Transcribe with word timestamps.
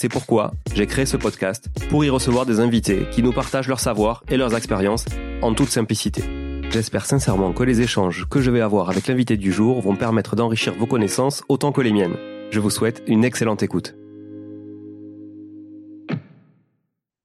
C'est 0.00 0.08
pourquoi 0.08 0.52
j'ai 0.76 0.86
créé 0.86 1.06
ce 1.06 1.16
podcast 1.16 1.70
pour 1.90 2.04
y 2.04 2.08
recevoir 2.08 2.46
des 2.46 2.60
invités 2.60 3.08
qui 3.10 3.20
nous 3.20 3.32
partagent 3.32 3.66
leur 3.66 3.80
savoir 3.80 4.22
et 4.28 4.36
leurs 4.36 4.54
expériences 4.54 5.04
en 5.42 5.54
toute 5.54 5.70
simplicité. 5.70 6.22
J'espère 6.70 7.04
sincèrement 7.04 7.52
que 7.52 7.64
les 7.64 7.80
échanges 7.80 8.28
que 8.30 8.40
je 8.40 8.52
vais 8.52 8.60
avoir 8.60 8.90
avec 8.90 9.08
l'invité 9.08 9.36
du 9.36 9.50
jour 9.50 9.80
vont 9.80 9.96
permettre 9.96 10.36
d'enrichir 10.36 10.72
vos 10.78 10.86
connaissances 10.86 11.42
autant 11.48 11.72
que 11.72 11.80
les 11.80 11.90
miennes. 11.90 12.16
Je 12.52 12.60
vous 12.60 12.70
souhaite 12.70 13.02
une 13.08 13.24
excellente 13.24 13.64
écoute. 13.64 13.96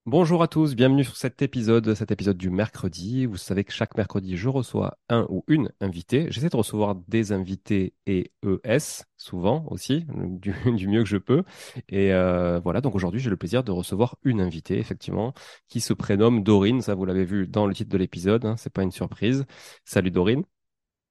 Bonjour 0.06 0.44
à 0.44 0.50
tous, 0.50 0.76
bienvenue 0.76 1.06
sur 1.06 1.16
cet 1.16 1.42
épisode, 1.42 1.94
cet 1.94 2.12
épisode 2.12 2.36
du 2.36 2.50
mercredi. 2.50 3.26
Vous 3.26 3.38
savez 3.38 3.64
que 3.64 3.72
chaque 3.72 3.96
mercredi, 3.96 4.36
je 4.36 4.50
reçois 4.50 4.98
un 5.08 5.26
ou 5.30 5.46
une 5.48 5.72
invitée. 5.80 6.28
J'essaie 6.30 6.50
de 6.50 6.58
recevoir 6.58 6.96
des 7.08 7.32
invités 7.32 7.94
et 8.06 8.34
ES, 8.44 9.06
souvent 9.16 9.66
aussi, 9.70 10.06
du, 10.42 10.54
mieux 10.90 11.04
que 11.04 11.10
je 11.10 11.16
peux. 11.16 11.44
Et 11.88 12.12
euh, 12.14 12.60
voilà, 12.60 12.82
donc 12.82 12.96
aujourd'hui, 12.96 13.22
j'ai 13.22 13.30
le 13.30 13.38
plaisir 13.38 13.64
de 13.64 13.72
recevoir 13.72 14.18
une 14.24 14.42
invitée, 14.42 14.78
effectivement, 14.78 15.34
qui 15.70 15.80
se 15.80 15.94
prénomme 15.94 16.44
Dorine. 16.44 16.82
Ça, 16.82 16.96
vous 16.96 17.06
l'avez 17.06 17.24
vu 17.24 17.48
dans 17.48 17.66
le 17.66 17.74
titre 17.74 17.90
de 17.90 17.98
l'épisode, 17.98 18.46
hein, 18.46 18.56
c'est 18.58 18.74
pas 18.74 18.84
une 18.84 18.92
surprise. 18.92 19.46
Salut 19.86 20.12
Dorine. 20.12 20.44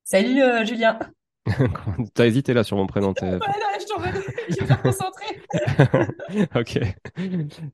Salut 0.05 0.43
euh, 0.43 0.67
Julien. 0.67 0.99
T'as 2.15 2.27
hésité 2.27 2.55
là 2.55 2.63
sur 2.63 2.77
mon 2.77 2.87
prénom. 2.87 3.15
Ouais, 3.21 3.39
je 3.41 3.87
t'en 3.87 4.03
je 4.49 4.65
vais 4.65 4.75
me 4.75 4.83
concentrer. 4.83 5.23
ok. 6.55 6.81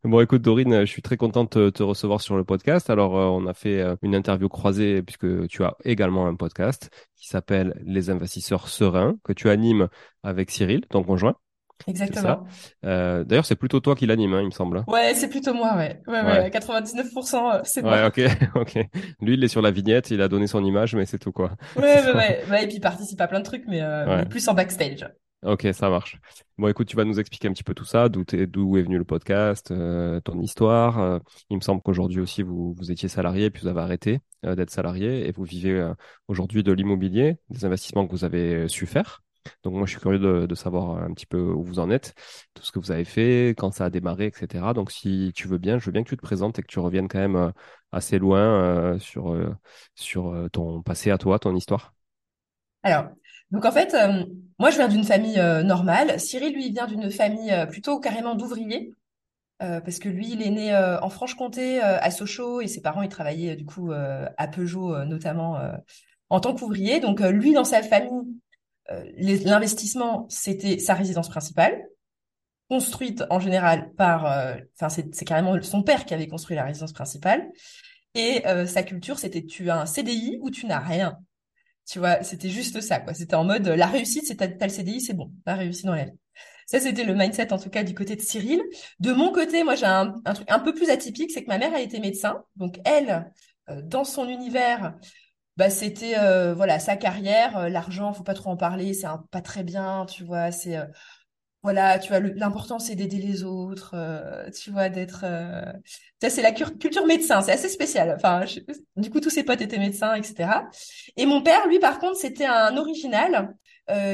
Bon, 0.05 0.21
écoute, 0.21 0.43
Dorine, 0.43 0.81
je 0.81 0.91
suis 0.91 1.03
très 1.03 1.17
contente 1.17 1.59
de 1.59 1.71
te 1.71 1.83
recevoir 1.83 2.21
sur 2.21 2.37
le 2.37 2.45
podcast. 2.45 2.89
Alors, 2.89 3.19
euh, 3.19 3.27
on 3.27 3.47
a 3.47 3.55
fait 3.55 3.81
euh, 3.81 3.97
une 4.03 4.15
interview 4.15 4.49
croisée 4.49 5.03
puisque 5.03 5.47
tu 5.49 5.65
as 5.65 5.77
également 5.85 6.27
un 6.27 6.35
podcast 6.35 6.91
qui 7.15 7.29
s'appelle 7.29 7.81
Les 7.85 8.11
investisseurs 8.11 8.69
sereins 8.69 9.17
que 9.23 9.33
tu 9.33 9.51
animes 9.51 9.89
avec 10.23 10.51
Cyril, 10.51 10.87
ton 10.89 11.03
conjoint. 11.03 11.37
Exactement. 11.87 12.45
Euh, 12.85 13.25
D'ailleurs, 13.25 13.47
c'est 13.47 13.57
plutôt 13.57 13.81
toi 13.81 13.95
qui 13.95 14.07
l'anime, 14.07 14.35
hein, 14.35 14.41
il 14.41 14.47
me 14.47 14.51
semble. 14.51 14.85
Ouais, 14.89 15.15
c'est 15.15 15.29
plutôt 15.29 15.55
moi, 15.55 15.77
ouais. 15.77 16.01
Ouais, 16.07 16.23
ouais. 16.23 16.51
99%, 16.51 17.57
euh, 17.57 17.61
c'est 17.65 17.83
moi. 17.83 17.93
Ouais, 17.93 18.07
ok, 18.07 18.21
ok. 18.57 18.75
Lui, 19.21 19.35
il 19.35 19.45
est 19.45 19.49
sur 19.49 19.63
la 19.63 19.71
vignette, 19.71 20.11
il 20.11 20.21
a 20.21 20.29
donné 20.29 20.47
son 20.47 20.65
image, 20.65 20.95
mais 20.95 21.07
c'est 21.07 21.19
tout, 21.19 21.33
quoi. 21.33 21.53
Ouais, 21.77 21.83
ouais, 22.15 22.43
ouais. 22.51 22.65
et 22.65 22.67
puis 22.67 22.77
il 22.77 22.81
participe 22.81 23.21
à 23.21 23.29
plein 23.29 23.41
de 23.41 23.45
trucs, 23.45 23.65
mais, 23.69 23.81
euh, 23.83 24.25
plus 24.25 24.49
en 24.49 24.55
backstage. 24.55 25.07
Ok, 25.45 25.69
ça 25.73 25.89
marche. 25.89 26.19
Bon, 26.57 26.67
écoute, 26.67 26.89
tu 26.89 26.97
vas 26.97 27.05
nous 27.05 27.21
expliquer 27.21 27.47
un 27.47 27.53
petit 27.53 27.63
peu 27.63 27.73
tout 27.73 27.85
ça, 27.85 28.09
d'où 28.09 28.25
d'où 28.25 28.77
est 28.77 28.83
venu 28.83 28.99
le 28.99 29.05
podcast, 29.05 29.71
euh, 29.71 30.19
ton 30.21 30.41
histoire. 30.41 30.99
Euh, 30.99 31.21
il 31.49 31.57
me 31.57 31.61
semble 31.63 31.81
qu'aujourd'hui 31.81 32.19
aussi, 32.21 32.43
vous, 32.43 32.73
vous 32.73 32.91
étiez 32.91 33.09
salarié, 33.09 33.49
puis 33.51 33.63
vous 33.63 33.69
avez 33.69 33.81
arrêté 33.81 34.19
euh, 34.45 34.57
d'être 34.57 34.71
salarié, 34.71 35.29
et 35.29 35.31
vous 35.33 35.45
vivez 35.45 35.93
aujourd'hui 36.27 36.65
de 36.65 36.73
l'immobilier, 36.73 37.37
des 37.51 37.65
investissements 37.65 38.05
que 38.05 38.11
vous 38.11 38.25
avez 38.25 38.67
su 38.67 38.87
faire. 38.87 39.23
Donc 39.63 39.75
moi, 39.75 39.87
je 39.87 39.93
suis 39.93 40.01
curieux 40.01 40.19
de, 40.19 40.55
savoir 40.55 41.03
un 41.03 41.13
petit 41.13 41.27
peu 41.27 41.41
où 41.41 41.63
vous 41.63 41.79
en 41.79 41.91
êtes, 41.91 42.15
tout 42.55 42.63
ce 42.63 42.73
que 42.73 42.79
vous 42.79 42.91
avez 42.91 43.05
fait, 43.05 43.55
quand 43.57 43.73
ça 43.73 43.87
a 43.87 43.91
démarré, 43.91 44.27
etc. 44.27 44.73
Donc 44.75 44.91
si 44.91 45.33
tu 45.35 45.49
veux 45.49 45.59
bien, 45.59 45.79
je 45.79 45.87
veux 45.87 45.93
bien 45.93 46.03
que 46.03 46.09
tu 46.09 46.17
te 46.17 46.23
présentes 46.23 46.59
et 46.59 46.63
que 46.63 46.67
tu 46.67 46.79
reviennes 46.79 47.09
quand 47.09 47.19
même 47.19 47.37
euh, 47.37 47.51
assez 47.93 48.19
loin 48.19 48.41
euh, 48.41 48.99
sur, 48.99 49.33
euh, 49.33 49.55
sur 49.95 50.49
ton 50.53 50.83
passé 50.83 51.11
à 51.11 51.19
toi, 51.19 51.39
ton 51.39 51.55
histoire. 51.55 51.95
Alors, 52.83 53.07
donc 53.51 53.65
en 53.65 53.73
fait, 53.73 53.97
moi 54.59 54.71
je 54.71 54.77
viens 54.77 54.89
d'une 54.89 55.05
famille 55.05 55.41
normale. 55.65 56.19
Cyril, 56.21 56.55
lui, 56.55 56.71
vient 56.71 56.87
d'une 56.87 57.11
famille 57.11 57.55
plutôt 57.71 57.99
carrément 57.99 58.35
d'ouvriers. 58.35 58.93
parce 59.59 59.99
que 59.99 60.09
lui, 60.09 60.31
il 60.31 60.43
est 60.43 60.51
né 60.51 60.77
en 60.77 61.09
Franche-Comté, 61.09 61.81
à 61.81 62.11
Sochaux, 62.11 62.61
et 62.61 62.69
ses 62.69 62.81
parents, 62.81 63.03
ils 63.03 63.09
travaillaient 63.09 63.57
du 63.57 63.65
coup 63.65 63.91
à 63.93 64.49
Peugeot, 64.49 65.05
notamment 65.05 65.59
en 66.31 66.41
tant 66.41 66.55
qu'ouvrier. 66.55 67.01
Donc 67.01 67.21
lui, 67.21 67.53
dans 67.53 67.65
sa 67.65 67.83
famille, 67.83 68.11
euh, 68.13 68.23
l'investissement, 69.17 70.27
c'était 70.29 70.79
sa 70.79 70.95
résidence 70.95 71.29
principale, 71.29 71.85
construite 72.69 73.25
en 73.31 73.41
général 73.41 73.93
par, 73.95 74.27
euh, 74.27 74.55
enfin 74.79 74.89
c'est 74.89 75.25
carrément 75.25 75.61
son 75.63 75.83
père 75.83 76.05
qui 76.05 76.15
avait 76.15 76.29
construit 76.29 76.57
la 76.57 76.65
résidence 76.65 76.93
principale, 76.93 77.49
et 78.15 78.47
euh, 78.47 78.67
sa 78.67 78.83
culture, 78.83 79.19
c'était 79.19 79.45
tu 79.45 79.71
as 79.71 79.81
un 79.81 79.87
CDI 79.87 80.39
ou 80.43 80.51
tu 80.51 80.67
n'as 80.67 80.81
rien. 80.81 81.19
Tu 81.87 81.99
vois, 81.99 82.23
c'était 82.23 82.51
juste 82.51 82.81
ça, 82.81 83.01
quoi. 83.01 83.15
C'était 83.15 83.35
en 83.35 83.45
mode 83.45 83.67
la 83.67 83.87
réussite, 83.87 84.27
c'est 84.27 84.37
t'as 84.37 84.67
le 84.67 84.73
CDI, 84.73 85.01
c'est 85.01 85.15
bon, 85.15 85.33
t'as 85.45 85.55
réussi 85.55 85.85
dans 85.85 85.95
la 85.95 86.05
vie. 86.05 86.19
Ça, 86.67 86.81
c'était 86.81 87.05
le 87.05 87.15
mindset, 87.15 87.53
en 87.53 87.59
tout 87.59 87.71
cas, 87.71 87.83
du 87.83 87.95
côté 87.95 88.15
de 88.15 88.21
Cyril. 88.21 88.63
De 89.01 89.13
mon 89.13 89.33
côté, 89.33 89.65
moi, 89.65 89.75
j'ai 89.75 89.87
un, 89.87 90.13
truc 90.35 90.51
un 90.51 90.59
peu 90.59 90.75
plus 90.75 90.91
atypique, 90.91 91.31
c'est 91.31 91.43
que 91.43 91.49
ma 91.49 91.57
mère 91.57 91.75
a 91.75 91.81
été 91.81 91.99
médecin. 91.99 92.43
Donc, 92.57 92.79
elle, 92.85 93.33
dans 93.85 94.05
son 94.05 94.29
univers, 94.29 94.95
bah 95.59 95.71
c'était 95.71 96.17
euh, 96.17 96.55
voilà 96.55 96.79
sa 96.79 96.97
carrière 96.97 97.59
euh, 97.59 97.69
l'argent 97.69 98.13
faut 98.13 98.23
pas 98.23 98.35
trop 98.35 98.51
en 98.51 98.57
parler 98.57 98.95
c'est 98.95 99.09
pas 99.33 99.41
très 99.43 99.65
bien 99.65 100.07
tu 100.07 100.23
vois 100.23 100.53
c'est 100.53 100.77
euh, 100.77 100.85
voilà 101.65 101.99
tu 101.99 102.11
vois 102.11 102.21
l'important 102.21 102.79
c'est 102.79 102.95
d'aider 102.95 103.19
les 103.19 103.43
autres 103.43 103.97
tu 104.57 104.71
vois 104.71 104.89
d'être 104.89 105.25
ça 106.23 106.31
c'est 106.31 106.43
la 106.43 106.53
culture 106.53 107.05
médecin 107.07 107.43
c'est 107.43 107.51
assez 107.51 107.69
spécial. 107.69 108.15
Enfin 108.17 108.45
du 108.97 109.11
coup 109.11 109.19
tous 109.19 109.31
ses 109.31 109.43
potes 109.43 109.61
étaient 109.61 109.79
médecins 109.79 110.15
etc 110.15 110.49
et 111.17 111.27
mon 111.27 111.43
père 111.43 111.67
lui 111.67 111.81
par 111.81 111.99
contre 111.99 112.17
c'était 112.17 112.47
un 112.47 112.77
original 112.77 113.57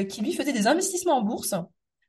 qui 0.09 0.21
lui 0.21 0.33
faisait 0.33 0.53
des 0.53 0.65
investissements 0.65 1.19
en 1.19 1.21
bourse 1.21 1.53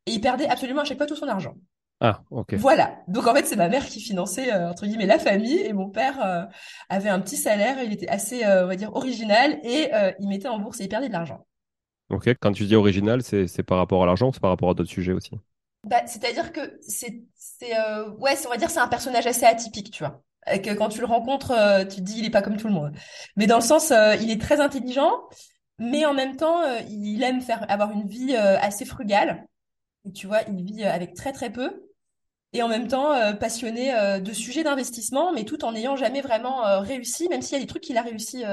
et 0.06 0.12
il 0.12 0.20
perdait 0.22 0.48
absolument 0.48 0.80
à 0.80 0.84
chaque 0.84 0.96
fois 0.96 1.06
tout 1.06 1.16
son 1.16 1.28
argent 1.28 1.54
ah, 2.00 2.22
ok. 2.30 2.54
Voilà. 2.54 2.98
Donc 3.08 3.26
en 3.26 3.34
fait, 3.34 3.46
c'est 3.46 3.56
ma 3.56 3.68
mère 3.68 3.86
qui 3.86 4.00
finançait 4.00 4.52
euh, 4.52 4.70
entre 4.70 4.86
guillemets 4.86 5.06
la 5.06 5.18
famille 5.18 5.58
et 5.58 5.72
mon 5.72 5.88
père 5.88 6.22
euh, 6.24 6.42
avait 6.90 7.08
un 7.08 7.20
petit 7.20 7.36
salaire. 7.36 7.82
Il 7.82 7.92
était 7.92 8.08
assez, 8.08 8.44
euh, 8.44 8.64
on 8.64 8.66
va 8.66 8.76
dire, 8.76 8.94
original 8.94 9.58
et 9.64 9.90
il 10.20 10.28
mettait 10.28 10.48
en 10.48 10.58
bourse 10.58 10.80
et 10.80 10.84
il 10.84 10.88
perdait 10.88 11.08
de 11.08 11.14
l'argent. 11.14 11.46
Ok. 12.10 12.28
Quand 12.40 12.52
tu 12.52 12.66
dis 12.66 12.76
original, 12.76 13.22
c'est 13.22 13.62
par 13.62 13.78
rapport 13.78 14.02
à 14.02 14.06
l'argent 14.06 14.28
ou 14.28 14.32
c'est 14.32 14.40
par 14.40 14.50
rapport 14.50 14.70
à 14.70 14.74
d'autres 14.74 14.90
sujets 14.90 15.12
aussi? 15.12 15.30
Bah, 15.84 16.02
C'est-à-dire 16.06 16.52
que 16.52 16.78
c'est, 16.80 17.22
c'est 17.34 17.72
ouais, 18.18 18.34
on 18.46 18.50
va 18.50 18.56
dire, 18.58 18.70
c'est 18.70 18.80
un 18.80 18.88
personnage 18.88 19.26
assez 19.26 19.46
atypique, 19.46 19.90
tu 19.90 20.04
vois. 20.04 20.22
Et 20.52 20.60
que 20.60 20.72
quand 20.74 20.90
tu 20.90 21.00
le 21.00 21.06
rencontres, 21.06 21.54
tu 21.88 21.96
te 21.96 22.00
dis, 22.02 22.18
il 22.18 22.26
est 22.26 22.30
pas 22.30 22.42
comme 22.42 22.56
tout 22.56 22.68
le 22.68 22.74
monde. 22.74 22.92
Mais 23.36 23.46
dans 23.46 23.56
le 23.56 23.62
sens, 23.62 23.90
il 24.20 24.30
est 24.30 24.40
très 24.40 24.60
intelligent, 24.60 25.12
mais 25.78 26.04
en 26.04 26.12
même 26.12 26.36
temps, 26.36 26.62
il 26.90 27.22
aime 27.22 27.40
faire 27.40 27.64
avoir 27.70 27.90
une 27.90 28.06
vie 28.06 28.36
assez 28.36 28.84
frugale 28.84 29.46
Et 30.04 30.12
tu 30.12 30.26
vois, 30.26 30.42
il 30.42 30.62
vit 30.62 30.84
avec 30.84 31.14
très 31.14 31.32
très 31.32 31.50
peu 31.50 31.85
et 32.56 32.62
en 32.62 32.68
même 32.68 32.88
temps 32.88 33.12
euh, 33.12 33.32
passionné 33.34 33.94
euh, 33.94 34.18
de 34.18 34.32
sujets 34.32 34.64
d'investissement, 34.64 35.32
mais 35.32 35.44
tout 35.44 35.64
en 35.64 35.72
n'ayant 35.72 35.96
jamais 35.96 36.22
vraiment 36.22 36.66
euh, 36.66 36.80
réussi, 36.80 37.28
même 37.28 37.42
s'il 37.42 37.56
y 37.56 37.60
a 37.60 37.60
des 37.60 37.66
trucs 37.66 37.82
qu'il 37.82 37.98
a 37.98 38.02
réussi. 38.02 38.44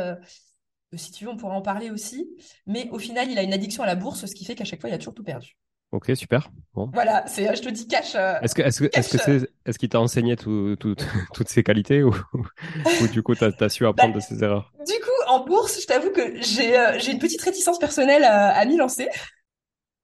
si 0.94 1.12
tu 1.12 1.26
veux, 1.26 1.32
on 1.32 1.38
pourra 1.38 1.56
en 1.56 1.62
parler 1.62 1.90
aussi. 1.90 2.30
Mais 2.68 2.90
au 2.92 3.00
final, 3.00 3.32
il 3.32 3.40
a 3.40 3.44
une 3.44 3.54
addiction 3.54 3.84
à 3.84 3.86
la 3.86 3.96
bourse, 3.96 4.26
ce 4.26 4.36
qui 4.36 4.46
fait 4.46 4.56
qu'à 4.56 4.66
chaque 4.66 4.82
fois, 4.82 4.90
il 4.90 4.94
a 4.94 4.98
toujours 4.98 5.16
tout 5.16 5.24
perdu. 5.24 5.58
Ok, 5.92 6.12
super. 6.16 6.50
Bon. 6.74 6.90
Voilà, 6.94 7.24
c'est, 7.28 7.56
je 7.56 7.62
te 7.62 7.70
dis 7.70 7.88
cash. 7.88 8.16
est-ce 8.16 8.56
que, 8.56 8.64
est-ce 8.64 8.84
que, 8.84 8.90
est-ce 8.98 9.10
que 9.10 9.18
c'est, 9.20 9.50
est-ce 9.66 9.78
qu'il 9.78 9.90
t'a 9.90 10.00
enseigné 10.00 10.36
tout, 10.36 10.76
tout, 10.80 10.96
toutes 11.34 11.50
ces 11.50 11.64
qualités 11.64 12.04
ou, 12.04 12.14
ou 13.02 13.08
du 13.08 13.22
coup, 13.22 13.36
t'as, 13.36 13.52
as 13.60 13.70
su 13.70 13.86
apprendre 13.86 14.14
bah, 14.14 14.20
de 14.20 14.24
ses 14.24 14.44
erreurs? 14.44 14.74
Du 14.86 15.00
coup, 15.00 15.32
en 15.32 15.46
bourse, 15.46 15.80
je 15.82 15.88
t'avoue 15.88 16.12
que 16.12 16.42
j'ai, 16.42 16.98
j'ai 16.98 17.12
une 17.12 17.20
petite 17.20 17.42
réticence 17.42 17.80
personnelle 17.80 18.24
à, 18.24 18.50
à 18.50 18.66
m'y 18.66 18.76
lancer. 18.76 19.08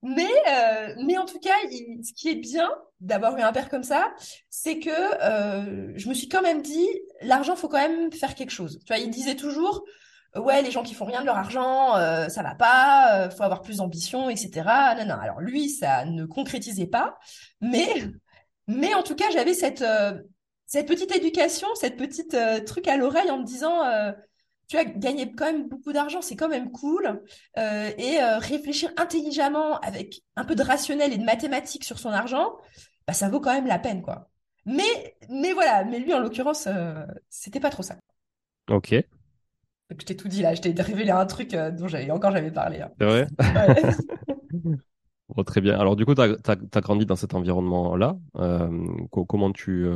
Mais, 0.02 0.32
mais 1.04 1.18
en 1.18 1.26
tout 1.26 1.40
cas, 1.40 1.54
ce 1.68 2.12
qui 2.14 2.30
est 2.30 2.36
bien 2.36 2.70
d'avoir 3.00 3.36
eu 3.36 3.42
un 3.42 3.52
père 3.52 3.68
comme 3.68 3.82
ça, 3.82 4.12
c'est 4.48 4.78
que 4.78 4.90
euh, 4.90 5.92
je 5.96 6.08
me 6.08 6.14
suis 6.14 6.28
quand 6.28 6.42
même 6.42 6.62
dit, 6.62 6.88
l'argent, 7.22 7.56
faut 7.56 7.68
quand 7.68 7.78
même 7.78 8.12
faire 8.12 8.34
quelque 8.34 8.50
chose. 8.50 8.78
Tu 8.84 8.92
vois, 8.92 9.02
il 9.02 9.10
disait 9.10 9.36
toujours, 9.36 9.84
ouais, 10.36 10.62
les 10.62 10.70
gens 10.70 10.82
qui 10.82 10.94
font 10.94 11.04
rien 11.04 11.20
de 11.20 11.26
leur 11.26 11.36
argent, 11.36 11.96
euh, 11.96 12.28
ça 12.28 12.42
va 12.42 12.54
pas, 12.54 13.26
euh, 13.26 13.30
faut 13.30 13.42
avoir 13.42 13.62
plus 13.62 13.78
d'ambition, 13.78 14.28
etc. 14.28 14.50
Non, 14.98 15.06
non. 15.06 15.20
Alors 15.20 15.40
lui, 15.40 15.70
ça 15.70 16.04
ne 16.04 16.24
concrétisait 16.26 16.86
pas, 16.86 17.18
mais, 17.60 17.88
mais 18.66 18.94
en 18.94 19.02
tout 19.02 19.14
cas, 19.14 19.30
j'avais 19.32 19.54
cette 19.54 19.82
euh, 19.82 20.12
cette 20.66 20.86
petite 20.86 21.14
éducation, 21.16 21.66
cette 21.74 21.96
petite 21.96 22.34
euh, 22.34 22.60
truc 22.60 22.86
à 22.86 22.96
l'oreille 22.96 23.30
en 23.30 23.38
me 23.38 23.44
disant 23.44 23.82
tu 24.70 24.76
as 24.76 24.84
gagné 24.84 25.32
quand 25.32 25.46
même 25.46 25.68
beaucoup 25.68 25.92
d'argent, 25.92 26.22
c'est 26.22 26.36
quand 26.36 26.48
même 26.48 26.70
cool. 26.70 27.20
Euh, 27.58 27.90
et 27.98 28.22
euh, 28.22 28.38
réfléchir 28.38 28.92
intelligemment 28.96 29.80
avec 29.80 30.22
un 30.36 30.44
peu 30.44 30.54
de 30.54 30.62
rationnel 30.62 31.12
et 31.12 31.18
de 31.18 31.24
mathématiques 31.24 31.84
sur 31.84 31.98
son 31.98 32.10
argent, 32.10 32.56
bah, 33.10 33.14
ça 33.14 33.28
vaut 33.28 33.40
quand 33.40 33.52
même 33.52 33.66
la 33.66 33.80
peine, 33.80 34.02
quoi. 34.02 34.30
Mais, 34.66 35.16
mais 35.28 35.52
voilà, 35.52 35.82
mais 35.82 35.98
lui, 35.98 36.14
en 36.14 36.20
l'occurrence, 36.20 36.68
euh, 36.68 37.04
c'était 37.28 37.58
pas 37.58 37.70
trop 37.70 37.82
ça. 37.82 37.96
Ok. 38.70 38.92
Donc, 38.92 40.00
je 40.00 40.06
t'ai 40.06 40.16
tout 40.16 40.28
dit 40.28 40.42
là, 40.42 40.54
je 40.54 40.60
t'ai 40.60 40.70
révélé 40.80 41.10
un 41.10 41.26
truc 41.26 41.50
dont 41.50 41.88
j'avais 41.88 42.08
encore 42.12 42.30
jamais 42.30 42.52
parlé. 42.52 42.80
Hein. 42.80 42.92
C'est 43.00 43.06
vrai? 43.06 43.26
Très 45.44 45.60
bien. 45.60 45.76
Alors, 45.76 45.96
du 45.96 46.06
coup, 46.06 46.14
tu 46.14 46.20
as, 46.22 46.80
grandi 46.80 47.04
dans 47.04 47.16
cet 47.16 47.34
environnement-là. 47.34 48.16
comment 49.10 49.50
tu. 49.50 49.88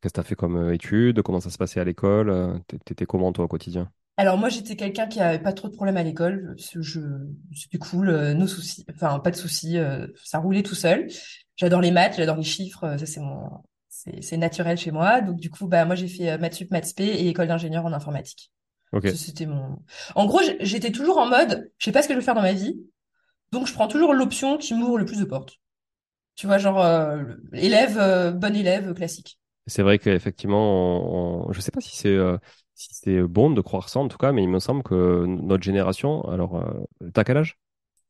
Qu'est-ce 0.00 0.14
que 0.14 0.14
tu 0.14 0.20
as 0.20 0.24
fait 0.24 0.34
comme 0.34 0.72
études? 0.72 1.20
Comment 1.20 1.40
ça 1.40 1.50
se 1.50 1.58
passait 1.58 1.80
à 1.80 1.84
l'école? 1.84 2.62
T'étais 2.86 3.04
comment, 3.04 3.32
toi, 3.32 3.44
au 3.44 3.48
quotidien? 3.48 3.90
Alors 4.16 4.38
moi 4.38 4.48
j'étais 4.48 4.76
quelqu'un 4.76 5.06
qui 5.06 5.20
avait 5.20 5.38
pas 5.38 5.52
trop 5.52 5.68
de 5.68 5.74
problèmes 5.74 5.98
à 5.98 6.02
l'école, 6.02 6.56
je 6.58 7.00
c'était 7.54 7.78
cool, 7.78 8.08
euh, 8.08 8.32
nos 8.32 8.46
soucis, 8.46 8.84
enfin 8.94 9.18
pas 9.18 9.30
de 9.30 9.36
soucis, 9.36 9.78
euh, 9.78 10.06
ça 10.24 10.38
roulait 10.38 10.62
tout 10.62 10.74
seul. 10.74 11.08
J'adore 11.56 11.80
les 11.82 11.90
maths, 11.90 12.16
j'adore 12.16 12.36
les 12.36 12.42
chiffres, 12.42 12.84
euh, 12.84 12.98
ça 12.98 13.06
c'est 13.06 13.20
mon 13.20 13.50
c'est 13.88 14.36
naturel 14.36 14.78
chez 14.78 14.90
moi. 14.90 15.20
Donc 15.20 15.36
du 15.36 15.50
coup 15.50 15.66
bah 15.66 15.84
moi 15.84 15.96
j'ai 15.96 16.08
fait 16.08 16.38
maths 16.38 16.54
sup, 16.54 16.70
maths 16.70 16.86
spé 16.86 17.04
et 17.04 17.28
école 17.28 17.48
d'ingénieur 17.48 17.84
en 17.84 17.92
informatique. 17.92 18.52
OK. 18.92 19.08
C'était 19.14 19.46
mon 19.46 19.78
En 20.14 20.26
gros, 20.26 20.40
j'étais 20.60 20.92
toujours 20.92 21.18
en 21.18 21.26
mode 21.26 21.70
je 21.76 21.84
sais 21.84 21.92
pas 21.92 22.02
ce 22.02 22.08
que 22.08 22.14
je 22.14 22.18
veux 22.18 22.24
faire 22.24 22.34
dans 22.34 22.42
ma 22.42 22.52
vie. 22.52 22.80
Donc 23.52 23.66
je 23.66 23.74
prends 23.74 23.88
toujours 23.88 24.14
l'option 24.14 24.56
qui 24.56 24.74
m'ouvre 24.74 24.98
le 24.98 25.04
plus 25.04 25.18
de 25.18 25.24
portes. 25.24 25.56
Tu 26.36 26.46
vois 26.46 26.58
genre 26.58 26.84
élève 27.52 28.34
bon 28.36 28.54
élève 28.54 28.94
classique. 28.94 29.38
C'est 29.66 29.82
vrai 29.82 29.98
qu'effectivement, 29.98 31.46
on, 31.48 31.52
je 31.52 31.60
sais 31.60 31.70
pas 31.72 31.80
si 31.80 31.96
c'est 31.96 32.16
si 32.76 32.94
c'est 32.94 33.22
bon 33.22 33.50
de 33.50 33.60
croire 33.60 33.88
ça 33.88 34.00
en 34.00 34.08
tout 34.08 34.18
cas, 34.18 34.32
mais 34.32 34.42
il 34.42 34.48
me 34.48 34.60
semble 34.60 34.82
que 34.82 35.24
notre 35.26 35.64
génération, 35.64 36.22
alors, 36.28 36.56
euh, 36.56 37.08
t'as 37.12 37.24
quel 37.24 37.38
âge? 37.38 37.58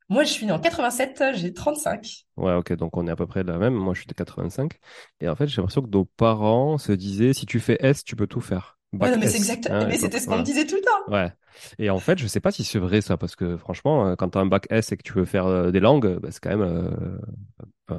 Moi, 0.09 0.23
je 0.25 0.31
suis 0.31 0.47
né 0.47 0.53
en 0.53 0.61
87, 0.61 1.23
j'ai 1.35 1.53
35. 1.53 2.27
Ouais, 2.37 2.55
ok, 2.55 2.73
donc 2.75 2.97
on 2.97 3.07
est 3.09 3.11
à 3.11 3.17
peu 3.17 3.27
près 3.27 3.43
de 3.43 3.51
la 3.51 3.59
même. 3.59 3.75
Moi, 3.75 3.95
je 3.95 4.01
suis 4.01 4.07
de 4.07 4.15
85. 4.15 4.79
Et 5.21 5.29
en 5.29 5.35
fait, 5.35 5.49
j'ai 5.49 5.57
l'impression 5.57 5.83
que 5.83 5.91
nos 5.91 6.05
parents 6.05 6.79
se 6.79 6.93
disaient, 6.93 7.33
si 7.33 7.45
tu 7.47 7.59
fais 7.59 7.77
S, 7.81 8.05
tu 8.05 8.15
peux 8.15 8.29
tout 8.29 8.41
faire. 8.41 8.79
Ouais, 8.93 9.17
mais 9.17 9.27
c'est 9.27 9.39
exact. 9.39 9.69
Hein, 9.69 9.87
mais 9.89 9.99
c'était 9.99 10.21
ce 10.21 10.27
qu'on 10.27 10.39
me 10.39 10.43
disait 10.43 10.65
tout 10.65 10.77
le 10.77 10.83
temps. 10.83 11.13
Ouais. 11.13 11.33
Et 11.79 11.91
en 11.91 11.99
fait, 11.99 12.19
je 12.19 12.27
sais 12.27 12.41
pas 12.41 12.53
si 12.53 12.63
c'est 12.63 12.79
vrai 12.79 13.01
ça, 13.01 13.17
parce 13.17 13.35
que 13.35 13.57
franchement, 13.57 14.09
euh, 14.09 14.15
quand 14.15 14.31
tu 14.31 14.39
as 14.39 14.41
un 14.41 14.47
bac 14.47 14.67
S 14.71 14.93
et 14.93 14.97
que 14.97 15.03
tu 15.03 15.13
veux 15.13 15.25
faire 15.25 15.47
euh, 15.47 15.71
des 15.71 15.81
langues, 15.81 16.19
bah, 16.21 16.29
c'est 16.31 16.41
quand 16.41 16.57
même 16.57 17.19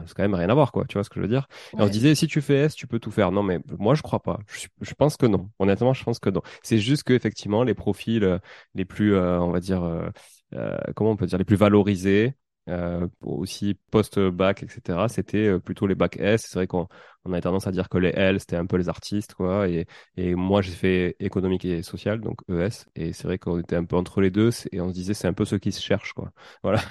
c'est 0.05 0.13
quand 0.15 0.23
même 0.23 0.33
rien 0.33 0.49
à 0.49 0.53
voir, 0.53 0.71
quoi. 0.71 0.85
Tu 0.85 0.93
vois 0.93 1.03
ce 1.03 1.09
que 1.09 1.15
je 1.15 1.21
veux 1.21 1.27
dire? 1.27 1.47
On 1.73 1.85
se 1.87 1.91
disait, 1.91 2.15
si 2.15 2.27
tu 2.27 2.41
fais 2.41 2.55
S, 2.65 2.75
tu 2.75 2.87
peux 2.87 2.99
tout 2.99 3.11
faire. 3.11 3.31
Non, 3.31 3.43
mais 3.43 3.59
moi, 3.79 3.95
je 3.95 4.01
crois 4.01 4.21
pas. 4.21 4.39
Je, 4.47 4.67
je 4.81 4.93
pense 4.93 5.17
que 5.17 5.25
non. 5.25 5.49
Honnêtement, 5.59 5.93
je 5.93 6.03
pense 6.03 6.19
que 6.19 6.29
non. 6.29 6.41
C'est 6.63 6.79
juste 6.79 7.03
que 7.03 7.13
effectivement, 7.13 7.63
les 7.63 7.73
profils 7.73 8.23
euh, 8.23 8.39
les 8.75 8.85
plus, 8.85 9.15
euh, 9.15 9.39
on 9.39 9.51
va 9.51 9.59
dire, 9.59 9.83
euh, 9.83 10.77
comment 10.95 11.11
on 11.11 11.15
peut 11.15 11.25
dire, 11.25 11.37
les 11.37 11.45
plus 11.45 11.55
valorisés, 11.55 12.35
euh, 12.69 13.07
aussi 13.21 13.77
post-bac, 13.91 14.63
etc. 14.63 15.07
C'était 15.09 15.47
euh, 15.47 15.59
plutôt 15.59 15.87
les 15.87 15.95
bacs 15.95 16.17
S. 16.17 16.45
C'est 16.47 16.59
vrai 16.59 16.67
qu'on 16.67 16.87
on 17.25 17.31
avait 17.31 17.41
tendance 17.41 17.67
à 17.67 17.71
dire 17.71 17.89
que 17.89 17.97
les 17.97 18.09
L, 18.09 18.39
c'était 18.39 18.55
un 18.55 18.65
peu 18.65 18.77
les 18.77 18.89
artistes, 18.89 19.33
quoi. 19.33 19.67
Et, 19.67 19.85
et 20.15 20.35
moi, 20.35 20.61
j'ai 20.61 20.71
fait 20.71 21.15
économique 21.19 21.65
et 21.65 21.83
social, 21.83 22.19
donc 22.21 22.41
ES. 22.49 22.85
Et 22.95 23.13
c'est 23.13 23.23
vrai 23.23 23.37
qu'on 23.37 23.59
était 23.59 23.75
un 23.75 23.85
peu 23.85 23.95
entre 23.95 24.21
les 24.21 24.31
deux. 24.31 24.49
Et 24.71 24.81
on 24.81 24.89
se 24.89 24.93
disait, 24.93 25.13
c'est 25.13 25.27
un 25.27 25.33
peu 25.33 25.45
ceux 25.45 25.59
qui 25.59 25.71
se 25.71 25.81
cherchent, 25.81 26.13
quoi. 26.13 26.31
Voilà. 26.63 26.81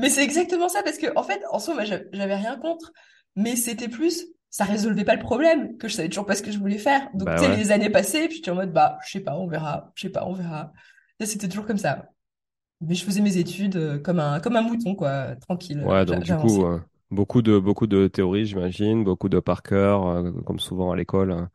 mais 0.00 0.08
c'est 0.08 0.24
exactement 0.24 0.68
ça, 0.68 0.82
parce 0.82 0.98
que, 0.98 1.06
en 1.16 1.22
fait, 1.22 1.40
en 1.50 1.58
soi, 1.58 1.74
moi, 1.74 1.84
j'avais 1.84 2.36
rien 2.36 2.58
contre. 2.58 2.92
Mais 3.36 3.56
c'était 3.56 3.88
plus, 3.88 4.26
ça 4.50 4.64
résolvait 4.64 5.04
pas 5.04 5.14
le 5.14 5.22
problème, 5.22 5.76
que 5.78 5.88
je 5.88 5.94
savais 5.94 6.08
toujours 6.08 6.26
pas 6.26 6.34
ce 6.34 6.42
que 6.42 6.50
je 6.50 6.58
voulais 6.58 6.78
faire. 6.78 7.08
Donc, 7.14 7.28
bah 7.28 7.36
tu 7.36 7.44
sais, 7.44 7.56
les 7.56 7.72
années 7.72 7.90
passées, 7.90 8.28
puis 8.28 8.40
tu 8.40 8.50
es 8.50 8.52
en 8.52 8.56
mode, 8.56 8.72
bah, 8.72 8.98
je 9.06 9.12
sais 9.12 9.20
pas, 9.20 9.36
on 9.36 9.46
verra, 9.46 9.92
je 9.94 10.02
sais 10.02 10.12
pas, 10.12 10.26
on 10.26 10.34
verra. 10.34 10.72
C'était 11.20 11.48
toujours 11.48 11.66
comme 11.66 11.78
ça 11.78 12.11
mais 12.82 12.94
je 12.94 13.04
faisais 13.04 13.20
mes 13.20 13.36
études 13.36 13.76
euh, 13.76 13.98
comme 13.98 14.18
un 14.18 14.40
comme 14.40 14.56
un 14.56 14.62
mouton 14.62 14.94
quoi, 14.94 15.36
tranquille. 15.36 15.82
Ouais, 15.84 16.04
donc 16.04 16.22
du 16.22 16.34
coup 16.36 16.64
euh, 16.64 16.80
beaucoup 17.10 17.42
de 17.42 17.58
beaucoup 17.58 17.86
de 17.86 18.08
théories, 18.08 18.46
j'imagine, 18.46 19.04
beaucoup 19.04 19.28
de 19.28 19.40
par 19.40 19.62
cœur, 19.62 20.06
euh, 20.06 20.32
comme 20.44 20.58
souvent 20.58 20.90
à 20.90 20.96
l'école. 20.96 21.32
Hein. 21.32 21.48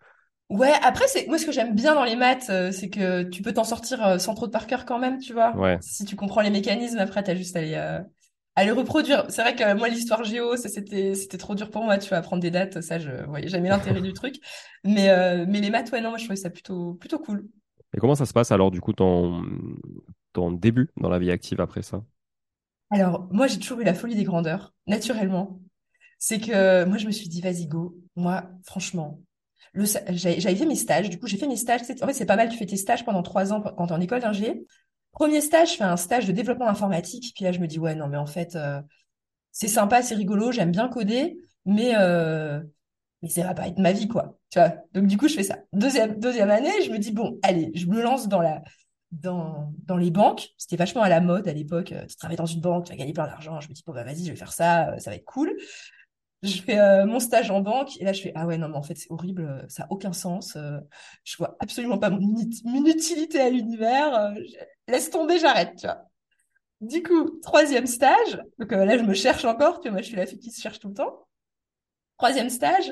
Ouais, 0.50 0.74
après 0.82 1.06
c'est 1.08 1.28
moi 1.28 1.38
ce 1.38 1.46
que 1.46 1.52
j'aime 1.52 1.76
bien 1.76 1.94
dans 1.94 2.06
les 2.06 2.16
maths, 2.16 2.50
c'est 2.72 2.90
que 2.90 3.24
tu 3.24 3.42
peux 3.42 3.54
t'en 3.54 3.66
sortir 3.66 4.20
sans 4.20 4.34
trop 4.34 4.48
de 4.48 4.52
par 4.52 4.66
cœur 4.66 4.86
quand 4.86 4.98
même, 4.98 5.20
tu 5.20 5.34
vois. 5.34 5.56
Ouais. 5.58 5.78
Si 5.82 6.06
tu 6.06 6.16
comprends 6.16 6.42
les 6.42 6.50
mécanismes, 6.50 7.00
après 7.00 7.22
t'as 7.22 7.36
juste 7.36 7.56
à 7.58 7.62
les 7.62 7.76
à 7.76 8.64
les 8.64 8.72
reproduire. 8.72 9.26
C'est 9.30 9.42
vrai 9.42 9.56
que 9.56 9.78
moi 9.78 9.90
l'histoire 9.90 10.24
géo, 10.24 10.56
ça 10.56 10.70
c'était 10.70 11.16
c'était 11.16 11.38
trop 11.38 11.54
dur 11.54 11.70
pour 11.70 11.84
moi, 11.84 11.98
tu 11.98 12.08
vois, 12.08 12.20
apprendre 12.20 12.42
des 12.42 12.52
dates, 12.52 12.80
ça 12.80 12.98
je 12.98 13.12
voyais 13.28 13.50
jamais 13.50 13.68
l'intérêt 13.68 14.02
du 14.02 14.14
truc. 14.14 14.36
Mais 14.86 15.46
mais 15.46 15.60
les 15.60 15.70
maths, 15.70 15.92
ouais 15.92 16.00
non, 16.00 16.10
moi 16.10 16.18
je 16.18 16.24
trouvais 16.24 16.38
ça 16.38 16.50
plutôt 16.50 16.94
plutôt 16.94 17.20
cool. 17.20 17.46
Et 17.94 18.00
comment 18.00 18.16
ça 18.16 18.26
se 18.26 18.34
passe 18.34 18.54
alors 18.54 18.72
du 18.72 18.80
coup 18.80 18.94
ton 18.94 19.44
début 20.52 20.90
dans 20.98 21.10
la 21.10 21.20
vie 21.20 21.32
active 21.32 21.62
après 21.62 21.82
ça? 21.82 22.04
Alors, 22.90 23.28
moi, 23.32 23.48
j'ai 23.48 23.60
toujours 23.60 23.82
eu 23.82 23.84
la 23.84 23.94
folie 23.94 24.16
des 24.16 24.24
grandeurs, 24.24 24.74
naturellement. 24.88 25.60
C'est 26.20 26.40
que 26.40 26.86
moi, 26.86 26.98
je 26.98 27.06
me 27.06 27.12
suis 27.12 27.28
dit, 27.28 27.42
vas-y, 27.42 27.68
go. 27.68 27.96
Moi, 28.16 28.50
franchement, 28.64 29.20
j'avais 29.76 30.56
fait 30.56 30.66
mes 30.66 30.76
stages. 30.76 31.10
Du 31.10 31.20
coup, 31.20 31.28
j'ai 31.28 31.38
fait 31.38 31.48
mes 31.48 31.58
stages. 31.58 31.82
En 31.82 32.08
fait, 32.08 32.14
c'est 32.14 32.26
pas 32.26 32.36
mal. 32.36 32.50
Tu 32.50 32.58
fais 32.58 32.66
tes 32.66 32.78
stages 32.78 33.06
pendant 33.06 33.24
trois 33.24 33.54
ans 33.54 33.62
quand 33.62 33.88
t'es 33.88 33.94
en 33.94 34.02
école 34.02 34.22
d'ingé. 34.22 34.66
Premier 35.12 35.42
stage, 35.42 35.74
je 35.74 35.78
fais 35.78 35.84
un 35.84 35.98
stage 35.98 36.28
de 36.28 36.32
développement 36.32 36.68
informatique. 36.68 37.34
Puis 37.36 37.44
là, 37.44 37.52
je 37.52 37.60
me 37.60 37.68
dis, 37.68 37.80
ouais, 37.80 37.96
non, 37.96 38.08
mais 38.08 38.18
en 38.18 38.26
fait, 38.26 38.56
euh, 38.56 38.82
c'est 39.52 39.68
sympa, 39.68 40.02
c'est 40.04 40.16
rigolo, 40.16 40.52
j'aime 40.52 40.72
bien 40.72 40.88
coder, 40.88 41.38
mais 41.66 41.96
euh, 41.98 42.62
mais 43.22 43.30
ça 43.30 43.44
va 43.44 43.54
pas 43.54 43.68
être 43.68 43.80
ma 43.80 43.92
vie, 43.92 44.08
quoi. 44.08 44.38
Tu 44.52 44.60
vois? 44.60 44.76
Donc 44.94 45.08
du 45.08 45.18
coup, 45.18 45.28
je 45.28 45.36
fais 45.36 45.44
ça. 45.44 45.58
Deuxième 45.74 46.20
deuxième 46.20 46.52
année, 46.52 46.72
je 46.86 46.92
me 46.92 47.00
dis 47.00 47.12
bon, 47.12 47.40
allez, 47.44 47.72
je 47.76 47.88
me 47.88 48.02
lance 48.02 48.28
dans 48.28 48.42
la 48.42 48.62
dans, 49.12 49.74
dans 49.86 49.98
les 49.98 50.12
banques. 50.12 50.50
C'était 50.58 50.76
vachement 50.76 51.02
à 51.02 51.10
la 51.10 51.22
mode 51.22 51.48
à 51.48 51.54
l'époque. 51.54 51.92
Euh, 51.92 52.06
tu 52.06 52.16
travailles 52.16 52.38
dans 52.38 52.46
une 52.46 52.62
banque, 52.62 52.86
tu 52.86 52.92
vas 52.92 52.98
gagner 52.98 53.14
plein 53.14 53.28
d'argent. 53.28 53.60
Je 53.62 53.70
me 53.70 53.74
dis, 53.74 53.84
bon, 53.86 53.94
bah, 53.94 54.04
vas-y, 54.04 54.26
je 54.26 54.32
vais 54.32 54.36
faire 54.36 54.54
ça, 54.54 54.90
euh, 54.90 55.00
ça 55.00 55.12
va 55.12 55.16
être 55.16 55.26
cool. 55.26 55.56
Je 56.44 56.62
fais 56.62 56.80
euh, 56.80 57.06
mon 57.06 57.20
stage 57.20 57.50
en 57.50 57.62
banque 57.62 58.00
et 58.00 58.06
là, 58.06 58.14
je 58.14 58.22
fais, 58.22 58.32
ah 58.36 58.46
ouais, 58.46 58.58
non, 58.58 58.70
mais 58.70 58.78
en 58.78 58.84
fait, 58.84 58.96
c'est 58.96 59.12
horrible, 59.12 59.66
ça 59.70 59.84
n'a 59.84 59.92
aucun 59.92 60.14
sens. 60.14 60.56
je 61.24 61.38
vois 61.38 61.58
absolument 61.60 61.98
pas 61.98 62.12
mon, 62.12 62.86
utilité 62.86 63.40
à 63.42 63.50
l'univers. 63.50 64.34
laisse 64.88 65.10
tomber, 65.10 65.40
j'arrête, 65.40 65.76
tu 65.78 65.88
vois. 65.88 66.04
Du 66.80 67.02
coup, 67.02 67.40
troisième 67.42 67.88
stage. 67.88 68.40
Donc 68.60 68.72
là, 68.72 68.98
je 69.00 69.04
me 69.04 69.16
cherche 69.16 69.46
encore. 69.46 69.80
Tu 69.80 69.88
vois, 69.88 69.94
moi, 69.94 70.02
je 70.02 70.08
suis 70.08 70.16
la 70.16 70.28
fille 70.28 70.38
qui 70.38 70.52
se 70.52 70.62
cherche 70.62 70.78
tout 70.78 70.90
le 70.90 70.94
temps. 70.94 71.28
Troisième 72.20 72.52
stage. 72.52 72.92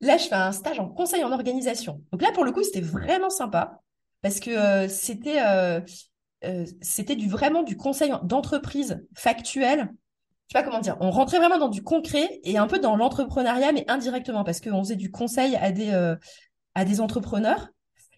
Là, 0.00 0.16
je 0.16 0.28
fais 0.28 0.36
un 0.36 0.52
stage 0.52 0.78
en 0.78 0.88
conseil 0.88 1.24
en 1.24 1.32
organisation. 1.32 2.04
Donc 2.12 2.22
là, 2.22 2.30
pour 2.30 2.44
le 2.44 2.52
coup, 2.52 2.62
c'était 2.62 2.80
vraiment 2.80 3.30
sympa 3.30 3.82
parce 4.26 4.40
que 4.40 4.50
euh, 4.50 4.88
c'était 4.88 5.40
euh, 5.40 5.80
euh, 6.42 6.64
c'était 6.80 7.14
vraiment 7.28 7.62
du 7.62 7.76
conseil 7.76 8.12
d'entreprise 8.24 9.06
factuel. 9.14 9.78
Je 10.48 10.58
sais 10.58 10.64
pas 10.64 10.64
comment 10.64 10.80
dire. 10.80 10.96
On 10.98 11.12
rentrait 11.12 11.38
vraiment 11.38 11.58
dans 11.58 11.68
du 11.68 11.84
concret 11.84 12.40
et 12.42 12.58
un 12.58 12.66
peu 12.66 12.80
dans 12.80 12.96
l'entrepreneuriat, 12.96 13.70
mais 13.70 13.84
indirectement 13.86 14.42
parce 14.42 14.60
qu'on 14.60 14.82
faisait 14.82 14.96
du 14.96 15.12
conseil 15.12 15.54
à 15.54 15.70
des 16.84 17.00
entrepreneurs. 17.00 17.68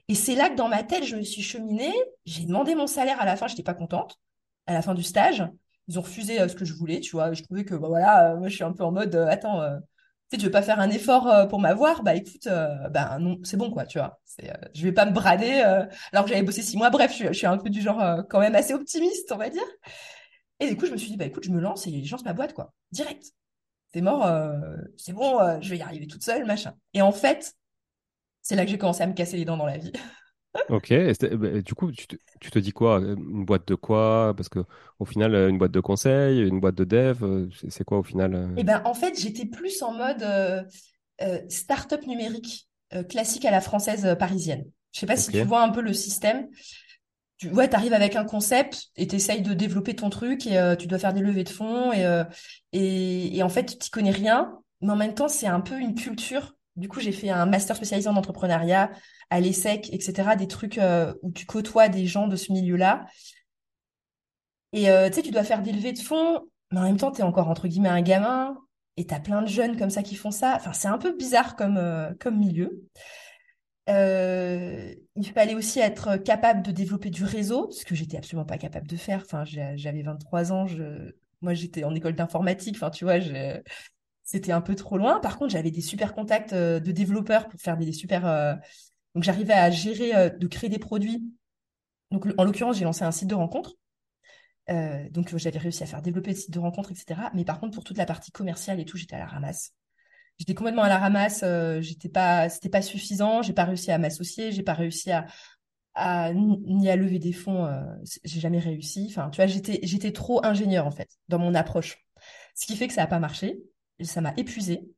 Et 0.09 0.15
c'est 0.15 0.35
là 0.35 0.49
que 0.49 0.55
dans 0.55 0.69
ma 0.69 0.83
tête, 0.83 1.05
je 1.05 1.17
me 1.17 1.23
suis 1.23 1.43
cheminée. 1.43 1.93
J'ai 2.25 2.47
demandé 2.47 2.75
mon 2.75 2.87
salaire 2.87 3.21
à 3.21 3.27
la 3.27 3.37
fin, 3.37 3.47
j'étais 3.47 3.63
pas 3.63 3.75
contente. 3.75 4.19
À 4.67 4.73
la 4.73 4.81
fin 4.81 4.95
du 4.95 5.03
stage, 5.03 5.47
ils 5.89 5.99
ont 5.99 6.03
refusé 6.03 6.39
ce 6.49 6.55
que 6.55 6.65
je 6.65 6.73
voulais, 6.73 7.01
tu 7.01 7.11
vois. 7.17 7.35
Je 7.35 7.43
trouvais 7.43 7.67
que 7.67 7.75
bah 7.75 7.89
voilà, 7.89 8.35
moi 8.37 8.49
je 8.49 8.55
suis 8.55 8.65
un 8.65 8.73
peu 8.73 8.83
en 8.83 8.93
mode 8.93 9.15
attends 9.15 9.61
tu 10.31 10.37
sais, 10.37 10.39
tu 10.39 10.45
veux 10.47 10.51
pas 10.51 10.63
faire 10.63 10.81
un 10.81 10.91
effort 10.91 11.27
euh, 11.29 11.47
pour 11.47 11.61
m'avoir, 11.61 12.03
bah 12.03 12.15
écoute, 12.15 12.47
euh, 12.47 12.89
bah 12.91 13.19
non, 13.19 13.39
c'est 13.45 13.57
bon 13.57 13.71
quoi, 13.71 13.87
tu 13.87 13.99
vois. 13.99 14.21
C'est, 14.25 14.51
euh, 14.51 14.69
je 14.75 14.83
vais 14.83 14.93
pas 14.93 15.07
me 15.07 15.13
brader 15.13 15.61
alors 16.13 16.25
que 16.25 16.31
j'avais 16.31 16.43
bossé 16.43 16.63
six 16.63 16.77
mois. 16.77 16.91
Bref, 16.91 17.17
je, 17.17 17.33
suis 17.33 17.47
un 17.47 17.59
peu 17.59 17.71
du 17.71 17.81
genre 17.81 18.25
quand 18.29 18.41
même 18.41 18.55
assez 18.55 18.75
optimiste, 18.75 19.33
on 19.33 19.37
va 19.37 19.49
dire. 19.49 19.65
Et 20.61 20.69
du 20.69 20.77
coup, 20.77 20.87
je 20.87 20.93
me 20.93 20.97
suis 20.97 21.11
dit, 21.11 21.17
bah 21.17 21.25
écoute, 21.27 21.45
je 21.45 21.51
me 21.51 21.61
lance 21.61 21.87
et 21.87 22.05
je 22.05 22.11
lance 22.11 22.25
ma 22.25 22.33
boîte 22.33 22.53
quoi, 22.53 22.75
direct. 22.91 23.33
c'est 23.93 24.01
mort, 24.01 24.27
euh, 24.27 24.77
c'est 24.97 25.13
bon, 25.13 25.41
euh, 25.41 25.59
je 25.61 25.71
vais 25.71 25.79
y 25.79 25.83
arriver 25.83 26.07
toute 26.07 26.23
seule, 26.25 26.45
machin. 26.47 26.75
Et 26.95 27.03
en 27.03 27.13
fait, 27.13 27.55
c'est 28.43 28.57
là 28.57 28.65
que 28.65 28.71
j'ai 28.71 28.79
commencé 28.79 29.03
à 29.03 29.07
me 29.07 29.15
casser 29.15 29.37
les 29.37 29.45
dents 29.45 29.57
dans 29.57 29.67
la 29.67 29.79
vie. 29.79 29.93
Ok, 30.69 30.93
bah, 31.39 31.63
du 31.63 31.75
coup, 31.75 31.91
tu 31.93 32.07
te, 32.07 32.17
tu 32.41 32.51
te 32.51 32.59
dis 32.59 32.73
quoi? 32.73 32.99
Une 33.01 33.45
boîte 33.47 33.67
de 33.69 33.75
quoi? 33.75 34.35
Parce 34.37 34.51
que 34.51 34.59
au 34.99 35.07
final, 35.07 35.35
euh, 35.35 35.49
une 35.49 35.57
boîte 35.57 35.71
de 35.73 35.81
conseil, 35.81 36.41
une 36.47 36.61
boîte 36.61 36.75
de 36.75 36.85
dev, 36.85 37.25
euh, 37.25 37.49
c'est 37.71 37.85
quoi 37.85 37.99
au 37.99 38.03
final? 38.03 38.35
euh? 38.35 38.49
Et 38.57 38.65
ben, 38.65 38.83
en 38.85 38.95
fait, 38.95 39.19
j'étais 39.19 39.47
plus 39.47 39.83
en 39.83 39.93
mode 39.93 40.23
euh, 40.23 40.63
euh, 41.23 41.41
start-up 41.49 42.07
numérique 42.07 42.69
euh, 42.95 43.05
classique 43.05 43.45
à 43.45 43.51
la 43.51 43.61
française 43.61 44.17
parisienne. 44.19 44.65
Je 44.93 45.01
sais 45.01 45.07
pas 45.07 45.17
si 45.17 45.33
tu 45.33 45.45
vois 45.47 45.63
un 45.63 45.71
peu 45.71 45.81
le 45.83 45.93
système. 45.93 46.49
Tu 47.39 47.51
ouais, 47.51 47.69
t'arrives 47.69 47.95
avec 47.95 48.17
un 48.17 48.25
concept 48.25 48.89
et 48.97 49.09
t'essayes 49.09 49.43
de 49.43 49.55
développer 49.55 49.97
ton 49.97 50.11
truc 50.11 50.47
et 50.47 50.77
tu 50.79 50.89
dois 50.89 50.99
faire 51.01 51.15
des 51.15 51.23
levées 51.23 51.45
de 51.45 51.51
fonds 51.51 51.93
et, 51.93 52.25
et, 52.73 53.37
et 53.39 53.45
en 53.45 53.51
fait, 53.51 53.67
tu 53.67 53.79
t'y 53.79 53.91
connais 53.91 54.13
rien, 54.13 54.59
mais 54.83 54.93
en 54.93 54.97
même 54.97 55.15
temps, 55.15 55.29
c'est 55.29 55.49
un 55.49 55.61
peu 55.63 55.79
une 55.81 55.97
culture. 55.97 56.57
Du 56.79 56.89
coup, 56.89 57.01
j'ai 57.01 57.13
fait 57.13 57.31
un 57.31 57.45
master 57.47 57.77
spécialisé 57.77 58.09
en 58.09 58.17
entrepreneuriat 58.17 58.91
à 59.31 59.41
l'ESSEC, 59.41 59.93
etc. 59.93 60.37
Des 60.37 60.47
trucs 60.49 60.79
euh, 60.79 61.13
où 61.23 61.33
tu 61.33 61.45
côtoies 61.45 61.89
des 61.89 62.07
gens 62.07 62.29
de 62.29 62.37
ce 62.37 62.53
milieu-là. 62.53 63.07
Et 64.73 64.91
euh, 64.91 65.09
tu 65.09 65.17
sais, 65.17 65.23
tu 65.23 65.31
dois 65.31 65.45
faire 65.45 65.63
des 65.63 65.73
levées 65.73 65.93
de 65.93 65.99
fonds, 65.99 66.41
mais 66.73 66.81
en 66.81 66.83
même 66.85 66.97
temps, 66.97 67.11
tu 67.11 67.21
es 67.21 67.25
encore 67.25 67.49
entre 67.49 67.69
guillemets 67.69 67.89
un 67.89 68.03
gamin, 68.03 68.59
et 68.97 69.07
tu 69.07 69.15
as 69.15 69.21
plein 69.21 69.43
de 69.43 69.49
jeunes 69.49 69.77
comme 69.79 69.91
ça 69.91 70.03
qui 70.03 70.15
font 70.15 70.31
ça. 70.31 70.55
Enfin, 70.57 70.73
c'est 70.73 70.89
un 70.89 70.99
peu 70.99 71.17
bizarre 71.17 71.57
comme, 71.57 71.77
euh, 71.79 72.13
comme 72.21 72.39
milieu. 72.39 72.83
Il 75.17 75.27
fallait 75.35 75.55
aussi 75.55 75.81
être 75.81 76.17
capable 76.17 76.63
de 76.63 76.71
développer 76.71 77.11
du 77.11 77.25
réseau, 77.25 77.71
ce 77.71 77.85
que 77.85 77.95
j'étais 77.95 78.17
absolument 78.17 78.45
pas 78.47 78.59
capable 78.59 78.87
de 78.87 78.97
faire. 78.97 79.23
Enfin, 79.25 79.45
j'avais 79.45 80.03
23 80.03 80.53
ans, 80.53 80.67
je... 80.67 81.13
moi 81.41 81.55
j'étais 81.55 81.85
en 81.85 81.95
école 81.95 82.15
d'informatique, 82.15 82.77
enfin, 82.77 82.91
tu 82.91 83.05
vois, 83.05 83.19
je- 83.21 83.61
c'était 84.31 84.53
un 84.53 84.61
peu 84.61 84.75
trop 84.75 84.99
loin. 84.99 85.21
Par 85.21 85.39
contre, 85.39 85.53
j'avais 85.53 85.71
des 85.71 85.81
super 85.81 86.15
contacts 86.15 86.53
euh, 86.53 86.81
de 86.81 86.93
développeurs 86.93 87.49
pour 87.49 87.61
faire 87.61 87.77
des 87.79 87.93
super. 87.93 88.27
euh, 88.27 88.55
Donc, 89.15 89.25
j'arrivais 89.25 89.55
à 89.55 89.71
gérer, 89.71 90.15
euh, 90.15 90.29
de 90.31 90.47
créer 90.47 90.71
des 90.71 90.79
produits. 90.79 91.25
Donc, 92.11 92.27
en 92.39 92.45
l'occurrence, 92.45 92.79
j'ai 92.79 92.85
lancé 92.85 93.05
un 93.05 93.13
site 93.13 93.29
de 93.29 93.35
rencontre. 93.35 93.75
Donc, 95.11 95.35
j'avais 95.37 95.59
réussi 95.59 95.83
à 95.83 95.87
faire 95.87 96.03
développer 96.03 96.31
le 96.33 96.37
site 96.37 96.51
de 96.51 96.59
rencontre, 96.59 96.93
etc. 96.93 97.31
Mais 97.35 97.45
par 97.45 97.61
contre, 97.61 97.75
pour 97.75 97.85
toute 97.85 97.97
la 97.99 98.07
partie 98.07 98.31
commerciale 98.33 98.81
et 98.81 98.85
tout, 98.85 98.97
j'étais 98.97 99.17
à 99.17 99.19
la 99.19 99.27
ramasse. 99.27 99.73
J'étais 100.39 100.55
complètement 100.55 100.83
à 100.85 100.89
la 100.89 100.99
ramasse. 100.99 101.43
euh, 101.45 101.81
j'étais 101.83 102.09
pas, 102.11 102.49
c'était 102.51 102.69
pas 102.71 102.83
suffisant. 102.83 103.43
J'ai 103.43 103.55
pas 103.55 103.65
réussi 103.65 103.91
à 103.93 103.99
m'associer. 103.99 104.53
J'ai 104.53 104.63
pas 104.65 104.75
réussi 104.75 105.13
à, 105.13 105.27
à 105.95 106.33
ni 106.35 106.91
à 106.91 106.97
lever 106.97 107.19
des 107.21 107.33
fonds. 107.33 107.69
j'ai 108.25 108.41
jamais 108.41 108.61
réussi. 108.61 109.09
Enfin, 109.11 109.31
tu 109.31 109.37
vois, 109.39 109.47
j'étais, 109.47 109.81
j'étais 109.85 110.13
trop 110.13 110.45
ingénieur 110.45 110.87
en 110.87 110.93
fait 110.93 111.11
dans 111.29 111.39
mon 111.41 111.55
approche. 111.55 111.99
Ce 112.55 112.67
qui 112.67 112.77
fait 112.77 112.89
que 112.89 112.95
ça 112.95 113.05
a 113.05 113.07
pas 113.09 113.21
marché. 113.21 113.61
Ça 114.01 114.21
m'a 114.21 114.33
épuisé. 114.37 114.89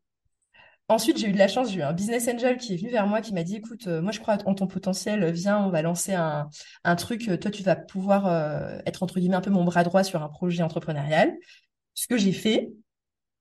Ensuite, 0.90 1.18
j'ai 1.18 1.28
eu 1.28 1.32
de 1.32 1.38
la 1.38 1.46
chance, 1.46 1.70
j'ai 1.70 1.78
eu 1.78 1.82
un 1.82 1.92
business 1.92 2.26
angel 2.26 2.56
qui 2.56 2.74
est 2.74 2.76
venu 2.76 2.90
vers 2.90 3.06
moi, 3.06 3.20
qui 3.20 3.32
m'a 3.32 3.44
dit, 3.44 3.54
écoute, 3.54 3.86
euh, 3.86 4.02
moi 4.02 4.10
je 4.10 4.18
crois 4.18 4.36
en 4.44 4.54
ton 4.54 4.66
potentiel, 4.66 5.30
viens, 5.30 5.64
on 5.64 5.70
va 5.70 5.82
lancer 5.82 6.14
un, 6.14 6.48
truc, 6.96 7.28
euh, 7.28 7.36
toi 7.36 7.52
tu 7.52 7.62
vas 7.62 7.76
pouvoir 7.76 8.26
euh, 8.26 8.76
être 8.86 9.04
entre 9.04 9.20
guillemets 9.20 9.36
un 9.36 9.40
peu 9.40 9.50
mon 9.50 9.62
bras 9.62 9.84
droit 9.84 10.02
sur 10.02 10.20
un 10.20 10.28
projet 10.28 10.64
entrepreneurial. 10.64 11.32
Ce 11.94 12.08
que 12.08 12.16
j'ai 12.16 12.32
fait, 12.32 12.72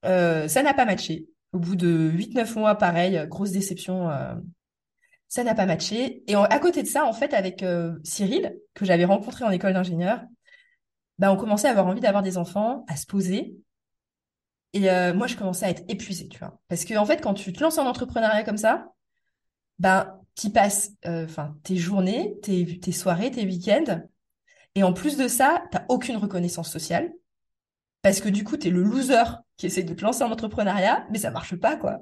ça 0.03 0.63
n'a 0.63 0.75
pas 0.75 0.85
matché. 0.85 1.25
Au 1.51 1.57
bout 1.57 1.75
de 1.75 2.11
huit 2.13 2.35
neuf 2.35 2.55
mois, 2.55 2.75
pareil, 2.75 3.19
grosse 3.27 3.51
déception, 3.51 4.09
ça 5.27 5.43
n'a 5.43 5.55
pas 5.55 5.65
matché. 5.65 6.23
Et 6.27 6.35
à 6.35 6.59
côté 6.59 6.83
de 6.83 6.87
ça, 6.87 7.05
en 7.05 7.13
fait, 7.13 7.33
avec 7.33 7.65
Cyril, 8.03 8.55
que 8.75 8.85
j'avais 8.85 9.05
rencontré 9.05 9.43
en 9.45 9.49
école 9.49 9.73
d'ingénieur, 9.73 10.21
bah, 11.17 11.31
on 11.31 11.37
commençait 11.37 11.67
à 11.67 11.71
avoir 11.71 11.87
envie 11.87 12.01
d'avoir 12.01 12.21
des 12.21 12.37
enfants, 12.37 12.85
à 12.87 12.95
se 12.95 13.07
poser. 13.07 13.55
Et 14.73 14.89
euh, 14.89 15.13
moi, 15.13 15.27
je 15.27 15.35
commençais 15.35 15.65
à 15.65 15.69
être 15.69 15.83
épuisée, 15.87 16.27
tu 16.27 16.39
vois. 16.39 16.59
Parce 16.67 16.85
que, 16.85 16.95
en 16.95 17.05
fait, 17.05 17.21
quand 17.21 17.33
tu 17.33 17.53
te 17.53 17.61
lances 17.61 17.77
en 17.77 17.87
entrepreneuriat 17.87 18.43
comme 18.43 18.57
ça, 18.57 18.93
ben, 19.79 20.19
tu 20.35 20.51
passes 20.51 20.91
euh, 21.05 21.27
tes 21.63 21.77
journées, 21.77 22.35
tes, 22.41 22.79
tes 22.79 22.91
soirées, 22.91 23.31
tes 23.31 23.45
week-ends. 23.45 24.01
Et 24.75 24.83
en 24.83 24.93
plus 24.93 25.17
de 25.17 25.27
ça, 25.27 25.63
t'as 25.71 25.85
aucune 25.89 26.17
reconnaissance 26.17 26.71
sociale. 26.71 27.11
Parce 28.01 28.21
que 28.21 28.29
du 28.29 28.43
coup, 28.43 28.57
t'es 28.57 28.69
le 28.69 28.83
loser 28.83 29.23
qui 29.57 29.65
essaie 29.65 29.83
de 29.83 29.93
te 29.93 30.03
lancer 30.03 30.23
en 30.23 30.31
entrepreneuriat, 30.31 31.05
mais 31.11 31.19
ça 31.19 31.31
marche 31.31 31.55
pas, 31.55 31.75
quoi. 31.75 31.99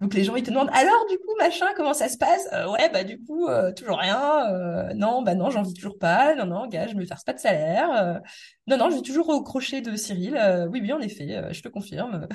Donc 0.00 0.14
les 0.14 0.24
gens, 0.24 0.34
ils 0.34 0.42
te 0.42 0.50
demandent, 0.50 0.70
alors, 0.72 1.06
du 1.10 1.18
coup, 1.18 1.34
machin, 1.38 1.66
comment 1.76 1.92
ça 1.92 2.08
se 2.08 2.16
passe? 2.16 2.48
Euh, 2.54 2.70
ouais, 2.70 2.88
bah 2.90 3.04
du 3.04 3.22
coup, 3.22 3.48
euh, 3.48 3.70
toujours 3.72 3.98
rien. 3.98 4.48
Euh, 4.50 4.94
non, 4.94 5.22
bah 5.22 5.34
non, 5.34 5.50
j'en 5.50 5.62
vis 5.62 5.74
toujours 5.74 5.98
pas. 5.98 6.34
Non, 6.34 6.46
non, 6.46 6.66
gars, 6.68 6.86
je 6.86 6.94
me 6.94 7.04
verse 7.04 7.22
pas 7.22 7.34
de 7.34 7.38
salaire. 7.38 8.20
Non, 8.66 8.78
non, 8.78 8.88
je 8.88 8.96
vis 8.96 9.02
toujours 9.02 9.28
au 9.28 9.42
crochet 9.42 9.82
de 9.82 9.96
Cyril. 9.96 10.40
Oui, 10.70 10.80
oui, 10.80 10.92
en 10.92 11.00
effet, 11.00 11.52
je 11.52 11.60
te 11.60 11.68
confirme. 11.68 12.26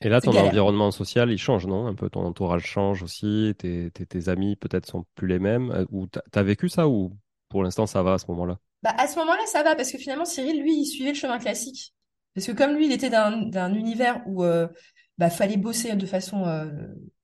Et 0.00 0.08
là, 0.08 0.20
ton 0.20 0.32
galère. 0.32 0.48
environnement 0.48 0.90
social, 0.90 1.30
il 1.30 1.38
change, 1.38 1.66
non? 1.66 1.86
Un 1.86 1.94
peu 1.94 2.10
ton 2.10 2.24
entourage 2.24 2.64
change 2.64 3.02
aussi, 3.02 3.54
tes, 3.58 3.90
tes, 3.92 4.06
tes 4.06 4.28
amis 4.28 4.56
peut-être 4.56 4.86
sont 4.86 5.04
plus 5.14 5.28
les 5.28 5.38
mêmes. 5.38 5.86
Ou 5.92 6.06
t'as 6.08 6.42
vécu 6.42 6.68
ça 6.68 6.88
ou 6.88 7.16
pour 7.48 7.62
l'instant 7.62 7.86
ça 7.86 8.02
va 8.02 8.14
à 8.14 8.18
ce 8.18 8.26
moment-là? 8.28 8.58
Bah, 8.82 8.94
à 8.96 9.06
ce 9.06 9.18
moment-là, 9.18 9.42
ça 9.46 9.62
va, 9.62 9.76
parce 9.76 9.92
que 9.92 9.98
finalement, 9.98 10.24
Cyril, 10.24 10.60
lui, 10.62 10.74
il 10.74 10.86
suivait 10.86 11.10
le 11.10 11.16
chemin 11.16 11.38
classique. 11.38 11.94
Parce 12.34 12.46
que 12.46 12.52
comme 12.52 12.74
lui, 12.74 12.86
il 12.86 12.92
était 12.92 13.10
d'un 13.10 13.42
d'un 13.42 13.74
univers 13.74 14.22
où 14.26 14.42
euh, 14.44 14.68
bah, 15.20 15.28
fallait 15.28 15.58
bosser 15.58 15.94
de 15.96 16.06
façon 16.06 16.46
euh, 16.46 16.64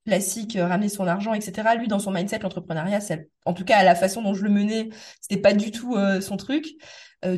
classique, 0.04 0.54
euh, 0.56 0.66
ramener 0.66 0.90
son 0.90 1.06
argent, 1.06 1.32
etc. 1.32 1.76
Lui, 1.76 1.88
dans 1.88 1.98
son 1.98 2.10
mindset, 2.10 2.40
l'entrepreneuriat, 2.40 2.98
en 3.46 3.54
tout 3.54 3.64
cas, 3.64 3.78
à 3.78 3.84
la 3.84 3.94
façon 3.94 4.20
dont 4.20 4.34
je 4.34 4.44
le 4.44 4.50
menais, 4.50 4.90
c'était 5.22 5.40
pas 5.40 5.54
du 5.54 5.70
tout 5.70 5.96
euh, 5.96 6.20
son 6.20 6.36
truc. 6.36 6.66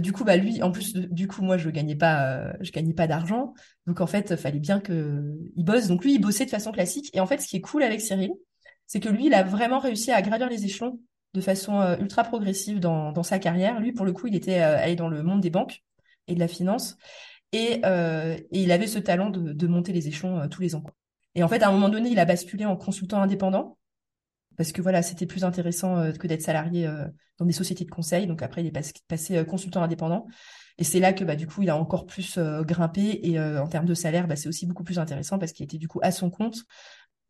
Du 0.00 0.12
coup, 0.12 0.22
bah 0.22 0.36
lui, 0.36 0.62
en 0.62 0.70
plus, 0.70 0.92
du 0.92 1.28
coup, 1.28 1.40
moi, 1.40 1.56
je 1.56 1.70
gagnais 1.70 1.94
pas, 1.96 2.52
je 2.60 2.70
gagnais 2.72 2.92
pas 2.92 3.06
d'argent. 3.06 3.54
Donc, 3.86 4.02
en 4.02 4.06
fait, 4.06 4.36
fallait 4.36 4.58
bien 4.58 4.80
que 4.80 5.34
il 5.56 5.64
bosse. 5.64 5.86
Donc, 5.86 6.04
lui, 6.04 6.12
il 6.12 6.18
bossait 6.18 6.44
de 6.44 6.50
façon 6.50 6.72
classique. 6.72 7.08
Et 7.14 7.20
en 7.20 7.26
fait, 7.26 7.38
ce 7.38 7.46
qui 7.46 7.56
est 7.56 7.62
cool 7.62 7.82
avec 7.82 8.02
Cyril, 8.02 8.32
c'est 8.86 9.00
que 9.00 9.08
lui, 9.08 9.26
il 9.26 9.34
a 9.34 9.44
vraiment 9.44 9.78
réussi 9.78 10.12
à 10.12 10.20
gravir 10.20 10.50
les 10.50 10.66
échelons 10.66 11.00
de 11.32 11.40
façon 11.40 11.96
ultra 12.00 12.22
progressive 12.22 12.80
dans, 12.80 13.12
dans 13.12 13.22
sa 13.22 13.38
carrière. 13.38 13.80
Lui, 13.80 13.92
pour 13.92 14.04
le 14.04 14.12
coup, 14.12 14.26
il 14.26 14.34
était 14.34 14.58
allé 14.58 14.94
dans 14.94 15.08
le 15.08 15.22
monde 15.22 15.40
des 15.40 15.48
banques 15.48 15.82
et 16.26 16.34
de 16.34 16.40
la 16.40 16.48
finance. 16.48 16.98
Et, 17.52 17.80
euh, 17.84 18.36
et 18.50 18.62
il 18.62 18.72
avait 18.72 18.86
ce 18.86 18.98
talent 18.98 19.30
de, 19.30 19.52
de 19.52 19.66
monter 19.66 19.92
les 19.92 20.08
échelons 20.08 20.38
euh, 20.38 20.48
tous 20.48 20.60
les 20.60 20.74
ans. 20.74 20.82
quoi. 20.82 20.92
Et 21.34 21.42
en 21.42 21.48
fait, 21.48 21.62
à 21.62 21.68
un 21.68 21.72
moment 21.72 21.88
donné, 21.88 22.10
il 22.10 22.18
a 22.18 22.24
basculé 22.24 22.64
en 22.66 22.76
consultant 22.76 23.22
indépendant 23.22 23.78
parce 24.56 24.72
que 24.72 24.82
voilà, 24.82 25.02
c'était 25.02 25.26
plus 25.26 25.44
intéressant 25.44 25.98
euh, 25.98 26.12
que 26.12 26.26
d'être 26.26 26.42
salarié 26.42 26.86
euh, 26.86 27.06
dans 27.38 27.46
des 27.46 27.52
sociétés 27.52 27.84
de 27.84 27.90
conseil. 27.90 28.26
Donc 28.26 28.42
après, 28.42 28.62
il 28.62 28.66
est 28.66 28.72
pas- 28.72 28.80
passé 29.06 29.44
consultant 29.46 29.82
indépendant. 29.82 30.26
Et 30.78 30.84
c'est 30.84 31.00
là 31.00 31.12
que 31.12 31.24
bah, 31.24 31.36
du 31.36 31.46
coup, 31.46 31.62
il 31.62 31.70
a 31.70 31.76
encore 31.76 32.06
plus 32.06 32.38
grimpé. 32.38 33.20
Et 33.22 33.40
en 33.40 33.66
termes 33.66 33.86
de 33.86 33.94
salaire, 33.94 34.28
bah, 34.28 34.36
c'est 34.36 34.48
aussi 34.48 34.66
beaucoup 34.66 34.84
plus 34.84 34.98
intéressant 34.98 35.38
parce 35.38 35.52
qu'il 35.52 35.64
était 35.64 35.78
du 35.78 35.88
coup 35.88 35.98
à 36.02 36.12
son 36.12 36.30
compte. 36.30 36.64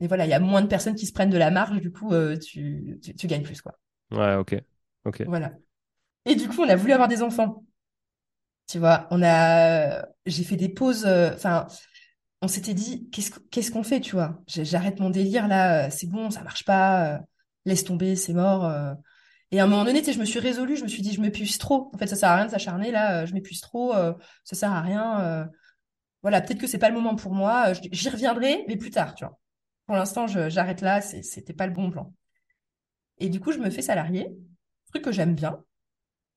Et 0.01 0.07
voilà, 0.07 0.27
il 0.27 0.31
y 0.31 0.35
a 0.35 0.41
moins 0.41 0.61
de 0.61 0.67
personnes 0.67 0.95
qui 0.95 1.07
se 1.07 1.13
prennent 1.13 1.31
de 1.31 1.39
la 1.39 1.51
marge. 1.51 1.81
Du 1.81 1.91
coup, 1.91 2.13
tu, 2.45 2.99
tu, 3.03 3.15
tu 3.15 3.27
gagnes 3.27 3.43
plus, 3.43 3.63
quoi. 3.63 3.79
Ouais, 4.11 4.35
ok. 4.37 4.63
Ok. 5.05 5.23
Voilà. 5.25 5.53
Et 6.27 6.35
du 6.35 6.49
coup, 6.49 6.61
on 6.61 6.69
a 6.69 6.77
voulu 6.77 6.93
avoir 6.93 7.09
des 7.09 7.23
enfants. 7.23 7.65
Tu 8.69 8.79
vois, 8.79 9.07
on 9.11 9.23
a, 9.23 10.07
j'ai 10.27 10.45
fait 10.45 10.57
des 10.57 10.69
pauses. 10.69 11.07
euh, 11.07 11.33
Enfin, 11.35 11.67
on 12.43 12.49
s'était 12.49 12.75
dit, 12.75 13.11
qu'est-ce 13.11 13.31
qu- 13.33 13.41
qu'est-ce 13.51 13.71
qu'on 13.73 13.83
fait, 13.85 14.01
tu 14.01 14.13
vois? 14.17 14.43
J'arrête 14.49 15.01
mon 15.01 15.11
délire 15.11 15.49
là. 15.49 15.87
euh, 15.89 15.91
C'est 15.91 16.09
bon, 16.09 16.31
ça 16.31 16.43
marche 16.43 16.65
pas. 16.65 17.17
euh, 17.17 17.21
Laisse 17.67 17.85
tomber, 17.85 18.17
c'est 18.17 18.35
mort. 18.35 18.65
euh. 18.67 18.95
Et 19.53 19.61
à 19.61 19.65
un 19.65 19.67
moment 19.69 19.85
donné, 19.85 20.03
je 20.05 20.19
me 20.21 20.25
suis 20.27 20.41
résolue. 20.41 20.77
Je 20.77 20.85
me 20.85 20.89
suis 20.89 21.03
dit, 21.03 21.13
je 21.15 21.21
m'épuise 21.23 21.59
trop. 21.59 21.91
En 21.95 21.99
fait, 21.99 22.07
ça 22.09 22.17
sert 22.17 22.31
à 22.31 22.37
rien 22.37 22.47
de 22.47 22.51
s'acharner 22.53 22.91
là. 22.93 23.23
euh, 23.23 23.27
Je 23.27 23.35
m'épuise 23.35 23.61
trop. 23.63 23.95
euh, 23.95 24.15
Ça 24.45 24.57
sert 24.57 24.73
à 24.73 24.83
rien. 24.83 25.21
euh. 25.23 25.47
Voilà, 26.23 26.41
peut-être 26.43 26.61
que 26.61 26.67
c'est 26.69 26.79
pas 26.79 26.89
le 26.91 26.95
moment 26.97 27.17
pour 27.17 27.35
moi. 27.35 27.71
euh, 27.71 27.75
J'y 27.93 28.11
reviendrai, 28.11 28.65
mais 28.69 28.77
plus 28.77 28.91
tard, 28.91 29.15
tu 29.15 29.25
vois. 29.27 29.39
Pour 29.87 29.97
l'instant, 29.97 30.27
j'arrête 30.29 30.83
là. 30.83 31.01
C'était 31.03 31.55
pas 31.55 31.67
le 31.69 31.73
bon 31.75 31.91
plan. 31.91 32.13
Et 33.19 33.29
du 33.29 33.39
coup, 33.41 33.53
je 33.53 33.59
me 33.59 33.71
fais 33.71 33.83
salarié, 33.83 34.37
truc 34.91 35.05
que 35.05 35.13
j'aime 35.13 35.35
bien. 35.37 35.63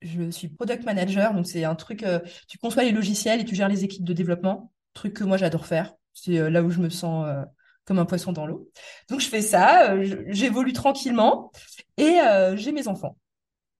Je 0.01 0.31
suis 0.31 0.47
product 0.49 0.83
manager, 0.83 1.33
donc 1.33 1.47
c'est 1.47 1.63
un 1.63 1.75
truc, 1.75 2.03
euh, 2.03 2.19
tu 2.47 2.57
conçois 2.57 2.83
les 2.83 2.91
logiciels 2.91 3.39
et 3.39 3.45
tu 3.45 3.55
gères 3.55 3.69
les 3.69 3.83
équipes 3.83 4.03
de 4.03 4.13
développement, 4.13 4.71
truc 4.93 5.13
que 5.13 5.23
moi 5.23 5.37
j'adore 5.37 5.65
faire. 5.65 5.93
C'est 6.13 6.39
euh, 6.39 6.49
là 6.49 6.63
où 6.63 6.71
je 6.71 6.79
me 6.79 6.89
sens 6.89 7.27
euh, 7.27 7.43
comme 7.85 7.99
un 7.99 8.05
poisson 8.05 8.31
dans 8.31 8.45
l'eau. 8.45 8.69
Donc 9.09 9.19
je 9.19 9.27
fais 9.27 9.41
ça, 9.41 9.95
j'évolue 10.27 10.73
tranquillement 10.73 11.51
et 11.97 12.17
j'ai 12.55 12.71
mes 12.71 12.87
enfants. 12.87 13.17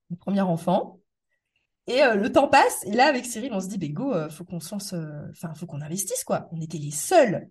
Mon 0.10 0.18
premier 0.18 0.42
enfant. 0.42 1.00
Et 1.88 2.02
le 2.16 2.32
temps 2.32 2.48
passe, 2.48 2.86
et 2.86 2.92
là 2.92 3.08
avec 3.08 3.26
Cyril, 3.26 3.52
on 3.54 3.60
se 3.60 3.68
dit, 3.68 3.78
ben 3.78 3.92
go, 3.92 4.14
euh, 4.14 4.30
faut 4.30 4.44
qu'on 4.44 4.60
se 4.60 4.72
lance, 4.72 4.94
enfin, 5.32 5.54
faut 5.56 5.66
qu'on 5.66 5.82
investisse, 5.82 6.24
quoi. 6.24 6.48
On 6.52 6.62
était 6.62 6.78
les 6.78 6.92
seuls 6.92 7.50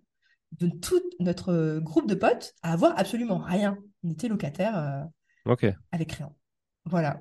de 0.59 0.69
tout 0.69 1.03
notre 1.19 1.79
groupe 1.79 2.09
de 2.09 2.15
potes 2.15 2.55
à 2.63 2.73
avoir 2.73 2.99
absolument 2.99 3.39
rien. 3.39 3.77
On 4.05 4.11
était 4.11 4.29
locataires 4.29 4.79
euh, 4.79 5.03
Ok. 5.47 5.67
avec 5.93 6.13
rien. 6.13 6.33
Voilà. 6.85 7.21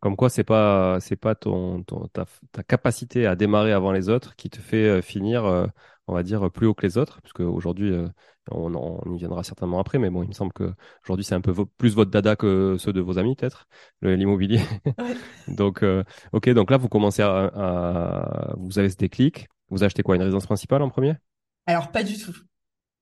Comme 0.00 0.16
quoi, 0.16 0.30
c'est 0.30 0.44
pas, 0.44 0.98
c'est 1.00 1.16
pas 1.16 1.34
ton, 1.34 1.82
ton- 1.82 2.06
ta, 2.08 2.24
ta 2.52 2.62
capacité 2.62 3.26
à 3.26 3.34
démarrer 3.36 3.72
avant 3.72 3.92
les 3.92 4.08
autres 4.08 4.36
qui 4.36 4.48
te 4.50 4.58
fait 4.60 4.84
euh, 4.88 5.02
finir, 5.02 5.44
euh, 5.44 5.66
on 6.06 6.14
va 6.14 6.22
dire, 6.22 6.50
plus 6.52 6.66
haut 6.66 6.74
que 6.74 6.86
les 6.86 6.98
autres. 6.98 7.20
Parce 7.22 7.32
qu'aujourd'hui, 7.32 7.92
on, 8.50 8.74
en- 8.74 9.00
on 9.04 9.14
y 9.14 9.18
viendra 9.18 9.42
certainement 9.42 9.80
après, 9.80 9.98
mais 9.98 10.10
bon, 10.10 10.22
il 10.22 10.28
me 10.28 10.32
semble 10.34 10.52
que 10.52 10.72
aujourd'hui, 11.04 11.24
c'est 11.24 11.34
un 11.34 11.40
peu 11.40 11.52
plus 11.78 11.94
votre 11.94 12.10
dada 12.10 12.36
que 12.36 12.76
ceux 12.78 12.92
de 12.92 13.00
vos 13.00 13.18
amis, 13.18 13.34
peut-être, 13.36 13.66
l'immobilier. 14.02 14.60
Ouais. 14.98 15.18
Donc, 15.48 15.82
euh, 15.82 16.04
ok, 16.32 16.50
donc 16.50 16.70
là, 16.70 16.76
vous 16.76 16.88
commencez 16.88 17.22
à, 17.22 17.46
à- 17.54 18.54
vous 18.58 18.78
avez 18.78 18.90
ce 18.90 18.96
déclic. 18.96 19.48
Vous 19.70 19.84
achetez 19.84 20.02
quoi, 20.02 20.16
une 20.16 20.22
résidence 20.22 20.46
principale 20.46 20.82
en 20.82 20.90
premier? 20.90 21.14
Alors, 21.66 21.90
pas 21.92 22.02
du 22.02 22.16
tout. 22.18 22.34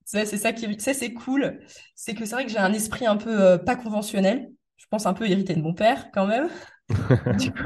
Ça, 0.07 0.26
c'est 0.26 0.38
ça 0.38 0.53
qui, 0.55 0.81
ça, 0.81 0.95
c'est 0.95 1.15
cool. 1.15 1.61
C'est 1.97 2.15
que 2.15 2.26
c'est 2.26 2.35
vrai 2.35 2.47
que 2.47 2.53
j'ai 2.53 2.59
un 2.59 2.75
esprit 2.75 3.07
un 3.07 3.17
peu 3.19 3.41
euh, 3.43 3.59
pas 3.59 3.76
conventionnel. 3.76 4.50
Je 4.76 4.87
pense 4.90 5.06
un 5.06 5.14
peu 5.14 5.28
hérité 5.28 5.54
de 5.54 5.62
mon 5.62 5.75
père, 5.75 6.11
quand 6.12 6.26
même. 6.26 6.49
du 7.38 7.52
coup, 7.52 7.62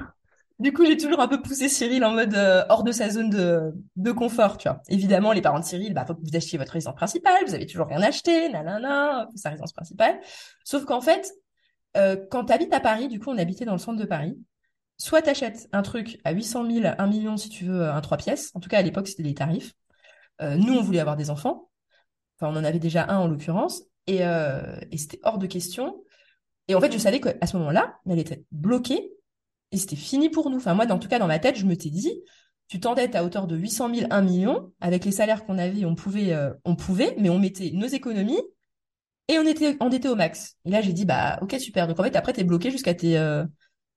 du 0.61 0.75
coup, 0.75 0.85
j'ai 0.85 0.99
toujours 0.99 1.21
un 1.21 1.29
peu 1.29 1.41
poussé 1.41 1.71
Cyril 1.71 2.05
en 2.05 2.11
mode 2.11 2.35
euh, 2.35 2.65
hors 2.69 2.85
de 2.85 2.93
sa 2.93 3.09
zone 3.09 3.31
de, 3.31 3.73
de 3.97 4.13
confort, 4.13 4.59
tu 4.59 4.69
vois. 4.69 4.83
Évidemment, 4.89 5.33
les 5.33 5.41
parents 5.41 5.59
de 5.59 5.65
Cyril, 5.65 5.95
bah, 5.95 6.05
faut 6.05 6.15
que 6.15 6.21
vous 6.21 6.37
achetiez 6.37 6.59
votre 6.59 6.73
résidence 6.73 6.97
principale. 6.97 7.43
Vous 7.47 7.55
avez 7.55 7.67
toujours 7.67 7.87
rien 7.87 8.03
acheté, 8.03 8.51
nanana, 8.51 9.27
sa 9.37 9.49
résidence 9.49 9.73
principale. 9.73 10.21
Sauf 10.65 10.85
qu'en 10.85 11.01
fait, 11.01 11.33
euh, 11.97 12.17
quand 12.31 12.45
tu 12.45 12.53
habites 12.53 12.75
à 12.75 12.81
Paris, 12.81 13.09
du 13.09 13.19
coup, 13.19 13.31
on 13.31 13.39
habitait 13.39 13.65
dans 13.65 13.73
le 13.73 13.79
centre 13.79 13.99
de 13.99 14.05
Paris. 14.05 14.39
Soit 14.99 15.23
t'achètes 15.23 15.67
un 15.73 15.81
truc 15.81 16.21
à 16.25 16.33
800 16.33 16.71
000, 16.71 16.95
1 16.99 17.07
million 17.07 17.39
si 17.39 17.49
tu 17.49 17.65
veux, 17.65 17.89
un 17.89 18.01
3 18.03 18.19
pièces. 18.19 18.51
En 18.55 18.61
tout 18.61 18.69
cas, 18.69 18.79
à 18.79 18.83
l'époque, 18.83 19.09
c'était 19.09 19.23
les 19.23 19.35
tarifs. 19.35 19.73
Euh, 20.43 20.57
nous, 20.57 20.75
on 20.75 20.83
voulait 20.83 21.01
avoir 21.01 21.17
des 21.17 21.31
enfants. 21.31 21.71
Enfin, 22.39 22.53
on 22.53 22.61
en 22.61 22.65
avait 22.65 22.79
déjà 22.79 23.07
un 23.09 23.17
en 23.17 23.29
l'occurrence. 23.29 23.83
Et, 24.07 24.27
euh, 24.27 24.77
et 24.91 24.99
c'était 24.99 25.21
hors 25.23 25.39
de 25.39 25.47
question. 25.47 26.05
Et 26.71 26.75
en 26.77 26.81
fait, 26.81 26.93
je 26.93 26.99
savais 26.99 27.21
qu'à 27.21 27.47
ce 27.49 27.57
moment-là, 27.57 27.97
elle 28.09 28.21
était 28.21 28.45
bloquée 28.53 29.11
et 29.73 29.77
c'était 29.77 29.97
fini 29.97 30.31
pour 30.31 30.51
nous. 30.51 30.59
Enfin, 30.59 30.73
moi, 30.75 30.87
en 30.89 31.01
tout 31.01 31.09
cas, 31.09 31.19
dans 31.19 31.27
ma 31.27 31.41
tête, 31.41 31.57
je 31.57 31.67
me 31.67 31.77
t'ai 31.77 31.91
dit, 31.91 32.23
tu 32.69 32.79
t'endettes 32.79 33.17
à 33.17 33.25
hauteur 33.25 33.49
de 33.49 33.57
800 33.57 33.93
000, 33.93 34.07
1 34.09 34.23
million. 34.23 34.73
Avec 34.81 35.05
les 35.05 35.11
salaires 35.11 35.45
qu'on 35.45 35.59
avait, 35.59 35.85
on 35.85 35.97
pouvait, 35.97 36.33
euh, 36.33 36.55
on 36.65 36.77
pouvait, 36.77 37.17
mais 37.19 37.29
on 37.29 37.41
mettait 37.41 37.73
nos 37.75 37.89
économies 37.89 38.41
et 39.27 39.37
on 39.41 39.47
était 39.47 39.77
endetté 39.81 40.09
au 40.09 40.15
max. 40.15 40.59
Et 40.65 40.71
là, 40.71 40.81
j'ai 40.81 40.93
dit, 40.93 41.05
bah, 41.05 41.41
ok, 41.43 41.57
super. 41.59 41.89
Donc, 41.89 41.99
en 41.99 42.05
fait, 42.05 42.15
après, 42.15 42.35
t'es 42.35 42.45
bloqué 42.45 42.71
jusqu'à 42.71 42.95
tes, 42.95 43.19
euh, 43.19 43.45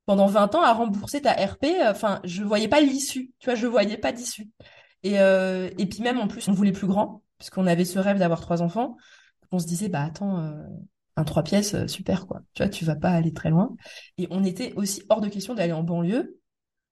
pendant 0.08 0.26
20 0.26 0.56
ans 0.56 0.64
à 0.64 0.74
rembourser 0.74 1.22
ta 1.22 1.34
RP. 1.34 1.68
Enfin, 1.86 2.22
je 2.24 2.42
voyais 2.42 2.68
pas 2.68 2.82
l'issue. 2.82 3.32
Tu 3.38 3.46
vois, 3.46 3.56
je 3.56 3.68
voyais 3.68 3.98
pas 3.98 4.12
d'issue. 4.12 4.50
Et, 5.04 5.20
euh, 5.20 5.70
et 5.78 5.86
puis 5.86 6.02
même, 6.02 6.18
en 6.18 6.28
plus, 6.28 6.48
on 6.48 6.54
voulait 6.54 6.72
plus 6.72 6.88
grand 6.88 7.22
puisqu'on 7.38 7.68
avait 7.68 7.86
ce 7.86 8.00
rêve 8.00 8.18
d'avoir 8.18 8.42
trois 8.42 8.64
enfants. 8.64 8.98
on 9.52 9.60
se 9.60 9.68
disait, 9.68 9.90
bah 9.90 10.06
attends, 10.06 10.52
un 11.16 11.24
trois 11.24 11.44
pièces, 11.44 11.76
euh, 11.76 11.88
super 11.88 12.28
quoi. 12.28 12.42
Tu 12.54 12.64
vois, 12.64 12.70
tu 12.70 12.86
vas 12.86 12.96
pas 12.96 13.10
aller 13.12 13.34
très 13.34 13.50
loin. 13.50 13.76
Et 14.18 14.28
on 14.32 14.44
était 14.44 14.74
aussi 14.76 15.04
hors 15.10 15.22
de 15.22 15.30
question 15.30 15.54
d'aller 15.56 15.74
en 15.74 15.84
banlieue 15.84 16.40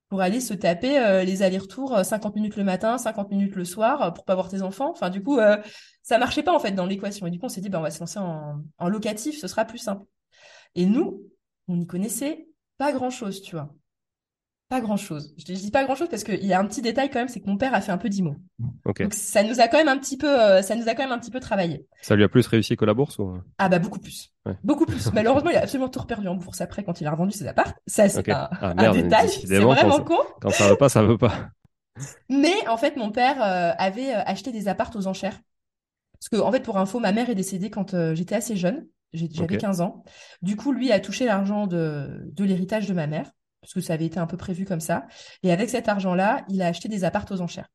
pour 0.09 0.21
aller 0.21 0.41
se 0.41 0.53
taper 0.53 0.99
euh, 0.99 1.23
les 1.23 1.43
allers-retours 1.43 2.05
50 2.05 2.35
minutes 2.35 2.57
le 2.57 2.63
matin, 2.63 2.97
50 2.97 3.31
minutes 3.31 3.55
le 3.55 3.65
soir 3.65 4.13
pour 4.13 4.25
pas 4.25 4.35
voir 4.35 4.49
tes 4.49 4.61
enfants. 4.61 4.91
Enfin, 4.91 5.09
du 5.09 5.23
coup, 5.23 5.39
ça 6.03 6.17
marchait 6.17 6.43
pas 6.43 6.53
en 6.55 6.59
fait 6.59 6.71
dans 6.73 6.85
l'équation. 6.85 7.27
Et 7.27 7.31
du 7.31 7.39
coup, 7.39 7.45
on 7.45 7.49
s'est 7.49 7.61
dit, 7.61 7.69
bah 7.69 7.79
on 7.79 7.83
va 7.83 7.91
se 7.91 7.99
lancer 7.99 8.19
en, 8.19 8.63
en 8.77 8.89
locatif, 8.89 9.39
ce 9.39 9.47
sera 9.47 9.65
plus 9.65 9.77
simple. 9.79 10.05
Et 10.75 10.85
nous, 10.85 11.23
on 11.67 11.77
n'y 11.77 11.87
connaissait 11.87 12.47
pas 12.77 12.91
grand-chose, 12.93 13.41
tu 13.41 13.55
vois. 13.55 13.73
Pas 14.71 14.79
grand-chose. 14.79 15.35
Je, 15.37 15.53
dis 15.53 15.69
pas 15.69 15.83
grand-chose 15.83 16.07
parce 16.07 16.23
qu'il 16.23 16.45
y 16.45 16.53
a 16.53 16.59
un 16.59 16.65
petit 16.65 16.81
détail 16.81 17.09
quand 17.09 17.19
même, 17.19 17.27
c'est 17.27 17.41
que 17.41 17.47
mon 17.49 17.57
père 17.57 17.73
a 17.73 17.81
fait 17.81 17.91
un 17.91 17.97
peu 17.97 18.07
d'IMO. 18.07 18.35
Donc 18.85 19.13
ça 19.13 19.43
nous 19.43 19.59
a 19.59 19.67
quand 19.67 19.77
même 19.77 19.89
un 19.89 19.97
petit 19.97 20.17
peu, 20.17 20.29
euh, 20.29 20.61
ça 20.61 20.75
nous 20.75 20.87
a 20.87 20.95
quand 20.95 21.03
même 21.03 21.11
un 21.11 21.19
petit 21.19 21.29
peu 21.29 21.41
travaillé. 21.41 21.85
Ça 22.01 22.15
lui 22.15 22.23
a 22.23 22.29
plus 22.29 22.47
réussi 22.47 22.77
que 22.77 22.85
la 22.85 22.93
bourse 22.93 23.19
ou? 23.19 23.37
Ah 23.57 23.67
bah 23.67 23.79
beaucoup 23.79 23.99
plus, 23.99 24.33
Ouais. 24.45 24.55
beaucoup 24.63 24.85
plus. 24.85 25.11
Malheureusement, 25.13 25.49
il 25.49 25.57
a 25.57 25.63
absolument 25.63 25.89
tout 25.89 25.99
reperdu 25.99 26.29
en 26.29 26.35
bourse 26.35 26.61
après 26.61 26.83
quand 26.85 27.01
il 27.01 27.05
a 27.07 27.11
revendu 27.11 27.33
ses 27.37 27.47
apparts. 27.47 27.73
Ça 27.85 28.07
c'est 28.07 28.29
un, 28.29 28.49
Ah, 28.61 28.73
un 28.77 28.93
détail, 28.93 29.27
c'est 29.27 29.59
vraiment 29.59 29.99
quand 29.99 30.15
con. 30.15 30.23
Quand 30.41 30.51
ça 30.51 30.69
veut 30.69 30.77
pas, 30.77 30.87
ça 30.87 31.03
veut 31.03 31.17
pas. 31.17 31.49
Mais 32.29 32.67
en 32.69 32.77
fait, 32.77 32.95
mon 32.95 33.11
père 33.11 33.43
euh, 33.43 33.73
avait 33.77 34.15
euh, 34.15 34.23
acheté 34.25 34.53
des 34.53 34.67
apparts 34.67 34.91
aux 34.95 35.07
enchères. 35.07 35.39
Parce 36.13 36.29
que 36.29 36.37
en 36.37 36.51
fait, 36.51 36.61
pour 36.61 36.77
info, 36.77 36.99
ma 36.99 37.11
mère 37.11 37.29
est 37.29 37.35
décédée 37.35 37.69
quand 37.69 37.93
euh, 37.93 38.15
j'étais 38.15 38.35
assez 38.35 38.55
jeune. 38.55 38.87
J'avais 39.11 39.55
Ok. 39.55 39.57
15 39.57 39.81
ans. 39.81 40.03
Du 40.41 40.55
coup, 40.55 40.71
lui 40.71 40.93
a 40.93 41.01
touché 41.01 41.25
l'argent 41.25 41.67
de, 41.67 42.21
de 42.31 42.43
l'héritage 42.45 42.87
de 42.87 42.93
ma 42.93 43.07
mère, 43.07 43.29
parce 43.61 43.73
que 43.73 43.81
ça 43.81 43.93
avait 43.93 44.05
été 44.05 44.19
un 44.19 44.27
peu 44.27 44.37
prévu 44.37 44.65
comme 44.65 44.79
ça. 44.79 45.05
Et 45.43 45.51
avec 45.51 45.69
cet 45.69 45.87
argent-là, 45.87 46.43
il 46.49 46.61
a 46.61 46.67
acheté 46.67 46.89
des 46.89 47.03
apparts 47.03 47.25
aux 47.31 47.41
enchères 47.41 47.69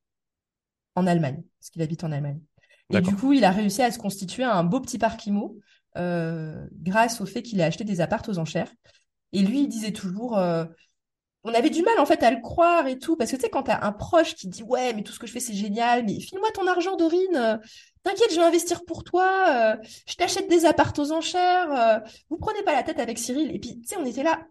en 0.97 1.07
Allemagne, 1.07 1.43
parce 1.61 1.71
qu'il 1.71 1.83
habite 1.83 2.05
en 2.05 2.12
Allemagne. 2.12 2.40
Et 2.90 3.00
du 3.00 3.14
coup, 3.14 3.33
il 3.33 3.45
a 3.45 3.50
réussi 3.50 3.83
à 3.83 3.90
se 3.90 3.99
constituer 3.99 4.45
un 4.45 4.64
beau 4.64 4.81
petit 4.81 4.99
parc 4.99 5.26
IMO 5.26 5.59
euh, 5.97 6.66
grâce 6.73 7.20
au 7.20 7.27
fait 7.27 7.42
qu'il 7.42 7.61
a 7.61 7.66
acheté 7.66 7.85
des 7.85 8.01
apparts 8.01 8.29
aux 8.29 8.38
enchères. 8.38 8.72
Et 9.33 9.42
lui, 9.42 9.62
il 9.62 9.68
disait 9.68 9.92
toujours, 9.92 10.38
euh, 10.38 10.64
on 11.42 11.53
avait 11.53 11.70
du 11.70 11.83
mal 11.83 11.99
en 11.99 12.07
fait 12.07 12.22
à 12.22 12.31
le 12.31 12.40
croire 12.40 12.87
et 12.87 12.99
tout, 12.99 13.16
parce 13.16 13.31
que 13.31 13.37
tu 13.37 13.42
sais, 13.42 13.51
quand 13.51 13.64
t'as 13.64 13.85
un 13.85 13.92
proche 13.92 14.35
qui 14.35 14.49
dit 14.49 14.62
ouais, 14.62 14.94
mais 14.94 15.03
tout 15.03 15.12
ce 15.12 15.18
que 15.18 15.27
je 15.27 15.33
fais 15.33 15.40
c'est 15.40 15.55
génial, 15.55 16.05
mais 16.05 16.20
file-moi 16.20 16.49
ton 16.55 16.66
argent, 16.66 16.96
Dorine, 16.96 17.37
euh, 17.37 17.57
t'inquiète, 18.05 18.31
je 18.31 18.37
vais 18.37 18.44
investir 18.44 18.85
pour 18.85 19.03
toi, 19.03 19.77
je 20.09 20.14
t'achète 20.14 20.49
des 20.49 20.64
apparts 20.64 20.92
aux 20.99 21.12
enchères, 21.12 22.03
vous 22.31 22.37
prenez 22.38 22.62
pas 22.62 22.72
la 22.72 22.85
tête 22.85 23.01
avec 23.01 23.18
Cyril. 23.18 23.55
Et 23.55 23.59
puis, 23.59 23.81
tu 23.81 23.88
sais, 23.88 23.96
on 23.96 24.07
était 24.07 24.22
là, 24.22 24.46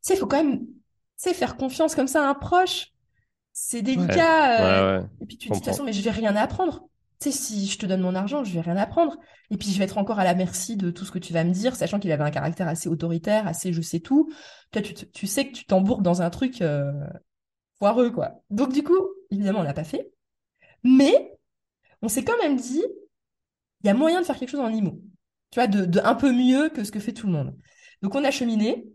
sais, 0.00 0.14
il 0.14 0.18
faut 0.18 0.26
quand 0.26 0.42
même, 0.42 0.66
faire 1.18 1.56
confiance 1.56 1.94
comme 1.94 2.08
ça 2.08 2.24
à 2.26 2.30
un 2.30 2.34
proche, 2.34 2.88
c'est 3.52 3.82
délicat. 3.82 4.60
euh, 4.60 4.98
Ouais, 4.98 5.02
ouais. 5.02 5.08
et 5.20 5.26
puis 5.26 5.38
tu 5.38 5.48
te 5.48 5.54
dis, 5.54 5.60
de 5.60 5.64
toute 5.64 5.72
façon, 5.72 5.84
mais 5.84 5.92
je 5.92 6.02
vais 6.02 6.10
rien 6.10 6.36
apprendre. 6.36 6.82
Tu 7.20 7.30
sais, 7.32 7.38
si 7.38 7.66
je 7.66 7.78
te 7.78 7.86
donne 7.86 8.02
mon 8.02 8.14
argent, 8.14 8.44
je 8.44 8.52
vais 8.52 8.60
rien 8.60 8.76
apprendre. 8.76 9.16
Et 9.50 9.56
puis 9.56 9.70
je 9.70 9.78
vais 9.78 9.84
être 9.84 9.96
encore 9.98 10.18
à 10.18 10.24
la 10.24 10.34
merci 10.34 10.76
de 10.76 10.90
tout 10.90 11.04
ce 11.06 11.10
que 11.12 11.18
tu 11.18 11.32
vas 11.32 11.44
me 11.44 11.52
dire, 11.52 11.74
sachant 11.76 11.98
qu'il 11.98 12.12
avait 12.12 12.24
un 12.24 12.30
caractère 12.30 12.68
assez 12.68 12.88
autoritaire, 12.90 13.46
assez 13.46 13.72
je 13.72 13.80
sais 13.80 14.00
tout. 14.00 14.30
Toi, 14.72 14.82
tu, 14.82 14.94
tu 14.94 15.26
sais 15.26 15.48
que 15.48 15.52
tu 15.52 15.64
t'embourques 15.64 16.02
dans 16.02 16.20
un 16.20 16.28
truc 16.30 16.60
euh, 16.60 16.92
foireux, 17.78 18.10
quoi. 18.10 18.42
Donc 18.50 18.72
du 18.72 18.82
coup, 18.82 18.98
évidemment, 19.30 19.60
on 19.60 19.62
l'a 19.64 19.74
pas 19.74 19.84
fait. 19.84 20.10
Mais 20.84 21.32
on 22.02 22.08
s'est 22.08 22.24
quand 22.24 22.38
même 22.42 22.56
dit, 22.56 22.84
il 23.82 23.86
y 23.86 23.90
a 23.90 23.94
moyen 23.94 24.20
de 24.20 24.26
faire 24.26 24.38
quelque 24.38 24.50
chose 24.50 24.60
en 24.60 24.68
IMO. 24.70 25.00
Tu 25.50 25.60
vois, 25.60 25.66
de, 25.66 25.84
de 25.84 26.00
un 26.00 26.14
peu 26.14 26.32
mieux 26.32 26.68
que 26.70 26.84
ce 26.84 26.92
que 26.92 27.00
fait 27.00 27.12
tout 27.12 27.26
le 27.26 27.32
monde. 27.32 27.56
Donc 28.02 28.14
on 28.14 28.24
a 28.24 28.30
cheminé. 28.30 28.86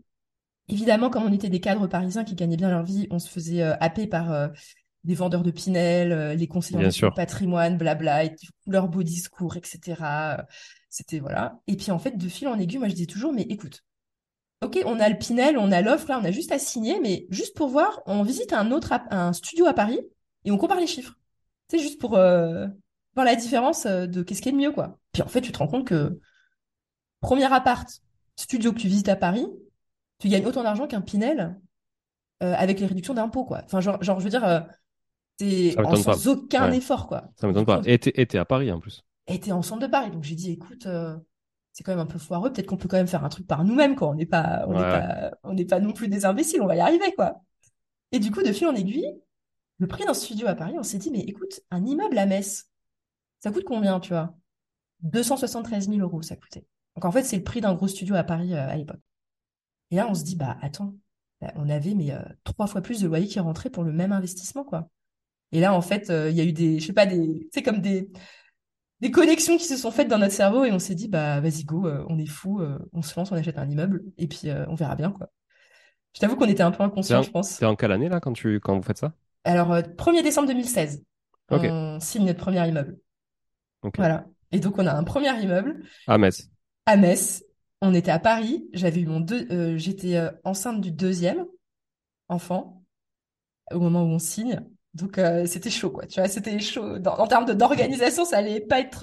Évidemment, 0.72 1.10
comme 1.10 1.24
on 1.24 1.32
était 1.32 1.50
des 1.50 1.60
cadres 1.60 1.86
parisiens 1.86 2.24
qui 2.24 2.34
gagnaient 2.34 2.56
bien 2.56 2.70
leur 2.70 2.82
vie, 2.82 3.06
on 3.10 3.18
se 3.18 3.28
faisait 3.28 3.62
euh, 3.62 3.74
happer 3.80 4.06
par 4.06 4.32
euh, 4.32 4.48
des 5.04 5.14
vendeurs 5.14 5.42
de 5.42 5.50
Pinel, 5.50 6.12
euh, 6.12 6.34
les 6.34 6.46
conseillers 6.46 6.88
de 6.88 7.14
patrimoine, 7.14 7.76
blabla, 7.76 8.24
et 8.24 8.34
leurs 8.66 8.88
beaux 8.88 9.02
discours, 9.02 9.58
etc. 9.58 10.02
C'était 10.88 11.18
voilà. 11.18 11.60
Et 11.66 11.76
puis 11.76 11.90
en 11.90 11.98
fait, 11.98 12.16
de 12.16 12.26
fil 12.26 12.48
en 12.48 12.58
aiguille, 12.58 12.78
moi 12.78 12.88
je 12.88 12.94
disais 12.94 13.06
toujours, 13.06 13.34
mais 13.34 13.42
écoute, 13.42 13.84
ok, 14.62 14.80
on 14.86 14.98
a 14.98 15.10
le 15.10 15.18
Pinel, 15.18 15.58
on 15.58 15.70
a 15.72 15.82
l'offre, 15.82 16.08
là, 16.08 16.18
on 16.18 16.24
a 16.24 16.30
juste 16.30 16.52
à 16.52 16.58
signer, 16.58 17.00
mais 17.00 17.26
juste 17.28 17.54
pour 17.54 17.68
voir, 17.68 18.00
on 18.06 18.22
visite 18.22 18.54
un 18.54 18.70
autre 18.70 18.94
un 19.10 19.34
studio 19.34 19.66
à 19.66 19.74
Paris 19.74 20.00
et 20.46 20.52
on 20.52 20.56
compare 20.56 20.80
les 20.80 20.86
chiffres. 20.86 21.18
C'est 21.68 21.80
juste 21.80 22.00
pour 22.00 22.16
euh, 22.16 22.66
voir 23.14 23.26
la 23.26 23.36
différence 23.36 23.86
de 23.86 24.22
qu'est-ce 24.22 24.40
qui 24.40 24.48
est 24.48 24.52
le 24.52 24.58
mieux, 24.58 24.72
quoi. 24.72 24.98
Puis 25.12 25.20
en 25.20 25.28
fait, 25.28 25.42
tu 25.42 25.52
te 25.52 25.58
rends 25.58 25.68
compte 25.68 25.86
que 25.86 26.18
premier 27.20 27.52
appart, 27.52 27.86
studio 28.36 28.72
que 28.72 28.78
tu 28.78 28.88
visites 28.88 29.10
à 29.10 29.16
Paris, 29.16 29.46
tu 30.22 30.28
gagnes 30.28 30.46
autant 30.46 30.62
d'argent 30.62 30.86
qu'un 30.86 31.00
Pinel 31.00 31.60
euh, 32.42 32.54
avec 32.54 32.80
les 32.80 32.86
réductions 32.86 33.14
d'impôts, 33.14 33.44
quoi. 33.44 33.62
Enfin, 33.64 33.80
genre, 33.80 34.02
genre, 34.02 34.18
je 34.20 34.24
veux 34.24 34.30
dire, 34.30 34.44
euh, 34.44 34.60
t'es 35.36 35.74
en 35.78 35.96
sans 35.96 36.28
aucun 36.28 36.70
Ouais. 36.70 36.76
effort, 36.78 37.08
quoi. 37.08 37.30
Ça 37.40 37.46
m'étonne 37.46 37.66
pas. 37.66 37.80
Et 37.84 37.98
t'es 37.98 38.38
à 38.38 38.44
Paris 38.44 38.70
en 38.70 38.80
plus. 38.80 39.04
Et 39.26 39.38
t'es 39.40 39.52
en 39.52 39.62
centre 39.62 39.82
de 39.82 39.86
Paris. 39.90 40.10
Donc 40.10 40.22
j'ai 40.24 40.34
dit, 40.34 40.52
écoute, 40.52 40.86
euh, 40.86 41.16
c'est 41.72 41.84
quand 41.84 41.92
même 41.92 42.00
un 42.00 42.06
peu 42.06 42.18
foireux. 42.18 42.52
Peut-être 42.52 42.66
qu'on 42.66 42.76
peut 42.76 42.88
quand 42.88 42.96
même 42.96 43.08
faire 43.08 43.24
un 43.24 43.28
truc 43.28 43.46
par 43.46 43.64
nous-mêmes, 43.64 43.96
quoi. 43.96 44.08
On 44.08 44.14
n'est 44.14 44.26
pas, 44.26 44.64
on 44.68 44.72
n'est 44.72 44.80
Ouais, 44.80 44.90
pas, 44.90 45.30
on 45.42 45.54
n'est 45.54 45.64
pas 45.64 45.80
non 45.80 45.92
plus 45.92 46.08
des 46.08 46.24
imbéciles. 46.24 46.62
On 46.62 46.66
va 46.66 46.76
y 46.76 46.80
arriver, 46.80 47.12
quoi. 47.16 47.40
Et 48.12 48.18
du 48.18 48.30
coup, 48.30 48.42
de 48.42 48.52
fil 48.52 48.66
en 48.68 48.74
aiguille, 48.74 49.10
le 49.78 49.86
prix 49.86 50.04
d'un 50.04 50.14
studio 50.14 50.46
à 50.46 50.54
Paris, 50.54 50.74
on 50.78 50.82
s'est 50.82 50.98
dit, 50.98 51.10
mais 51.10 51.20
écoute, 51.20 51.60
un 51.70 51.84
immeuble 51.84 52.18
à 52.18 52.26
Metz, 52.26 52.68
ça 53.40 53.50
coûte 53.50 53.64
combien, 53.64 54.00
tu 54.00 54.10
vois? 54.10 54.34
273 55.02 55.88
000 55.88 56.00
euros, 56.00 56.22
ça 56.22 56.36
coûtait. 56.36 56.64
Donc 56.96 57.04
en 57.04 57.10
fait, 57.10 57.22
c'est 57.24 57.36
le 57.38 57.42
prix 57.42 57.60
d'un 57.60 57.74
gros 57.74 57.88
studio 57.88 58.14
à 58.14 58.22
Paris 58.24 58.54
euh, 58.54 58.68
à 58.68 58.76
l'époque. 58.76 59.00
Et 59.92 59.96
là, 59.96 60.08
on 60.10 60.14
se 60.14 60.24
dit, 60.24 60.34
bah 60.34 60.56
attends, 60.60 60.94
bah, 61.40 61.52
on 61.54 61.68
avait 61.68 61.94
mais 61.94 62.12
euh, 62.12 62.18
trois 62.44 62.66
fois 62.66 62.80
plus 62.80 63.00
de 63.00 63.06
loyer 63.06 63.28
qui 63.28 63.38
rentrait 63.38 63.70
pour 63.70 63.84
le 63.84 63.92
même 63.92 64.10
investissement, 64.10 64.64
quoi. 64.64 64.88
Et 65.52 65.60
là, 65.60 65.72
en 65.74 65.82
fait, 65.82 66.10
euh, 66.10 66.30
il 66.30 66.36
y 66.36 66.40
a 66.40 66.44
eu 66.44 66.52
des, 66.52 66.80
je 66.80 66.86
sais 66.86 66.92
pas, 66.92 67.06
des, 67.06 67.48
c'est 67.52 67.62
comme 67.62 67.80
des, 67.80 68.10
des 69.00 69.10
connexions 69.10 69.56
qui 69.58 69.64
se 69.66 69.76
sont 69.76 69.90
faites 69.90 70.08
dans 70.08 70.18
notre 70.18 70.32
cerveau 70.34 70.64
et 70.64 70.72
on 70.72 70.78
s'est 70.80 70.94
dit, 70.94 71.08
bah 71.08 71.40
vas-y 71.40 71.64
go, 71.64 71.86
euh, 71.86 72.04
on 72.08 72.18
est 72.18 72.26
fou, 72.26 72.60
on 72.92 73.02
se 73.02 73.18
lance, 73.18 73.30
on 73.30 73.36
achète 73.36 73.58
un 73.58 73.68
immeuble 73.68 74.02
et 74.18 74.26
puis 74.26 74.48
on 74.68 74.74
verra 74.74 74.96
bien, 74.96 75.10
quoi. 75.12 75.30
Je 76.14 76.20
t'avoue 76.20 76.36
qu'on 76.36 76.48
était 76.48 76.62
un 76.62 76.70
peu 76.70 76.82
inconscients, 76.82 77.20
Bien. 77.20 77.26
je 77.26 77.30
pense. 77.30 77.56
T'es 77.58 77.64
en 77.64 77.74
quelle 77.74 77.92
année 77.92 78.08
là 78.10 78.20
quand 78.20 78.34
tu 78.34 78.60
quand 78.60 78.76
vous 78.76 78.82
faites 78.82 78.98
ça? 78.98 79.14
Alors, 79.44 79.72
euh, 79.72 79.80
1er 79.82 80.22
décembre 80.22 80.48
2016, 80.48 81.02
Ok. 81.50 81.60
on 81.64 81.98
signe 82.00 82.26
notre 82.26 82.38
premier 82.40 82.66
immeuble. 82.68 82.98
Voilà. 83.96 84.26
Et 84.52 84.60
donc, 84.60 84.78
on 84.78 84.86
a 84.86 84.92
un 84.94 85.04
premier 85.04 85.30
immeuble 85.42 85.82
À 86.06 86.18
Metz. 86.18 86.48
à 86.86 86.96
Metz. 86.96 87.42
On 87.82 87.94
était 87.94 88.12
à 88.12 88.20
Paris. 88.20 88.68
J'avais 88.72 89.00
eu 89.00 89.06
mon 89.06 89.20
deux, 89.20 89.46
euh, 89.50 89.76
j'étais 89.76 90.16
euh, 90.16 90.30
enceinte 90.44 90.80
du 90.80 90.92
deuxième 90.92 91.44
enfant 92.28 92.84
au 93.72 93.80
moment 93.80 94.04
où 94.04 94.08
on 94.08 94.18
signe. 94.18 94.62
Donc, 94.94 95.18
euh, 95.18 95.46
c'était 95.46 95.70
chaud, 95.70 95.90
quoi. 95.90 96.06
Tu 96.06 96.20
vois, 96.20 96.28
c'était 96.28 96.58
chaud. 96.60 96.98
Dans- 96.98 97.16
en 97.18 97.26
termes 97.26 97.46
d'organisation, 97.54 98.24
ça 98.24 98.38
allait 98.38 98.60
pas 98.60 98.80
être, 98.80 99.00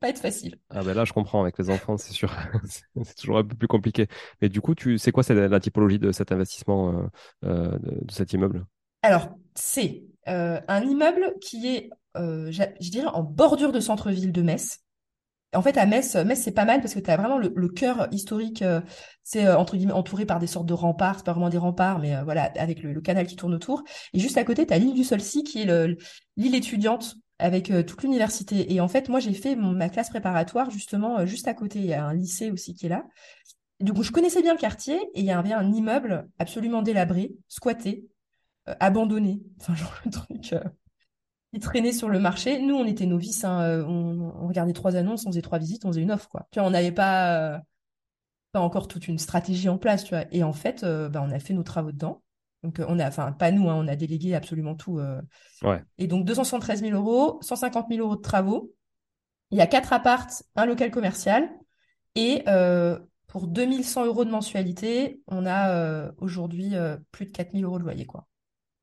pas 0.00 0.08
être 0.08 0.18
facile. 0.18 0.58
Ah 0.70 0.82
ben 0.82 0.94
là, 0.94 1.04
je 1.04 1.12
comprends 1.12 1.42
avec 1.42 1.58
les 1.58 1.70
enfants, 1.70 1.96
c'est 1.96 2.12
sûr. 2.12 2.30
C'est 3.04 3.14
toujours 3.16 3.38
un 3.38 3.44
peu 3.44 3.56
plus 3.56 3.68
compliqué. 3.68 4.08
Mais 4.42 4.48
du 4.48 4.60
coup, 4.60 4.74
tu 4.74 4.98
c'est 4.98 5.12
quoi 5.12 5.22
c'est 5.22 5.34
la, 5.34 5.48
la 5.48 5.60
typologie 5.60 5.98
de 5.98 6.12
cet 6.12 6.32
investissement 6.32 7.08
de, 7.42 7.50
de 7.50 8.12
cet 8.12 8.32
immeuble? 8.32 8.66
Alors, 9.02 9.28
c'est 9.54 10.04
un 10.26 10.82
immeuble 10.82 11.34
qui 11.40 11.68
est, 11.68 11.90
je 12.16 12.90
dirais, 12.90 13.06
en 13.06 13.22
bordure 13.22 13.72
de 13.72 13.80
centre-ville 13.80 14.32
de 14.32 14.42
Metz. 14.42 14.80
En 15.54 15.60
fait, 15.62 15.76
à 15.76 15.84
Metz, 15.86 16.14
Metz, 16.16 16.40
c'est 16.40 16.52
pas 16.52 16.64
mal 16.64 16.80
parce 16.80 16.94
que 16.94 16.98
tu 17.00 17.10
as 17.10 17.16
vraiment 17.16 17.38
le, 17.38 17.68
cœur 17.68 18.08
historique. 18.10 18.62
euh, 18.62 18.80
c'est 19.22 19.46
euh, 19.46 19.56
entre 19.56 19.76
guillemets 19.76 19.92
entouré 19.92 20.24
par 20.24 20.38
des 20.38 20.46
sortes 20.46 20.66
de 20.66 20.72
remparts. 20.72 21.18
C'est 21.18 21.26
pas 21.26 21.32
vraiment 21.32 21.50
des 21.50 21.58
remparts, 21.58 21.98
mais 21.98 22.16
euh, 22.16 22.24
voilà, 22.24 22.44
avec 22.56 22.82
le, 22.82 23.00
canal 23.00 23.26
qui 23.26 23.36
tourne 23.36 23.54
autour. 23.54 23.82
Et 24.14 24.18
juste 24.18 24.38
à 24.38 24.44
côté, 24.44 24.66
tu 24.66 24.72
as 24.72 24.78
l'île 24.78 24.94
du 24.94 25.04
Solcy 25.04 25.44
qui 25.44 25.60
est 25.62 25.64
le- 25.66 25.96
l'île 26.36 26.54
étudiante 26.54 27.16
avec 27.38 27.70
euh, 27.70 27.82
toute 27.82 28.02
l'université. 28.02 28.72
Et 28.72 28.80
en 28.80 28.88
fait, 28.88 29.08
moi, 29.08 29.20
j'ai 29.20 29.34
fait 29.34 29.54
ma 29.56 29.88
classe 29.90 30.08
préparatoire 30.10 30.70
justement 30.70 31.18
euh, 31.18 31.26
juste 31.26 31.48
à 31.48 31.54
côté. 31.54 31.80
Il 31.80 31.86
y 31.86 31.94
a 31.94 32.04
un 32.06 32.14
lycée 32.14 32.50
aussi 32.50 32.74
qui 32.74 32.86
est 32.86 32.88
là. 32.88 33.04
Coup, 33.94 34.02
je 34.04 34.12
connaissais 34.12 34.42
bien 34.42 34.54
le 34.54 34.58
quartier 34.60 34.94
et 35.14 35.20
il 35.20 35.24
y 35.24 35.32
avait 35.32 35.52
un 35.52 35.72
immeuble 35.72 36.28
absolument 36.38 36.82
délabré, 36.82 37.32
squatté, 37.48 38.06
euh, 38.68 38.74
abandonné. 38.80 39.42
Enfin, 39.60 39.74
le 40.06 40.10
truc 40.10 40.52
euh, 40.54 40.60
qui 41.52 41.60
traînait 41.60 41.92
sur 41.92 42.08
le 42.08 42.18
marché. 42.18 42.60
Nous, 42.60 42.74
on 42.74 42.84
était 42.86 43.06
novices. 43.06 43.44
hein, 43.44 43.60
euh, 43.62 43.84
on, 43.84 44.32
on 44.42 44.48
regardait 44.48 44.72
trois 44.72 44.96
annonces, 44.96 45.26
on 45.26 45.30
faisait 45.30 45.42
trois 45.42 45.58
visites, 45.58 45.84
on 45.84 45.88
faisait 45.88 46.02
une 46.02 46.10
offre, 46.10 46.28
quoi. 46.28 46.46
Tu 46.50 46.58
vois, 46.58 46.68
on 46.68 46.70
n'avait 46.70 46.92
pas, 46.92 47.54
euh, 47.56 47.58
pas 48.52 48.60
encore 48.60 48.88
toute 48.88 49.08
une 49.08 49.18
stratégie 49.18 49.68
en 49.68 49.78
place, 49.78 50.04
tu 50.04 50.14
vois. 50.14 50.24
Et 50.32 50.42
en 50.42 50.52
fait, 50.52 50.84
euh, 50.84 51.08
bah, 51.08 51.22
on 51.26 51.30
a 51.30 51.38
fait 51.38 51.54
nos 51.54 51.62
travaux 51.62 51.92
dedans. 51.92 52.22
Donc, 52.62 52.80
on 52.86 52.98
a, 52.98 53.08
enfin, 53.08 53.32
pas 53.32 53.50
nous, 53.50 53.68
hein, 53.68 53.74
on 53.76 53.88
a 53.88 53.96
délégué 53.96 54.34
absolument 54.34 54.74
tout. 54.76 54.98
euh. 54.98 55.20
Ouais. 55.62 55.82
Et 55.98 56.06
donc, 56.06 56.24
273 56.24 56.80
000 56.80 56.94
euros, 56.96 57.38
150 57.42 57.88
000 57.90 58.00
euros 58.00 58.16
de 58.16 58.22
travaux. 58.22 58.72
Il 59.50 59.58
y 59.58 59.60
a 59.60 59.66
quatre 59.66 59.92
appartes, 59.92 60.44
un 60.56 60.64
local 60.64 60.90
commercial. 60.90 61.50
Et 62.14 62.44
pour 63.26 63.46
2100 63.48 64.04
euros 64.06 64.24
de 64.24 64.30
mensualité, 64.30 65.22
on 65.26 65.44
a 65.46 66.10
aujourd'hui 66.18 66.72
plus 67.10 67.26
de 67.26 67.30
4000 67.30 67.64
euros 67.64 67.78
de 67.78 67.84
loyer, 67.84 68.06
quoi. 68.06 68.26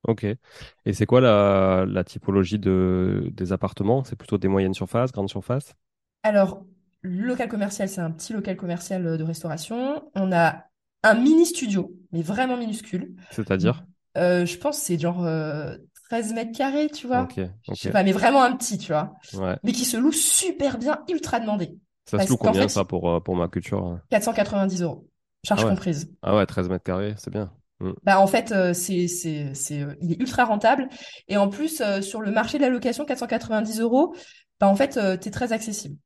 Ok. 0.04 0.24
Et 0.24 0.94
c'est 0.94 1.06
quoi 1.06 1.22
la, 1.22 1.86
la 1.88 2.04
typologie 2.04 2.58
de, 2.60 3.30
des 3.34 3.52
appartements? 3.54 4.04
C'est 4.04 4.16
plutôt 4.16 4.38
des 4.38 4.48
moyennes 4.48 4.74
surfaces, 4.74 5.12
grandes 5.12 5.30
surfaces? 5.30 5.76
Alors, 6.24 6.66
le 7.02 7.26
local 7.28 7.50
commercial, 7.50 7.88
c'est 7.90 8.02
un 8.02 8.12
petit 8.12 8.34
local 8.34 8.58
commercial 8.58 9.06
euh, 9.06 9.18
de 9.18 9.24
restauration. 9.24 10.10
On 10.16 10.32
a 10.32 10.66
un 11.04 11.16
mini 11.16 11.46
studio, 11.46 11.96
mais 12.12 12.22
vraiment 12.22 12.58
minuscule. 12.58 13.16
C'est-à-dire? 13.30 13.86
Euh, 14.18 14.46
je 14.46 14.58
pense 14.58 14.80
que 14.80 14.86
c'est 14.86 15.00
genre 15.00 15.26
euh, 15.26 15.78
13 16.10 16.34
mètres 16.34 16.58
carrés, 16.58 16.90
tu 16.90 17.08
vois. 17.08 17.28
Ok, 17.28 17.40
Je 17.64 17.74
ok. 17.74 17.86
sais 17.86 17.90
pas, 17.92 18.04
mais 18.04 18.12
vraiment 18.12 18.44
un 18.44 18.56
petit, 18.56 18.78
tu 18.78 18.88
vois. 18.92 19.16
Ouais. 19.34 19.60
Mais 19.64 19.72
qui 19.72 19.86
se 19.86 19.98
loue 19.98 20.12
super 20.12 20.78
bien, 20.78 21.04
ultra 21.10 21.40
demandé. 21.40 21.78
Ça 22.06 22.20
se 22.20 22.28
Parce 22.28 22.30
loue 22.30 22.38
qu'en 22.42 22.54
combien 22.54 22.68
fait, 22.68 22.68
ça 22.68 22.84
pour, 22.84 23.10
euh, 23.10 23.20
pour 23.22 23.38
ma 23.38 23.48
culture? 23.48 24.00
490 24.10 24.82
euros, 24.84 25.10
charge 25.44 25.64
Ah 25.64 25.66
ouais. 25.66 25.76
comprise. 25.76 26.12
Ah 26.24 26.36
ouais, 26.36 26.46
13 26.48 26.70
mètres 26.70 26.84
carrés, 26.84 27.14
c'est 27.18 27.30
bien. 27.32 27.54
Mm. 27.80 27.92
Bah 28.04 28.20
en 28.20 28.28
fait, 28.28 28.52
euh, 28.52 28.74
c'est, 28.74 29.08
c'est, 29.08 29.54
c'est, 29.54 29.82
euh, 29.82 29.96
il 30.02 30.12
est 30.12 30.20
ultra 30.20 30.46
rentable. 30.46 30.90
Et 31.28 31.38
en 31.38 31.50
plus, 31.50 31.82
euh, 31.82 32.02
sur 32.02 32.22
le 32.22 32.32
marché 32.32 32.58
de 32.58 32.64
la 32.64 32.70
location, 32.70 33.06
490 33.06 33.80
euros, 33.80 34.16
bah 34.60 34.68
en 34.68 34.76
fait, 34.76 34.98
euh, 34.98 35.18
t'es 35.18 35.32
très 35.32 35.54
accessible. 35.54 35.98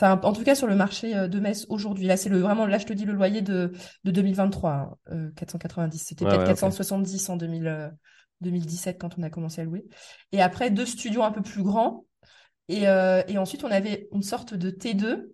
Enfin, 0.00 0.20
en 0.22 0.32
tout 0.32 0.44
cas, 0.44 0.54
sur 0.54 0.66
le 0.68 0.76
marché 0.76 1.16
euh, 1.16 1.28
de 1.28 1.40
Metz 1.40 1.66
aujourd'hui. 1.68 2.06
Là, 2.06 2.16
c'est 2.16 2.28
le, 2.28 2.38
vraiment, 2.38 2.66
là, 2.66 2.78
je 2.78 2.86
te 2.86 2.92
dis 2.92 3.04
le 3.04 3.12
loyer 3.12 3.42
de, 3.42 3.72
de 4.04 4.10
2023, 4.10 4.70
hein, 4.72 4.96
euh, 5.10 5.30
490. 5.36 5.98
C'était 5.98 6.24
Ouais, 6.24 6.30
peut-être 6.30 6.38
ouais, 6.38 6.50
ok. 6.52 6.60
470 6.60 7.28
en 7.28 7.36
2000, 7.36 7.66
euh, 7.66 7.88
2017 8.40 8.98
quand 8.98 9.18
on 9.18 9.22
a 9.22 9.30
commencé 9.30 9.60
à 9.60 9.64
louer. 9.64 9.84
Et 10.32 10.40
après, 10.40 10.70
deux 10.70 10.86
studios 10.86 11.22
un 11.22 11.32
peu 11.32 11.42
plus 11.42 11.62
grands. 11.62 12.04
Et, 12.68 12.86
euh, 12.88 13.22
et 13.28 13.38
ensuite, 13.38 13.64
on 13.64 13.70
avait 13.70 14.08
une 14.12 14.22
sorte 14.22 14.54
de 14.54 14.70
T2 14.70 15.32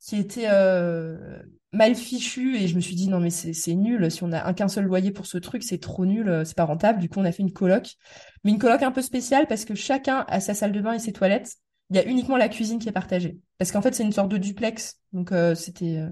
qui 0.00 0.16
était 0.16 0.48
euh, 0.48 1.40
mal 1.72 1.94
fichu 1.94 2.56
et 2.56 2.66
je 2.66 2.74
me 2.74 2.80
suis 2.80 2.96
dit 2.96 3.08
non 3.08 3.20
mais 3.20 3.30
c'est 3.30 3.74
nul 3.74 4.10
si 4.10 4.24
on 4.24 4.32
a 4.32 4.44
un 4.44 4.52
qu'un 4.54 4.68
seul 4.68 4.84
loyer 4.84 5.12
pour 5.12 5.26
ce 5.26 5.38
truc 5.38 5.62
c'est 5.62 5.78
trop 5.78 6.04
nul 6.04 6.28
euh, 6.28 6.44
c'est 6.44 6.56
pas 6.56 6.64
rentable 6.64 6.98
du 6.98 7.08
coup 7.08 7.20
on 7.20 7.24
a 7.24 7.32
fait 7.32 7.42
une 7.42 7.52
coloc 7.52 7.94
mais 8.42 8.50
une 8.50 8.58
coloc 8.58 8.82
un 8.82 8.90
peu 8.90 9.02
spéciale 9.02 9.46
parce 9.46 9.64
que 9.64 9.74
chacun 9.74 10.24
a 10.28 10.40
sa 10.40 10.54
salle 10.54 10.72
de 10.72 10.80
bain 10.80 10.94
et 10.94 10.98
ses 10.98 11.12
toilettes 11.12 11.56
il 11.90 11.96
y 11.96 11.98
a 12.00 12.06
uniquement 12.06 12.36
la 12.36 12.48
cuisine 12.48 12.80
qui 12.80 12.88
est 12.88 12.92
partagée 12.92 13.38
parce 13.58 13.70
qu'en 13.70 13.82
fait 13.82 13.94
c'est 13.94 14.02
une 14.02 14.12
sorte 14.12 14.30
de 14.30 14.38
duplex 14.38 15.00
donc 15.12 15.30
euh, 15.30 15.54
c'était 15.54 15.98
euh, 15.98 16.10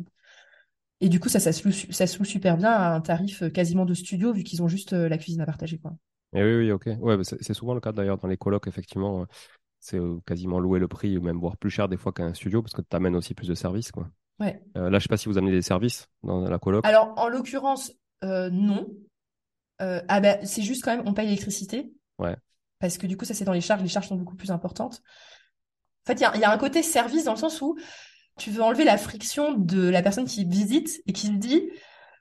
et 1.00 1.08
du 1.08 1.18
coup 1.18 1.28
ça 1.28 1.40
ça 1.40 1.52
super 1.52 2.56
bien 2.56 2.70
à 2.70 2.94
un 2.94 3.00
tarif 3.00 3.42
quasiment 3.52 3.84
de 3.84 3.94
studio 3.94 4.32
vu 4.32 4.44
qu'ils 4.44 4.62
ont 4.62 4.68
juste 4.68 4.92
la 4.92 5.18
cuisine 5.18 5.40
à 5.40 5.46
partager 5.46 5.78
quoi 5.78 5.94
Et 6.34 6.42
oui, 6.42 6.56
oui, 6.56 6.72
ok. 6.72 6.86
Ouais, 7.00 7.16
bah, 7.16 7.22
c'est 7.24 7.54
souvent 7.54 7.74
le 7.74 7.80
cas 7.80 7.92
d'ailleurs 7.92 8.18
dans 8.18 8.28
les 8.28 8.36
colocs, 8.36 8.66
effectivement. 8.66 9.26
C'est 9.80 9.98
quasiment 10.26 10.60
louer 10.60 10.78
le 10.80 10.88
prix, 10.88 11.16
ou 11.18 11.22
même 11.22 11.38
voire 11.38 11.56
plus 11.56 11.70
cher 11.70 11.88
des 11.88 11.96
fois 11.96 12.12
qu'un 12.12 12.34
studio, 12.34 12.62
parce 12.62 12.74
que 12.74 12.82
tu 12.82 12.96
amènes 12.96 13.16
aussi 13.16 13.34
plus 13.34 13.48
de 13.48 13.54
services, 13.54 13.92
quoi. 13.92 14.10
Ouais 14.40 14.60
Euh, 14.76 14.90
là, 14.90 14.98
je 14.98 15.04
sais 15.04 15.08
pas 15.08 15.16
si 15.16 15.28
vous 15.28 15.38
amenez 15.38 15.52
des 15.52 15.62
services 15.62 16.08
dans 16.22 16.40
la 16.48 16.58
coloc. 16.58 16.84
alors 16.86 17.12
en 17.16 17.28
l'occurrence 17.28 17.92
euh, 18.24 18.50
non 18.50 18.86
Euh, 19.80 20.00
ah 20.08 20.20
ben 20.20 20.38
c'est 20.44 20.62
juste 20.62 20.84
quand 20.84 20.96
même 20.96 21.06
on 21.06 21.12
paye 21.14 21.26
l'électricité 21.26 21.92
Ouais. 22.18 22.34
parce 22.80 22.98
que 22.98 23.06
du 23.06 23.16
coup, 23.16 23.24
ça, 23.24 23.32
c'est 23.34 23.44
dans 23.44 23.52
les 23.52 23.60
charges. 23.60 23.82
Les 23.82 23.88
charges 23.88 24.08
sont 24.08 24.16
beaucoup 24.16 24.34
plus 24.34 24.50
importantes. 24.50 25.02
En 26.04 26.12
fait, 26.12 26.20
il 26.20 26.36
y 26.36 26.40
y 26.40 26.44
a 26.44 26.50
un 26.50 26.58
côté 26.58 26.82
service 26.82 27.24
dans 27.24 27.34
le 27.34 27.38
sens 27.38 27.60
où 27.62 27.76
tu 28.38 28.50
veux 28.50 28.62
enlever 28.62 28.82
la 28.84 28.96
friction 28.98 29.52
de 29.54 29.88
la 29.88 30.02
personne 30.02 30.24
qui 30.26 30.44
visite 30.44 31.00
et 31.06 31.12
qui 31.12 31.26
se 31.28 31.32
dit, 31.32 31.70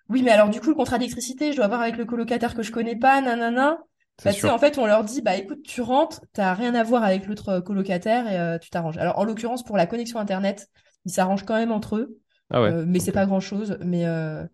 oui, 0.09 0.21
mais 0.23 0.31
alors 0.31 0.49
du 0.49 0.59
coup, 0.59 0.69
le 0.69 0.75
contrat 0.75 0.97
d'électricité, 0.99 1.51
je 1.51 1.57
dois 1.57 1.67
voir 1.67 1.81
avec 1.81 1.97
le 1.97 2.05
colocataire 2.05 2.53
que 2.53 2.61
je 2.63 2.71
connais 2.71 2.95
pas, 2.95 3.21
nanana. 3.21 3.79
Bah, 4.23 4.33
tu 4.33 4.41
sais, 4.41 4.49
en 4.49 4.57
fait, 4.59 4.77
on 4.77 4.85
leur 4.85 5.03
dit, 5.03 5.21
bah 5.21 5.35
écoute, 5.35 5.61
tu 5.63 5.81
rentres, 5.81 6.21
t'as 6.33 6.53
rien 6.53 6.73
à 6.75 6.83
voir 6.83 7.03
avec 7.03 7.25
l'autre 7.27 7.59
colocataire 7.59 8.27
et 8.31 8.39
euh, 8.39 8.57
tu 8.59 8.69
t'arranges. 8.69 8.97
Alors, 8.97 9.17
en 9.19 9.23
l'occurrence, 9.23 9.63
pour 9.63 9.77
la 9.77 9.85
connexion 9.87 10.19
Internet, 10.19 10.69
ils 11.07 11.11
s'arrangent 11.13 11.45
quand 11.45 11.55
même 11.57 11.73
entre 11.73 11.97
eux, 11.97 12.21
Ah 12.49 12.61
ouais. 12.61 12.75
euh, 12.75 12.85
mais 12.87 12.99
c'est 13.01 13.13
pas 13.13 13.27
grand-chose. 13.27 13.79
Mais, 13.81 14.07
euh, 14.07 14.45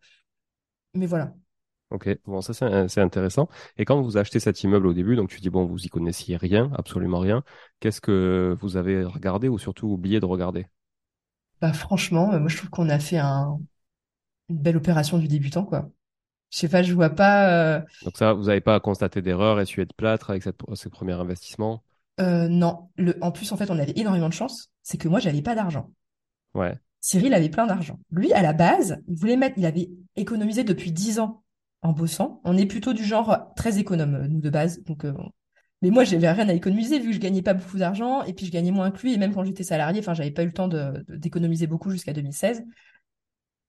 mais 0.94 1.06
voilà. 1.08 1.34
Ok, 1.92 2.10
bon, 2.26 2.42
ça 2.42 2.54
c'est 2.56 2.88
c'est 2.88 3.02
intéressant. 3.02 3.48
Et 3.78 3.86
quand 3.86 4.02
vous 4.02 4.18
achetez 4.18 4.40
cet 4.40 4.64
immeuble 4.64 4.88
au 4.88 4.94
début, 4.94 5.16
donc 5.16 5.30
tu 5.30 5.40
dis, 5.42 5.52
bon, 5.52 5.66
vous 5.66 5.78
y 5.86 5.90
connaissiez 5.90 6.38
rien, 6.38 6.72
absolument 6.76 7.20
rien, 7.20 7.44
qu'est-ce 7.80 8.02
que 8.02 8.58
vous 8.62 8.78
avez 8.78 9.04
regardé 9.04 9.48
ou 9.48 9.60
surtout 9.60 9.88
oublié 9.88 10.20
de 10.20 10.26
regarder? 10.26 10.66
Bah 11.62 11.74
franchement, 11.74 12.34
euh, 12.34 12.40
moi 12.40 12.50
je 12.50 12.58
trouve 12.58 12.70
qu'on 12.70 12.90
a 12.90 13.00
fait 13.00 13.18
un, 13.18 13.60
une 14.50 14.60
belle 14.60 14.78
opération 14.78 15.20
du 15.20 15.28
débutant, 15.30 15.66
quoi. 15.66 15.90
Je 16.52 16.60
sais 16.60 16.70
pas, 16.70 16.84
je 16.84 16.94
vois 16.94 17.12
pas. 17.12 17.78
euh, 17.80 17.82
Donc 18.02 18.18
ça, 18.18 18.34
vous 18.34 18.44
n'avez 18.46 18.62
pas 18.62 18.80
constaté 18.80 19.22
d'erreur, 19.24 19.60
essuyé 19.60 19.86
de 19.88 19.94
plâtre 19.94 20.30
avec 20.30 20.44
cette, 20.44 20.60
ce 20.76 20.90
premier 20.90 21.14
investissement? 21.14 21.84
euh, 22.20 22.48
non, 22.48 22.90
le, 22.98 23.18
en 23.22 23.32
plus 23.32 23.52
en 23.52 23.58
fait 23.58 23.70
on 23.72 23.80
avait 23.80 23.94
énormément 23.96 24.30
de 24.30 24.34
chance, 24.34 24.72
c'est 24.84 24.98
que 24.98 25.08
moi 25.08 25.20
j'avais 25.20 25.42
pas 25.42 25.56
d'argent. 25.56 25.92
Ouais, 26.54 26.76
Cyril 27.02 27.34
avait 27.34 27.50
plein 27.50 27.66
d'argent. 27.68 28.00
Lui, 28.12 28.32
à 28.34 28.42
la 28.42 28.54
base, 28.54 29.02
il 29.08 29.18
voulait 29.18 29.38
mettre, 29.38 29.58
il 29.58 29.66
avait 29.66 29.90
économisé 30.16 30.64
depuis 30.64 30.92
10 30.92 31.20
ans 31.20 31.44
en 31.82 31.92
bossant. 31.94 32.42
On 32.44 32.56
est 32.58 32.66
plutôt 32.66 32.94
du 32.94 33.04
genre 33.04 33.54
très 33.56 33.80
économe, 33.80 34.28
nous 34.28 34.40
de 34.40 34.50
base. 34.50 34.84
Donc, 34.84 35.04
euh, 35.06 35.14
mais 35.82 35.90
moi, 35.90 36.04
j'avais 36.06 36.32
rien 36.32 36.48
à 36.50 36.54
économiser 36.54 37.00
vu 37.00 37.10
que 37.10 37.14
je 37.16 37.20
gagnais 37.20 37.42
pas 37.42 37.54
beaucoup 37.54 37.78
d'argent 37.78 38.24
et 38.24 38.34
puis 38.34 38.46
je 38.46 38.52
gagnais 38.52 38.72
moins 38.72 38.92
que 38.92 39.02
lui. 39.02 39.14
Et 39.14 39.18
même 39.18 39.34
quand 39.34 39.44
j'étais 39.44 39.64
salarié, 39.64 40.00
enfin, 40.00 40.14
j'avais 40.14 40.32
pas 40.32 40.44
eu 40.44 40.48
le 40.48 40.54
temps 40.54 40.70
d'économiser 41.10 41.68
beaucoup 41.68 41.90
jusqu'à 41.92 42.14
2016. 42.14 42.64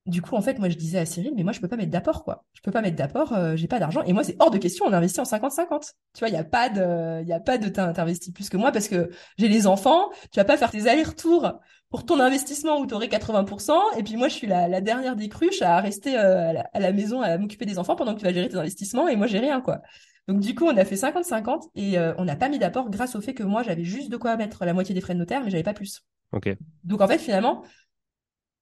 Du 0.06 0.20
coup, 0.20 0.36
en 0.36 0.42
fait, 0.42 0.58
moi, 0.58 0.68
je 0.68 0.76
disais 0.76 0.98
à 0.98 1.06
Cyril, 1.06 1.32
mais 1.34 1.44
moi, 1.44 1.52
je 1.52 1.60
peux 1.60 1.68
pas 1.68 1.76
mettre 1.76 1.90
d'apport, 1.90 2.24
quoi. 2.24 2.44
Je 2.52 2.60
peux 2.60 2.70
pas 2.70 2.82
mettre 2.82 2.96
d'apport, 2.96 3.32
euh, 3.32 3.56
j'ai 3.56 3.68
pas 3.68 3.78
d'argent. 3.78 4.02
Et 4.02 4.12
moi, 4.12 4.22
c'est 4.22 4.36
hors 4.38 4.50
de 4.50 4.58
question, 4.58 4.84
on 4.84 4.92
investit 4.92 5.18
en 5.20 5.24
50-50. 5.24 5.94
Tu 6.12 6.18
vois, 6.20 6.28
il 6.28 6.34
y 6.34 6.36
a 6.36 6.44
pas 6.44 6.68
de, 6.68 7.22
il 7.22 7.28
y 7.28 7.32
a 7.32 7.40
pas 7.40 7.56
de 7.56 7.68
t'in- 7.70 7.90
t'investis 7.94 8.30
plus 8.30 8.50
que 8.50 8.58
moi 8.58 8.70
parce 8.70 8.88
que 8.88 9.08
j'ai 9.38 9.48
les 9.48 9.66
enfants. 9.66 10.10
Tu 10.30 10.38
vas 10.38 10.44
pas 10.44 10.58
faire 10.58 10.70
tes 10.70 10.88
allers-retours 10.88 11.58
pour 11.94 12.04
ton 12.04 12.18
investissement 12.18 12.80
où 12.80 12.88
tu 12.88 12.94
aurais 12.94 13.06
80%. 13.06 13.72
Et 13.96 14.02
puis 14.02 14.16
moi, 14.16 14.26
je 14.26 14.34
suis 14.34 14.48
la, 14.48 14.66
la 14.66 14.80
dernière 14.80 15.14
des 15.14 15.28
cruches 15.28 15.62
à 15.62 15.78
rester 15.80 16.18
euh, 16.18 16.48
à, 16.48 16.52
la, 16.52 16.60
à 16.72 16.80
la 16.80 16.92
maison 16.92 17.22
à 17.22 17.38
m'occuper 17.38 17.66
des 17.66 17.78
enfants 17.78 17.94
pendant 17.94 18.14
que 18.14 18.18
tu 18.18 18.24
vas 18.24 18.32
gérer 18.32 18.48
tes 18.48 18.56
investissements 18.56 19.06
et 19.06 19.14
moi, 19.14 19.28
j'ai 19.28 19.38
rien, 19.38 19.60
quoi. 19.60 19.80
Donc, 20.26 20.40
du 20.40 20.56
coup, 20.56 20.64
on 20.64 20.76
a 20.76 20.84
fait 20.84 20.96
50-50 20.96 21.68
et 21.76 21.96
euh, 21.96 22.12
on 22.18 22.24
n'a 22.24 22.34
pas 22.34 22.48
mis 22.48 22.58
d'apport 22.58 22.90
grâce 22.90 23.14
au 23.14 23.20
fait 23.20 23.32
que 23.32 23.44
moi, 23.44 23.62
j'avais 23.62 23.84
juste 23.84 24.10
de 24.10 24.16
quoi 24.16 24.36
mettre 24.36 24.64
la 24.64 24.72
moitié 24.72 24.92
des 24.92 25.00
frais 25.00 25.14
de 25.14 25.20
notaire, 25.20 25.44
mais 25.44 25.50
j'avais 25.50 25.62
pas 25.62 25.72
plus. 25.72 26.02
ok. 26.32 26.56
Donc, 26.82 27.00
en 27.00 27.06
fait, 27.06 27.18
finalement, 27.18 27.62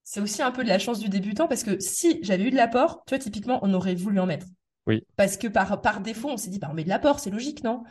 c'est 0.05 0.21
aussi 0.21 0.43
un 0.43 0.51
peu 0.51 0.63
de 0.63 0.69
la 0.69 0.79
chance 0.79 0.99
du 0.99 1.09
débutant 1.09 1.49
parce 1.49 1.63
que 1.65 1.81
si 1.81 2.19
j'avais 2.21 2.45
eu 2.45 2.51
de 2.51 2.57
l'apport, 2.57 3.03
tu 3.07 3.15
vois, 3.15 3.19
typiquement, 3.19 3.61
on 3.63 3.73
aurait 3.73 3.95
voulu 3.95 4.21
en 4.21 4.27
mettre. 4.27 4.45
Oui. 4.87 5.07
Parce 5.17 5.39
que 5.39 5.49
par, 5.49 5.81
par 5.81 6.03
défaut, 6.03 6.29
on 6.29 6.37
s'est 6.37 6.51
dit, 6.51 6.59
bah, 6.59 6.69
on 6.71 6.75
met 6.75 6.85
de 6.85 6.91
l'apport, 6.91 7.19
c'est 7.19 7.31
logique, 7.31 7.65
non? 7.65 7.83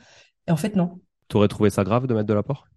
Et 0.47 0.51
en 0.51 0.57
fait, 0.57 0.75
non. 0.75 0.99
Tu 1.29 1.37
aurais 1.37 1.47
trouvé 1.47 1.71
ça 1.71 1.83
grave 1.83 2.05
de 2.05 2.13
mettre 2.13 2.27
de 2.27 2.35
l'apport? 2.35 2.67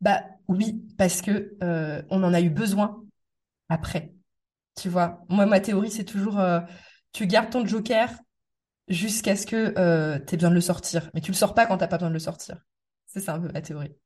Bah 0.00 0.22
oui, 0.48 0.84
parce 0.98 1.22
que 1.22 1.56
euh, 1.62 2.02
on 2.10 2.22
en 2.22 2.34
a 2.34 2.40
eu 2.40 2.50
besoin 2.50 3.02
après. 3.68 4.14
Tu 4.80 4.88
vois, 4.88 5.24
moi, 5.28 5.46
ma 5.46 5.60
théorie, 5.60 5.90
c'est 5.90 6.04
toujours 6.04 6.38
euh, 6.40 6.60
tu 7.12 7.26
gardes 7.26 7.50
ton 7.50 7.66
joker 7.66 8.10
jusqu'à 8.88 9.36
ce 9.36 9.46
que 9.46 9.74
euh, 9.78 10.18
tu 10.18 10.34
aies 10.34 10.36
besoin 10.36 10.50
de 10.50 10.54
le 10.56 10.60
sortir. 10.60 11.10
Mais 11.14 11.20
tu 11.20 11.30
le 11.32 11.36
sors 11.36 11.54
pas 11.54 11.66
quand 11.66 11.78
t'as 11.78 11.88
pas 11.88 11.96
besoin 11.96 12.10
de 12.10 12.14
le 12.14 12.20
sortir. 12.20 12.58
C'est 13.06 13.20
ça 13.20 13.34
un 13.34 13.40
peu 13.40 13.50
ma 13.52 13.62
théorie. 13.62 13.96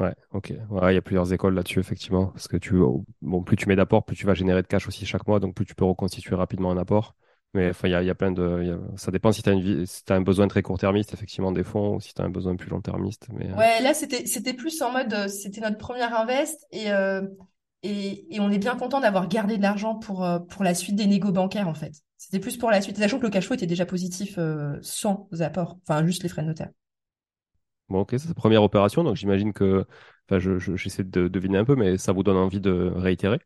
Ouais, 0.00 0.14
ok. 0.32 0.52
Ouais, 0.70 0.92
il 0.92 0.94
y 0.94 0.98
a 0.98 1.02
plusieurs 1.02 1.32
écoles 1.32 1.54
là-dessus, 1.54 1.80
effectivement. 1.80 2.26
Parce 2.28 2.46
que 2.46 2.56
tu, 2.56 2.76
bon, 3.22 3.42
plus 3.42 3.56
tu 3.56 3.68
mets 3.68 3.76
d'apport, 3.76 4.04
plus 4.04 4.16
tu 4.16 4.26
vas 4.26 4.34
générer 4.34 4.62
de 4.62 4.66
cash 4.68 4.86
aussi 4.86 5.06
chaque 5.06 5.26
mois, 5.26 5.40
donc 5.40 5.54
plus 5.54 5.66
tu 5.66 5.74
peux 5.74 5.84
reconstituer 5.84 6.36
rapidement 6.36 6.70
un 6.70 6.76
apport. 6.76 7.16
Mais 7.54 7.70
enfin, 7.70 7.88
il 7.88 7.92
y 7.92 7.94
a, 7.94 8.02
il 8.02 8.06
y 8.06 8.10
a 8.10 8.14
plein 8.14 8.30
de, 8.30 8.60
il 8.62 8.68
y 8.68 8.70
a- 8.70 8.78
ça 8.96 9.10
dépend 9.10 9.32
si 9.32 9.42
tu 9.42 9.48
as 9.48 9.52
une 9.52 9.86
si 9.86 10.04
t'as 10.04 10.16
un 10.16 10.20
besoin 10.20 10.48
très 10.48 10.62
court-termiste, 10.62 11.14
effectivement, 11.14 11.52
des 11.52 11.64
fonds, 11.64 11.96
ou 11.96 12.00
si 12.00 12.14
tu 12.14 12.20
as 12.22 12.24
un 12.24 12.30
besoin 12.30 12.56
plus 12.56 12.68
long-termiste. 12.70 13.28
Mais, 13.32 13.50
euh, 13.50 13.56
Ouais, 13.56 13.80
là, 13.80 13.94
c'était 13.94 14.52
plus 14.54 14.80
en 14.82 14.92
mode, 14.92 15.12
euh, 15.14 15.28
c'était 15.28 15.60
notre 15.60 15.78
première 15.78 16.14
invest 16.18 16.66
et, 16.70 16.92
euh, 16.92 17.22
et, 17.82 18.34
et 18.34 18.40
on 18.40 18.50
est 18.50 18.58
bien 18.58 18.76
content 18.76 19.00
d'avoir 19.00 19.26
gardé 19.28 19.56
de 19.56 19.62
l'argent 19.62 19.94
pour, 19.96 20.26
pour 20.50 20.62
la 20.64 20.74
suite 20.74 20.96
des 20.96 21.06
négos 21.06 21.32
bancaires, 21.32 21.66
en 21.68 21.74
fait. 21.74 21.94
C'était 22.18 22.40
plus 22.40 22.56
pour 22.56 22.70
la 22.70 22.80
suite, 22.82 22.98
sachant 22.98 23.18
que 23.18 23.24
le 23.24 23.30
cash 23.30 23.46
flow 23.46 23.54
était 23.56 23.66
déjà 23.66 23.86
positif 23.86 24.34
euh, 24.38 24.76
sans 24.82 25.28
apport, 25.40 25.78
enfin 25.88 26.04
juste 26.06 26.22
les 26.22 26.28
frais 26.28 26.42
de 26.42 26.48
notaire. 26.48 26.70
Bon, 27.88 28.00
ok, 28.00 28.14
c'est 28.18 28.28
ta 28.28 28.34
première 28.34 28.62
opération, 28.62 29.02
donc 29.02 29.16
j'imagine 29.16 29.52
que, 29.54 29.86
enfin, 30.28 30.38
je, 30.38 30.58
je- 30.58 30.76
j'essaie 30.76 31.04
de 31.04 31.28
deviner 31.28 31.58
un 31.58 31.64
peu, 31.64 31.74
mais 31.74 31.96
ça 31.96 32.12
vous 32.12 32.22
donne 32.22 32.36
envie 32.36 32.60
de 32.60 32.92
réitérer? 32.94 33.38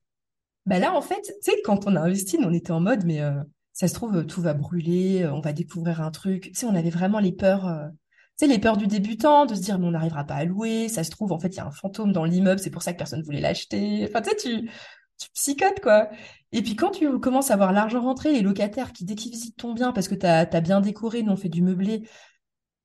Bah 0.66 0.78
là, 0.78 0.94
en 0.94 1.02
fait, 1.02 1.20
tu 1.22 1.32
sais, 1.42 1.60
quand 1.64 1.86
on 1.86 1.96
a 1.96 2.00
investi, 2.00 2.38
on 2.40 2.52
était 2.52 2.70
en 2.70 2.80
mode, 2.80 3.04
mais 3.04 3.20
euh, 3.20 3.42
ça 3.72 3.88
se 3.88 3.94
trouve, 3.94 4.16
euh, 4.16 4.24
tout 4.24 4.42
va 4.42 4.54
brûler, 4.54 5.22
euh, 5.22 5.32
on 5.32 5.40
va 5.40 5.52
découvrir 5.52 6.00
un 6.00 6.10
truc. 6.10 6.44
Tu 6.44 6.54
sais, 6.54 6.66
on 6.66 6.74
avait 6.74 6.90
vraiment 6.90 7.18
les 7.18 7.32
peurs, 7.32 7.66
euh, 7.66 7.88
sais, 8.36 8.46
les 8.46 8.58
peurs 8.58 8.76
du 8.76 8.86
débutant, 8.86 9.46
de 9.46 9.54
se 9.54 9.60
dire, 9.60 9.78
mais 9.78 9.86
on 9.86 9.92
n'arrivera 9.92 10.24
pas 10.24 10.34
à 10.34 10.44
louer, 10.44 10.88
ça 10.88 11.04
se 11.04 11.10
trouve, 11.10 11.32
en 11.32 11.38
fait, 11.38 11.48
il 11.48 11.56
y 11.56 11.60
a 11.60 11.66
un 11.66 11.70
fantôme 11.70 12.12
dans 12.12 12.24
l'immeuble, 12.24 12.60
c'est 12.60 12.70
pour 12.70 12.82
ça 12.82 12.92
que 12.92 12.98
personne 12.98 13.22
voulait 13.22 13.40
l'acheter. 13.40 14.06
Enfin, 14.08 14.22
tu 14.22 14.30
sais, 14.30 14.36
tu, 14.36 14.70
tu 15.18 15.30
psychotes, 15.34 15.80
quoi. 15.80 16.10
Et 16.52 16.62
puis, 16.62 16.76
quand 16.76 16.90
tu 16.90 17.18
commences 17.20 17.50
à 17.50 17.56
voir 17.56 17.72
l'argent 17.72 18.02
rentrer, 18.02 18.32
les 18.32 18.42
locataires 18.42 18.92
qui, 18.92 19.04
dès 19.04 19.14
qu'ils 19.14 19.32
visitent 19.32 19.56
ton 19.56 19.74
bien, 19.74 19.92
parce 19.92 20.08
que 20.08 20.14
tu 20.14 20.26
as, 20.26 20.44
bien 20.60 20.80
décoré, 20.80 21.22
nous, 21.22 21.32
on 21.32 21.36
fait 21.36 21.48
du 21.48 21.62
meublé, 21.62 22.08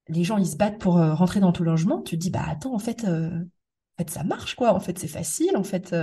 les 0.10 0.24
gens, 0.24 0.38
ils 0.38 0.48
se 0.48 0.56
battent 0.58 0.80
pour 0.80 0.98
euh, 0.98 1.14
rentrer 1.14 1.40
dans 1.40 1.52
ton 1.52 1.64
logement, 1.64 2.02
tu 2.02 2.18
te 2.18 2.22
dis, 2.22 2.30
bah, 2.30 2.44
attends, 2.48 2.74
en 2.74 2.80
fait, 2.80 3.04
en 3.06 3.98
fait, 3.98 4.10
ça 4.10 4.24
marche, 4.24 4.56
quoi. 4.56 4.74
En 4.74 4.80
fait, 4.80 4.98
c'est 5.00 5.08
facile, 5.08 5.58
en 5.58 5.64
fait. 5.64 5.96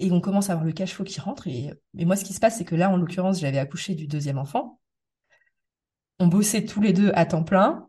Euh, 0.00 0.06
et 0.06 0.12
on 0.12 0.20
commence 0.20 0.50
à 0.50 0.52
avoir 0.52 0.66
le 0.66 0.72
cash 0.72 1.02
qui 1.04 1.20
rentre. 1.20 1.46
Et, 1.46 1.72
moi, 1.94 2.16
ce 2.16 2.24
qui 2.24 2.34
se 2.34 2.40
passe, 2.40 2.58
c'est 2.58 2.64
que 2.64 2.74
là, 2.74 2.90
en 2.90 2.96
l'occurrence, 2.96 3.40
j'avais 3.40 3.58
accouché 3.58 3.94
du 3.94 4.06
deuxième 4.06 4.38
enfant. 4.38 4.80
On 6.18 6.26
bossait 6.26 6.64
tous 6.64 6.80
les 6.80 6.92
deux 6.92 7.10
à 7.14 7.26
temps 7.26 7.44
plein 7.44 7.88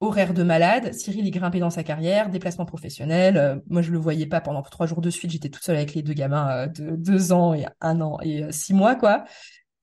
horaire 0.00 0.34
de 0.34 0.42
malade. 0.42 0.92
Cyril, 0.92 1.26
il 1.26 1.30
grimpait 1.30 1.60
dans 1.60 1.70
sa 1.70 1.82
carrière, 1.82 2.28
déplacement 2.30 2.66
professionnel. 2.66 3.36
Euh, 3.36 3.56
moi, 3.68 3.82
je 3.82 3.90
le 3.90 3.98
voyais 3.98 4.26
pas 4.26 4.40
pendant 4.40 4.62
trois 4.62 4.86
jours 4.86 5.00
de 5.00 5.10
suite. 5.10 5.30
J'étais 5.30 5.48
toute 5.48 5.62
seule 5.62 5.76
avec 5.76 5.94
les 5.94 6.02
deux 6.02 6.12
gamins 6.12 6.50
euh, 6.50 6.66
de 6.66 6.96
deux 6.96 7.32
ans 7.32 7.54
et 7.54 7.66
un 7.80 8.00
an 8.00 8.18
et 8.22 8.44
euh, 8.44 8.50
six 8.50 8.74
mois, 8.74 8.94
quoi. 8.94 9.24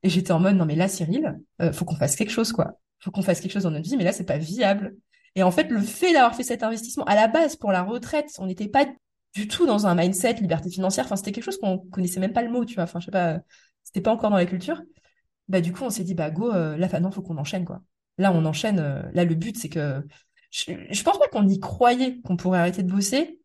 Et 0.03 0.09
j'étais 0.09 0.31
en 0.31 0.39
mode, 0.39 0.55
non, 0.55 0.65
mais 0.65 0.75
là, 0.75 0.87
Cyril, 0.87 1.39
faut 1.73 1.85
qu'on 1.85 1.95
fasse 1.95 2.15
quelque 2.15 2.31
chose, 2.31 2.51
quoi. 2.51 2.79
Faut 2.99 3.11
qu'on 3.11 3.21
fasse 3.21 3.39
quelque 3.39 3.51
chose 3.51 3.63
dans 3.63 3.71
notre 3.71 3.87
vie, 3.87 3.97
mais 3.97 4.03
là, 4.03 4.11
c'est 4.11 4.25
pas 4.25 4.39
viable. 4.39 4.95
Et 5.35 5.43
en 5.43 5.51
fait, 5.51 5.69
le 5.69 5.79
fait 5.79 6.11
d'avoir 6.11 6.35
fait 6.35 6.43
cet 6.43 6.63
investissement 6.63 7.03
à 7.03 7.13
la 7.13 7.27
base 7.27 7.55
pour 7.55 7.71
la 7.71 7.83
retraite, 7.83 8.31
on 8.39 8.47
n'était 8.47 8.67
pas 8.67 8.87
du 9.33 9.47
tout 9.47 9.65
dans 9.65 9.87
un 9.87 9.95
mindset 9.95 10.33
liberté 10.35 10.69
financière. 10.69 11.05
Enfin, 11.05 11.15
c'était 11.15 11.31
quelque 11.31 11.43
chose 11.43 11.57
qu'on 11.57 11.77
connaissait 11.77 12.19
même 12.19 12.33
pas 12.33 12.41
le 12.41 12.49
mot, 12.49 12.65
tu 12.65 12.75
vois. 12.75 12.83
Enfin, 12.83 12.99
je 12.99 13.05
sais 13.05 13.11
pas, 13.11 13.39
c'était 13.83 14.01
pas 14.01 14.11
encore 14.11 14.29
dans 14.29 14.37
la 14.37 14.45
culture. 14.45 14.81
Bah, 15.47 15.61
du 15.61 15.73
coup, 15.73 15.83
on 15.83 15.89
s'est 15.89 16.03
dit, 16.03 16.13
bah, 16.13 16.29
go, 16.31 16.51
là, 16.51 16.77
maintenant, 16.77 17.11
faut 17.11 17.21
qu'on 17.21 17.37
enchaîne, 17.37 17.65
quoi. 17.65 17.81
Là, 18.17 18.31
on 18.31 18.45
enchaîne. 18.45 18.79
Euh, 18.79 19.01
là, 19.13 19.25
le 19.25 19.35
but, 19.35 19.57
c'est 19.57 19.69
que 19.69 20.05
je, 20.51 21.03
pense 21.03 21.17
pas 21.17 21.27
qu'on 21.27 21.47
y 21.47 21.59
croyait 21.59 22.19
qu'on 22.21 22.37
pourrait 22.37 22.59
arrêter 22.59 22.83
de 22.83 22.91
bosser, 22.91 23.39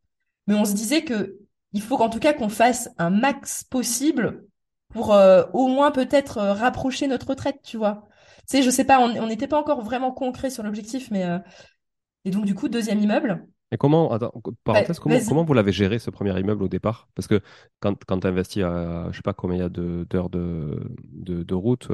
mais 0.46 0.55
on 0.55 0.64
se 0.64 0.75
disait 0.75 1.05
que 1.05 1.38
il 1.72 1.83
faut 1.83 1.96
en 1.96 2.09
tout 2.09 2.20
cas 2.20 2.33
qu'on 2.33 2.49
fasse 2.49 2.88
un 2.99 3.11
max 3.11 3.64
possible 3.64 4.44
pour 4.88 5.14
euh, 5.14 5.44
au 5.53 5.68
moins 5.68 5.90
peut-être 5.90 6.38
euh, 6.38 6.53
rapprocher 6.53 7.07
notre 7.07 7.29
retraite, 7.29 7.61
tu 7.62 7.77
vois. 7.77 8.09
Tu 8.49 8.59
sais, 8.59 8.62
je 8.62 8.70
sais 8.70 8.85
pas, 8.85 9.01
on 9.01 9.27
n'était 9.27 9.49
pas 9.49 9.59
encore 9.59 9.83
vraiment 9.83 10.12
concret 10.12 10.51
sur 10.51 10.62
l'objectif, 10.62 11.11
mais 11.11 11.25
et 12.25 12.31
donc 12.31 12.44
du 12.44 12.55
coup 12.55 12.68
deuxième 12.68 13.01
immeuble. 13.01 13.44
Et 13.72 13.76
comment, 13.76 14.12
attends, 14.12 14.33
parenthèse, 14.62 15.00
comment, 15.00 15.18
comment 15.26 15.44
vous 15.44 15.55
l'avez 15.55 15.72
géré 15.72 15.98
ce 15.98 16.11
premier 16.11 16.38
immeuble 16.38 16.62
au 16.62 16.68
départ? 16.68 17.09
Parce 17.14 17.26
que 17.26 17.40
quand, 17.81 17.96
quand 18.05 18.20
tu 18.20 18.26
investis 18.26 18.62
à, 18.62 19.09
je 19.11 19.16
sais 19.16 19.22
pas 19.22 19.35
combien 19.35 19.57
il 19.57 19.61
y 19.61 19.64
a 19.64 19.68
d'heures 19.68 20.31
de, 20.31 20.94
de, 21.12 21.42
de, 21.42 21.55
route 21.55 21.88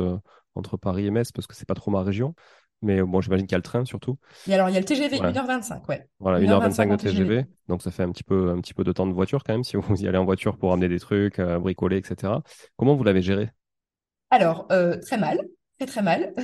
entre 0.54 0.76
Paris 0.76 1.06
et 1.06 1.10
Metz, 1.10 1.32
parce 1.32 1.46
que 1.46 1.54
c'est 1.54 1.66
pas 1.66 1.74
trop 1.74 1.90
ma 1.90 2.02
région, 2.02 2.34
mais 2.82 3.00
bon, 3.00 3.20
j'imagine 3.20 3.46
qu'il 3.46 3.52
y 3.52 3.54
a 3.54 3.58
le 3.58 3.62
train 3.62 3.84
surtout. 3.84 4.18
Et 4.48 4.54
alors, 4.54 4.68
il 4.68 4.74
y 4.74 4.76
a 4.76 4.80
le 4.80 4.84
TGV, 4.84 5.18
1h25, 5.18 5.86
ouais. 5.88 6.06
Voilà, 6.18 6.40
1h25 6.40 6.90
de 6.90 6.96
TGV. 6.96 7.46
Donc, 7.68 7.80
ça 7.80 7.92
fait 7.92 8.02
un 8.02 8.10
petit, 8.10 8.24
peu, 8.24 8.50
un 8.50 8.60
petit 8.60 8.74
peu 8.74 8.82
de 8.82 8.92
temps 8.92 9.06
de 9.06 9.12
voiture 9.12 9.44
quand 9.44 9.54
même, 9.54 9.64
si 9.64 9.76
vous 9.76 10.02
y 10.02 10.08
allez 10.08 10.18
en 10.18 10.24
voiture 10.24 10.58
pour 10.58 10.72
amener 10.72 10.88
des 10.88 10.98
trucs, 10.98 11.38
euh, 11.38 11.60
bricoler, 11.60 11.96
etc. 11.96 12.32
Comment 12.76 12.96
vous 12.96 13.04
l'avez 13.04 13.22
géré? 13.22 13.50
Alors, 14.30 14.66
euh, 14.72 14.98
très 14.98 15.16
mal, 15.16 15.40
très 15.78 15.86
très 15.86 16.02
mal. 16.02 16.34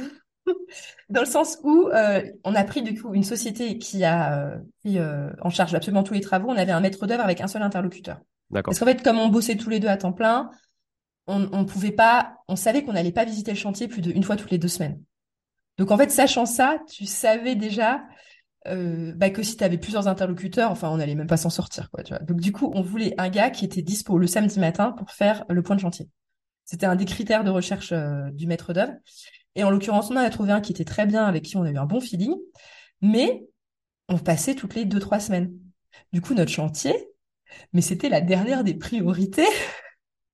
Dans 1.09 1.21
le 1.21 1.27
sens 1.27 1.59
où 1.63 1.89
euh, 1.89 2.23
on 2.45 2.55
a 2.55 2.65
pris 2.65 2.83
du 2.83 3.01
coup 3.01 3.15
une 3.15 3.25
société 3.25 3.79
qui 3.79 4.05
a 4.05 4.59
pris 4.81 4.99
en 5.41 5.51
charge 5.51 5.75
absolument 5.75 6.03
tous 6.03 6.15
les 6.15 6.21
travaux. 6.21 6.49
On 6.51 6.57
avait 6.57 6.73
un 6.73 6.81
maître 6.81 7.07
d'œuvre 7.07 7.25
avec 7.25 7.41
un 7.41 7.47
seul 7.47 7.63
interlocuteur. 7.63 8.19
D'accord. 8.51 8.73
Parce 8.73 8.79
qu'en 8.79 8.87
fait, 8.87 9.03
comme 9.03 9.19
on 9.19 9.29
bossait 9.29 9.57
tous 9.57 9.71
les 9.71 9.81
deux 9.81 9.89
à 9.89 9.97
temps 9.97 10.13
plein, 10.13 10.51
on, 11.27 11.49
on 11.53 11.65
pouvait 11.65 11.93
pas, 11.93 12.37
on 12.49 12.57
savait 12.57 12.83
qu'on 12.83 12.95
n'allait 12.95 13.13
pas 13.13 13.25
visiter 13.25 13.51
le 13.51 13.57
chantier 13.57 13.89
plus 13.89 14.01
d'une 14.01 14.23
fois 14.23 14.37
toutes 14.37 14.51
les 14.51 14.59
deux 14.59 14.69
semaines. 14.69 15.01
Donc 15.77 15.91
en 15.91 15.97
fait, 15.97 16.11
sachant 16.11 16.47
ça, 16.47 16.79
tu 16.89 17.07
savais 17.07 17.55
déjà 17.55 18.03
euh, 18.67 19.13
bah, 19.15 19.31
que 19.31 19.43
si 19.43 19.57
tu 19.57 19.65
avais 19.65 19.79
plusieurs 19.79 20.09
interlocuteurs, 20.09 20.71
enfin, 20.71 20.91
on 20.91 20.97
n'allait 20.97 21.15
même 21.15 21.27
pas 21.27 21.37
s'en 21.37 21.51
sortir. 21.51 21.91
Quoi, 21.91 22.03
tu 22.03 22.13
vois. 22.13 22.23
Donc 22.25 22.41
du 22.41 22.53
coup, 22.53 22.73
on 22.75 22.83
voulait 22.83 23.15
un 23.19 23.29
gars 23.29 23.51
qui 23.51 23.65
était 23.65 23.83
dispo 23.83 24.19
le 24.19 24.27
samedi 24.27 24.59
matin 24.59 24.93
pour 24.93 25.11
faire 25.11 25.45
le 25.49 25.63
point 25.63 25.77
de 25.77 25.81
chantier. 25.81 26.09
C'était 26.65 26.87
un 26.87 26.97
des 26.97 27.05
critères 27.05 27.45
de 27.45 27.51
recherche 27.51 27.93
euh, 27.93 28.31
du 28.33 28.47
maître 28.47 28.73
d'œuvre. 28.73 28.93
Et 29.59 29.65
en 29.65 29.71
l'occurrence, 29.71 30.09
on 30.13 30.15
en 30.15 30.21
a 30.21 30.31
trouvé 30.31 30.53
un 30.53 30.61
qui 30.61 30.71
était 30.71 30.85
très 30.85 31.05
bien, 31.05 31.25
avec 31.25 31.43
qui 31.43 31.57
on 31.57 31.65
a 31.65 31.71
eu 31.71 31.77
un 31.77 31.85
bon 31.85 32.01
feeling, 32.01 32.37
mais 33.03 33.45
on 34.09 34.17
passait 34.17 34.55
toutes 34.55 34.77
les 34.77 34.85
deux, 34.85 35.01
trois 35.01 35.19
semaines. 35.19 35.53
Du 36.13 36.21
coup, 36.21 36.33
notre 36.33 36.53
chantier, 36.53 36.95
mais 37.73 37.81
c'était 37.81 38.09
la 38.09 38.21
dernière 38.21 38.63
des 38.63 38.75
priorités 38.75 39.49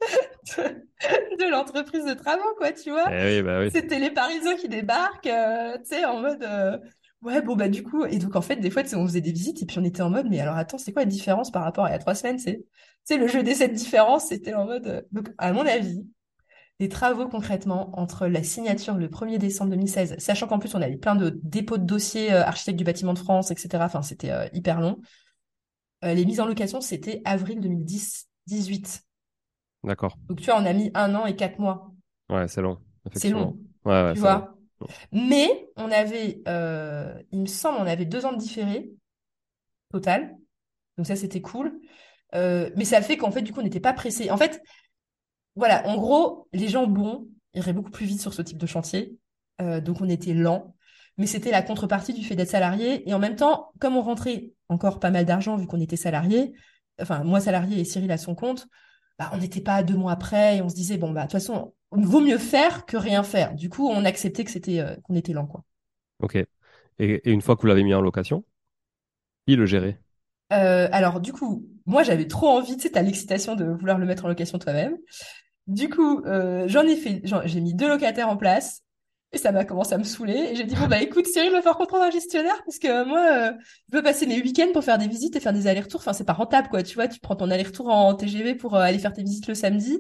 de 0.59 1.51
l'entreprise 1.51 2.05
de 2.05 2.13
travaux, 2.13 2.55
quoi, 2.59 2.73
tu 2.73 2.91
vois. 2.91 3.07
Eh 3.11 3.41
bah 3.41 3.71
C'était 3.71 3.99
les 3.99 4.11
Parisiens 4.11 4.57
qui 4.57 4.69
débarquent, 4.69 5.27
euh, 5.27 5.79
tu 5.79 5.97
sais, 5.97 6.05
en 6.05 6.21
mode, 6.21 6.43
euh, 6.43 6.77
ouais, 7.23 7.41
bon, 7.41 7.57
bah, 7.57 7.71
du 7.71 7.83
coup, 7.83 8.05
et 8.05 8.19
donc, 8.19 8.37
en 8.37 8.43
fait, 8.43 8.57
des 8.57 8.69
fois, 8.69 8.83
on 8.95 9.07
faisait 9.07 9.23
des 9.23 9.33
visites 9.33 9.63
et 9.63 9.65
puis 9.65 9.79
on 9.79 9.85
était 9.85 10.03
en 10.03 10.11
mode, 10.11 10.27
mais 10.29 10.41
alors, 10.41 10.57
attends, 10.57 10.77
c'est 10.77 10.93
quoi 10.93 11.01
la 11.01 11.11
différence 11.11 11.51
par 11.51 11.63
rapport 11.63 11.87
à 11.87 11.89
il 11.89 11.93
y 11.93 11.97
a 11.97 11.99
trois 11.99 12.15
semaines, 12.15 12.39
c'est, 12.39 12.63
c'est 13.05 13.17
le 13.17 13.27
jeu 13.27 13.43
des 13.43 13.55
sept 13.55 13.73
différences, 13.73 14.29
c'était 14.29 14.53
en 14.53 14.67
mode, 14.67 14.87
euh, 14.87 15.01
donc, 15.13 15.31
à 15.39 15.51
mon 15.55 15.65
avis, 15.65 16.05
les 16.81 16.89
travaux 16.89 17.29
concrètement 17.29 17.99
entre 17.99 18.27
la 18.27 18.43
signature 18.43 18.95
le 18.95 19.09
1er 19.09 19.39
décembre 19.39 19.71
2016, 19.71 20.17
sachant 20.19 20.47
qu'en 20.47 20.59
plus 20.59 20.75
on 20.75 20.83
avait 20.83 20.97
plein 20.97 21.15
de 21.15 21.39
dépôts 21.43 21.79
de 21.79 21.85
dossiers 21.85 22.33
architecte 22.33 22.79
du 22.79 22.85
bâtiment 22.85 23.15
de 23.15 23.19
France, 23.19 23.51
etc. 23.51 23.85
Enfin, 23.85 24.03
c'était 24.03 24.33
hyper 24.53 24.81
long. 24.81 24.99
les 26.03 26.25
mises 26.25 26.41
en 26.41 26.47
location, 26.47 26.81
c'était 26.81 27.23
avril 27.25 27.61
2010-18. 27.61 29.03
D'accord. 29.85 30.17
Donc, 30.29 30.41
tu 30.41 30.47
vois, 30.47 30.61
on 30.61 30.65
a 30.65 30.73
mis 30.73 30.91
un 30.95 31.15
an 31.15 31.27
et 31.27 31.37
quatre 31.37 31.59
mois. 31.59 31.93
Ouais, 32.31 32.49
c'est 32.49 32.63
long. 32.63 32.79
C'est 33.13 33.31
long. 33.31 33.59
Ouais, 33.85 34.03
ouais, 34.03 34.15
tu 34.15 34.21
vois? 34.21 34.57
Mais 35.13 35.69
on 35.77 35.91
avait, 35.91 36.43
euh, 36.49 37.15
il 37.33 37.41
me 37.41 37.47
semble, 37.47 37.79
on 37.81 37.87
avait 37.87 38.05
deux 38.05 38.27
ans 38.27 38.33
de 38.33 38.39
différé 38.39 38.91
total. 39.93 40.37
Donc 40.97 41.07
ça, 41.07 41.17
c'était 41.17 41.41
cool. 41.41 41.81
Euh, 42.35 42.71
mais 42.77 42.85
ça 42.85 43.03
fait 43.03 43.17
qu'en 43.17 43.31
fait, 43.31 43.43
du 43.43 43.53
coup, 43.53 43.61
on 43.61 43.63
n'était 43.63 43.81
pas 43.81 43.93
pressé. 43.93 44.31
En 44.31 44.37
fait, 44.37 44.63
voilà, 45.57 45.87
en 45.87 45.97
gros, 45.97 46.49
les 46.53 46.69
gens 46.69 46.87
bons 46.87 47.29
iraient 47.55 47.73
beaucoup 47.73 47.91
plus 47.91 48.07
vite 48.07 48.21
sur 48.21 48.35
ce 48.35 48.43
type 48.43 48.59
de 48.59 48.67
chantier. 48.67 49.17
Euh, 49.61 49.81
donc 49.81 50.01
on 50.01 50.09
était 50.09 50.35
lent. 50.35 50.75
Mais 51.17 51.27
c'était 51.27 51.53
la 51.53 51.63
contrepartie 51.63 52.13
du 52.13 52.25
fait 52.25 52.35
d'être 52.35 52.51
salarié. 52.51 53.09
Et 53.09 53.15
en 53.15 53.19
même 53.19 53.37
temps, 53.37 53.71
comme 53.79 53.97
on 53.97 54.03
rentrait 54.03 54.53
encore 54.69 54.99
pas 54.99 55.11
mal 55.11 55.25
d'argent 55.25 55.57
vu 55.57 55.67
qu'on 55.67 55.81
était 55.81 55.97
salarié, 55.97 56.55
enfin 57.01 57.23
moi 57.23 57.41
salarié 57.41 57.81
et 57.81 57.85
Cyril 57.85 58.11
à 58.11 58.19
son 58.19 58.35
compte, 58.35 58.67
bah, 59.19 59.31
on 59.33 59.39
n'était 59.39 59.61
pas 59.61 59.83
deux 59.85 59.97
mois 59.97 60.13
après 60.13 60.57
et 60.57 60.63
on 60.63 60.69
se 60.69 60.75
disait 60.75 60.97
bon 60.97 61.13
bah 61.13 61.23
de 61.23 61.27
toute 61.27 61.33
façon 61.33 61.73
vaut 61.93 62.21
mieux 62.21 62.39
faire 62.39 62.85
que 62.87 62.97
rien 62.97 63.23
faire. 63.23 63.55
Du 63.55 63.69
coup, 63.69 63.89
on 63.89 64.05
acceptait 64.05 64.43
que 64.43 64.51
c'était 64.51 64.81
euh, 64.81 64.97
qu'on 65.05 65.15
était 65.15 65.33
lent 65.33 65.47
quoi. 65.47 65.63
Ok. 66.21 66.37
Et, 66.99 67.31
une 67.31 67.41
fois 67.41 67.55
que 67.55 67.61
vous 67.61 67.69
l'avez 67.69 67.85
mis 67.85 67.95
en 67.95 68.01
location, 68.01 68.45
qui 69.47 69.55
le 69.55 69.67
gérait? 69.67 70.01
Euh, 70.53 70.89
Alors 70.91 71.21
du 71.21 71.33
coup, 71.33 71.69
moi 71.87 72.03
j'avais 72.03 72.27
trop 72.27 72.49
envie, 72.49 72.77
tu 72.77 72.83
sais, 72.83 72.91
t'as 72.91 73.03
l'excitation 73.03 73.55
de 73.55 73.65
vouloir 73.65 73.99
le 73.99 74.07
mettre 74.07 74.25
en 74.25 74.29
location 74.29 74.59
toi-même. 74.59 74.97
Du 75.67 75.89
coup, 75.89 76.21
euh, 76.25 76.65
j'en 76.69 76.83
ai 76.83 76.97
fait, 76.97 77.23
j'ai 77.25 77.61
mis 77.61 77.75
deux 77.75 77.89
locataires 77.89 78.29
en 78.29 78.37
place. 78.37 78.85
Et 79.35 79.39
ça 79.39 79.51
m'a 79.51 79.65
commencé 79.65 79.93
à 79.93 79.99
me 79.99 80.05
saouler. 80.05 80.51
Et 80.53 80.55
j'ai 80.55 80.63
dit, 80.63 80.77
bon, 80.77 80.87
bah 80.87 81.03
écoute, 81.03 81.27
Cyril, 81.27 81.51
va 81.51 81.59
falloir 81.59 81.77
qu'on 81.77 81.87
trouve 81.87 82.03
un 82.03 82.11
gestionnaire 82.11 82.63
parce 82.65 82.79
que 82.79 83.05
moi, 83.05 83.49
euh, 83.49 83.53
je 83.91 83.97
veux 83.97 84.03
passer 84.03 84.27
mes 84.27 84.41
week-ends 84.41 84.73
pour 84.73 84.85
faire 84.85 84.97
des 84.97 85.09
visites 85.09 85.35
et 85.35 85.41
faire 85.41 85.53
des 85.53 85.67
allers-retours. 85.67 86.01
Enfin, 86.01 86.13
c'est 86.13 86.25
pas 86.25 86.35
rentable, 86.35 86.69
quoi. 86.69 86.85
Tu 86.85 86.95
vois, 86.95 87.09
tu 87.09 87.19
prends 87.19 87.35
ton 87.35 87.51
aller-retour 87.51 87.89
en 87.89 88.15
TGV 88.15 88.55
pour 88.55 88.77
euh, 88.77 88.81
aller 88.81 89.01
faire 89.01 89.13
tes 89.13 89.25
visites 89.25 89.49
le 89.49 89.55
samedi. 89.55 89.99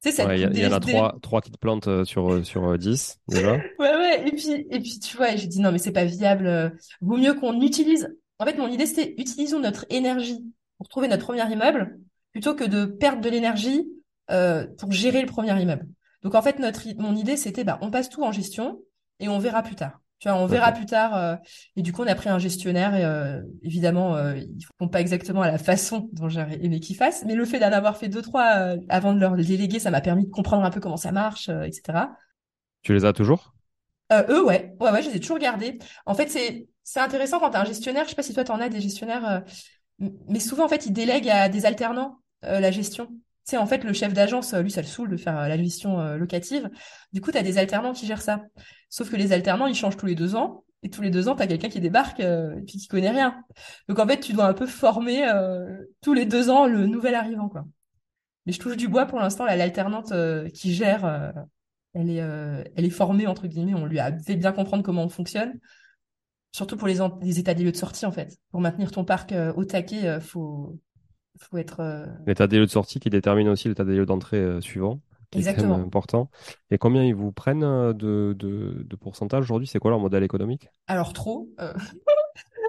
Tu 0.00 0.12
sais, 0.12 0.24
il 0.36 0.58
y, 0.58 0.66
en 0.66 0.72
a 0.72 0.78
trois, 0.78 1.16
trois 1.20 1.40
qui 1.40 1.50
te 1.50 1.58
plantent 1.58 1.88
euh, 1.88 2.04
sur, 2.04 2.46
sur 2.46 2.78
10, 2.78 3.18
déjà. 3.26 3.54
ouais, 3.80 3.96
ouais. 3.96 4.28
Et 4.28 4.32
puis, 4.32 4.66
et 4.70 4.78
puis, 4.78 5.00
tu 5.00 5.16
vois, 5.16 5.34
j'ai 5.34 5.48
dit, 5.48 5.58
non, 5.58 5.72
mais 5.72 5.78
c'est 5.78 5.90
pas 5.90 6.04
viable. 6.04 6.78
Vaut 7.00 7.16
mieux 7.16 7.34
qu'on 7.34 7.60
utilise. 7.60 8.16
En 8.38 8.44
fait, 8.44 8.56
mon 8.58 8.68
idée, 8.68 8.86
c'était 8.86 9.14
utilisons 9.18 9.58
notre 9.58 9.86
énergie 9.90 10.44
pour 10.78 10.88
trouver 10.88 11.08
notre 11.08 11.24
premier 11.24 11.50
immeuble 11.50 11.98
plutôt 12.30 12.54
que 12.54 12.64
de 12.64 12.84
perdre 12.84 13.22
de 13.22 13.30
l'énergie 13.30 13.88
pour 14.28 14.92
gérer 14.92 15.20
le 15.20 15.26
premier 15.26 15.60
immeuble. 15.60 15.86
Donc 16.22 16.34
en 16.34 16.42
fait, 16.42 16.58
notre, 16.58 16.82
mon 16.98 17.14
idée, 17.14 17.36
c'était, 17.36 17.64
bah, 17.64 17.78
on 17.82 17.90
passe 17.90 18.08
tout 18.08 18.24
en 18.24 18.32
gestion 18.32 18.80
et 19.20 19.28
on 19.28 19.38
verra 19.38 19.62
plus 19.62 19.76
tard. 19.76 20.00
Tu 20.18 20.28
vois, 20.28 20.38
on 20.38 20.46
verra 20.46 20.72
plus 20.72 20.86
tard. 20.86 21.14
Euh, 21.14 21.36
et 21.76 21.82
du 21.82 21.92
coup, 21.92 22.02
on 22.02 22.06
a 22.06 22.14
pris 22.14 22.30
un 22.30 22.38
gestionnaire. 22.38 22.94
Et, 22.94 23.04
euh, 23.04 23.42
évidemment, 23.62 24.16
euh, 24.16 24.36
ils 24.36 24.64
font 24.78 24.88
pas 24.88 25.00
exactement 25.00 25.42
à 25.42 25.50
la 25.50 25.58
façon 25.58 26.08
dont 26.12 26.28
j'aurais 26.28 26.58
aimé 26.64 26.80
qu'ils 26.80 26.96
fassent. 26.96 27.24
Mais 27.26 27.34
le 27.34 27.44
fait 27.44 27.58
d'en 27.58 27.70
avoir 27.70 27.98
fait 27.98 28.08
deux, 28.08 28.22
trois 28.22 28.76
avant 28.88 29.12
de 29.12 29.20
leur 29.20 29.36
déléguer, 29.36 29.78
ça 29.78 29.90
m'a 29.90 30.00
permis 30.00 30.26
de 30.26 30.30
comprendre 30.30 30.64
un 30.64 30.70
peu 30.70 30.80
comment 30.80 30.96
ça 30.96 31.12
marche, 31.12 31.48
etc. 31.48 32.08
Tu 32.82 32.94
les 32.94 33.04
as 33.04 33.12
toujours? 33.12 33.54
Eux, 34.12 34.44
ouais. 34.44 34.74
Ouais, 34.80 34.90
ouais, 34.90 35.02
je 35.02 35.10
les 35.10 35.16
ai 35.16 35.20
toujours 35.20 35.38
gardés. 35.38 35.78
En 36.06 36.14
fait, 36.14 36.28
c'est 36.28 36.68
c'est 36.82 37.00
intéressant 37.00 37.40
quand 37.40 37.50
tu 37.50 37.56
as 37.56 37.60
un 37.60 37.64
gestionnaire. 37.64 38.04
Je 38.04 38.10
sais 38.10 38.14
pas 38.14 38.22
si 38.22 38.32
toi, 38.32 38.44
tu 38.44 38.52
en 38.52 38.60
as 38.60 38.68
des 38.68 38.80
gestionnaires. 38.80 39.42
mais 39.98 40.40
souvent, 40.40 40.64
en 40.64 40.68
fait, 40.68 40.86
ils 40.86 40.92
délèguent 40.92 41.28
à 41.28 41.48
des 41.48 41.66
alternants 41.66 42.20
la 42.42 42.70
gestion 42.70 43.10
sais, 43.46 43.56
en 43.56 43.66
fait, 43.66 43.84
le 43.84 43.92
chef 43.92 44.12
d'agence, 44.12 44.54
lui, 44.54 44.70
ça 44.70 44.80
le 44.80 44.86
saoule 44.86 45.08
de 45.08 45.16
faire 45.16 45.38
euh, 45.38 45.48
la 45.48 45.56
gestion 45.56 46.00
euh, 46.00 46.16
locative. 46.16 46.68
Du 47.12 47.20
coup, 47.20 47.30
tu 47.30 47.42
des 47.42 47.58
alternants 47.58 47.92
qui 47.92 48.06
gèrent 48.06 48.22
ça. 48.22 48.42
Sauf 48.90 49.10
que 49.10 49.16
les 49.16 49.32
alternants, 49.32 49.66
ils 49.66 49.74
changent 49.74 49.96
tous 49.96 50.06
les 50.06 50.14
deux 50.14 50.34
ans. 50.34 50.64
Et 50.82 50.90
tous 50.90 51.00
les 51.00 51.10
deux 51.10 51.28
ans, 51.28 51.34
tu 51.34 51.46
quelqu'un 51.46 51.68
qui 51.68 51.80
débarque 51.80 52.20
euh, 52.20 52.56
et 52.58 52.62
puis 52.62 52.78
qui 52.78 52.86
connaît 52.86 53.10
rien. 53.10 53.42
Donc, 53.88 53.98
en 53.98 54.06
fait, 54.06 54.20
tu 54.20 54.32
dois 54.32 54.46
un 54.46 54.52
peu 54.52 54.66
former 54.66 55.26
tous 56.02 56.12
les 56.12 56.26
deux 56.26 56.50
ans 56.50 56.66
le 56.66 56.86
nouvel 56.86 57.14
arrivant, 57.14 57.48
quoi. 57.48 57.64
Mais 58.44 58.52
je 58.52 58.60
touche 58.60 58.76
du 58.76 58.86
bois 58.86 59.06
pour 59.06 59.18
l'instant, 59.18 59.44
l'alternante 59.44 60.12
qui 60.54 60.72
gère, 60.72 61.32
elle, 61.94 62.10
est, 62.10 62.22
elle 62.76 62.84
est 62.84 62.90
formée, 62.90 63.26
entre 63.26 63.48
guillemets. 63.48 63.74
On 63.74 63.86
lui 63.86 63.98
a 63.98 64.16
fait 64.20 64.36
bien 64.36 64.52
comprendre 64.52 64.84
comment 64.84 65.02
on 65.02 65.08
fonctionne. 65.08 65.58
Surtout 66.52 66.76
pour 66.76 66.86
les, 66.86 66.98
les, 67.22 67.40
états 67.40 67.54
des 67.54 67.64
lieux 67.64 67.72
de 67.72 67.76
sortie, 67.76 68.06
en 68.06 68.12
fait. 68.12 68.38
Pour 68.52 68.60
maintenir 68.60 68.92
ton 68.92 69.04
parc 69.04 69.34
au 69.56 69.64
taquet, 69.64 70.20
faut, 70.20 70.78
faut 71.38 71.58
être. 71.58 72.06
L'état 72.26 72.46
des 72.46 72.58
lieux 72.58 72.66
de 72.66 72.70
sortie 72.70 73.00
qui 73.00 73.10
détermine 73.10 73.48
aussi 73.48 73.68
l'état 73.68 73.84
des 73.84 73.96
lieux 73.96 74.06
d'entrée 74.06 74.60
suivant. 74.60 75.00
Exactement. 75.34 75.76
important. 75.76 76.30
Et 76.70 76.78
combien 76.78 77.04
ils 77.04 77.14
vous 77.14 77.32
prennent 77.32 77.60
de, 77.60 78.34
de, 78.38 78.84
de 78.84 78.96
pourcentage 78.96 79.44
aujourd'hui? 79.44 79.66
C'est 79.66 79.78
quoi 79.78 79.90
leur 79.90 80.00
modèle 80.00 80.22
économique? 80.22 80.68
Alors, 80.86 81.12
trop. 81.12 81.48
Euh, 81.60 81.72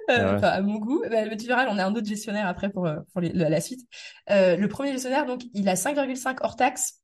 à 0.42 0.62
mon 0.62 0.78
goût. 0.78 1.04
Bah, 1.10 1.36
tu 1.36 1.48
verras, 1.48 1.68
on 1.70 1.78
a 1.78 1.86
un 1.86 1.96
autre 1.96 2.08
gestionnaire 2.08 2.48
après 2.48 2.70
pour, 2.70 2.88
euh, 2.88 2.98
pour 3.14 3.22
la 3.22 3.62
suite. 3.62 3.88
Euh, 4.30 4.56
le 4.56 4.68
premier 4.68 4.92
gestionnaire, 4.92 5.26
donc, 5.26 5.44
il 5.54 5.68
a 5.70 5.76
5,5 5.76 6.38
hors 6.42 6.56
taxe, 6.56 7.02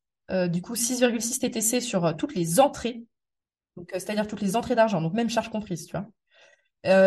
du 0.48 0.62
coup 0.62 0.76
6,6 0.76 1.40
TTC 1.40 1.82
sur 1.82 2.16
toutes 2.16 2.34
les 2.34 2.60
entrées, 2.60 3.04
donc 3.76 3.90
c'est-à-dire 3.92 4.26
toutes 4.26 4.42
les 4.42 4.56
entrées 4.56 4.74
d'argent, 4.74 5.02
donc 5.02 5.14
même 5.14 5.30
charges 5.30 5.50
comprises, 5.50 5.86
tu 5.86 5.96
vois. 5.96 6.08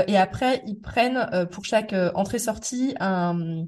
et 0.07 0.16
après, 0.16 0.62
ils 0.66 0.79
prennent 0.79 1.49
pour 1.51 1.64
chaque 1.64 1.95
entrée-sortie 2.14 2.95
un 3.01 3.64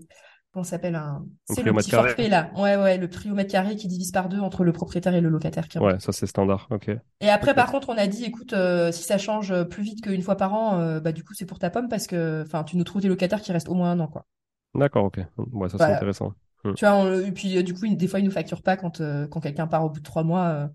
comment 0.58 0.64
s'appelle 0.64 0.96
un 0.96 1.24
c'est 1.48 1.62
le 1.62 1.72
petit 1.72 1.90
forfait 1.90 2.28
là. 2.28 2.50
Ouais 2.56 2.76
ouais 2.76 2.98
le 2.98 3.08
prix 3.08 3.30
au 3.30 3.34
mètre 3.34 3.52
carré 3.52 3.76
qui 3.76 3.86
divise 3.86 4.10
par 4.10 4.28
deux 4.28 4.40
entre 4.40 4.64
le 4.64 4.72
propriétaire 4.72 5.14
et 5.14 5.20
le 5.20 5.28
locataire 5.28 5.68
qui 5.68 5.78
ouais 5.78 6.00
ça 6.00 6.10
c'est 6.10 6.26
standard 6.26 6.66
ok. 6.70 6.90
Et 7.20 7.28
après 7.28 7.54
par 7.54 7.70
contre 7.70 7.90
on 7.90 7.96
a 7.96 8.08
dit 8.08 8.24
écoute 8.24 8.54
euh, 8.54 8.90
si 8.90 9.04
ça 9.04 9.18
change 9.18 9.62
plus 9.64 9.84
vite 9.84 10.02
qu'une 10.02 10.22
fois 10.22 10.36
par 10.36 10.54
an 10.54 10.80
euh, 10.80 10.98
bah 10.98 11.12
du 11.12 11.22
coup 11.22 11.32
c'est 11.34 11.46
pour 11.46 11.60
ta 11.60 11.70
pomme 11.70 11.88
parce 11.88 12.08
que 12.08 12.42
enfin 12.44 12.64
tu 12.64 12.76
nous 12.76 12.82
trouves 12.82 13.02
des 13.02 13.08
locataires 13.08 13.40
qui 13.40 13.52
restent 13.52 13.68
au 13.68 13.74
moins 13.74 13.92
un 13.92 14.00
an 14.00 14.08
quoi. 14.08 14.26
D'accord 14.74 15.04
ok. 15.04 15.20
Ouais 15.52 15.68
ça 15.68 15.78
c'est 15.78 15.84
intéressant. 15.84 16.32
Hmm. 16.64 16.74
tu 16.74 16.84
vois 16.84 17.24
et 17.24 17.30
puis 17.30 17.56
euh, 17.56 17.62
du 17.62 17.72
coup 17.72 17.86
des 17.86 18.08
fois 18.08 18.18
ils 18.18 18.24
nous 18.24 18.32
facturent 18.32 18.62
pas 18.62 18.76
quand 18.76 19.00
quand 19.30 19.40
quelqu'un 19.40 19.68
part 19.68 19.84
au 19.84 19.90
bout 19.90 20.00
de 20.00 20.04
trois 20.04 20.24
mois 20.24 20.68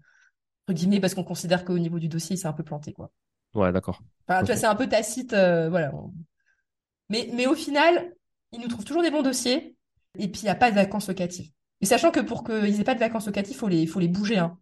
entre 0.65 0.77
guillemets 0.77 1.01
parce 1.01 1.13
qu'on 1.13 1.25
considère 1.25 1.65
qu'au 1.65 1.77
niveau 1.77 1.99
du 1.99 2.07
dossier 2.07 2.37
il 2.37 2.39
s'est 2.39 2.47
un 2.47 2.53
peu 2.53 2.63
planté 2.63 2.93
quoi. 2.93 3.11
Ouais 3.53 3.73
d'accord. 3.73 4.01
Enfin 4.29 4.39
tu 4.39 4.45
vois 4.45 4.55
c'est 4.55 4.65
un 4.65 4.75
peu 4.75 4.87
tacite 4.87 5.31
voilà. 5.33 5.91
Mais 7.09 7.29
mais 7.33 7.47
au 7.47 7.55
final 7.55 8.13
ils 8.53 8.61
nous 8.61 8.67
trouvent 8.67 8.85
toujours 8.85 9.01
des 9.01 9.11
bons 9.11 9.23
dossiers. 9.23 9.72
Et 10.19 10.27
puis, 10.27 10.41
il 10.41 10.45
n'y 10.45 10.49
a 10.49 10.55
pas 10.55 10.71
de 10.71 10.75
vacances 10.75 11.07
locatives. 11.07 11.49
Et 11.81 11.85
sachant 11.85 12.11
que 12.11 12.19
pour 12.19 12.43
qu'ils 12.43 12.79
aient 12.79 12.85
pas 12.85 12.95
de 12.95 12.99
vacances 12.99 13.25
locatives, 13.25 13.55
il 13.55 13.59
faut 13.59 13.67
les, 13.67 13.87
faut 13.87 13.99
les 13.99 14.07
bouger. 14.07 14.37
Hein. 14.37 14.57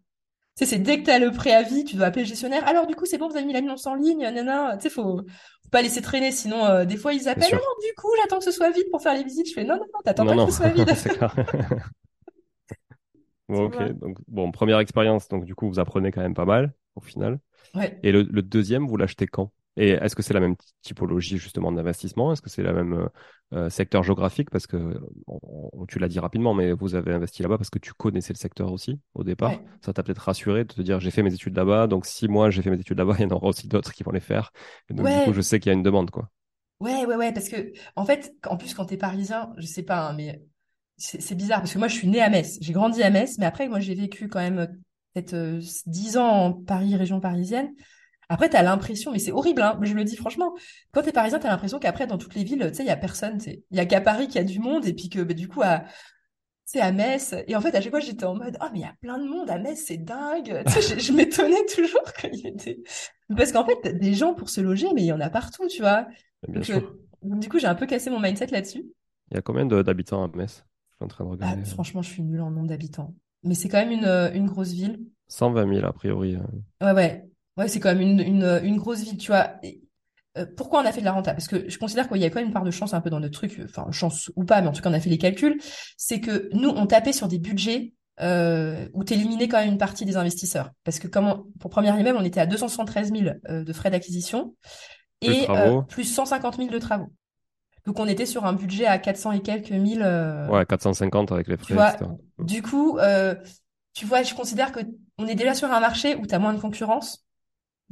Tu 0.56 0.64
sais, 0.64 0.70
c'est 0.70 0.78
dès 0.78 0.98
que 0.98 1.04
tu 1.04 1.10
as 1.10 1.18
le 1.18 1.30
préavis, 1.30 1.84
tu 1.84 1.96
dois 1.96 2.06
appeler 2.06 2.24
le 2.24 2.28
gestionnaire. 2.28 2.66
Alors, 2.66 2.86
du 2.86 2.94
coup, 2.94 3.06
c'est 3.06 3.16
bon, 3.16 3.28
vous 3.28 3.36
avez 3.36 3.46
mis 3.46 3.52
l'annonce 3.52 3.86
en 3.86 3.94
ligne, 3.94 4.22
nanana. 4.22 4.76
Tu 4.76 4.82
sais, 4.82 4.90
faut, 4.90 5.18
faut 5.18 5.70
pas 5.70 5.82
laisser 5.82 6.02
traîner. 6.02 6.30
Sinon, 6.32 6.64
euh, 6.66 6.84
des 6.84 6.96
fois, 6.96 7.14
ils 7.14 7.28
appellent. 7.28 7.52
Non, 7.52 7.58
du 7.58 7.94
coup, 7.96 8.08
j'attends 8.20 8.38
que 8.38 8.44
ce 8.44 8.50
soit 8.50 8.70
vide 8.70 8.86
pour 8.90 9.02
faire 9.02 9.14
les 9.14 9.24
visites. 9.24 9.48
Je 9.48 9.54
fais 9.54 9.64
non, 9.64 9.76
non, 9.76 9.86
non, 9.94 10.00
t'attends 10.04 10.26
pas 10.26 10.34
que 10.34 10.50
ce 10.50 10.56
soit 10.56 10.68
vide. 10.68 10.88
bon, 13.48 13.64
ok. 13.64 13.92
Donc, 13.92 14.18
bon, 14.28 14.50
première 14.50 14.78
expérience. 14.78 15.28
Donc, 15.28 15.44
du 15.44 15.54
coup, 15.54 15.68
vous 15.68 15.78
apprenez 15.78 16.10
quand 16.10 16.22
même 16.22 16.34
pas 16.34 16.44
mal, 16.44 16.74
au 16.96 17.00
final. 17.00 17.38
Ouais. 17.74 17.98
Et 18.02 18.12
le, 18.12 18.22
le 18.22 18.42
deuxième, 18.42 18.86
vous 18.86 18.96
l'achetez 18.96 19.26
quand? 19.26 19.52
Et 19.76 19.90
est-ce 19.90 20.14
que 20.14 20.22
c'est 20.22 20.34
la 20.34 20.40
même 20.40 20.56
typologie 20.82 21.38
justement 21.38 21.72
d'investissement? 21.72 22.32
Est-ce 22.32 22.42
que 22.42 22.50
c'est 22.50 22.62
la 22.62 22.74
même 22.74 22.92
euh, 22.92 23.08
euh, 23.54 23.70
secteur 23.70 24.02
géographique? 24.02 24.50
Parce 24.50 24.66
que 24.66 25.00
tu 25.88 25.98
l'as 25.98 26.08
dit 26.08 26.18
rapidement, 26.18 26.52
mais 26.52 26.72
vous 26.72 26.94
avez 26.94 27.12
investi 27.12 27.42
là-bas 27.42 27.56
parce 27.56 27.70
que 27.70 27.78
tu 27.78 27.94
connaissais 27.94 28.34
le 28.34 28.38
secteur 28.38 28.70
aussi 28.70 29.00
au 29.14 29.24
départ. 29.24 29.52
Ça 29.80 29.92
t'a 29.92 30.02
peut-être 30.02 30.18
rassuré 30.18 30.64
de 30.64 30.72
te 30.72 30.82
dire 30.82 31.00
j'ai 31.00 31.10
fait 31.10 31.22
mes 31.22 31.32
études 31.32 31.56
là-bas, 31.56 31.86
donc 31.86 32.04
si 32.04 32.28
moi 32.28 32.50
j'ai 32.50 32.60
fait 32.60 32.70
mes 32.70 32.80
études 32.80 32.98
là-bas, 32.98 33.14
il 33.18 33.22
y 33.22 33.26
en 33.26 33.30
aura 33.30 33.48
aussi 33.48 33.66
d'autres 33.66 33.92
qui 33.92 34.02
vont 34.02 34.12
les 34.12 34.20
faire. 34.20 34.52
donc 34.90 35.06
du 35.06 35.24
coup, 35.24 35.32
je 35.32 35.40
sais 35.40 35.58
qu'il 35.58 35.70
y 35.70 35.74
a 35.74 35.76
une 35.76 35.82
demande, 35.82 36.10
quoi. 36.10 36.28
Ouais, 36.80 37.06
ouais, 37.06 37.14
ouais, 37.14 37.32
parce 37.32 37.48
que 37.48 37.72
en 37.94 38.04
fait, 38.04 38.34
en 38.46 38.56
plus 38.56 38.74
quand 38.74 38.86
t'es 38.86 38.96
parisien, 38.96 39.52
je 39.56 39.66
sais 39.66 39.84
pas, 39.84 40.08
hein, 40.08 40.14
mais 40.14 40.42
c'est 40.96 41.34
bizarre 41.36 41.60
parce 41.60 41.72
que 41.72 41.78
moi 41.78 41.88
je 41.88 41.94
suis 41.94 42.08
née 42.08 42.20
à 42.20 42.28
Metz, 42.28 42.58
j'ai 42.60 42.72
grandi 42.72 43.02
à 43.02 43.10
Metz, 43.10 43.38
mais 43.38 43.46
après 43.46 43.68
moi 43.68 43.80
j'ai 43.80 43.94
vécu 43.94 44.28
quand 44.28 44.40
même 44.40 44.58
euh, 44.58 44.66
peut-être 45.14 45.60
dix 45.86 46.16
ans 46.16 46.28
en 46.28 46.52
Paris, 46.52 46.94
région 46.96 47.20
parisienne. 47.20 47.72
Après, 48.32 48.48
tu 48.48 48.56
as 48.56 48.62
l'impression, 48.62 49.12
mais 49.12 49.18
c'est 49.18 49.30
horrible, 49.30 49.60
hein, 49.60 49.78
je 49.82 49.92
le 49.92 50.04
dis 50.04 50.16
franchement, 50.16 50.54
quand 50.90 51.02
tu 51.02 51.10
es 51.10 51.12
parisien, 51.12 51.38
tu 51.38 51.46
as 51.46 51.50
l'impression 51.50 51.78
qu'après, 51.78 52.06
dans 52.06 52.16
toutes 52.16 52.34
les 52.34 52.44
villes, 52.44 52.66
tu 52.68 52.76
sais, 52.76 52.82
il 52.82 52.86
y 52.86 52.90
a 52.90 52.96
personne. 52.96 53.36
Il 53.46 53.76
y 53.76 53.78
a 53.78 53.84
qu'à 53.84 54.00
Paris 54.00 54.26
qu'il 54.26 54.36
y 54.36 54.38
a 54.38 54.44
du 54.44 54.58
monde, 54.58 54.86
et 54.86 54.94
puis 54.94 55.10
que 55.10 55.20
bah, 55.20 55.34
du 55.34 55.48
coup, 55.48 55.60
à, 55.60 55.84
à 56.80 56.92
Metz. 56.92 57.34
Et 57.46 57.54
en 57.54 57.60
fait, 57.60 57.74
à 57.74 57.82
chaque 57.82 57.90
fois, 57.90 58.00
j'étais 58.00 58.24
en 58.24 58.34
mode, 58.34 58.56
oh, 58.62 58.64
mais 58.72 58.78
il 58.78 58.82
y 58.82 58.86
a 58.86 58.94
plein 59.02 59.18
de 59.18 59.28
monde 59.28 59.50
à 59.50 59.58
Metz, 59.58 59.84
c'est 59.86 59.98
dingue. 59.98 60.62
Tu 60.66 60.72
sais, 60.80 60.98
je, 60.98 61.12
m'étonnais 61.12 61.62
toujours 61.76 62.10
qu'il 62.18 62.34
y 62.34 62.48
était. 62.48 62.82
Parce 63.36 63.52
qu'en 63.52 63.66
fait, 63.66 63.98
des 63.98 64.14
gens 64.14 64.32
pour 64.32 64.48
se 64.48 64.62
loger, 64.62 64.88
mais 64.94 65.02
il 65.02 65.08
y 65.08 65.12
en 65.12 65.20
a 65.20 65.28
partout, 65.28 65.68
tu 65.68 65.82
vois. 65.82 66.06
Bien 66.48 66.62
sûr. 66.62 66.96
du 67.22 67.50
coup, 67.50 67.58
j'ai 67.58 67.66
un 67.66 67.74
peu 67.74 67.84
cassé 67.84 68.08
mon 68.08 68.18
mindset 68.18 68.46
là-dessus. 68.46 68.86
Il 69.30 69.34
y 69.34 69.36
a 69.36 69.42
combien 69.42 69.66
d'habitants 69.66 70.24
à 70.24 70.34
Metz? 70.34 70.64
Je 70.88 70.94
suis 70.94 71.04
en 71.04 71.08
train 71.08 71.24
de 71.26 71.28
regarder. 71.28 71.62
Ah, 71.66 71.68
franchement, 71.68 72.00
je 72.00 72.08
suis 72.08 72.22
nulle 72.22 72.40
en 72.40 72.50
nombre 72.50 72.68
d'habitants. 72.68 73.14
Mais 73.42 73.54
c'est 73.54 73.68
quand 73.68 73.84
même 73.84 73.90
une, 73.90 74.32
une 74.34 74.46
grosse 74.46 74.72
ville. 74.72 75.00
120 75.28 75.74
000, 75.74 75.86
a 75.86 75.92
priori. 75.92 76.36
Euh. 76.36 76.86
Ouais, 76.86 76.92
ouais. 76.92 77.31
Ouais, 77.56 77.68
c'est 77.68 77.80
quand 77.80 77.94
même 77.94 78.00
une, 78.00 78.20
une, 78.20 78.60
une 78.62 78.76
grosse 78.78 79.02
ville, 79.02 79.18
tu 79.18 79.28
vois. 79.28 79.50
Euh, 80.38 80.46
pourquoi 80.56 80.80
on 80.80 80.86
a 80.86 80.92
fait 80.92 81.00
de 81.00 81.04
la 81.04 81.12
renta? 81.12 81.34
Parce 81.34 81.46
que 81.46 81.68
je 81.68 81.78
considère 81.78 82.08
qu'il 82.08 82.18
y 82.18 82.24
a 82.24 82.30
quand 82.30 82.38
même 82.38 82.46
une 82.48 82.54
part 82.54 82.64
de 82.64 82.70
chance 82.70 82.94
un 82.94 83.00
peu 83.00 83.10
dans 83.10 83.20
notre 83.20 83.34
truc, 83.34 83.60
enfin 83.64 83.90
chance 83.90 84.30
ou 84.36 84.44
pas, 84.44 84.62
mais 84.62 84.68
en 84.68 84.72
tout 84.72 84.80
cas 84.80 84.88
on 84.88 84.94
a 84.94 85.00
fait 85.00 85.10
les 85.10 85.18
calculs. 85.18 85.60
C'est 85.98 86.20
que 86.20 86.48
nous 86.54 86.70
on 86.70 86.86
tapait 86.86 87.12
sur 87.12 87.28
des 87.28 87.38
budgets 87.38 87.92
euh, 88.20 88.88
où 88.94 89.04
t'éliminais 89.04 89.48
quand 89.48 89.58
même 89.58 89.72
une 89.72 89.78
partie 89.78 90.06
des 90.06 90.16
investisseurs. 90.16 90.70
Parce 90.84 90.98
que 90.98 91.06
comme 91.06 91.44
pour 91.60 91.70
premier 91.70 91.88
immeuble, 91.98 92.16
on 92.18 92.24
était 92.24 92.40
à 92.40 92.46
273 92.46 93.12
000 93.12 93.30
euh, 93.48 93.64
de 93.64 93.72
frais 93.72 93.90
d'acquisition 93.90 94.54
et 95.20 95.46
euh, 95.50 95.82
plus 95.82 96.04
150 96.04 96.56
000 96.56 96.70
de 96.70 96.78
travaux. 96.78 97.12
Donc 97.84 97.98
on 97.98 98.06
était 98.06 98.26
sur 98.26 98.46
un 98.46 98.54
budget 98.54 98.86
à 98.86 98.98
400 98.98 99.32
et 99.32 99.42
quelques 99.42 99.72
mille. 99.72 100.02
Ouais, 100.50 100.64
450 100.64 101.32
avec 101.32 101.48
les 101.48 101.56
frais. 101.56 101.66
Tu 101.66 101.74
vois, 101.74 101.94
du 102.38 102.62
coup, 102.62 102.98
tu 103.92 104.06
vois, 104.06 104.22
je 104.22 104.34
considère 104.34 104.72
que 104.72 104.80
on 105.18 105.26
est 105.26 105.34
déjà 105.34 105.54
sur 105.54 105.70
un 105.70 105.80
marché 105.80 106.16
où 106.16 106.26
tu 106.26 106.34
as 106.34 106.38
moins 106.38 106.54
de 106.54 106.60
concurrence 106.60 107.26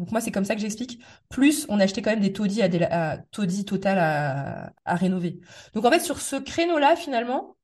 donc 0.01 0.13
moi, 0.13 0.23
c'est 0.23 0.31
comme 0.31 0.47
ça 0.47 0.55
que 0.55 0.63
j'explique. 0.63 0.99
Plus, 1.29 1.67
on 1.69 1.79
achetait 1.79 2.01
quand 2.01 2.09
même 2.09 2.21
des 2.21 2.33
taudis, 2.33 2.63
à, 2.63 3.19
taudis 3.31 3.67
total 3.67 3.99
à, 3.99 4.73
à 4.87 4.95
rénover. 4.95 5.41
Donc 5.75 5.85
en 5.85 5.91
fait, 5.91 6.01
sur 6.01 6.23
ce 6.23 6.37
créneau-là, 6.37 6.97
finalement, 6.97 7.59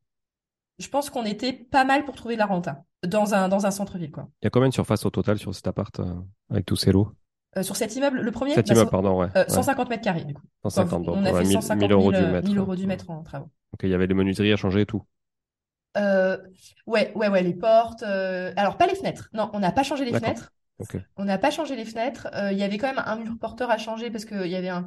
je 0.78 0.86
pense 0.88 1.08
qu'on 1.08 1.24
était 1.24 1.54
pas 1.54 1.84
mal 1.84 2.04
pour 2.04 2.14
trouver 2.14 2.34
de 2.34 2.40
la 2.40 2.44
renta 2.44 2.84
dans 3.06 3.32
un, 3.32 3.48
dans 3.48 3.64
un 3.64 3.70
centre-ville. 3.70 4.10
Quoi. 4.10 4.28
Il 4.42 4.44
y 4.44 4.48
a 4.48 4.50
combien 4.50 4.68
de 4.68 4.74
surface 4.74 5.06
au 5.06 5.10
total 5.10 5.38
sur 5.38 5.54
cet 5.54 5.66
appart 5.66 5.98
euh, 5.98 6.14
avec 6.50 6.66
tous 6.66 6.76
ces 6.76 6.92
lots? 6.92 7.10
Euh, 7.56 7.62
Sur 7.62 7.74
cet 7.74 7.96
immeuble, 7.96 8.20
le 8.20 8.30
premier 8.30 8.52
Cet 8.52 8.68
immeuble, 8.68 8.90
pardon, 8.90 9.18
ouais. 9.18 9.28
150 9.48 9.86
euh, 9.86 9.88
mètres 9.88 10.04
carrés, 10.04 10.24
du 10.24 10.34
coup. 10.34 10.42
150, 10.64 11.08
on 11.08 11.24
a 11.24 11.32
fait 11.32 11.44
150 11.46 11.88
000, 11.88 11.98
euros 11.98 12.12
du 12.12 12.20
mètre. 12.20 12.48
1000 12.48 12.58
euros 12.58 12.76
du 12.76 12.86
mètre 12.86 13.08
en 13.08 13.22
travaux. 13.22 13.48
Donc 13.72 13.80
il 13.82 13.88
y 13.88 13.94
avait 13.94 14.06
les 14.06 14.14
menuiseries 14.14 14.52
à 14.52 14.56
changer 14.56 14.82
et 14.82 14.86
tout. 14.86 15.02
ouais, 15.96 17.12
ouais, 17.14 17.28
ouais, 17.28 17.42
les 17.42 17.54
portes. 17.54 18.02
Alors 18.02 18.76
pas 18.76 18.86
les 18.86 18.94
fenêtres. 18.94 19.30
Non, 19.32 19.48
on 19.54 19.60
n'a 19.60 19.72
pas 19.72 19.84
changé 19.84 20.04
les 20.04 20.12
fenêtres. 20.12 20.52
On 21.16 21.24
n'a 21.24 21.38
pas 21.38 21.50
changé 21.50 21.76
les 21.76 21.84
fenêtres. 21.84 22.28
Euh, 22.34 22.52
il 22.52 22.58
y 22.58 22.62
avait 22.62 22.78
quand 22.78 22.88
même 22.88 23.02
un 23.04 23.16
mur 23.16 23.36
porteur 23.40 23.70
à 23.70 23.78
changer 23.78 24.10
parce 24.10 24.24
qu'il 24.24 24.46
y 24.46 24.56
avait 24.56 24.68
un, 24.68 24.86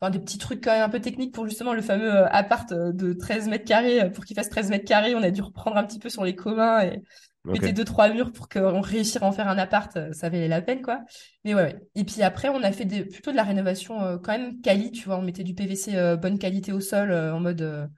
enfin, 0.00 0.10
des 0.10 0.18
petits 0.18 0.38
trucs 0.38 0.64
quand 0.64 0.72
même 0.72 0.82
un 0.82 0.88
peu 0.88 1.00
techniques 1.00 1.34
pour 1.34 1.46
justement 1.46 1.74
le 1.74 1.82
fameux 1.82 2.14
euh, 2.14 2.28
appart 2.30 2.70
euh, 2.72 2.92
de 2.92 3.12
13 3.12 3.48
mètres 3.48 3.64
carrés. 3.64 4.10
Pour 4.10 4.24
qu'il 4.24 4.36
fasse 4.36 4.48
13 4.48 4.70
mètres 4.70 4.86
carrés, 4.86 5.14
on 5.14 5.22
a 5.22 5.30
dû 5.30 5.42
reprendre 5.42 5.76
un 5.76 5.84
petit 5.84 5.98
peu 5.98 6.08
sur 6.08 6.24
les 6.24 6.34
communs 6.34 6.80
et 6.82 7.02
mettre 7.44 7.72
deux, 7.72 7.84
trois 7.84 8.08
murs 8.08 8.32
pour 8.32 8.48
qu'on 8.48 8.80
réussisse 8.80 9.22
à 9.22 9.24
en 9.24 9.32
faire 9.32 9.48
un 9.48 9.58
appart. 9.58 10.12
Ça 10.12 10.28
valait 10.28 10.48
la 10.48 10.62
peine, 10.62 10.82
quoi. 10.82 11.04
Mais 11.44 11.54
ouais, 11.54 11.76
Et 11.94 12.04
puis 12.04 12.22
après, 12.22 12.48
on 12.48 12.62
a 12.62 12.72
fait 12.72 12.86
des, 12.86 13.04
plutôt 13.04 13.30
de 13.30 13.36
la 13.36 13.44
rénovation 13.44 14.18
quand 14.18 14.32
même 14.32 14.60
quali, 14.62 14.90
tu 14.90 15.04
vois. 15.04 15.18
On 15.18 15.22
mettait 15.22 15.44
du 15.44 15.54
PVC 15.54 16.16
bonne 16.16 16.38
qualité 16.38 16.72
au 16.72 16.80
sol 16.80 17.12
en 17.12 17.38
mode 17.38 17.90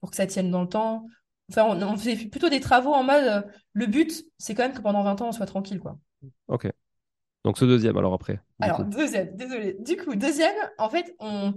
pour 0.00 0.10
que 0.10 0.16
ça 0.16 0.26
tienne 0.26 0.50
dans 0.50 0.62
le 0.62 0.68
temps. 0.68 1.06
Enfin, 1.50 1.64
on, 1.64 1.82
on 1.82 1.96
faisait 1.96 2.14
plutôt 2.14 2.48
des 2.48 2.60
travaux 2.60 2.92
en 2.92 3.02
mode 3.02 3.44
le 3.72 3.86
but, 3.86 4.24
c'est 4.38 4.54
quand 4.54 4.62
même 4.62 4.74
que 4.74 4.82
pendant 4.82 5.02
20 5.02 5.20
ans, 5.22 5.28
on 5.28 5.32
soit 5.32 5.46
tranquille, 5.46 5.80
quoi. 5.80 5.98
Ok. 6.48 6.70
Donc 7.44 7.58
ce 7.58 7.64
deuxième, 7.64 7.96
alors 7.96 8.14
après. 8.14 8.40
Alors, 8.60 8.84
deuxième, 8.84 9.34
désolé. 9.34 9.76
Du 9.80 9.96
coup, 9.96 10.14
deuxième, 10.14 10.54
en 10.78 10.88
fait, 10.88 11.14
on, 11.18 11.54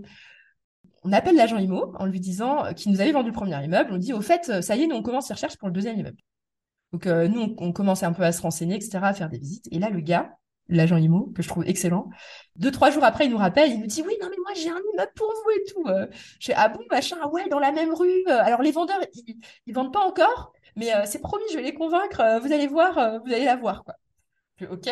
on 1.04 1.12
appelle 1.12 1.36
l'agent 1.36 1.58
IMO 1.58 1.94
en 2.00 2.06
lui 2.06 2.20
disant 2.20 2.74
qu'il 2.74 2.92
nous 2.92 3.02
avait 3.02 3.12
vendu 3.12 3.30
le 3.30 3.36
premier 3.36 3.64
immeuble. 3.64 3.92
On 3.94 3.98
dit, 3.98 4.14
au 4.14 4.22
fait, 4.22 4.62
ça 4.62 4.76
y 4.76 4.84
est, 4.84 4.88
nous, 4.88 4.96
on 4.96 5.04
commence 5.04 5.30
les 5.30 5.36
recherches 5.36 5.58
pour 5.58 5.68
le 5.68 5.74
deuxième 5.74 5.98
immeuble. 5.98 6.18
Donc, 6.92 7.08
euh, 7.08 7.28
nous, 7.28 7.56
on, 7.58 7.74
commence 7.74 8.04
un 8.04 8.14
peu 8.14 8.24
à 8.24 8.32
se 8.32 8.42
renseigner, 8.42 8.76
etc., 8.76 9.00
à 9.02 9.14
faire 9.14 9.30
des 9.30 9.38
visites. 9.38 9.68
Et 9.72 9.80
là, 9.80 9.90
le 9.90 10.00
gars, 10.00 10.38
l'agent 10.70 10.98
IMO, 10.98 11.32
que 11.36 11.44
je 11.44 11.48
trouve 11.50 11.68
excellent, 11.68 12.10
deux, 12.56 12.72
trois 12.72 12.90
jours 12.90 13.04
après, 13.04 13.26
il 13.26 13.32
nous 13.32 13.38
rappelle, 13.38 13.70
il 13.70 13.80
nous 13.80 13.86
dit, 13.86 14.02
oui, 14.02 14.14
non, 14.22 14.28
mais 14.30 14.38
moi, 14.38 14.54
j'ai 14.56 14.70
un 14.70 14.80
immeuble 14.94 15.12
pour 15.16 15.28
vous 15.28 15.50
et 15.52 15.64
tout. 15.72 15.88
Euh. 15.88 16.08
je 16.40 16.48
fais, 16.48 16.54
ah 16.56 16.70
bon, 16.70 16.80
machin, 16.90 17.18
ah 17.22 17.28
ouais, 17.28 17.48
dans 17.50 17.60
la 17.60 17.72
même 17.72 17.94
rue. 17.94 18.26
Alors, 18.28 18.62
les 18.62 18.72
vendeurs, 18.72 19.00
ils, 19.14 19.38
ils 19.66 19.74
vendent 19.74 19.94
pas 19.94 20.06
encore, 20.08 20.54
mais 20.76 20.96
euh, 20.96 21.04
c'est 21.06 21.20
promis, 21.20 21.44
je 21.52 21.58
vais 21.58 21.64
les 21.64 21.74
convaincre. 21.74 22.40
vous 22.42 22.54
allez 22.54 22.68
voir, 22.68 23.20
vous 23.26 23.34
allez 23.34 23.46
la 23.46 23.58
voir, 23.58 23.84
quoi. 23.84 23.96
ok. 24.72 24.90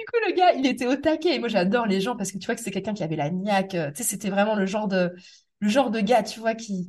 Du 0.00 0.06
coup, 0.06 0.18
le 0.26 0.34
gars, 0.34 0.54
il 0.54 0.66
était 0.66 0.86
au 0.86 0.96
taquet. 0.96 1.36
Et 1.36 1.38
moi, 1.38 1.48
j'adore 1.48 1.86
les 1.86 2.00
gens 2.00 2.16
parce 2.16 2.32
que 2.32 2.38
tu 2.38 2.46
vois 2.46 2.54
que 2.54 2.62
c'est 2.62 2.70
quelqu'un 2.70 2.94
qui 2.94 3.02
avait 3.02 3.16
la 3.16 3.30
niaque. 3.30 3.70
Tu 3.70 3.78
sais, 3.96 4.02
c'était 4.02 4.30
vraiment 4.30 4.54
le 4.54 4.64
genre 4.64 4.88
de, 4.88 5.14
le 5.60 5.68
genre 5.68 5.90
de 5.90 6.00
gars, 6.00 6.22
tu 6.22 6.40
vois, 6.40 6.54
qui, 6.54 6.88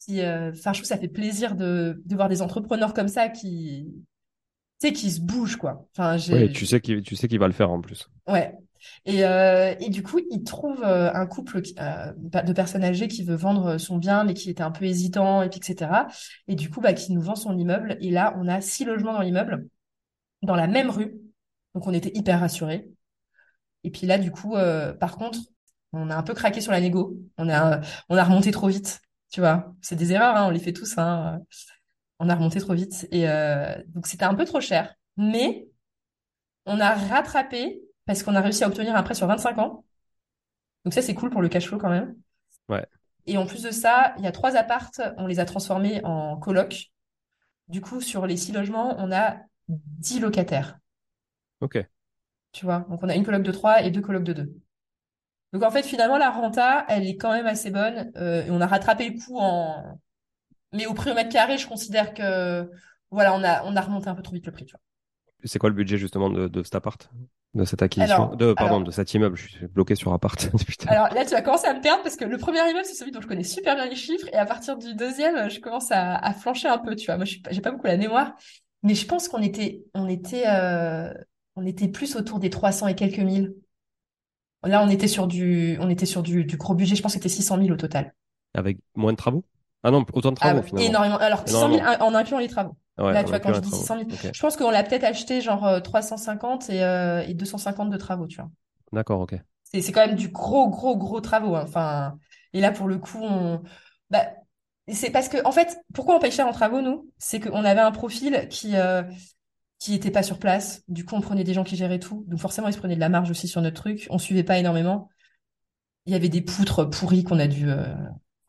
qui, 0.00 0.20
euh, 0.20 0.50
enfin, 0.50 0.72
je 0.72 0.80
trouve 0.80 0.82
que 0.82 0.86
ça 0.88 0.98
fait 0.98 1.08
plaisir 1.08 1.54
de, 1.54 2.02
de 2.04 2.14
voir 2.16 2.28
des 2.28 2.42
entrepreneurs 2.42 2.92
comme 2.92 3.06
ça 3.06 3.28
qui, 3.28 3.86
tu 4.80 4.88
sais, 4.88 4.92
qui 4.92 5.10
se 5.12 5.20
bougent, 5.20 5.56
quoi. 5.56 5.86
Enfin, 5.96 6.16
oui, 6.32 6.50
tu 6.52 6.66
sais 6.66 6.80
qu'il, 6.80 7.02
tu 7.02 7.14
sais 7.14 7.28
qu'il 7.28 7.38
va 7.38 7.46
le 7.46 7.52
faire 7.52 7.70
en 7.70 7.80
plus. 7.80 8.08
Ouais. 8.26 8.52
Et, 9.04 9.24
euh, 9.24 9.74
et 9.78 9.90
du 9.90 10.02
coup, 10.02 10.20
il 10.30 10.42
trouve 10.42 10.82
euh, 10.82 11.12
un 11.12 11.26
couple 11.26 11.60
de 11.60 12.52
personnes 12.52 12.82
âgées 12.82 13.08
qui 13.08 13.22
veut 13.22 13.36
vendre 13.36 13.78
son 13.78 13.98
bien, 13.98 14.24
mais 14.24 14.34
qui 14.34 14.50
était 14.50 14.62
un 14.62 14.70
peu 14.70 14.86
hésitant, 14.86 15.42
et 15.42 15.50
puis 15.50 15.60
etc. 15.60 16.08
Et 16.48 16.56
du 16.56 16.70
coup, 16.70 16.80
bah, 16.80 16.94
qui 16.94 17.12
nous 17.12 17.20
vend 17.20 17.36
son 17.36 17.56
immeuble. 17.56 17.96
Et 18.00 18.10
là, 18.10 18.34
on 18.38 18.48
a 18.48 18.60
six 18.60 18.84
logements 18.84 19.12
dans 19.12 19.20
l'immeuble, 19.20 19.66
dans 20.42 20.56
la 20.56 20.66
même 20.66 20.90
rue. 20.90 21.19
Donc 21.74 21.86
on 21.86 21.94
était 21.94 22.10
hyper 22.14 22.40
rassurés. 22.40 22.88
Et 23.84 23.90
puis 23.90 24.06
là, 24.06 24.18
du 24.18 24.30
coup, 24.30 24.56
euh, 24.56 24.92
par 24.92 25.16
contre, 25.16 25.38
on 25.92 26.10
a 26.10 26.16
un 26.16 26.22
peu 26.22 26.34
craqué 26.34 26.60
sur 26.60 26.72
la 26.72 26.80
négo. 26.80 27.16
On 27.38 27.48
a, 27.48 27.80
on 28.08 28.16
a 28.16 28.24
remonté 28.24 28.50
trop 28.50 28.68
vite, 28.68 29.00
tu 29.30 29.40
vois. 29.40 29.74
C'est 29.80 29.96
des 29.96 30.12
erreurs, 30.12 30.36
hein, 30.36 30.46
on 30.46 30.50
les 30.50 30.60
fait 30.60 30.72
tous. 30.72 30.98
Hein. 30.98 31.40
On 32.18 32.28
a 32.28 32.34
remonté 32.34 32.60
trop 32.60 32.74
vite. 32.74 33.08
Et 33.10 33.28
euh, 33.28 33.74
donc, 33.88 34.06
c'était 34.06 34.24
un 34.24 34.34
peu 34.34 34.44
trop 34.44 34.60
cher. 34.60 34.94
Mais 35.16 35.66
on 36.66 36.78
a 36.80 36.94
rattrapé 36.94 37.82
parce 38.04 38.22
qu'on 38.22 38.34
a 38.34 38.40
réussi 38.40 38.64
à 38.64 38.68
obtenir 38.68 38.94
un 38.94 39.02
prêt 39.02 39.14
sur 39.14 39.26
25 39.26 39.58
ans. 39.58 39.84
Donc 40.84 40.94
ça, 40.94 41.02
c'est 41.02 41.14
cool 41.14 41.30
pour 41.30 41.42
le 41.42 41.48
cash 41.48 41.66
flow 41.66 41.78
quand 41.78 41.90
même. 41.90 42.16
Ouais. 42.68 42.84
Et 43.26 43.36
en 43.36 43.46
plus 43.46 43.62
de 43.62 43.70
ça, 43.70 44.14
il 44.18 44.24
y 44.24 44.26
a 44.26 44.32
trois 44.32 44.56
appartes, 44.56 45.00
on 45.16 45.26
les 45.26 45.40
a 45.40 45.44
transformés 45.44 46.02
en 46.04 46.36
coloc. 46.36 46.90
Du 47.68 47.80
coup, 47.80 48.00
sur 48.00 48.26
les 48.26 48.36
six 48.36 48.52
logements, 48.52 48.96
on 48.98 49.12
a 49.12 49.36
10 49.68 50.20
locataires. 50.20 50.78
Ok. 51.60 51.84
Tu 52.52 52.64
vois, 52.64 52.86
donc 52.88 53.00
on 53.02 53.08
a 53.08 53.14
une 53.14 53.24
coloc 53.24 53.42
de 53.42 53.52
3 53.52 53.82
et 53.82 53.90
deux 53.90 54.00
colocs 54.00 54.24
de 54.24 54.32
2. 54.32 54.52
Donc 55.52 55.62
en 55.62 55.70
fait, 55.70 55.82
finalement, 55.82 56.18
la 56.18 56.30
renta, 56.30 56.84
elle 56.88 57.06
est 57.06 57.16
quand 57.16 57.32
même 57.32 57.46
assez 57.46 57.70
bonne. 57.70 58.12
Euh, 58.16 58.44
et 58.44 58.50
on 58.50 58.60
a 58.60 58.66
rattrapé 58.66 59.08
le 59.08 59.18
coup 59.18 59.38
en... 59.38 59.98
Mais 60.72 60.86
au 60.86 60.94
prix 60.94 61.10
au 61.10 61.14
mètre 61.14 61.30
carré, 61.30 61.58
je 61.58 61.66
considère 61.66 62.14
que 62.14 62.68
voilà, 63.10 63.34
on 63.34 63.42
a, 63.42 63.64
on 63.64 63.74
a 63.74 63.80
remonté 63.80 64.08
un 64.08 64.14
peu 64.14 64.22
trop 64.22 64.34
vite 64.34 64.46
le 64.46 64.52
prix. 64.52 64.66
Tu 64.66 64.72
vois. 64.72 64.80
C'est 65.44 65.58
quoi 65.58 65.68
le 65.68 65.74
budget 65.74 65.98
justement 65.98 66.30
de, 66.30 66.48
de 66.48 66.62
cet 66.62 66.74
appart? 66.74 67.10
De 67.54 67.64
cette 67.64 67.82
acquisition? 67.82 68.34
De 68.36 68.52
pardon 68.52 68.76
alors, 68.76 68.86
de 68.86 68.90
cet 68.92 69.12
immeuble 69.12 69.36
je 69.36 69.48
suis 69.48 69.66
bloqué 69.66 69.96
sur 69.96 70.12
appart 70.12 70.48
alors 70.86 71.12
là 71.12 71.24
tu 71.24 71.32
vas 71.32 71.42
commencer 71.42 71.66
à 71.66 71.74
me 71.74 71.80
perdre 71.80 72.00
parce 72.04 72.14
que 72.14 72.24
le 72.24 72.38
premier 72.38 72.60
immeuble 72.60 72.84
c'est 72.84 72.94
celui 72.94 73.10
dont 73.10 73.20
je 73.20 73.26
connais 73.26 73.42
super 73.42 73.74
bien 73.74 73.86
les 73.86 73.96
chiffres 73.96 74.28
et 74.32 74.36
à 74.36 74.46
partir 74.46 74.78
du 74.78 74.94
deuxième 74.94 75.50
je 75.50 75.58
commence 75.58 75.90
à, 75.90 76.14
à 76.14 76.32
flancher 76.32 76.68
un 76.68 76.78
peu 76.78 76.94
tu 76.94 77.06
vois 77.06 77.16
moi 77.16 77.24
je 77.24 77.38
j'ai 77.50 77.60
pas 77.60 77.72
beaucoup 77.72 77.88
la 77.88 77.96
mémoire 77.96 78.36
mais 78.84 78.94
je 78.94 79.04
pense 79.04 79.28
qu'on 79.28 79.42
était 79.42 79.82
on 79.94 80.08
était 80.08 80.44
euh, 80.46 81.12
on 81.56 81.66
était 81.66 81.88
plus 81.88 82.16
autour 82.16 82.38
des 82.38 82.50
300 82.50 82.86
et 82.88 82.94
quelques 82.94 83.18
mille 83.18 83.54
là 84.64 84.82
on 84.84 84.88
était 84.90 85.08
sur 85.08 85.26
du 85.26 85.76
on 85.80 85.88
était 85.88 86.06
sur 86.06 86.22
du, 86.22 86.44
du 86.44 86.56
gros 86.56 86.74
budget 86.74 86.94
je 86.96 87.02
pense 87.02 87.12
que 87.12 87.18
c'était 87.18 87.28
600 87.28 87.58
000 87.58 87.70
au 87.70 87.76
total 87.76 88.14
avec 88.54 88.78
moins 88.94 89.12
de 89.12 89.16
travaux? 89.16 89.44
Ah 89.82 89.90
non 89.90 90.04
autant 90.12 90.30
de 90.32 90.36
ah, 90.40 90.54
travaux 90.54 90.62
finalement 90.62 90.88
énormément 90.88 91.16
alors 91.18 91.46
600 91.46 91.68
000 91.68 91.80
Énormément. 91.80 92.04
en 92.06 92.14
incluant 92.14 92.38
les 92.38 92.48
travaux 92.48 92.76
ouais, 92.98 93.12
là 93.12 93.24
tu 93.24 93.30
vois 93.30 93.40
quand 93.40 93.52
je 93.54 93.60
dis 93.60 93.70
de 93.70 93.74
600 93.74 93.94
000 93.96 94.08
travaux. 94.08 94.28
Ok. 94.28 94.30
je 94.34 94.40
pense 94.40 94.56
qu'on 94.56 94.70
l'a 94.70 94.82
peut-être 94.82 95.04
acheté 95.04 95.40
genre 95.40 95.66
euh, 95.66 95.80
350 95.80 96.70
et, 96.70 96.82
euh, 96.82 97.22
et 97.26 97.34
250 97.34 97.90
de 97.90 97.96
travaux 97.96 98.26
tu 98.26 98.36
vois 98.36 98.50
d'accord 98.92 99.20
ok 99.20 99.34
C'est 99.64 99.80
c'est 99.82 99.92
quand 99.92 100.06
même 100.06 100.16
du 100.16 100.28
gros, 100.28 100.68
gros, 100.68 100.96
gros 100.96 101.20
travaux. 101.20 101.54
hein. 101.54 101.62
Enfin, 101.64 102.18
et 102.52 102.60
là, 102.60 102.72
pour 102.72 102.88
le 102.88 102.98
coup, 102.98 103.20
on... 103.22 103.62
bah, 104.10 104.26
c'est 104.88 105.10
parce 105.10 105.28
que, 105.28 105.38
en 105.44 105.52
fait, 105.52 105.78
pourquoi 105.94 106.16
on 106.16 106.18
paye 106.18 106.32
cher 106.32 106.46
en 106.48 106.52
travaux, 106.52 106.80
nous? 106.80 107.08
C'est 107.18 107.38
qu'on 107.38 107.64
avait 107.64 107.80
un 107.80 107.92
profil 107.92 108.48
qui, 108.50 108.74
euh, 108.76 109.02
qui 109.80 109.94
était 109.94 110.12
pas 110.12 110.22
sur 110.22 110.38
place. 110.38 110.84
Du 110.88 111.04
coup, 111.04 111.16
on 111.16 111.22
prenait 111.22 111.44
des 111.44 111.54
gens 111.54 111.64
qui 111.64 111.76
géraient 111.76 111.98
tout. 111.98 112.24
Donc, 112.28 112.38
forcément, 112.38 112.68
ils 112.68 112.74
se 112.74 112.78
prenaient 112.78 112.96
de 112.96 113.00
la 113.00 113.08
marge 113.08 113.30
aussi 113.30 113.48
sur 113.48 113.62
notre 113.62 113.82
truc. 113.82 114.06
On 114.10 114.18
suivait 114.18 114.44
pas 114.44 114.58
énormément. 114.58 115.10
Il 116.06 116.12
y 116.12 116.16
avait 116.16 116.28
des 116.28 116.42
poutres 116.42 116.88
pourries 116.88 117.24
qu'on 117.24 117.40
a 117.40 117.48
dû, 117.48 117.68
euh, 117.70 117.86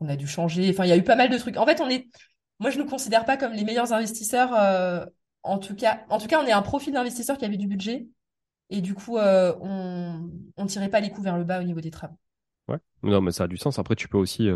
a 0.06 0.16
dû 0.16 0.28
changer. 0.28 0.70
Enfin, 0.70 0.84
il 0.84 0.90
y 0.90 0.92
a 0.92 0.96
eu 0.96 1.04
pas 1.04 1.16
mal 1.16 1.30
de 1.30 1.38
trucs. 1.38 1.56
En 1.56 1.66
fait, 1.66 1.80
on 1.80 1.88
est, 1.88 2.08
moi, 2.60 2.70
je 2.70 2.78
nous 2.78 2.86
considère 2.86 3.24
pas 3.24 3.36
comme 3.36 3.52
les 3.52 3.64
meilleurs 3.64 3.92
investisseurs. 3.92 4.54
euh, 4.54 5.06
en 5.42 5.58
tout 5.58 5.74
cas, 5.74 6.04
on 6.08 6.46
est 6.46 6.52
un 6.52 6.62
profil 6.62 6.92
d'investisseur 6.92 7.38
qui 7.38 7.44
avait 7.44 7.56
du 7.56 7.66
budget. 7.66 8.06
Et 8.70 8.80
du 8.80 8.94
coup, 8.94 9.18
euh, 9.18 9.54
on, 9.60 10.30
on 10.56 10.66
tirait 10.66 10.88
pas 10.90 11.00
les 11.00 11.10
coups 11.10 11.24
vers 11.24 11.36
le 11.38 11.44
bas 11.44 11.60
au 11.60 11.64
niveau 11.64 11.80
des 11.80 11.90
travaux. 11.90 12.16
ouais 12.68 12.78
non 13.02 13.20
mais 13.20 13.32
ça 13.32 13.44
a 13.44 13.48
du 13.48 13.56
sens 13.56 13.78
après 13.78 13.96
tu 13.96 14.08
peux 14.08 14.18
aussi 14.18 14.48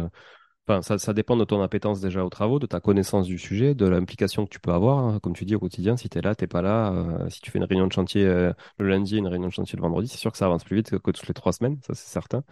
Enfin, 0.69 0.83
ça, 0.83 0.99
ça 0.99 1.13
dépend 1.13 1.37
de 1.37 1.45
ton 1.45 1.63
appétence 1.63 2.01
déjà 2.01 2.25
aux 2.25 2.29
travaux, 2.29 2.59
de 2.59 2.67
ta 2.67 2.81
connaissance 2.81 3.27
du 3.27 3.39
sujet, 3.39 3.75
de 3.77 3.87
l'implication 3.87 4.45
que 4.47 4.51
tu 4.51 4.59
peux 4.59 4.73
avoir, 4.73 4.99
hein, 4.99 5.21
comme 5.21 5.33
tu 5.33 5.45
dis 5.45 5.55
au 5.55 5.61
quotidien. 5.61 5.97
Si 5.97 6.09
tu 6.09 6.19
es 6.19 6.23
là, 6.23 6.35
t'es 6.35 6.49
pas 6.49 6.61
là. 6.61 6.93
euh, 6.93 7.29
si 7.31 7.41
tu 7.41 7.53
fais 7.53 7.59
une 7.59 7.65
réunion 7.65 7.87
de 7.87 7.93
chantier 7.93 8.25
euh, 8.27 8.53
le 8.79 8.89
lundi 8.89 9.15
et 9.15 9.19
une 9.19 9.29
réunion 9.29 9.47
de 9.47 9.53
chantier 9.53 9.77
le 9.77 9.83
vendredi, 9.83 10.09
c'est 10.09 10.19
sûr 10.19 10.33
que 10.33 10.39
ça 10.39 10.47
avance 10.47 10.65
plus 10.65 10.75
vite 10.77 10.91
que, 10.99 11.11
toutes 11.13 11.29
les 11.29 11.35
trois 11.35 11.53
semaines, 11.53 11.79
ça 11.87 11.95
c'est 11.95 12.09
certain. 12.11 12.43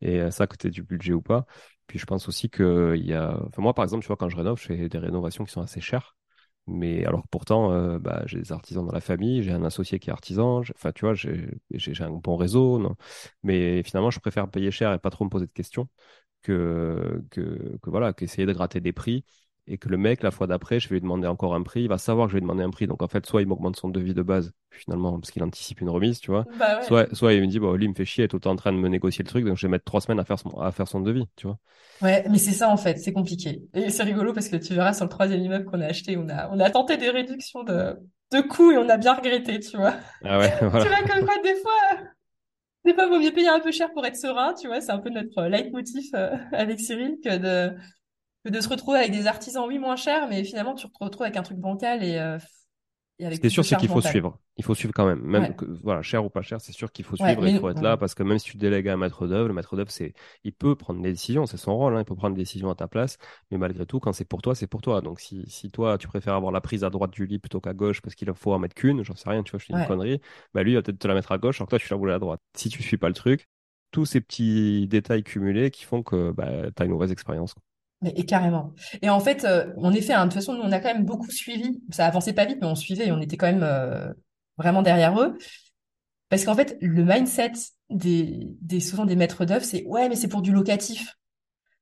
Et 0.00 0.20
euh, 0.20 0.30
ça, 0.30 0.46
que 0.46 0.56
tu 0.56 0.70
du 0.70 0.84
budget 0.84 1.12
ou 1.14 1.22
pas. 1.22 1.46
Puis 1.88 1.98
je 1.98 2.06
pense 2.06 2.28
aussi 2.28 2.50
que 2.50 2.94
il 2.96 3.06
y 3.06 3.14
a. 3.14 3.36
Enfin, 3.48 3.62
moi, 3.62 3.74
par 3.74 3.84
exemple, 3.84 4.02
tu 4.04 4.08
vois, 4.08 4.16
quand 4.16 4.30
je 4.30 4.36
rénove, 4.36 4.58
je 4.60 4.66
fais 4.66 4.88
des 4.88 4.98
rénovations 4.98 5.44
qui 5.44 5.52
sont 5.52 5.62
assez 5.62 5.80
chères. 5.82 6.16
Mais 6.68 7.04
alors 7.06 7.22
que 7.22 7.28
pourtant, 7.30 7.98
bah, 7.98 8.22
j'ai 8.26 8.38
des 8.38 8.52
artisans 8.52 8.86
dans 8.86 8.92
la 8.92 9.00
famille, 9.00 9.42
j'ai 9.42 9.50
un 9.52 9.64
associé 9.64 9.98
qui 9.98 10.10
est 10.10 10.12
artisan, 10.12 10.60
enfin 10.76 10.92
tu 10.92 11.04
vois, 11.04 11.14
j'ai 11.14 12.04
un 12.04 12.10
bon 12.10 12.36
réseau. 12.36 12.94
Mais 13.42 13.82
finalement, 13.82 14.10
je 14.10 14.20
préfère 14.20 14.48
payer 14.50 14.70
cher 14.70 14.92
et 14.92 14.98
pas 14.98 15.10
trop 15.10 15.24
me 15.24 15.30
poser 15.30 15.46
de 15.46 15.52
questions 15.52 15.88
que, 16.42 17.22
que, 17.30 17.78
que 17.82 17.90
voilà, 17.90 18.12
qu'essayer 18.12 18.46
de 18.46 18.52
gratter 18.52 18.80
des 18.80 18.92
prix 18.92 19.24
et 19.66 19.78
que 19.78 19.88
le 19.88 19.96
mec, 19.98 20.22
la 20.22 20.30
fois 20.30 20.46
d'après, 20.46 20.80
je 20.80 20.88
vais 20.88 20.96
lui 20.96 21.00
demander 21.02 21.28
encore 21.28 21.54
un 21.54 21.62
prix, 21.62 21.82
il 21.82 21.88
va 21.88 21.98
savoir 21.98 22.26
que 22.26 22.32
je 22.32 22.36
vais 22.36 22.40
lui 22.40 22.46
demander 22.46 22.64
un 22.64 22.70
prix. 22.70 22.86
Donc 22.86 23.02
en 23.02 23.08
fait, 23.08 23.24
soit 23.26 23.42
il 23.42 23.46
m'augmente 23.48 23.76
son 23.76 23.88
devis 23.88 24.14
de 24.14 24.22
base, 24.22 24.52
finalement, 24.70 25.18
parce 25.20 25.30
qu'il 25.30 25.42
anticipe 25.44 25.80
une 25.80 25.90
remise, 25.90 26.18
tu 26.20 26.30
vois. 26.30 26.46
Bah 26.58 26.80
ouais. 26.80 26.86
Soit, 26.86 27.14
soit 27.14 27.32
il 27.34 27.40
me 27.42 27.46
dit, 27.46 27.58
bon, 27.60 27.74
lui, 27.74 27.84
il 27.84 27.90
me 27.90 27.94
fait 27.94 28.04
chier, 28.04 28.22
il 28.22 28.24
est 28.24 28.28
tout 28.28 28.36
le 28.36 28.40
temps 28.40 28.50
en 28.52 28.56
train 28.56 28.72
de 28.72 28.78
me 28.78 28.88
négocier 28.88 29.22
le 29.22 29.28
truc, 29.28 29.44
donc 29.44 29.56
je 29.56 29.66
vais 29.66 29.70
mettre 29.70 29.84
trois 29.84 30.00
semaines 30.00 30.18
à 30.20 30.24
faire 30.24 30.38
son, 30.38 30.50
à 30.58 30.72
faire 30.72 30.88
son 30.88 31.00
devis, 31.00 31.28
tu 31.36 31.46
vois. 31.46 31.58
Ouais, 32.02 32.24
mais 32.30 32.38
c'est 32.38 32.52
ça 32.52 32.70
en 32.70 32.78
fait, 32.78 32.96
c'est 32.98 33.12
compliqué. 33.12 33.62
Et 33.74 33.90
c'est 33.90 34.02
rigolo 34.04 34.32
parce 34.32 34.48
que 34.48 34.56
tu 34.56 34.72
verras 34.74 34.94
sur 34.94 35.04
le 35.04 35.10
troisième 35.10 35.42
immeuble 35.42 35.66
qu'on 35.66 35.80
a 35.82 35.86
acheté, 35.86 36.16
on 36.16 36.28
a, 36.30 36.48
on 36.50 36.58
a 36.58 36.70
tenté 36.70 36.96
des 36.96 37.10
réductions 37.10 37.62
de, 37.62 37.94
de 38.32 38.40
coûts 38.40 38.70
et 38.70 38.78
on 38.78 38.88
a 38.88 38.96
bien 38.96 39.12
regretté, 39.14 39.60
tu 39.60 39.76
vois. 39.76 39.96
Ah 40.24 40.38
ouais, 40.38 40.50
Tu 40.60 40.88
vois, 40.88 41.02
comme 41.06 41.26
quoi, 41.26 41.34
des 41.42 41.54
fois, 41.56 41.98
des 42.84 42.94
fois, 42.94 43.06
vaut 43.08 43.20
mieux 43.20 43.32
payer 43.32 43.48
un 43.48 43.60
peu 43.60 43.72
cher 43.72 43.92
pour 43.92 44.06
être 44.06 44.16
serein, 44.16 44.54
tu 44.54 44.66
vois. 44.68 44.80
C'est 44.80 44.92
un 44.92 44.98
peu 44.98 45.10
notre 45.10 45.44
leitmotiv 45.44 46.04
euh, 46.14 46.36
avec 46.52 46.80
Cyril 46.80 47.18
que 47.22 47.36
de, 47.36 47.76
que 48.44 48.50
de 48.50 48.60
se 48.60 48.68
retrouver 48.68 48.98
avec 49.00 49.12
des 49.12 49.26
artisans, 49.26 49.66
oui, 49.66 49.78
moins 49.78 49.96
chers, 49.96 50.28
mais 50.28 50.44
finalement, 50.44 50.74
tu 50.74 50.86
te 50.88 50.92
retrouves 51.00 51.24
avec 51.24 51.36
un 51.36 51.42
truc 51.42 51.58
bancal 51.58 52.04
et, 52.04 52.18
euh, 52.18 52.38
Ce 53.20 53.28
qui 53.28 53.36
est 53.36 53.40
plus 53.40 53.50
sûr, 53.50 53.64
c'est 53.64 53.76
qu'il 53.76 53.88
faut 53.88 54.00
suivre. 54.00 54.38
Il 54.56 54.64
faut 54.64 54.74
suivre 54.74 54.92
quand 54.94 55.06
même. 55.06 55.20
Même 55.20 55.42
Ouais. 55.44 55.54
que, 55.54 55.64
voilà, 55.82 56.02
cher 56.02 56.24
ou 56.24 56.30
pas 56.30 56.42
cher, 56.42 56.60
c'est 56.60 56.72
sûr 56.72 56.90
qu'il 56.92 57.04
faut 57.04 57.16
Ouais, 57.16 57.26
suivre 57.28 57.46
et 57.46 57.50
il 57.50 57.58
faut 57.58 57.68
être 57.70 57.82
là 57.82 57.96
parce 57.96 58.14
que 58.14 58.22
même 58.22 58.38
si 58.38 58.50
tu 58.50 58.56
délègues 58.56 58.88
à 58.88 58.94
un 58.94 58.96
maître 58.96 59.26
d'œuvre, 59.26 59.48
le 59.48 59.54
maître 59.54 59.76
d'œuvre, 59.76 59.90
c'est, 59.90 60.12
il 60.44 60.52
peut 60.52 60.74
prendre 60.76 61.00
des 61.02 61.10
décisions, 61.12 61.46
c'est 61.46 61.56
son 61.56 61.76
rôle, 61.76 61.96
hein, 61.96 62.00
il 62.00 62.04
peut 62.04 62.14
prendre 62.14 62.34
des 62.34 62.42
décisions 62.42 62.70
à 62.70 62.74
ta 62.74 62.88
place, 62.88 63.16
mais 63.50 63.58
malgré 63.58 63.86
tout, 63.86 64.00
quand 64.00 64.12
c'est 64.12 64.24
pour 64.24 64.42
toi, 64.42 64.54
c'est 64.54 64.66
pour 64.66 64.82
toi. 64.82 65.00
Donc 65.00 65.20
si, 65.20 65.44
si 65.48 65.70
toi, 65.70 65.98
tu 65.98 66.08
préfères 66.08 66.34
avoir 66.34 66.52
la 66.52 66.60
prise 66.60 66.84
à 66.84 66.90
droite 66.90 67.10
du 67.12 67.26
lit 67.26 67.38
plutôt 67.38 67.60
qu'à 67.60 67.74
gauche 67.74 68.00
parce 68.02 68.14
qu'il 68.14 68.32
faut 68.34 68.52
en 68.52 68.58
mettre 68.58 68.74
qu'une, 68.74 69.02
j'en 69.04 69.14
sais 69.16 69.28
rien, 69.30 69.42
tu 69.42 69.50
vois, 69.52 69.60
je 69.60 69.66
fais 69.66 69.72
une 69.74 69.84
connerie, 69.86 70.20
bah 70.54 70.62
lui, 70.62 70.72
il 70.72 70.74
va 70.76 70.82
peut-être 70.82 70.98
te 70.98 71.08
la 71.08 71.14
mettre 71.14 71.32
à 71.32 71.38
gauche 71.38 71.60
alors 71.60 71.66
que 71.68 71.70
toi, 71.70 71.78
tu 71.78 71.88
la 71.90 71.96
voulais 71.96 72.12
à 72.14 72.18
droite. 72.18 72.40
Si 72.56 72.68
tu 72.68 72.82
suis 72.82 72.96
pas 72.98 73.08
le 73.08 73.14
truc, 73.14 73.46
tous 73.90 74.04
ces 74.06 74.20
petits 74.20 74.86
détails 74.88 75.22
cumulés 75.24 75.70
qui 75.70 75.84
font 75.84 76.02
que 76.02 76.32
bah, 76.32 76.70
tu 76.70 76.82
as 76.82 76.86
une 76.86 76.92
mauvaise 76.92 77.12
expérience. 77.12 77.54
quoi. 77.54 77.62
Mais 78.02 78.12
et 78.16 78.24
carrément. 78.24 78.72
Et 79.02 79.10
en 79.10 79.20
fait, 79.20 79.44
euh, 79.44 79.72
en 79.76 79.92
effet, 79.92 80.14
hein, 80.14 80.24
de 80.26 80.30
toute 80.30 80.34
façon, 80.40 80.54
nous, 80.54 80.62
on 80.62 80.72
a 80.72 80.80
quand 80.80 80.92
même 80.92 81.04
beaucoup 81.04 81.30
suivi. 81.30 81.80
Ça 81.90 82.06
avançait 82.06 82.32
pas 82.32 82.46
vite, 82.46 82.58
mais 82.60 82.66
on 82.66 82.74
suivait 82.74 83.08
et 83.08 83.12
on 83.12 83.20
était 83.20 83.36
quand 83.36 83.46
même 83.46 83.62
euh, 83.62 84.12
vraiment 84.56 84.82
derrière 84.82 85.20
eux. 85.20 85.36
Parce 86.28 86.44
qu'en 86.44 86.54
fait, 86.54 86.76
le 86.80 87.04
mindset 87.04 87.52
des, 87.90 88.48
des 88.60 88.80
souvent 88.80 89.04
des 89.04 89.16
maîtres 89.16 89.44
d'œuvre, 89.44 89.64
c'est 89.64 89.84
ouais, 89.84 90.08
mais 90.08 90.16
c'est 90.16 90.28
pour 90.28 90.42
du 90.42 90.52
locatif. 90.52 91.16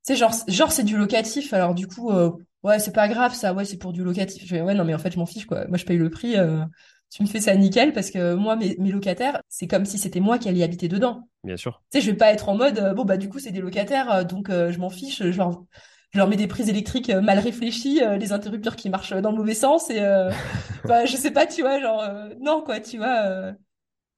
Tu 0.07 0.15
sais, 0.15 0.17
genre, 0.17 0.33
genre 0.49 0.73
c'est 0.73 0.85
du 0.85 0.97
locatif. 0.97 1.53
Alors 1.53 1.75
du 1.75 1.87
coup, 1.87 2.11
euh, 2.11 2.31
ouais, 2.63 2.79
c'est 2.79 2.93
pas 2.95 3.09
grave, 3.09 3.35
ça. 3.35 3.55
Ouais, 3.55 3.65
c'est 3.65 3.79
pour 3.79 3.93
du 3.93 4.03
locatif. 4.05 4.43
Je 4.43 4.49
fais, 4.49 4.63
ouais, 4.63 4.75
non, 4.75 4.85
mais 4.85 4.95
en 4.95 4.99
fait, 4.99 5.13
je 5.13 5.19
m'en 5.19 5.27
fiche, 5.27 5.47
quoi. 5.47 5.67
Moi, 5.69 5.79
je 5.79 5.85
paye 5.85 5.99
le 5.99 6.11
prix. 6.11 6.37
euh, 6.37 6.65
tu 7.11 7.23
me 7.23 7.29
fais 7.29 7.41
ça 7.41 7.55
nickel 7.57 7.93
parce 7.93 8.11
que 8.11 8.35
moi, 8.35 8.57
mes, 8.57 8.77
mes 8.79 8.91
locataires, 8.91 9.41
c'est 9.49 9.67
comme 9.67 9.87
si 9.87 9.99
c'était 9.99 10.21
moi 10.21 10.39
qui 10.39 10.49
allais 10.49 10.59
y 10.59 10.63
habiter 10.63 10.89
dedans. 10.89 11.29
Bien 11.43 11.57
sûr. 11.57 11.83
Tu 11.91 11.99
sais, 11.99 12.05
je 12.05 12.11
vais 12.11 12.17
pas 12.17 12.33
être 12.33 12.49
en 12.49 12.57
mode, 12.57 12.79
euh, 12.79 12.93
bon, 12.95 13.05
bah, 13.05 13.17
du 13.17 13.29
coup, 13.29 13.39
c'est 13.39 13.51
des 13.53 13.61
locataires, 13.61 14.11
euh, 14.11 14.25
donc 14.25 14.51
euh, 14.51 14.73
je 14.73 14.79
m'en 14.79 14.91
fiche, 14.91 15.21
leur, 15.21 15.65
je 16.11 16.19
leur 16.19 16.29
mets 16.29 16.37
des 16.37 16.47
prises 16.47 16.69
électriques 16.69 17.11
euh, 17.11 17.21
mal 17.21 17.39
réfléchies, 17.39 18.03
euh, 18.03 18.17
les 18.17 18.33
interrupteurs 18.33 18.77
qui 18.77 18.91
marchent 18.91 19.13
dans 19.13 19.31
le 19.33 19.37
mauvais 19.39 19.55
sens, 19.55 19.91
et, 19.91 20.01
euh, 20.01 20.31
bah, 20.85 21.05
je 21.07 21.17
sais 21.17 21.31
pas, 21.33 21.47
tu 21.47 21.63
vois, 21.63 21.81
genre, 21.81 22.03
euh, 22.03 22.31
non, 22.41 22.63
quoi, 22.63 22.81
tu 22.81 22.99
vois, 22.99 23.27
euh, 23.27 23.53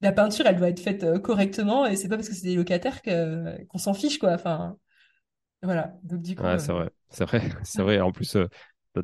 la 0.02 0.12
peinture, 0.12 0.46
elle 0.46 0.56
doit 0.56 0.70
être 0.70 0.80
faite 0.80 1.04
euh, 1.04 1.18
correctement, 1.18 1.86
et 1.86 1.96
c'est 1.96 2.08
pas 2.08 2.16
parce 2.16 2.28
que 2.28 2.34
c'est 2.34 2.46
des 2.48 2.56
locataires 2.56 3.02
que, 3.02 3.64
qu'on 3.66 3.78
s'en 3.78 3.94
fiche, 3.94 4.18
quoi, 4.18 4.32
enfin, 4.34 4.76
voilà, 5.62 5.94
donc 6.04 6.22
du 6.22 6.36
coup, 6.36 6.44
Ouais, 6.44 6.58
euh, 6.58 6.58
c'est 6.58 6.72
vrai. 6.72 6.90
C'est 7.10 7.24
vrai. 7.24 7.40
C'est 7.64 7.82
vrai. 7.82 8.00
En 8.00 8.12
plus, 8.12 8.36
euh, 8.36 8.46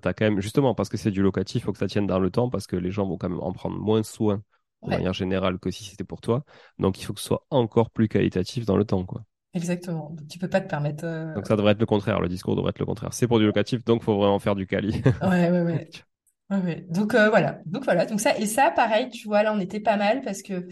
t'as 0.00 0.12
quand 0.14 0.24
même, 0.24 0.40
justement, 0.40 0.74
parce 0.74 0.88
que 0.88 0.96
c'est 0.96 1.10
du 1.10 1.22
locatif, 1.22 1.62
il 1.62 1.64
faut 1.64 1.72
que 1.72 1.78
ça 1.78 1.86
tienne 1.88 2.06
dans 2.06 2.18
le 2.20 2.30
temps, 2.30 2.48
parce 2.50 2.66
que 2.66 2.76
les 2.76 2.90
gens 2.90 3.06
vont 3.06 3.18
quand 3.18 3.28
même 3.28 3.40
en 3.40 3.52
prendre 3.52 3.76
moins 3.78 4.02
soin 4.02 4.42
de 4.86 4.90
ouais, 4.90 4.96
manière 4.96 5.12
générale 5.12 5.58
que 5.58 5.70
si 5.70 5.84
c'était 5.84 6.04
pour 6.04 6.20
toi. 6.20 6.44
Donc, 6.78 7.00
il 7.00 7.04
faut 7.04 7.12
que 7.12 7.20
ce 7.20 7.26
soit 7.26 7.46
encore 7.50 7.90
plus 7.90 8.08
qualitatif 8.08 8.64
dans 8.64 8.76
le 8.76 8.84
temps, 8.84 9.04
quoi. 9.04 9.24
Exactement, 9.54 10.10
donc 10.10 10.28
tu 10.28 10.38
peux 10.38 10.48
pas 10.48 10.60
te 10.60 10.68
permettre, 10.68 11.04
euh, 11.04 11.34
Donc, 11.34 11.46
ça 11.46 11.56
devrait 11.56 11.72
être 11.72 11.80
le 11.80 11.86
contraire. 11.86 12.20
Le 12.20 12.28
discours 12.28 12.56
devrait 12.56 12.70
être 12.70 12.78
le 12.78 12.86
contraire. 12.86 13.12
C'est 13.12 13.26
pour 13.26 13.38
du 13.38 13.46
locatif, 13.46 13.84
donc 13.84 14.02
faut 14.02 14.16
vraiment 14.16 14.38
faire 14.38 14.54
du 14.54 14.66
quali. 14.66 15.02
ouais, 15.22 15.50
ouais, 15.50 15.62
ouais. 15.62 15.90
Ouais, 16.48 16.58
ouais. 16.58 16.86
Donc 16.90 17.14
euh, 17.14 17.28
voilà, 17.28 17.58
donc 17.66 17.84
voilà, 17.84 18.06
donc 18.06 18.20
ça 18.20 18.38
et 18.38 18.46
ça 18.46 18.70
pareil, 18.70 19.08
tu 19.08 19.26
vois 19.26 19.42
là 19.42 19.52
on 19.52 19.58
était 19.58 19.80
pas 19.80 19.96
mal 19.96 20.20
parce 20.22 20.42
que 20.42 20.68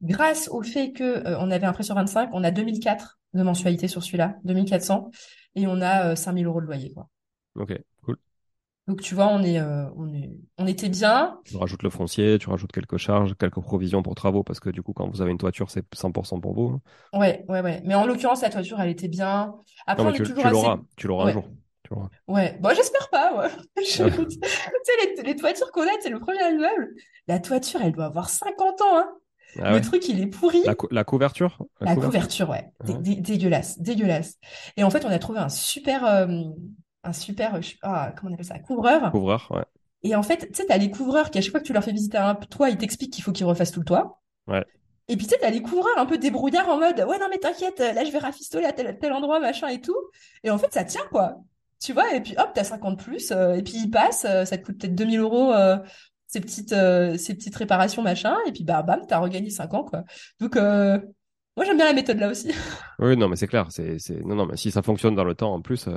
grâce 0.00 0.48
au 0.48 0.62
fait 0.62 0.92
que 0.92 1.04
euh, 1.04 1.38
on 1.38 1.50
avait 1.50 1.66
un 1.66 1.74
prêt 1.74 1.82
sur 1.82 1.94
25, 1.94 2.30
on 2.32 2.42
a 2.44 2.50
2004 2.50 3.18
de 3.34 3.42
mensualité 3.42 3.88
sur 3.88 4.02
celui-là, 4.02 4.36
2400 4.44 5.10
et 5.54 5.66
on 5.66 5.82
a 5.82 6.12
euh, 6.12 6.16
5000 6.16 6.46
euros 6.46 6.62
de 6.62 6.66
loyer 6.66 6.92
quoi. 6.94 7.10
Ok. 7.56 7.78
Donc 8.88 9.02
tu 9.02 9.14
vois 9.14 9.28
on 9.28 9.42
est 9.42 9.60
euh, 9.60 9.84
on 9.96 10.12
est 10.14 10.30
on 10.56 10.66
était 10.66 10.88
bien. 10.88 11.38
Tu 11.44 11.56
rajoutes 11.56 11.82
le 11.82 11.90
foncier, 11.90 12.38
tu 12.38 12.48
rajoutes 12.48 12.72
quelques 12.72 12.96
charges, 12.96 13.36
quelques 13.36 13.60
provisions 13.60 14.02
pour 14.02 14.14
travaux, 14.14 14.42
parce 14.42 14.60
que 14.60 14.70
du 14.70 14.82
coup, 14.82 14.92
quand 14.94 15.08
vous 15.08 15.20
avez 15.22 15.30
une 15.30 15.38
toiture, 15.38 15.70
c'est 15.70 15.84
100% 15.94 16.40
pour 16.40 16.54
vous. 16.54 16.80
hein. 17.12 17.18
Ouais, 17.18 17.44
ouais, 17.48 17.60
ouais. 17.60 17.82
Mais 17.84 17.94
en 17.94 18.06
l'occurrence 18.06 18.42
la 18.42 18.50
toiture 18.50 18.80
elle 18.80 18.88
était 18.90 19.08
bien. 19.08 19.54
Après 19.86 20.02
Non, 20.02 20.08
on 20.08 20.12
mais 20.12 20.16
est 20.18 20.22
tu, 20.24 20.30
toujours 20.30 20.42
tu 20.42 20.46
assez 20.48 20.52
l'auras. 20.54 20.80
Tu 20.96 21.06
l'auras 21.06 21.28
un 21.28 21.32
jour. 21.32 21.44
Tu 21.82 21.94
l'auras. 21.94 22.08
Ouais, 22.26 22.56
bon, 22.60 22.70
j'espère 22.74 23.08
pas, 23.10 23.34
ouais. 23.38 23.48
Ah, 23.56 23.80
Tu 23.80 23.84
sais, 23.84 24.06
les, 25.16 25.22
les 25.22 25.36
toitures 25.36 25.70
qu'on 25.72 25.82
a, 25.82 25.90
c'est 26.00 26.10
le 26.10 26.18
premier 26.18 26.50
immeuble. 26.50 26.94
La 27.26 27.38
toiture, 27.38 27.80
elle 27.82 27.92
doit 27.92 28.06
avoir 28.06 28.30
50 28.30 28.80
ans, 28.80 28.96
hein. 28.98 29.10
Ah 29.60 29.70
le 29.70 29.76
ouais. 29.76 29.80
truc, 29.80 30.06
il 30.08 30.20
est 30.20 30.26
pourri. 30.26 30.62
La, 30.64 30.74
cou- 30.74 30.88
la 30.90 31.04
couverture? 31.04 31.58
La 31.80 31.94
couverture, 31.96 32.50
ouais, 32.50 32.70
Dé- 32.84 32.94
dé- 32.98 33.20
dégueulasse, 33.20 33.78
dégueulasse. 33.80 34.36
Et 34.76 34.84
en 34.84 34.90
fait, 34.90 35.04
on 35.06 35.08
a 35.10 35.18
trouvé 35.18 35.38
un 35.38 35.48
super, 35.48 36.04
euh, 36.04 36.26
un 37.08 37.12
super, 37.12 37.58
pas, 37.82 38.12
comment 38.16 38.30
on 38.30 38.34
appelle 38.34 38.46
ça, 38.46 38.58
couvreur. 38.58 39.10
Couvreur, 39.10 39.48
ouais. 39.50 39.64
Et 40.02 40.14
en 40.14 40.22
fait, 40.22 40.48
tu 40.48 40.54
sais, 40.54 40.66
t'as 40.66 40.78
les 40.78 40.90
couvreurs 40.90 41.30
qui, 41.30 41.38
à 41.38 41.40
chaque 41.40 41.50
fois 41.50 41.60
que 41.60 41.66
tu 41.66 41.72
leur 41.72 41.82
fais 41.82 41.92
visiter 41.92 42.18
un 42.18 42.34
toit, 42.34 42.70
ils 42.70 42.76
t'expliquent 42.76 43.12
qu'il 43.12 43.24
faut 43.24 43.32
qu'ils 43.32 43.46
refassent 43.46 43.72
tout 43.72 43.80
le 43.80 43.86
toit. 43.86 44.20
Ouais. 44.46 44.64
Et 45.08 45.16
puis, 45.16 45.26
tu 45.26 45.34
sais, 45.34 45.40
t'as 45.40 45.50
les 45.50 45.62
couvreurs 45.62 45.98
un 45.98 46.06
peu 46.06 46.18
débrouillards 46.18 46.68
en 46.68 46.78
mode, 46.78 47.00
ouais, 47.00 47.18
non, 47.18 47.26
mais 47.30 47.38
t'inquiète, 47.38 47.78
là, 47.80 48.04
je 48.04 48.12
vais 48.12 48.18
rafistoler 48.18 48.66
à 48.66 48.72
tel, 48.72 48.98
tel 48.98 49.12
endroit, 49.12 49.40
machin 49.40 49.68
et 49.68 49.80
tout. 49.80 49.96
Et 50.44 50.50
en 50.50 50.58
fait, 50.58 50.72
ça 50.72 50.84
tient, 50.84 51.04
quoi. 51.10 51.38
Tu 51.80 51.92
vois, 51.92 52.12
et 52.14 52.20
puis 52.20 52.34
hop, 52.36 52.50
t'as 52.54 52.64
50 52.64 52.98
plus, 52.98 53.30
euh, 53.30 53.54
et 53.54 53.62
puis 53.62 53.74
ils 53.76 53.90
passent, 53.90 54.26
euh, 54.28 54.44
ça 54.44 54.58
te 54.58 54.64
coûte 54.64 54.78
peut-être 54.78 54.96
2000 54.96 55.20
euros, 55.20 55.52
euh, 55.52 55.78
ces 56.26 56.40
petites, 56.40 56.74
ces 56.74 57.34
petites 57.34 57.54
réparations, 57.56 58.02
machin, 58.02 58.36
et 58.46 58.52
puis 58.52 58.64
bah, 58.64 58.82
bam, 58.82 59.00
t'as 59.08 59.18
regagné 59.18 59.48
5 59.48 59.72
ans, 59.74 59.84
quoi. 59.84 60.04
Donc, 60.40 60.56
moi, 60.56 61.64
j'aime 61.64 61.76
bien 61.76 61.86
la 61.86 61.92
méthode 61.92 62.18
là 62.18 62.28
aussi. 62.30 62.52
Oui, 62.98 63.16
non, 63.16 63.28
mais 63.28 63.36
c'est 63.36 63.46
clair. 63.46 63.66
C'est, 63.70 63.98
c'est... 63.98 64.20
Non, 64.24 64.34
non, 64.34 64.46
mais 64.46 64.56
si 64.56 64.70
ça 64.70 64.82
fonctionne 64.82 65.14
dans 65.14 65.24
le 65.24 65.34
temps, 65.34 65.54
en 65.54 65.60
plus, 65.60 65.88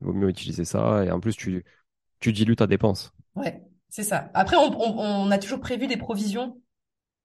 il 0.00 0.06
vaut 0.06 0.12
mieux 0.12 0.28
utiliser 0.28 0.64
ça. 0.64 1.04
Et 1.04 1.10
en 1.10 1.20
plus, 1.20 1.36
tu, 1.36 1.64
tu 2.20 2.32
dilues 2.32 2.56
ta 2.56 2.66
dépense. 2.66 3.12
Ouais, 3.34 3.62
c'est 3.88 4.02
ça. 4.02 4.30
Après, 4.34 4.56
on, 4.56 4.72
on, 4.80 4.98
on 4.98 5.30
a 5.30 5.38
toujours 5.38 5.60
prévu 5.60 5.86
des 5.86 5.96
provisions, 5.96 6.60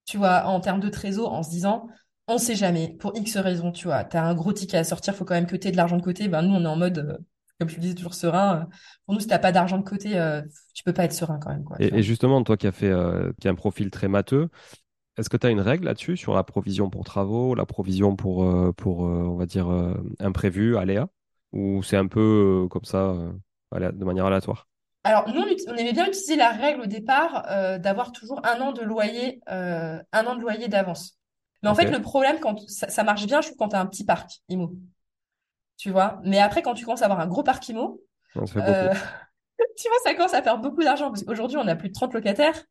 tu 0.06 0.18
vois, 0.18 0.46
en 0.46 0.60
termes 0.60 0.80
de 0.80 0.90
trésor, 0.90 1.34
en 1.34 1.44
se 1.44 1.50
disant, 1.50 1.88
on 2.28 2.38
sait 2.38 2.56
jamais, 2.56 2.96
pour 3.00 3.16
X 3.16 3.38
raisons, 3.38 3.72
tu 3.72 3.88
vois, 3.88 4.04
t'as 4.04 4.24
un 4.24 4.34
gros 4.34 4.54
ticket 4.54 4.78
à 4.78 4.84
sortir, 4.84 5.16
faut 5.16 5.26
quand 5.26 5.34
même 5.34 5.48
que 5.48 5.56
t'aies 5.56 5.72
de 5.72 5.78
l'argent 5.78 5.98
de 5.98 6.02
côté. 6.02 6.28
Ben, 6.28 6.42
nous, 6.42 6.54
on 6.54 6.64
est 6.64 6.68
en 6.68 6.78
mode, 6.78 6.98
euh, 7.00 7.18
comme 7.60 7.68
je 7.68 7.76
le 7.76 7.82
disais, 7.82 7.96
toujours 7.96 8.14
serein. 8.14 8.68
Pour 9.06 9.16
nous, 9.16 9.20
si 9.20 9.28
t'as 9.28 9.40
pas 9.40 9.52
d'argent 9.52 9.78
de 9.78 9.84
côté, 9.84 10.18
euh, 10.18 10.42
tu 10.74 10.84
peux 10.84 10.94
pas 10.94 11.04
être 11.04 11.14
serein 11.14 11.40
quand 11.40 11.50
même, 11.50 11.64
quoi. 11.64 11.78
tu 11.78 11.84
Et, 11.84 12.04
justement, 12.04 12.42
toi 12.44 12.58
qui 12.58 12.68
as 12.68 12.72
fait, 12.72 12.90
euh, 12.90 13.32
qui 13.40 13.48
a 13.48 13.52
un 13.52 13.56
profil 13.56 13.90
très 13.92 14.08
matheux, 14.08 14.50
est-ce 15.18 15.30
que 15.30 15.38
tu 15.38 15.46
as 15.46 15.50
une 15.50 15.60
règle 15.60 15.86
là-dessus 15.86 16.16
sur 16.16 16.34
la 16.34 16.44
provision 16.44 16.90
pour 16.90 17.04
travaux, 17.04 17.54
la 17.54 17.66
provision 17.66 18.16
pour, 18.16 18.46
euh, 18.46 18.72
pour 18.72 19.00
on 19.00 19.36
va 19.36 19.46
dire, 19.46 19.68
imprévu, 20.20 20.78
aléa? 20.78 21.10
Ou 21.54 21.84
c'est 21.84 21.98
un 21.98 22.08
peu 22.08 22.64
euh, 22.66 22.68
comme 22.68 22.86
ça, 22.86 23.10
euh, 23.10 23.92
de 23.92 24.06
manière 24.06 24.26
aléatoire? 24.26 24.68
Alors, 25.04 25.28
nous, 25.30 25.42
on, 25.42 25.76
aimait 25.76 25.94
bien 25.94 26.06
utiliser 26.06 26.36
la 26.36 26.52
règle 26.52 26.82
au 26.82 26.86
départ, 26.86 27.46
euh, 27.50 27.80
d'avoir 27.80 28.12
toujours 28.12 28.40
un 28.46 28.60
an 28.62 28.72
de 28.72 28.84
loyer, 28.84 29.42
euh, 29.50 30.02
un 30.12 30.26
an 30.28 30.36
de 30.36 30.42
loyer 30.42 30.68
d'avance. 30.68 31.18
Mais 31.64 31.70
en 31.70 31.76
fait, 31.76 31.90
le 31.90 32.02
problème, 32.02 32.40
quand 32.40 32.60
ça, 32.68 32.90
ça 32.90 33.04
marche 33.04 33.26
bien, 33.26 33.42
je 33.42 33.48
trouve, 33.48 33.58
quand 33.58 33.70
t'as 33.70 33.80
un 33.80 33.86
petit 33.86 34.06
parc 34.06 34.42
IMO, 34.50 34.74
tu 35.78 35.90
vois? 35.90 36.20
Mais 36.24 36.40
après, 36.40 36.62
quand 36.62 36.74
tu 36.74 36.86
commences 36.86 37.02
à 37.02 37.06
avoir 37.06 37.20
un 37.20 37.28
gros 37.28 37.44
parc 37.44 37.68
IMO, 37.70 38.02
Euh, 38.36 38.94
tu 39.78 39.88
vois, 39.88 39.98
ça 40.04 40.14
commence 40.14 40.34
à 40.34 40.42
faire 40.42 40.58
beaucoup 40.58 40.84
d'argent 40.84 41.10
parce 41.10 41.24
qu'aujourd'hui, 41.24 41.58
on 41.58 41.68
a 41.68 41.76
plus 41.76 41.90
de 41.90 41.94
30 41.94 42.14
locataires. 42.14 42.64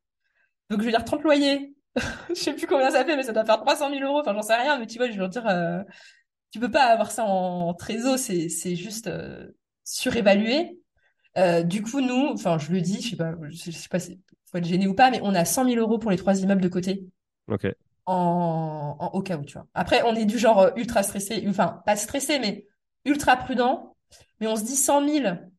Donc, 0.70 0.80
je 0.80 0.84
veux 0.86 0.92
dire, 0.92 1.04
30 1.04 1.22
loyers. 1.22 1.74
Je 2.28 2.34
sais 2.34 2.54
plus 2.54 2.68
combien 2.68 2.90
ça 2.90 3.04
fait, 3.04 3.16
mais 3.16 3.24
ça 3.24 3.32
doit 3.32 3.44
faire 3.44 3.60
300 3.60 3.90
000 3.90 4.02
euros. 4.04 4.20
Enfin, 4.20 4.32
j'en 4.32 4.42
sais 4.42 4.54
rien, 4.54 4.78
mais 4.78 4.86
tu 4.86 4.98
vois, 4.98 5.10
je 5.10 5.20
veux 5.20 5.26
dire, 5.26 5.44
tu 6.51 6.61
peux 6.61 6.70
pas 6.70 6.84
avoir 6.86 7.11
ça 7.11 7.24
en 7.24 7.74
trésor, 7.74 8.18
c'est, 8.18 8.48
c'est 8.48 8.76
juste 8.76 9.07
euh, 9.07 9.48
surévalué. 9.84 10.80
Euh, 11.38 11.62
du 11.64 11.82
coup, 11.82 12.01
nous, 12.01 12.28
enfin, 12.34 12.59
je 12.59 12.72
le 12.72 12.80
dis, 12.82 13.03
je 13.03 13.11
sais 13.11 13.16
pas, 13.16 13.34
je 13.51 13.70
sais, 13.72 13.88
pas 13.90 14.01
si 14.01 14.20
faut 14.46 14.59
être 14.59 14.66
gêné 14.66 14.86
ou 14.88 14.94
pas, 14.94 15.11
mais 15.11 15.20
on 15.22 15.34
a 15.34 15.44
100 15.44 15.64
000 15.64 15.78
euros 15.80 15.98
pour 15.98 16.11
les 16.12 16.16
trois 16.18 16.40
immeubles 16.40 16.62
de 16.62 16.68
côté 16.68 17.05
Ok. 17.46 17.64
en, 18.07 18.96
en 18.98 19.07
au 19.09 19.22
cas 19.22 19.36
où, 19.38 19.44
tu 19.44 19.55
vois. 19.55 19.66
Après, 19.74 20.03
on 20.05 20.14
est 20.14 20.24
du 20.24 20.38
genre 20.38 20.61
euh, 20.61 20.70
ultra 20.76 21.03
stressé, 21.03 21.44
enfin, 21.48 21.82
pas 21.86 21.96
stressé, 21.96 22.38
mais 22.38 22.66
ultra 23.05 23.36
prudent. 23.36 23.96
Mais 24.40 24.46
on 24.46 24.57
se 24.57 24.64
dit 24.64 24.76
100 24.76 25.01
000. 25.03 25.51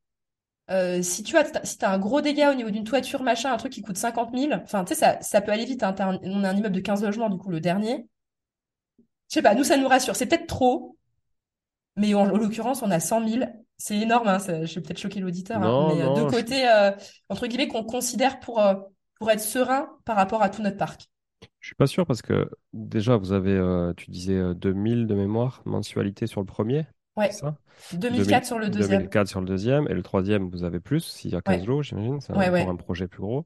Euh, 0.71 1.01
si 1.03 1.23
tu 1.23 1.37
as, 1.37 1.45
si 1.65 1.77
t'as 1.77 1.91
un 1.93 1.99
gros 1.99 2.21
dégât 2.21 2.51
au 2.51 2.55
niveau 2.55 2.69
d'une 2.71 2.85
toiture, 2.85 3.23
machin, 3.23 3.51
un 3.53 3.57
truc 3.57 3.73
qui 3.73 3.81
coûte 3.81 3.97
50 3.97 4.33
000, 4.33 4.53
enfin, 4.53 4.85
tu 4.85 4.93
sais, 4.93 4.99
ça, 4.99 5.21
ça 5.21 5.41
peut 5.41 5.51
aller 5.51 5.65
vite. 5.65 5.83
hein. 5.83 5.95
Un- 5.99 6.19
on 6.23 6.43
a 6.43 6.49
un 6.49 6.55
immeuble 6.57 6.75
de 6.75 6.79
15 6.81 7.03
logements, 7.03 7.29
du 7.29 7.37
coup, 7.37 7.49
le 7.51 7.59
dernier. 7.61 8.07
Je 9.31 9.35
sais 9.35 9.41
pas, 9.43 9.55
nous, 9.55 9.63
ça 9.63 9.77
nous 9.77 9.87
rassure. 9.87 10.15
C'est 10.15 10.27
peut-être 10.27 10.47
trop, 10.47 10.97
mais 11.97 12.13
en, 12.13 12.21
en 12.29 12.37
l'occurrence, 12.37 12.81
on 12.83 12.91
a 12.91 12.99
100 12.99 13.21
000. 13.21 13.63
C'est 13.77 13.97
énorme, 13.97 14.27
hein. 14.27 14.39
Ça- 14.39 14.65
je 14.65 14.75
vais 14.75 14.81
peut-être 14.81 14.99
choquer 14.99 15.19
l'auditeur, 15.19 15.63
hein, 15.63 15.77
mais 15.81 16.01
euh, 16.03 16.09
de 16.09 16.23
je- 16.31 16.41
côté, 16.41 16.67
euh, 16.69 16.91
entre 17.29 17.47
guillemets, 17.47 17.67
qu'on 17.67 17.83
considère 17.83 18.39
pour, 18.39 18.61
euh, 18.61 18.75
pour 19.15 19.31
être 19.31 19.41
serein 19.41 19.89
par 20.05 20.15
rapport 20.17 20.43
à 20.43 20.49
tout 20.49 20.61
notre 20.61 20.77
parc. 20.77 21.09
Je 21.59 21.67
suis 21.67 21.75
pas 21.75 21.87
sûr 21.87 22.05
parce 22.05 22.21
que 22.21 22.49
déjà, 22.73 23.17
vous 23.17 23.31
avez, 23.33 23.51
euh, 23.51 23.93
tu 23.95 24.09
disais 24.11 24.35
euh, 24.35 24.53
2000 24.53 25.07
de 25.07 25.15
mémoire, 25.15 25.61
mensualité 25.65 26.27
sur 26.27 26.41
le 26.41 26.45
premier, 26.45 26.85
Ouais, 27.15 27.31
ça? 27.31 27.57
2004 27.91 28.45
sur 28.45 28.59
le 28.59 28.69
deuxième. 28.69 29.09
2004 29.09 29.27
sur 29.29 29.41
le 29.41 29.47
deuxième 29.47 29.87
et 29.89 29.93
le 29.93 30.03
troisième, 30.03 30.49
vous 30.49 30.63
avez 30.63 30.79
plus, 30.79 31.01
s'il 31.01 31.31
y 31.31 31.35
a 31.35 31.41
15 31.41 31.65
Ouais, 31.65 31.67
lots, 31.67 31.81
j'imagine, 31.83 32.21
c'est 32.21 32.33
ouais, 32.35 32.49
ouais, 32.49 32.69
un 32.69 32.75
projet 32.77 33.07
plus 33.07 33.21
gros. 33.21 33.45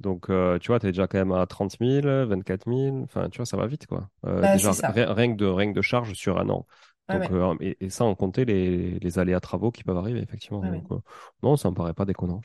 Donc, 0.00 0.30
euh, 0.30 0.58
tu 0.58 0.68
vois, 0.68 0.80
tu 0.80 0.86
es 0.86 0.92
déjà 0.92 1.06
quand 1.06 1.18
même 1.18 1.32
à 1.32 1.46
30 1.46 1.76
000, 1.78 2.26
24 2.26 2.66
000, 2.66 3.02
enfin, 3.04 3.28
tu 3.28 3.36
vois, 3.36 3.46
ça 3.46 3.58
va 3.58 3.66
vite, 3.66 3.86
quoi. 3.86 4.08
Euh, 4.26 4.40
bah, 4.40 4.54
déjà, 4.54 4.72
ça. 4.72 4.88
rien 4.90 5.32
que 5.32 5.36
de, 5.36 5.46
rien 5.46 5.70
que 5.72 5.76
de 5.76 5.82
charge 5.82 6.14
sur 6.14 6.38
un 6.38 6.48
an. 6.48 6.66
Donc, 7.10 7.22
ouais, 7.22 7.28
euh, 7.32 7.54
et, 7.60 7.76
et 7.80 7.90
sans 7.90 8.14
compter 8.14 8.44
les, 8.44 8.98
les 8.98 9.18
aléas 9.18 9.40
travaux 9.40 9.70
qui 9.70 9.84
peuvent 9.84 9.96
arriver, 9.96 10.20
effectivement. 10.20 10.60
ouais, 10.60 10.70
ouais. 10.70 10.78
Donc, 10.78 10.92
euh, 10.92 11.00
non, 11.42 11.56
ça 11.56 11.70
me 11.70 11.74
paraît 11.74 11.92
pas 11.92 12.06
déconnant. 12.06 12.40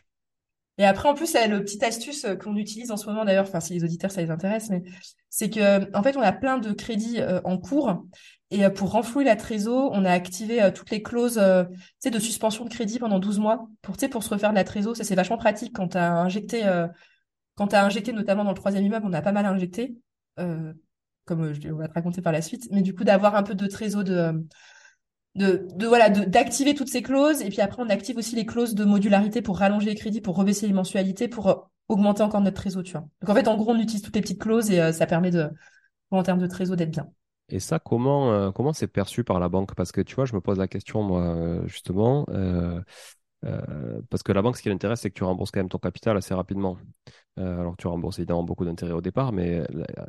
Et 0.78 0.86
après, 0.86 1.08
en 1.08 1.14
plus, 1.14 1.34
le 1.34 1.62
petite 1.62 1.84
astuce 1.84 2.28
qu'on 2.44 2.58
utilise 2.58 2.92
en 2.92 2.98
ce 2.98 3.06
moment, 3.06 3.24
d'ailleurs, 3.24 3.46
enfin, 3.48 3.62
si 3.62 3.74
les 3.74 3.86
auditeurs, 3.86 4.12
ça 4.12 4.22
les 4.22 4.30
intéresse, 4.30 4.70
mais 4.70 4.84
c'est 5.30 5.50
que, 5.50 5.96
en 5.96 6.04
fait, 6.04 6.18
on 6.18 6.22
a 6.22 6.34
plein 6.34 6.58
de 6.58 6.74
crédits 6.74 7.22
en 7.46 7.58
cours. 7.58 8.04
Et 8.52 8.70
pour 8.70 8.92
renflouer 8.92 9.24
la 9.24 9.38
trésor, 9.38 9.92
on 9.94 10.04
a 10.04 10.12
activé 10.12 10.70
toutes 10.76 10.92
les 10.92 11.02
clauses, 11.02 11.38
de 11.38 12.20
suspension 12.20 12.66
de 12.66 12.70
crédit 12.70 13.00
pendant 13.00 13.20
12 13.20 13.40
mois 13.40 13.70
pour, 13.82 13.96
pour 14.12 14.24
se 14.24 14.30
refaire 14.30 14.50
de 14.50 14.56
la 14.56 14.66
trésor. 14.66 14.98
Ça, 14.98 15.06
c'est 15.06 15.16
vachement 15.16 15.38
pratique 15.38 15.74
quand 15.74 15.88
tu 15.90 15.98
as 15.98 16.12
injecté, 16.12 16.64
quand 17.56 17.68
tu 17.68 17.76
injecté, 17.76 18.12
notamment 18.12 18.44
dans 18.44 18.52
le 18.52 18.58
troisième 18.58 18.86
immeuble, 18.86 19.06
on 19.08 19.14
a 19.14 19.22
pas 19.22 19.32
mal 19.32 19.46
injecté, 19.46 19.98
euh, 20.40 20.74
comme 21.26 21.44
euh, 21.44 21.54
je, 21.54 21.70
on 21.70 21.78
va 21.78 21.88
te 21.88 21.94
raconter 21.94 22.22
par 22.22 22.34
la 22.34 22.42
suite. 22.42 22.68
Mais 22.72 22.82
du 22.82 22.94
coup, 22.94 23.04
d'avoir 23.04 23.36
un 23.36 23.44
peu 23.44 23.56
de 23.56 23.68
trésor 23.68 24.04
de, 24.04 24.46
euh, 25.42 25.68
voilà 25.80 26.10
d'activer 26.10 26.76
toutes 26.76 26.90
ces 26.90 27.02
clauses 27.02 27.42
et 27.42 27.50
puis 27.50 27.60
après 27.60 27.82
on 27.82 27.90
active 27.90 28.18
aussi 28.18 28.38
les 28.38 28.46
clauses 28.46 28.74
de 28.74 28.86
modularité 28.86 29.42
pour 29.42 29.58
rallonger 29.58 29.88
les 29.90 29.96
crédits 29.96 30.22
pour 30.22 30.38
rebaisser 30.38 30.66
les 30.66 30.72
mensualités 30.72 31.28
pour 31.28 31.70
augmenter 31.90 32.24
encore 32.24 32.40
notre 32.40 32.56
trésor 32.56 32.84
tu 32.84 32.94
vois 32.94 33.02
donc 33.20 33.30
en 33.30 33.34
fait 33.34 33.50
en 33.50 33.58
gros 33.58 33.74
on 33.74 33.78
utilise 33.78 34.02
toutes 34.02 34.16
les 34.16 34.22
petites 34.22 34.40
clauses 34.40 34.72
et 34.72 34.94
ça 34.94 35.06
permet 35.06 35.32
de 35.32 35.50
en 36.12 36.24
termes 36.24 36.40
de 36.40 36.48
trésor 36.48 36.78
d'être 36.78 36.92
bien 36.92 37.10
Et 37.50 37.60
ça, 37.60 37.80
comment, 37.80 38.52
comment 38.54 38.72
c'est 38.72 38.88
perçu 38.88 39.26
par 39.26 39.42
la 39.42 39.50
banque? 39.50 39.76
Parce 39.76 39.92
que, 39.92 40.00
tu 40.00 40.16
vois, 40.16 40.24
je 40.24 40.34
me 40.34 40.40
pose 40.40 40.58
la 40.58 40.70
question, 40.70 41.04
moi, 41.04 41.62
justement, 41.66 42.26
parce 44.10 44.24
que 44.24 44.32
la 44.32 44.42
banque, 44.42 44.58
ce 44.58 44.62
qui 44.62 44.70
l'intéresse, 44.70 45.02
c'est 45.02 45.10
que 45.10 45.16
tu 45.16 45.24
rembourses 45.24 45.52
quand 45.52 45.60
même 45.60 45.70
ton 45.70 45.78
capital 45.78 46.18
assez 46.18 46.34
rapidement. 46.34 46.78
Euh, 47.38 47.60
alors, 47.60 47.76
tu 47.78 47.88
rembourses 47.88 48.20
évidemment 48.20 48.44
beaucoup 48.44 48.66
d'intérêts 48.66 48.94
au 48.94 49.02
départ, 49.02 49.32
mais 49.32 49.62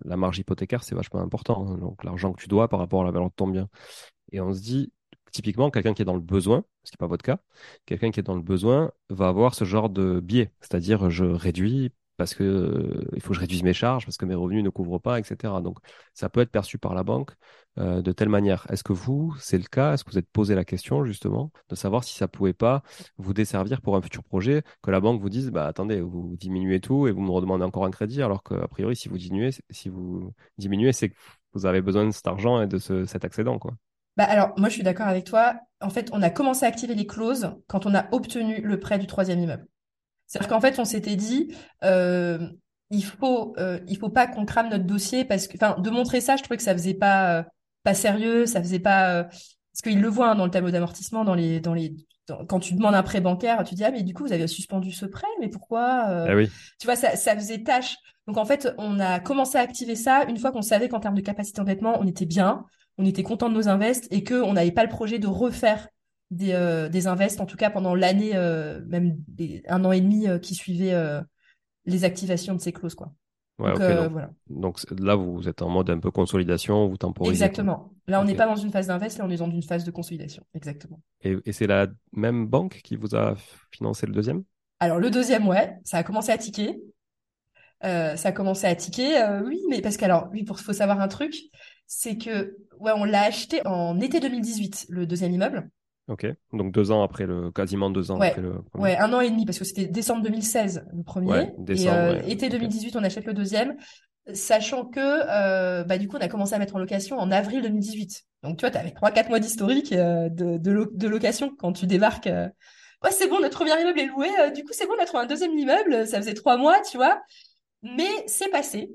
la, 0.05 0.16
marge 0.16 0.39
hypothécaire, 0.39 0.83
c'est 0.85 0.95
vachement 0.95 1.20
important. 1.20 1.66
hein. 1.68 1.79
Donc, 1.79 2.05
l'argent 2.05 2.33
que 2.33 2.41
tu 2.41 2.49
dois 2.49 2.68
par 2.68 2.79
rapport 2.79 3.03
à 3.03 3.05
la 3.05 3.11
valeur 3.11 3.29
de 3.29 3.35
ton 3.35 3.49
bien. 3.49 3.68
Et 4.33 4.41
on 4.41 4.53
se 4.53 4.61
dit, 4.61 4.93
typiquement, 5.33 5.70
quelqu'un 5.70 5.95
qui 5.95 6.03
est 6.03 6.07
dans 6.07 6.14
le 6.14 6.20
besoin, 6.20 6.64
ce 6.85 6.91
qui 6.91 6.97
n'est 6.97 7.05
pas 7.05 7.09
votre 7.09 7.24
cas, 7.24 7.39
quelqu'un 7.85 8.11
qui 8.11 8.20
est 8.20 8.22
dans 8.22 8.35
le 8.35 8.43
besoin 8.43 8.93
va 9.11 9.29
avoir 9.29 9.55
ce 9.55 9.64
genre 9.64 9.91
de 9.91 10.20
biais. 10.20 10.53
C'est-à-dire, 10.61 11.11
je 11.11 11.24
réduis 11.24 11.93
parce 12.16 12.34
que 12.34 12.44
euh, 12.44 13.08
il 13.14 13.20
faut 13.20 13.28
que 13.30 13.34
je 13.34 13.40
réduise 13.40 13.62
mes 13.62 13.72
charges, 13.72 14.04
parce 14.04 14.16
que 14.16 14.24
mes 14.24 14.34
revenus 14.34 14.64
ne 14.64 14.70
couvrent 14.70 14.98
pas, 14.98 15.18
etc. 15.18 15.60
Donc, 15.62 15.78
ça 16.14 16.28
peut 16.28 16.40
être 16.40 16.50
perçu 16.50 16.78
par 16.78 16.94
la 16.94 17.02
banque 17.02 17.32
euh, 17.78 18.02
de 18.02 18.12
telle 18.12 18.28
manière. 18.28 18.66
Est-ce 18.70 18.84
que 18.84 18.92
vous, 18.92 19.34
c'est 19.38 19.58
le 19.58 19.64
cas? 19.64 19.94
Est-ce 19.94 20.04
que 20.04 20.10
vous 20.10 20.18
êtes 20.18 20.30
posé 20.30 20.54
la 20.54 20.64
question, 20.64 21.04
justement, 21.04 21.50
de 21.68 21.74
savoir 21.74 22.04
si 22.04 22.14
ça 22.16 22.28
pouvait 22.28 22.52
pas 22.52 22.82
vous 23.18 23.34
desservir 23.34 23.80
pour 23.80 23.96
un 23.96 24.02
futur 24.02 24.24
projet, 24.24 24.62
que 24.82 24.90
la 24.90 25.00
banque 25.00 25.20
vous 25.20 25.30
dise, 25.30 25.50
bah, 25.50 25.66
attendez, 25.66 26.00
vous 26.00 26.36
diminuez 26.38 26.80
tout 26.80 27.06
et 27.06 27.12
vous 27.12 27.20
me 27.20 27.30
redemandez 27.30 27.64
encore 27.64 27.84
un 27.84 27.90
crédit, 27.90 28.22
alors 28.22 28.42
qu'a 28.42 28.66
priori, 28.68 28.96
si 28.96 29.08
vous 29.08 29.18
diminuez, 29.18 29.50
si 29.70 29.88
vous 29.88 30.32
diminuez, 30.58 30.92
c'est 30.92 31.10
que 31.10 31.16
vous 31.52 31.66
avez 31.66 31.80
besoin 31.82 32.06
de 32.06 32.10
cet 32.10 32.26
argent 32.26 32.62
et 32.62 32.66
de 32.66 32.78
ce, 32.78 33.04
cet 33.04 33.24
excédent, 33.24 33.58
quoi. 33.58 33.72
bah 34.16 34.24
alors 34.24 34.52
moi 34.58 34.68
je 34.68 34.74
suis 34.74 34.82
d'accord 34.82 35.06
avec 35.06 35.24
toi 35.24 35.56
en 35.80 35.90
fait 35.90 36.10
on 36.12 36.22
a 36.22 36.30
commencé 36.30 36.64
à 36.64 36.68
activer 36.68 36.94
les 36.94 37.06
clauses 37.06 37.54
quand 37.66 37.86
on 37.86 37.94
a 37.94 38.06
obtenu 38.12 38.60
le 38.60 38.78
prêt 38.80 38.98
du 38.98 39.06
troisième 39.06 39.40
immeuble 39.40 39.66
c'est-à-dire 40.27 40.49
qu'en 40.49 40.61
fait 40.61 40.79
on 40.79 40.85
s'était 40.85 41.16
dit 41.16 41.55
euh, 41.85 42.39
il 42.91 43.05
faut 43.05 43.55
euh, 43.59 43.81
il 43.89 43.97
faut 43.99 44.09
pas 44.11 44.27
qu'on 44.27 44.45
crame 44.45 44.68
notre 44.70 44.85
dossier 44.85 45.24
parce 45.24 45.47
que 45.49 45.57
enfin 45.57 45.81
de 45.81 45.91
montrer 45.91 46.20
ça 46.20 46.37
je 46.37 46.43
trouvais 46.43 46.57
que 46.57 46.62
ça 46.62 46.72
faisait 46.72 46.95
pas 46.95 47.39
euh, 47.39 47.43
pas 47.83 47.95
sérieux 47.95 48.47
ça 48.47 48.61
faisait 48.61 48.79
pas 48.81 49.11
euh, 49.14 49.22
parce 49.24 49.83
qu'ils 49.83 50.01
le 50.01 50.09
voient 50.09 50.31
hein, 50.31 50.35
dans 50.35 50.45
le 50.45 50.51
tableau 50.51 50.70
d'amortissement 50.70 51.24
dans 51.24 51.35
les 51.35 51.61
dans 51.61 51.74
les 51.74 51.95
dans- 52.29 52.45
quand 52.47 52.59
tu 52.61 52.74
demandes 52.74 52.95
un 52.95 53.03
prêt 53.03 53.20
bancaire 53.20 53.62
tu 53.64 53.74
dis 53.74 53.85
ah 53.85 53.91
mais 53.91 54.03
du 54.03 54.14
coup 54.14 54.24
vous 54.24 54.33
avez 54.33 54.47
suspendu 54.47 54.93
ce 54.93 55.07
prêt 55.07 55.27
mais 55.41 55.49
pourquoi 55.49 56.27
Eh 56.31 56.35
oui. 56.35 56.51
tu 56.81 56.87
vois 56.87 56.97
ça 56.97 57.16
ça 57.16 57.35
faisait 57.37 57.62
tâche 57.62 57.97
donc 58.27 58.37
en 58.39 58.45
fait 58.45 58.72
on 58.79 58.99
a 59.01 59.20
commencé 59.20 59.59
à 59.59 59.61
activer 59.61 59.95
ça 59.95 60.24
une 60.29 60.37
fois 60.39 60.51
qu'on 60.53 60.62
savait 60.62 60.89
qu'en 60.89 61.01
termes 61.01 61.14
de 61.14 61.20
capacité 61.20 61.59
d'endettement 61.59 61.97
on 62.01 62.07
était 62.07 62.27
bien 62.27 62.64
on 62.99 63.05
était 63.05 63.22
content 63.22 63.49
de 63.49 63.55
nos 63.55 63.68
invests 63.68 64.09
et 64.11 64.24
que 64.24 64.35
on 64.35 64.55
n'avait 64.55 64.72
pas 64.72 64.83
le 64.83 64.89
projet 64.89 65.18
de 65.18 65.27
refaire 65.29 65.89
des 66.31 66.53
euh, 66.53 66.89
des 66.89 67.07
invests 67.07 67.41
en 67.41 67.47
tout 67.47 67.57
cas 67.57 67.70
pendant 67.70 67.95
l'année 67.95 68.33
euh, 68.35 68.81
même 68.87 69.16
des- 69.29 69.62
un 69.68 69.85
an 69.85 69.93
et 69.93 70.01
demi 70.01 70.29
euh, 70.29 70.39
qui 70.39 70.55
suivait 70.55 70.93
euh, 70.93 71.20
les 71.85 72.05
activations 72.05 72.55
de 72.55 72.61
ces 72.61 72.72
clauses 72.72 72.95
quoi. 72.95 73.12
Ouais, 73.59 73.72
donc 73.72 74.12
voilà. 74.12 74.31
donc 74.51 74.79
là, 74.99 75.14
vous 75.14 75.49
êtes 75.49 75.62
en 75.62 75.70
mode 75.70 75.89
un 75.89 75.99
peu 75.99 76.11
consolidation, 76.11 76.89
vous 76.89 76.99
temporisez, 76.99 77.33
exactement. 77.33 77.93
Là 78.07 78.20
on 78.20 78.24
n'est 78.24 78.35
pas 78.35 78.47
dans 78.47 78.57
une 78.57 78.70
phase 78.70 78.89
d'invest 78.89 79.18
là 79.18 79.24
on 79.27 79.31
est 79.31 79.37
dans 79.37 79.51
une 79.51 79.62
phase 79.62 79.85
de 79.85 79.91
consolidation. 79.91 80.45
Exactement. 80.55 81.01
Et, 81.22 81.37
et 81.45 81.53
c'est 81.53 81.66
la 81.66 81.87
même 82.12 82.47
banque 82.47 82.81
qui 82.83 82.97
vous 82.97 83.14
a 83.16 83.35
financé 83.70 84.07
le 84.07 84.12
deuxième? 84.12 84.45
alors 84.79 84.99
le 84.99 85.11
deuxième 85.11 85.49
ouais 85.49 85.79
ça 85.85 85.99
a 85.99 86.03
commencé 86.03 86.33
à 86.33 86.39
tiquer. 86.39 86.79
Ça 87.83 88.14
a 88.29 88.33
commencé 88.33 88.66
à 88.66 88.74
tiquer. 88.74 89.24
Oui, 89.45 89.61
mais 89.70 89.81
parce 89.81 89.97
qu'alors, 89.97 90.29
oui, 90.33 90.43
pour 90.43 90.59
faut 90.61 90.72
savoir 90.72 91.01
un 91.01 91.09
truc, 91.09 91.35
c'est 91.87 92.18
que 92.18 92.57
ouais, 92.81 92.93
on 92.95 93.05
l'a 93.05 93.22
acheté 93.22 93.64
en 93.66 94.01
été 94.01 94.18
2018, 94.20 94.87
le 94.89 95.07
deuxième 95.07 95.33
immeuble. 95.33 95.70
Ok, 96.09 96.24
donc 96.52 96.72
deux 96.72 96.92
ans 96.92 97.02
après 97.02 97.26
le, 97.26 97.50
quasiment 97.50 97.90
deux 97.90 98.12
ans 98.12 98.20
Ouais, 98.20 98.28
après 98.28 98.40
le 98.40 98.62
premier. 98.62 98.84
ouais, 98.84 98.96
un 98.96 99.12
an 99.12 99.20
et 99.20 99.28
demi 99.30 99.44
parce 99.44 99.59
que 99.59 99.64
c'était 99.64 99.86
décembre 99.86 100.22
2016 100.22 100.86
le 100.96 101.02
premier 101.02 101.30
Ouais, 101.30 101.52
et 101.68 101.88
euh, 101.90 102.12
ouais. 102.12 102.30
été 102.30 102.46
Ok. 102.46 102.52
2018 102.52 102.94
on 102.96 103.02
achète 103.02 103.24
le 103.24 103.34
deuxième, 103.34 103.76
sachant 104.32 104.84
que 104.84 105.00
euh, 105.00 105.82
bah 105.84 105.98
du 105.98 106.07
coup 106.07 106.16
on 106.16 106.20
a 106.20 106.28
commencé 106.28 106.54
à 106.54 106.59
mettre 106.59 106.76
en 106.76 106.78
location 106.78 107.18
en 107.18 107.32
avril 107.32 107.62
2018. 107.62 108.24
Donc 108.44 108.57
tu 108.59 108.62
vois, 108.62 108.70
t'avais 108.70 108.92
trois 108.92 109.11
quatre 109.11 109.28
mois 109.30 109.40
d'historique 109.40 109.92
euh, 109.92 110.28
de, 110.28 110.59
de, 110.59 110.70
lo- 110.70 110.90
de 110.92 111.09
location 111.09 111.50
quand 111.59 111.72
tu 111.72 111.86
débarques. 111.86 112.26
Ouais, 113.02 113.11
c'est 113.11 113.28
bon, 113.28 113.40
notre 113.40 113.57
premier 113.59 113.78
immeuble 113.80 113.98
est 114.00 114.07
loué. 114.07 114.28
du 114.54 114.62
coup, 114.64 114.70
c'est 114.72 114.86
bon, 114.86 114.94
on 114.98 115.02
a 115.02 115.07
trouvé 115.07 115.24
un 115.24 115.26
deuxième 115.26 115.52
immeuble. 115.59 116.07
Ça 116.07 116.18
faisait 116.18 116.34
trois 116.34 116.57
mois, 116.57 116.80
tu 116.88 116.96
vois. 116.96 117.20
Mais 117.82 118.09
c'est 118.26 118.48
passé. 118.50 118.90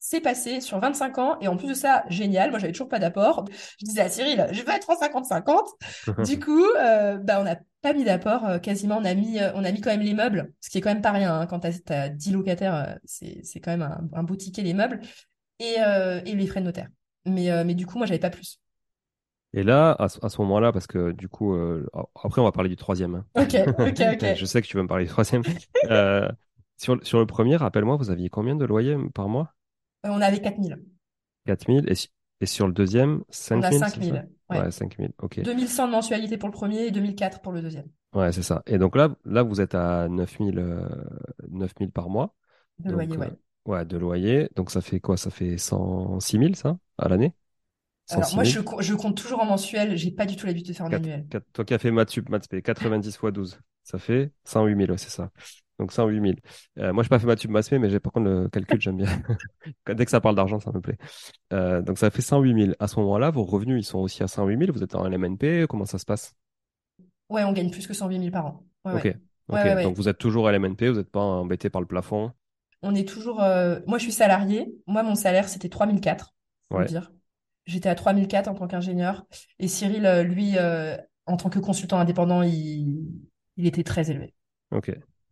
C'est 0.00 0.20
passé 0.20 0.60
sur 0.60 0.78
25 0.78 1.18
ans. 1.18 1.38
Et 1.40 1.48
en 1.48 1.56
plus 1.56 1.68
de 1.68 1.74
ça, 1.74 2.04
génial. 2.08 2.50
Moi, 2.50 2.58
j'avais 2.58 2.72
toujours 2.72 2.88
pas 2.88 2.98
d'apport. 2.98 3.44
Je 3.80 3.84
disais 3.84 4.00
à 4.00 4.08
Cyril, 4.08 4.46
je 4.52 4.62
veux 4.62 4.70
être 4.70 4.88
en 4.90 4.94
50-50. 4.94 5.66
Du 6.24 6.38
coup, 6.38 6.64
euh, 6.78 7.16
bah, 7.18 7.40
on 7.40 7.44
n'a 7.44 7.58
pas 7.82 7.92
mis 7.92 8.04
d'apport. 8.04 8.44
euh, 8.46 8.58
quasiment, 8.58 8.98
on 8.98 9.04
a 9.04 9.14
mis, 9.14 9.40
euh, 9.40 9.50
on 9.54 9.64
a 9.64 9.72
mis 9.72 9.80
quand 9.80 9.90
même 9.90 10.00
les 10.00 10.14
meubles. 10.14 10.52
Ce 10.60 10.70
qui 10.70 10.78
est 10.78 10.80
quand 10.80 10.90
même 10.92 11.02
pas 11.02 11.10
rien. 11.12 11.40
hein. 11.40 11.46
Quand 11.46 11.60
t'as, 11.60 11.72
t'as 11.84 12.08
10 12.08 12.32
locataires, 12.32 12.98
c'est, 13.04 13.42
quand 13.60 13.72
même 13.72 13.82
un, 13.82 14.00
un 14.12 14.22
beau 14.22 14.36
ticket, 14.36 14.62
les 14.62 14.74
meubles. 14.74 15.00
Et, 15.60 15.74
et 16.24 16.34
les 16.36 16.46
frais 16.46 16.60
de 16.60 16.66
notaire. 16.66 16.88
Mais, 17.26 17.64
mais 17.64 17.74
du 17.74 17.84
coup, 17.84 17.98
moi, 17.98 18.06
j'avais 18.06 18.20
pas 18.20 18.30
plus. 18.30 18.60
Et 19.52 19.64
là, 19.64 19.92
à, 19.98 20.08
ce 20.08 20.20
ce 20.28 20.40
moment-là, 20.42 20.70
parce 20.72 20.86
que 20.86 21.10
du 21.10 21.28
coup, 21.28 21.56
après, 22.22 22.40
on 22.40 22.44
va 22.44 22.52
parler 22.52 22.68
du 22.68 22.76
troisième. 22.76 23.16
hein. 23.16 23.24
Ok, 23.34 23.56
ok, 23.78 24.02
ok. 24.12 24.36
Je 24.36 24.44
sais 24.44 24.62
que 24.62 24.66
tu 24.68 24.76
veux 24.76 24.82
me 24.84 24.88
parler 24.88 25.04
du 25.06 25.10
troisième. 25.10 25.42
Sur, 26.76 27.04
sur 27.04 27.18
le 27.18 27.26
premier, 27.26 27.56
rappelle-moi, 27.56 27.96
vous 27.96 28.10
aviez 28.10 28.28
combien 28.28 28.54
de 28.54 28.64
loyer 28.64 28.96
par 29.12 29.28
mois? 29.28 29.54
Euh, 30.08 30.12
on 30.12 30.20
avait 30.20 30.40
4000. 30.40 30.78
4000 31.46 31.90
et, 31.90 31.94
et 32.40 32.46
sur 32.46 32.66
le 32.66 32.72
deuxième, 32.72 33.22
On 33.52 33.62
a 33.62 33.72
5000, 33.72 33.86
c'est 33.86 34.02
ça? 34.02 34.14
5000. 34.14 34.26
Ouais. 34.48 34.64
Ouais, 34.64 34.70
5000, 34.70 35.12
ok. 35.18 35.40
2100 35.42 35.86
de 35.86 35.92
mensualité 35.92 36.38
pour 36.38 36.48
le 36.48 36.54
premier 36.54 36.86
et 36.86 36.90
2004 36.90 37.40
pour 37.42 37.52
le 37.52 37.60
deuxième 37.60 37.90
Ouais, 38.14 38.32
c'est 38.32 38.42
ça. 38.42 38.62
Et 38.66 38.78
donc 38.78 38.96
là, 38.96 39.14
là, 39.24 39.42
vous 39.42 39.60
êtes 39.60 39.74
à 39.74 40.08
9000, 40.08 40.58
euh, 40.58 40.88
9000 41.48 41.90
par 41.90 42.08
mois. 42.08 42.34
de 42.80 42.90
Donc, 42.90 43.06
loyer, 43.06 43.16
euh, 43.18 43.20
ouais. 43.20 43.38
ouais, 43.66 43.84
de 43.84 43.98
loyer. 43.98 44.48
Donc 44.56 44.70
ça 44.70 44.80
fait 44.80 45.00
quoi? 45.00 45.16
Ça 45.16 45.30
fait 45.30 45.58
106 45.58 46.38
000, 46.38 46.56
ça, 46.56 46.78
à 46.98 47.08
l'année? 47.08 47.34
Alors 48.10 48.32
106 48.32 48.34
moi 48.34 48.42
000? 48.42 48.54
je, 48.54 48.60
je 48.80 48.94
compte 48.94 49.16
toujours 49.16 49.40
en 49.40 49.46
mensuel, 49.46 49.96
j'ai 49.96 50.10
pas 50.10 50.26
du 50.26 50.36
tout 50.36 50.44
l'habitude 50.46 50.72
de 50.72 50.76
faire 50.76 50.84
en 50.86 50.92
annuel. 50.92 51.26
toi 51.52 51.64
qui 51.64 51.74
as 51.74 51.78
fait 51.78 51.90
maths 51.90 52.10
sup, 52.10 52.28
maths 52.28 52.44
spé, 52.44 52.62
90 52.62 53.16
fois 53.16 53.30
12, 53.30 53.60
ça 53.84 53.98
fait 53.98 54.32
108 54.44 54.74
000, 54.76 54.90
ouais, 54.90 54.98
c'est 54.98 55.10
ça. 55.10 55.30
Donc 55.78 55.92
108 55.92 56.20
000. 56.20 56.40
Euh, 56.78 56.92
moi, 56.92 57.02
je 57.04 57.08
n'ai 57.08 57.10
pas 57.10 57.18
fait 57.20 57.40
sup, 57.40 57.50
maths 57.50 57.64
spé, 57.66 57.78
mais 57.78 57.88
j'ai 57.90 58.00
par 58.00 58.12
contre 58.12 58.28
le 58.28 58.48
calcul, 58.48 58.80
j'aime 58.80 58.96
bien. 58.96 59.06
Dès 59.88 60.04
que 60.04 60.10
ça 60.10 60.20
parle 60.20 60.34
d'argent, 60.36 60.60
ça 60.60 60.72
me 60.72 60.80
plaît. 60.80 60.98
Euh, 61.52 61.82
donc 61.82 61.98
ça 61.98 62.10
fait 62.10 62.22
108 62.22 62.54
000. 62.54 62.76
À 62.80 62.88
ce 62.88 62.98
moment-là, 63.00 63.30
vos 63.30 63.44
revenus, 63.44 63.80
ils 63.84 63.88
sont 63.88 63.98
aussi 64.00 64.22
à 64.22 64.28
108 64.28 64.58
000. 64.58 64.72
Vous 64.72 64.82
êtes 64.82 64.94
en 64.96 65.06
LMNP, 65.06 65.66
comment 65.68 65.84
ça 65.86 65.98
se 65.98 66.04
passe? 66.06 66.34
Ouais, 67.28 67.44
on 67.44 67.52
gagne 67.52 67.70
plus 67.70 67.86
que 67.86 67.94
108 67.94 68.18
000 68.18 68.32
par 68.32 68.46
an. 68.46 68.64
Ouais, 68.84 68.92
Ok, 68.92 69.04
ouais. 69.50 69.74
Ouais. 69.74 69.82
Donc 69.82 69.96
vous 69.96 70.08
êtes 70.08 70.18
toujours 70.18 70.48
LMNP, 70.50 70.88
vous 70.90 70.96
n'êtes 70.98 71.10
pas 71.10 71.20
embêté 71.20 71.70
par 71.70 71.80
le 71.80 71.86
plafond? 71.86 72.32
On 72.82 72.94
est 72.94 73.08
toujours. 73.08 73.42
euh, 73.42 73.80
Moi 73.86 73.98
je 73.98 74.04
suis 74.04 74.12
salarié. 74.12 74.72
Moi 74.86 75.02
mon 75.02 75.14
salaire 75.14 75.48
c'était 75.48 75.68
3004, 75.68 76.34
faut 76.72 76.80
le 76.80 76.84
Ouais, 76.84 76.86
dire. 76.86 77.12
J'étais 77.66 77.88
à 77.88 77.94
3004 77.94 78.48
en 78.48 78.54
tant 78.54 78.66
qu'ingénieur. 78.68 79.26
Et 79.58 79.68
Cyril, 79.68 80.04
lui, 80.26 80.56
en 81.26 81.36
tant 81.36 81.50
que 81.50 81.58
consultant 81.58 81.98
indépendant, 81.98 82.42
il, 82.42 83.08
il 83.56 83.66
était 83.66 83.84
très 83.84 84.10
élevé. 84.10 84.34
ok, 84.70 84.88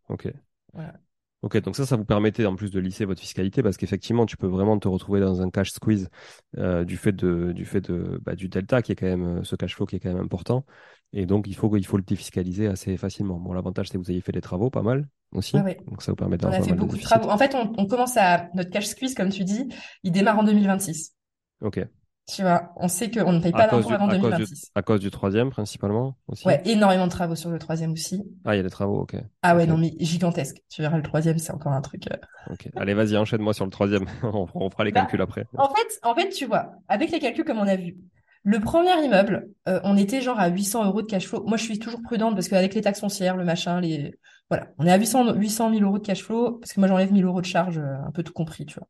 ok. 0.09 0.32
Voilà. 0.72 0.94
Ok, 1.42 1.59
donc 1.59 1.76
ça, 1.76 1.86
ça 1.86 1.96
vous 1.96 2.04
permettait 2.04 2.46
en 2.46 2.57
plus 2.57 2.70
de 2.70 2.80
lisser 2.80 3.04
votre 3.04 3.20
fiscalité 3.20 3.62
parce 3.62 3.76
qu'effectivement, 3.76 4.26
tu 4.26 4.36
peux 4.36 4.46
vraiment 4.46 4.78
te 4.78 4.88
retrouver 4.88 5.20
dans 5.20 5.42
un 5.42 5.50
cash 5.50 5.70
squeeze 5.70 6.09
euh, 6.57 6.84
du 6.84 6.96
fait 6.96 7.12
de, 7.12 7.52
du 7.52 7.64
fait 7.64 7.82
de, 7.82 8.18
bah, 8.24 8.34
du 8.34 8.48
delta 8.48 8.82
qui 8.82 8.92
est 8.92 8.96
quand 8.96 9.07
même, 9.07 9.38
euh, 9.38 9.44
ce 9.44 9.54
cash 9.54 9.76
flow 9.76 9.86
qui 9.86 9.96
est 9.96 10.00
quand 10.00 10.12
même 10.12 10.24
important. 10.24 10.64
Et 11.12 11.24
donc, 11.24 11.46
il 11.46 11.54
faut, 11.54 11.76
il 11.76 11.86
faut 11.86 11.98
le 11.98 12.02
défiscaliser 12.02 12.66
assez 12.66 12.96
facilement. 12.96 13.38
Bon, 13.38 13.52
l'avantage, 13.52 13.88
c'est 13.88 13.98
que 13.98 14.02
vous 14.02 14.11
avez 14.11 14.20
fait 14.20 14.32
des 14.32 14.40
travaux 14.40 14.70
pas 14.70 14.82
mal 14.82 15.07
aussi. 15.32 15.57
Ouais. 15.57 15.78
Donc, 15.86 16.02
ça 16.02 16.11
vous 16.11 16.16
permet 16.16 16.34
On 16.36 16.38
d'avoir 16.38 16.54
a 16.54 16.59
pas 16.59 16.64
fait 16.64 16.72
de 16.74 16.78
beaucoup 16.78 16.96
de 16.96 17.02
travaux. 17.02 17.28
En 17.30 17.38
fait, 17.38 17.54
on, 17.54 17.72
on 17.76 17.86
commence 17.86 18.16
à. 18.16 18.48
Notre 18.54 18.70
cash 18.70 18.86
squeeze, 18.86 19.14
comme 19.14 19.28
tu 19.28 19.44
dis, 19.44 19.68
il 20.02 20.12
démarre 20.12 20.38
en 20.38 20.42
2026. 20.42 21.14
Ok. 21.61 21.86
Tu 22.28 22.42
vois, 22.42 22.72
on 22.76 22.88
sait 22.88 23.08
qu'on 23.10 23.32
ne 23.32 23.40
paye 23.40 23.52
pas 23.52 23.68
du, 23.68 23.74
avant 23.74 23.76
à 23.78 23.82
cause 23.82 24.08
du, 24.08 24.16
2026. 24.20 24.70
à 24.74 24.82
cause 24.82 25.00
du 25.00 25.10
troisième, 25.12 25.50
principalement 25.50 26.16
aussi. 26.26 26.44
Ouais, 26.46 26.60
énormément 26.64 27.06
de 27.06 27.10
travaux 27.12 27.36
sur 27.36 27.50
le 27.50 27.58
troisième 27.60 27.92
aussi. 27.92 28.22
Ah, 28.44 28.54
il 28.54 28.56
y 28.56 28.60
a 28.60 28.62
des 28.64 28.70
travaux, 28.70 29.00
ok. 29.02 29.14
Ah 29.42 29.54
ouais, 29.54 29.66
non, 29.66 29.78
mais 29.78 29.94
gigantesque. 30.00 30.56
Tu 30.68 30.82
verras, 30.82 30.96
le 30.96 31.04
troisième, 31.04 31.38
c'est 31.38 31.52
encore 31.52 31.72
un 31.72 31.80
truc. 31.80 32.02
euh. 32.10 32.16
Ok. 32.52 32.68
Allez, 32.76 32.94
vas-y, 32.94 33.16
enchaîne-moi 33.16 33.54
sur 33.54 33.64
le 33.64 33.70
troisième. 33.70 34.06
On, 34.24 34.48
on 34.54 34.70
fera 34.70 34.84
les 34.84 34.90
Bah, 34.90 35.02
calculs 35.02 35.22
après. 35.22 35.46
en 35.56 35.68
fait, 35.68 36.00
en 36.02 36.14
fait, 36.16 36.30
tu 36.30 36.46
vois, 36.46 36.72
avec 36.88 37.12
les 37.12 37.20
calculs 37.20 37.44
comme 37.44 37.58
on 37.58 37.68
a 37.68 37.76
vu, 37.76 37.96
le 38.42 38.58
premier 38.60 39.04
immeuble, 39.04 39.48
euh, 39.68 39.80
on 39.84 39.96
était 39.96 40.20
genre 40.20 40.38
à 40.40 40.48
800 40.48 40.84
euros 40.84 41.02
de 41.02 41.06
cash 41.06 41.26
flow. 41.28 41.44
Moi, 41.46 41.56
je 41.56 41.62
suis 41.64 41.78
toujours 41.78 42.02
prudente 42.02 42.34
parce 42.34 42.48
qu'avec 42.48 42.74
les 42.74 42.80
taxes 42.80 43.00
foncières, 43.00 43.36
le 43.36 43.44
machin, 43.44 43.80
les... 43.80 44.18
Voilà, 44.50 44.68
on 44.78 44.86
est 44.86 44.92
à 44.92 44.96
800, 44.96 45.34
800 45.34 45.70
000 45.70 45.82
euros 45.82 45.98
de 45.98 46.04
cash 46.06 46.22
flow 46.22 46.52
parce 46.58 46.72
que 46.72 46.80
moi, 46.80 46.88
j'enlève 46.88 47.12
1000 47.12 47.24
euros 47.24 47.40
de 47.40 47.46
charge, 47.46 47.78
euh, 47.78 47.96
un 48.06 48.10
peu 48.12 48.22
tout 48.24 48.32
compris, 48.32 48.66
tu 48.66 48.78
vois. 48.78 48.88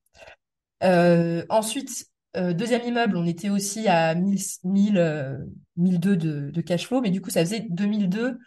Euh, 0.84 1.45
ensuite, 1.49 2.07
euh, 2.37 2.53
deuxième 2.53 2.82
immeuble, 2.82 3.16
on 3.16 3.26
était 3.26 3.49
aussi 3.51 3.89
à 3.89 4.14
1000, 4.14 4.39
1000, 4.64 4.99
euh, 4.99 5.39
1002 5.76 6.16
de, 6.16 6.51
de 6.51 6.61
cash 6.61 6.87
flow, 6.87 7.01
mais 7.01 7.11
du 7.11 7.20
coup, 7.20 7.30
ça 7.30 7.41
faisait 7.41 7.66
2002 7.70 8.39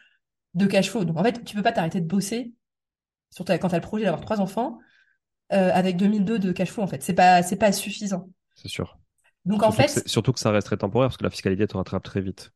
de 0.55 0.65
cash 0.67 0.89
flow. 0.89 1.05
Donc, 1.05 1.17
en 1.17 1.23
fait, 1.23 1.43
tu 1.43 1.55
peux 1.55 1.63
pas 1.63 1.71
t'arrêter 1.71 2.01
de 2.01 2.07
bosser, 2.07 2.53
surtout 3.31 3.53
quand 3.53 3.69
tu 3.69 3.75
as 3.75 3.79
le 3.79 3.83
projet 3.83 4.05
d'avoir 4.05 4.21
trois 4.21 4.41
enfants, 4.41 4.79
euh, 5.53 5.71
avec 5.73 5.97
2002 5.97 6.39
de 6.39 6.51
cash 6.51 6.71
flow, 6.71 6.83
en 6.83 6.87
fait. 6.87 7.03
C'est 7.03 7.13
pas, 7.13 7.43
c'est 7.43 7.57
pas 7.57 7.71
suffisant. 7.71 8.29
C'est 8.53 8.67
sûr. 8.67 8.99
Donc, 9.45 9.63
en 9.63 9.71
Surtout 9.71 9.83
que, 9.85 10.01
fait, 10.01 10.07
surtout 10.07 10.33
que 10.33 10.39
ça 10.39 10.51
resterait 10.51 10.77
temporaire 10.77 11.09
parce 11.09 11.17
que 11.17 11.23
la 11.23 11.29
fiscalité 11.31 11.67
te 11.67 11.77
rattrape 11.77 12.03
très 12.03 12.21
vite. 12.21 12.51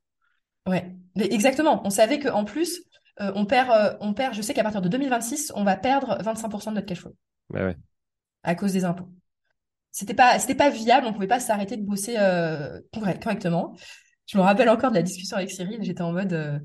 ouais, 0.67 0.93
mais 1.15 1.25
exactement. 1.31 1.81
On 1.85 1.89
savait 1.89 2.19
qu'en 2.19 2.43
plus, 2.45 2.81
euh, 3.21 3.31
on 3.35 3.45
perd, 3.45 3.97
on 4.01 4.13
perd, 4.13 4.33
je 4.35 4.41
sais 4.41 4.53
qu'à 4.53 4.63
partir 4.63 4.81
de 4.81 4.89
2026, 4.89 5.51
on 5.55 5.63
va 5.63 5.75
perdre 5.77 6.17
25% 6.21 6.71
de 6.71 6.75
notre 6.75 6.87
cash 6.87 6.99
flow 7.01 7.15
Mais 7.49 7.61
ouais. 7.63 7.77
à 8.43 8.55
cause 8.55 8.73
des 8.73 8.85
impôts. 8.85 9.09
C'était 9.93 10.15
pas, 10.15 10.39
c'était 10.39 10.55
pas 10.55 10.71
viable, 10.71 11.07
on 11.07 11.13
pouvait 11.13 11.27
pas 11.27 11.39
s'arrêter 11.41 11.77
de 11.77 11.83
bosser 11.83 12.17
euh, 12.19 12.81
correct- 12.93 13.23
correctement. 13.23 13.77
Je 14.27 14.37
me 14.39 14.43
rappelle 14.43 14.69
encore 14.69 14.91
de 14.91 14.97
la 14.97 15.03
discussion 15.03 15.37
avec 15.37 15.51
Cyril, 15.51 15.79
j'étais 15.83 16.03
en 16.03 16.13
mode, 16.13 16.33
euh, 16.33 16.59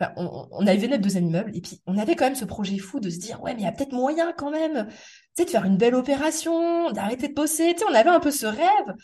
enfin, 0.00 0.12
on, 0.16 0.48
on 0.52 0.66
avait 0.66 0.88
notre 0.88 1.02
deuxième 1.02 1.26
immeuble 1.26 1.50
et 1.56 1.60
puis 1.60 1.80
on 1.86 1.98
avait 1.98 2.14
quand 2.16 2.24
même 2.26 2.34
ce 2.34 2.44
projet 2.44 2.78
fou 2.78 3.00
de 3.00 3.10
se 3.10 3.18
dire, 3.18 3.42
ouais, 3.42 3.54
mais 3.54 3.62
il 3.62 3.64
y 3.64 3.68
a 3.68 3.72
peut-être 3.72 3.92
moyen 3.92 4.32
quand 4.32 4.50
même, 4.50 4.86
tu 4.88 4.94
sais, 5.36 5.44
de 5.44 5.50
faire 5.50 5.64
une 5.64 5.76
belle 5.76 5.94
opération, 5.94 6.90
d'arrêter 6.92 7.28
de 7.28 7.34
bosser, 7.34 7.74
tu 7.74 7.80
sais, 7.80 7.84
on 7.90 7.94
avait 7.94 8.10
un 8.10 8.20
peu 8.20 8.30
ce 8.30 8.46
rêve. 8.46 8.94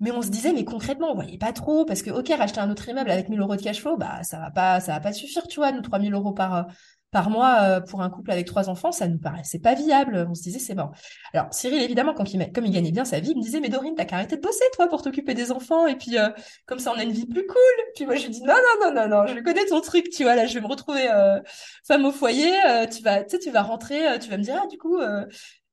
Mais 0.00 0.12
on 0.12 0.22
se 0.22 0.28
disait, 0.30 0.52
mais 0.52 0.64
concrètement, 0.64 1.12
on 1.12 1.14
voyait 1.14 1.38
pas 1.38 1.52
trop, 1.52 1.84
parce 1.86 2.02
que, 2.02 2.10
ok, 2.10 2.28
racheter 2.38 2.60
un 2.60 2.70
autre 2.70 2.88
immeuble 2.88 3.10
avec 3.10 3.28
1000 3.30 3.40
euros 3.40 3.56
de 3.56 3.62
cash 3.62 3.80
flow, 3.80 3.96
bah, 3.96 4.22
ça 4.24 4.38
va 4.40 4.50
pas, 4.50 4.80
ça 4.80 4.92
va 4.94 5.00
pas 5.00 5.12
suffire, 5.12 5.46
tu 5.48 5.60
vois, 5.60 5.72
nous, 5.72 5.82
3000 5.82 6.14
euros 6.14 6.32
par, 6.32 6.66
par 7.10 7.30
mois, 7.30 7.62
euh, 7.62 7.80
pour 7.80 8.02
un 8.02 8.10
couple 8.10 8.30
avec 8.30 8.46
trois 8.46 8.68
enfants, 8.68 8.92
ça 8.92 9.08
nous 9.08 9.18
paraissait 9.18 9.58
pas 9.58 9.74
viable. 9.74 10.26
On 10.28 10.34
se 10.34 10.42
disait, 10.42 10.58
c'est 10.58 10.74
mort. 10.74 10.92
Alors, 11.32 11.46
Cyril, 11.52 11.82
évidemment, 11.82 12.14
quand 12.14 12.32
il, 12.32 12.52
comme 12.52 12.66
il 12.66 12.72
gagnait 12.72 12.90
bien 12.92 13.04
sa 13.04 13.20
vie, 13.20 13.30
il 13.30 13.36
me 13.36 13.42
disait, 13.42 13.60
mais 13.60 13.68
Dorine, 13.68 13.94
t'as 13.96 14.04
qu'à 14.04 14.16
arrêter 14.16 14.36
de 14.36 14.42
bosser, 14.42 14.64
toi, 14.74 14.88
pour 14.88 15.02
t'occuper 15.02 15.34
des 15.34 15.52
enfants, 15.52 15.86
et 15.86 15.96
puis, 15.96 16.18
euh, 16.18 16.28
comme 16.66 16.78
ça, 16.78 16.92
on 16.94 16.98
a 16.98 17.02
une 17.02 17.12
vie 17.12 17.26
plus 17.26 17.46
cool. 17.46 17.84
Puis 17.94 18.06
moi, 18.06 18.16
je 18.16 18.24
lui 18.24 18.30
dis, 18.30 18.42
non, 18.42 18.54
non, 18.54 18.90
non, 18.92 19.02
non, 19.02 19.08
non, 19.08 19.26
je 19.26 19.40
connais 19.40 19.64
ton 19.66 19.80
truc, 19.80 20.10
tu 20.10 20.24
vois, 20.24 20.34
là, 20.34 20.46
je 20.46 20.54
vais 20.54 20.60
me 20.60 20.66
retrouver, 20.68 21.08
euh, 21.10 21.40
femme 21.86 22.04
au 22.04 22.12
foyer, 22.12 22.52
euh, 22.66 22.86
tu 22.86 23.02
vas, 23.02 23.22
tu 23.24 23.30
sais, 23.30 23.38
tu 23.38 23.50
vas 23.50 23.62
rentrer, 23.62 24.06
euh, 24.08 24.18
tu 24.18 24.28
vas 24.28 24.36
me 24.36 24.42
dire, 24.42 24.60
ah, 24.62 24.66
du 24.66 24.78
coup, 24.78 24.98
euh, 24.98 25.24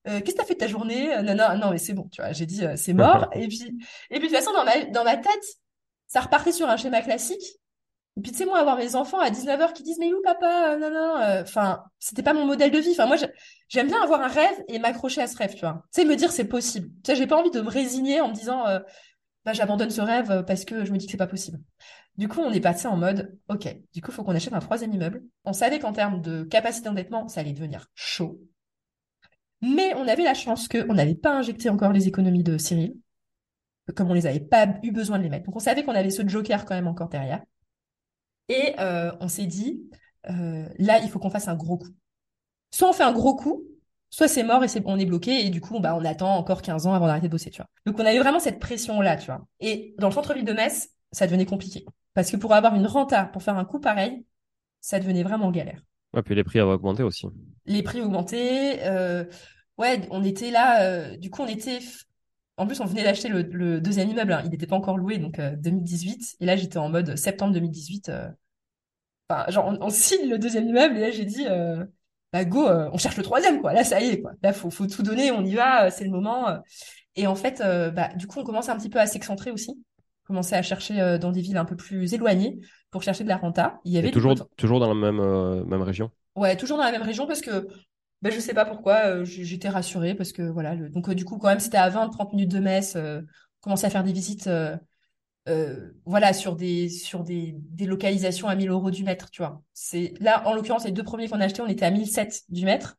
euh, 0.07 0.19
qu'est-ce 0.19 0.35
que 0.35 0.41
t'as 0.41 0.45
fait 0.45 0.55
de 0.55 0.59
ta 0.59 0.67
journée? 0.67 1.09
Non, 1.23 1.35
non, 1.35 1.57
non, 1.57 1.71
mais 1.71 1.77
c'est 1.77 1.93
bon, 1.93 2.07
tu 2.11 2.21
vois, 2.21 2.33
j'ai 2.33 2.45
dit, 2.45 2.65
euh, 2.65 2.75
c'est 2.75 2.93
mort. 2.93 3.29
Et 3.33 3.47
puis, 3.47 3.61
et 4.09 4.19
puis 4.19 4.27
de 4.29 4.33
toute 4.33 4.35
façon, 4.35 4.51
dans 4.53 4.65
ma, 4.65 4.83
dans 4.85 5.03
ma 5.03 5.17
tête, 5.17 5.43
ça 6.07 6.21
repartait 6.21 6.51
sur 6.51 6.67
un 6.67 6.77
schéma 6.77 7.01
classique. 7.01 7.59
Et 8.17 8.21
puis 8.21 8.31
tu 8.31 8.37
sais, 8.37 8.45
moi, 8.45 8.59
avoir 8.59 8.77
mes 8.77 8.95
enfants 8.95 9.19
à 9.19 9.31
19h 9.31 9.73
qui 9.73 9.81
disent, 9.83 9.97
mais 9.99 10.13
où 10.13 10.21
papa? 10.23 10.73
Euh, 10.73 10.77
Non, 10.77 10.91
non, 10.91 11.17
euh, 11.21 11.41
enfin, 11.41 11.83
c'était 11.99 12.21
pas 12.21 12.33
mon 12.33 12.45
modèle 12.45 12.69
de 12.71 12.77
vie. 12.77 12.91
Enfin, 12.91 13.07
moi, 13.07 13.15
j'ai- 13.15 13.27
j'aime 13.69 13.87
bien 13.87 14.01
avoir 14.03 14.21
un 14.21 14.27
rêve 14.27 14.55
et 14.67 14.77
m'accrocher 14.77 15.21
à 15.21 15.27
ce 15.27 15.35
rêve, 15.35 15.53
tu 15.55 15.61
vois. 15.61 15.83
Tu 15.93 16.01
sais, 16.01 16.07
me 16.07 16.15
dire 16.15 16.31
c'est 16.31 16.45
possible. 16.45 16.89
Tu 17.03 17.11
sais, 17.11 17.15
j'ai 17.15 17.25
pas 17.27 17.37
envie 17.39 17.49
de 17.49 17.61
me 17.61 17.69
résigner 17.69 18.21
en 18.21 18.29
me 18.29 18.33
disant, 18.35 18.67
euh, 18.67 18.79
bah, 19.45 19.53
j'abandonne 19.53 19.89
ce 19.91 20.01
rêve 20.01 20.43
parce 20.47 20.65
que 20.65 20.85
je 20.85 20.91
me 20.91 20.97
dis 20.97 21.07
que 21.07 21.11
c'est 21.11 21.17
pas 21.17 21.27
possible. 21.27 21.59
Du 22.17 22.27
coup, 22.27 22.41
on 22.41 22.51
est 22.51 22.61
passé 22.61 22.87
en 22.87 22.97
mode, 22.97 23.37
ok, 23.49 23.75
du 23.93 24.01
coup, 24.01 24.11
faut 24.11 24.23
qu'on 24.23 24.35
achète 24.35 24.53
un 24.53 24.59
troisième 24.59 24.93
immeuble. 24.93 25.23
On 25.45 25.53
savait 25.53 25.79
qu'en 25.79 25.93
termes 25.93 26.21
de 26.21 26.43
capacité 26.43 26.85
d'endettement, 26.89 27.27
ça 27.29 27.41
allait 27.41 27.53
devenir 27.53 27.87
chaud. 27.95 28.39
Mais 29.61 29.93
on 29.95 30.07
avait 30.07 30.23
la 30.23 30.33
chance 30.33 30.67
qu'on 30.67 30.93
n'avait 30.93 31.15
pas 31.15 31.35
injecté 31.35 31.69
encore 31.69 31.91
les 31.93 32.07
économies 32.07 32.43
de 32.43 32.57
Cyril 32.57 32.95
comme 33.95 34.09
on 34.11 34.13
les 34.13 34.27
avait 34.27 34.39
pas 34.39 34.67
eu 34.83 34.91
besoin 34.91 35.17
de 35.17 35.23
les 35.23 35.29
mettre. 35.29 35.45
Donc 35.45 35.55
on 35.55 35.59
savait 35.59 35.83
qu'on 35.83 35.95
avait 35.95 36.09
ce 36.09 36.27
joker 36.27 36.65
quand 36.65 36.75
même 36.75 36.87
encore 36.87 37.09
derrière. 37.09 37.43
Et 38.49 38.73
euh, 38.79 39.11
on 39.19 39.27
s'est 39.27 39.45
dit, 39.45 39.89
euh, 40.29 40.67
là, 40.77 40.99
il 40.99 41.09
faut 41.09 41.19
qu'on 41.19 41.29
fasse 41.29 41.47
un 41.47 41.55
gros 41.55 41.77
coup. 41.77 41.89
Soit 42.71 42.89
on 42.89 42.93
fait 42.93 43.03
un 43.03 43.13
gros 43.13 43.35
coup, 43.35 43.63
soit 44.09 44.27
c'est 44.27 44.43
mort 44.43 44.63
et 44.63 44.67
c'est, 44.67 44.81
on 44.85 44.97
est 44.99 45.05
bloqué, 45.05 45.45
et 45.45 45.49
du 45.49 45.61
coup, 45.61 45.79
bah, 45.79 45.95
on 45.95 46.03
attend 46.05 46.35
encore 46.35 46.61
15 46.61 46.87
ans 46.87 46.93
avant 46.93 47.07
d'arrêter 47.07 47.27
de 47.27 47.31
bosser, 47.31 47.51
tu 47.51 47.57
vois. 47.57 47.69
Donc 47.85 47.99
on 47.99 48.05
avait 48.05 48.19
vraiment 48.19 48.39
cette 48.39 48.59
pression-là, 48.59 49.17
tu 49.17 49.27
vois. 49.27 49.45
Et 49.59 49.95
dans 49.99 50.07
le 50.09 50.13
centre-ville 50.13 50.45
de 50.45 50.53
Metz, 50.53 50.89
ça 51.11 51.25
devenait 51.27 51.45
compliqué. 51.45 51.85
Parce 52.13 52.29
que 52.31 52.37
pour 52.37 52.53
avoir 52.53 52.75
une 52.75 52.85
renta, 52.85 53.25
pour 53.25 53.43
faire 53.43 53.57
un 53.57 53.65
coup 53.65 53.79
pareil, 53.79 54.25
ça 54.81 54.99
devenait 54.99 55.23
vraiment 55.23 55.51
galère. 55.51 55.81
Ouais, 56.13 56.21
puis 56.21 56.35
les 56.35 56.43
prix 56.43 56.59
avaient 56.59 56.71
augmenté 56.71 57.01
aussi. 57.03 57.27
Les 57.65 57.81
prix 57.81 58.01
augmentaient. 58.01 58.81
euh, 58.83 59.25
ouais, 59.77 60.01
on 60.11 60.23
était 60.23 60.51
là. 60.51 60.83
euh, 60.83 61.17
du 61.17 61.29
coup, 61.29 61.41
on 61.41 61.47
était. 61.47 61.79
En 62.57 62.67
plus, 62.67 62.79
on 62.81 62.85
venait 62.85 63.03
d'acheter 63.03 63.29
le, 63.29 63.41
le 63.41 63.81
deuxième 63.81 64.09
immeuble. 64.09 64.33
hein. 64.33 64.41
Il 64.45 64.51
n'était 64.51 64.67
pas 64.67 64.75
encore 64.75 64.97
loué, 64.97 65.17
donc 65.17 65.39
euh, 65.39 65.55
2018. 65.55 66.35
Et 66.39 66.45
là, 66.45 66.55
j'étais 66.55 66.77
en 66.77 66.89
mode 66.89 67.15
septembre 67.15 67.53
2018. 67.53 68.09
euh, 68.09 68.29
Enfin, 69.29 69.49
genre, 69.51 69.65
on, 69.67 69.77
on 69.81 69.89
signe 69.89 70.29
le 70.29 70.37
deuxième 70.37 70.67
immeuble. 70.67 70.97
Et 70.97 71.01
là, 71.01 71.11
j'ai 71.11 71.25
dit, 71.25 71.45
euh, 71.47 71.83
bah 72.31 72.45
go, 72.45 72.67
euh, 72.67 72.89
on 72.93 72.97
cherche 72.97 73.17
le 73.17 73.23
troisième, 73.23 73.61
quoi. 73.61 73.73
Là, 73.73 73.83
ça 73.83 74.01
y 74.01 74.09
est, 74.09 74.21
quoi. 74.21 74.31
Là, 74.43 74.53
faut, 74.53 74.69
faut 74.69 74.87
tout 74.87 75.03
donner. 75.03 75.31
On 75.31 75.43
y 75.45 75.55
va. 75.55 75.85
euh, 75.85 75.89
C'est 75.89 76.03
le 76.03 76.11
moment. 76.11 76.49
euh. 76.49 76.57
Et 77.15 77.27
en 77.27 77.35
fait, 77.35 77.61
euh, 77.61 77.91
bah, 77.91 78.09
du 78.15 78.27
coup, 78.27 78.39
on 78.39 78.43
commence 78.43 78.69
un 78.69 78.77
petit 78.77 78.89
peu 78.89 78.99
à 78.99 79.05
s'excentrer 79.05 79.51
aussi. 79.51 79.71
Commencer 80.25 80.55
à 80.55 80.61
chercher 80.61 81.01
euh, 81.01 81.17
dans 81.17 81.31
des 81.31 81.41
villes 81.41 81.57
un 81.57 81.65
peu 81.65 81.75
plus 81.75 82.13
éloignées 82.13 82.59
pour 82.91 83.03
chercher 83.03 83.23
de 83.23 83.29
la 83.29 83.37
renta. 83.37 83.79
Il 83.85 83.91
y 83.93 83.97
avait 83.97 84.07
Et 84.09 84.11
toujours, 84.11 84.35
toujours 84.57 84.79
dans 84.79 84.87
la 84.87 84.95
même, 84.95 85.19
euh, 85.19 85.63
même 85.65 85.81
région? 85.81 86.11
Ouais, 86.35 86.55
toujours 86.57 86.77
dans 86.77 86.83
la 86.85 86.91
même 86.91 87.01
région 87.03 87.27
parce 87.27 87.41
que 87.41 87.67
ben, 88.23 88.31
je 88.31 88.39
sais 88.39 88.53
pas 88.53 88.65
pourquoi, 88.65 89.07
euh, 89.07 89.25
j'étais 89.25 89.67
rassurée 89.67 90.15
parce 90.15 90.31
que 90.31 90.43
voilà. 90.43 90.77
Donc, 90.77 91.09
euh, 91.09 91.13
du 91.13 91.25
coup, 91.25 91.37
quand 91.37 91.49
même, 91.49 91.59
c'était 91.59 91.77
à 91.77 91.89
20-30 91.89 92.31
minutes 92.31 92.51
de 92.51 92.59
Metz. 92.59 92.95
Euh, 92.95 93.21
commencer 93.59 93.85
à 93.85 93.89
faire 93.89 94.03
des 94.03 94.13
visites 94.13 94.49
voilà, 96.05 96.31
sur 96.31 96.55
des, 96.55 96.87
sur 96.87 97.23
des, 97.23 97.53
des 97.57 97.85
localisations 97.85 98.47
à 98.47 98.55
1000 98.55 98.69
euros 98.69 98.91
du 98.91 99.03
mètre, 99.03 99.29
tu 99.29 99.41
vois. 99.41 99.61
C'est, 99.73 100.13
là, 100.21 100.47
en 100.47 100.53
l'occurrence, 100.53 100.85
les 100.85 100.91
deux 100.91 101.03
premiers 101.03 101.27
qu'on 101.27 101.41
a 101.41 101.45
achetés, 101.45 101.61
on 101.61 101.67
était 101.67 101.85
à 101.85 101.91
1007 101.91 102.43
du 102.49 102.65
mètre. 102.65 102.97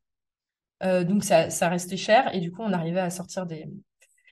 Donc, 0.82 1.24
ça, 1.24 1.48
ça 1.48 1.70
restait 1.70 1.96
cher 1.96 2.34
et 2.34 2.40
du 2.40 2.52
coup, 2.52 2.60
on 2.60 2.72
arrivait 2.72 3.00
à 3.00 3.08
sortir 3.08 3.46
des. 3.46 3.66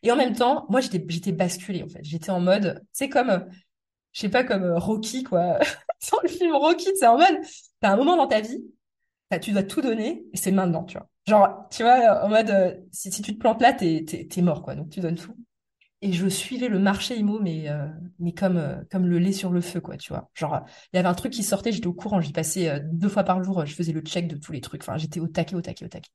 Et 0.03 0.11
en 0.11 0.17
même 0.17 0.35
temps, 0.35 0.67
moi, 0.69 0.81
j'étais, 0.81 1.05
j'étais 1.09 1.33
basculée 1.33 1.83
en 1.83 1.89
fait. 1.89 2.01
J'étais 2.03 2.31
en 2.31 2.41
mode, 2.41 2.83
c'est 2.93 3.09
comme, 3.09 3.31
euh, 3.31 3.39
je 4.13 4.21
sais 4.21 4.29
pas, 4.29 4.45
comme 4.45 4.65
Rocky, 4.77 5.23
quoi. 5.23 5.59
Dans 6.11 6.19
le 6.23 6.29
film 6.29 6.55
Rocky, 6.55 6.89
c'est 6.99 7.07
en 7.07 7.17
mode, 7.17 7.39
t'as 7.81 7.93
un 7.93 7.97
moment 7.97 8.17
dans 8.17 8.27
ta 8.27 8.41
vie 8.41 8.63
tu 9.39 9.53
dois 9.53 9.63
tout 9.63 9.81
donner 9.81 10.25
et 10.33 10.37
c'est 10.37 10.53
maintenant, 10.53 10.85
tu 10.85 10.99
vois. 10.99 11.09
Genre, 11.27 11.69
tu 11.71 11.83
vois, 11.83 12.25
en 12.25 12.29
mode, 12.29 12.51
euh, 12.51 12.75
si, 12.91 13.11
tu 13.11 13.23
te 13.23 13.39
plantes 13.39 13.61
là, 13.63 13.73
t'es, 13.73 14.27
mort, 14.39 14.63
quoi. 14.63 14.75
Donc, 14.75 14.91
tu 14.91 15.01
donnes 15.01 15.17
tout. 15.17 15.37
Et 16.01 16.13
je 16.13 16.27
suivais 16.27 16.69
le 16.69 16.81
marché 16.81 17.17
IMO, 17.17 17.39
mais, 17.41 17.69
euh, 17.69 17.87
mais 18.19 18.33
comme, 18.33 18.57
euh, 18.57 18.83
comme 18.91 19.07
le 19.07 19.19
lait 19.19 19.33
sur 19.33 19.53
le 19.53 19.61
feu, 19.61 19.81
quoi, 19.81 19.97
tu 19.97 20.13
vois. 20.13 20.31
Genre, 20.35 20.65
il 20.93 20.97
y 20.97 20.99
avait 20.99 21.09
un 21.09 21.15
truc 21.15 21.33
qui 21.33 21.45
sortait, 21.45 21.71
j'étais 21.71 21.87
au 21.87 21.93
courant, 21.95 22.21
j'y 22.21 22.33
passais 22.33 22.81
deux 22.93 23.09
fois 23.09 23.23
par 23.23 23.43
jour, 23.45 23.65
je 23.65 23.75
faisais 23.75 23.93
le 23.93 24.01
check 24.01 24.27
de 24.27 24.37
tous 24.37 24.51
les 24.51 24.61
trucs. 24.61 24.83
Enfin, 24.83 24.97
j'étais 24.99 25.21
au 25.21 25.29
taquet, 25.29 25.55
au 25.55 25.63
taquet, 25.63 25.85
au 25.85 25.89
taquet. 25.89 26.11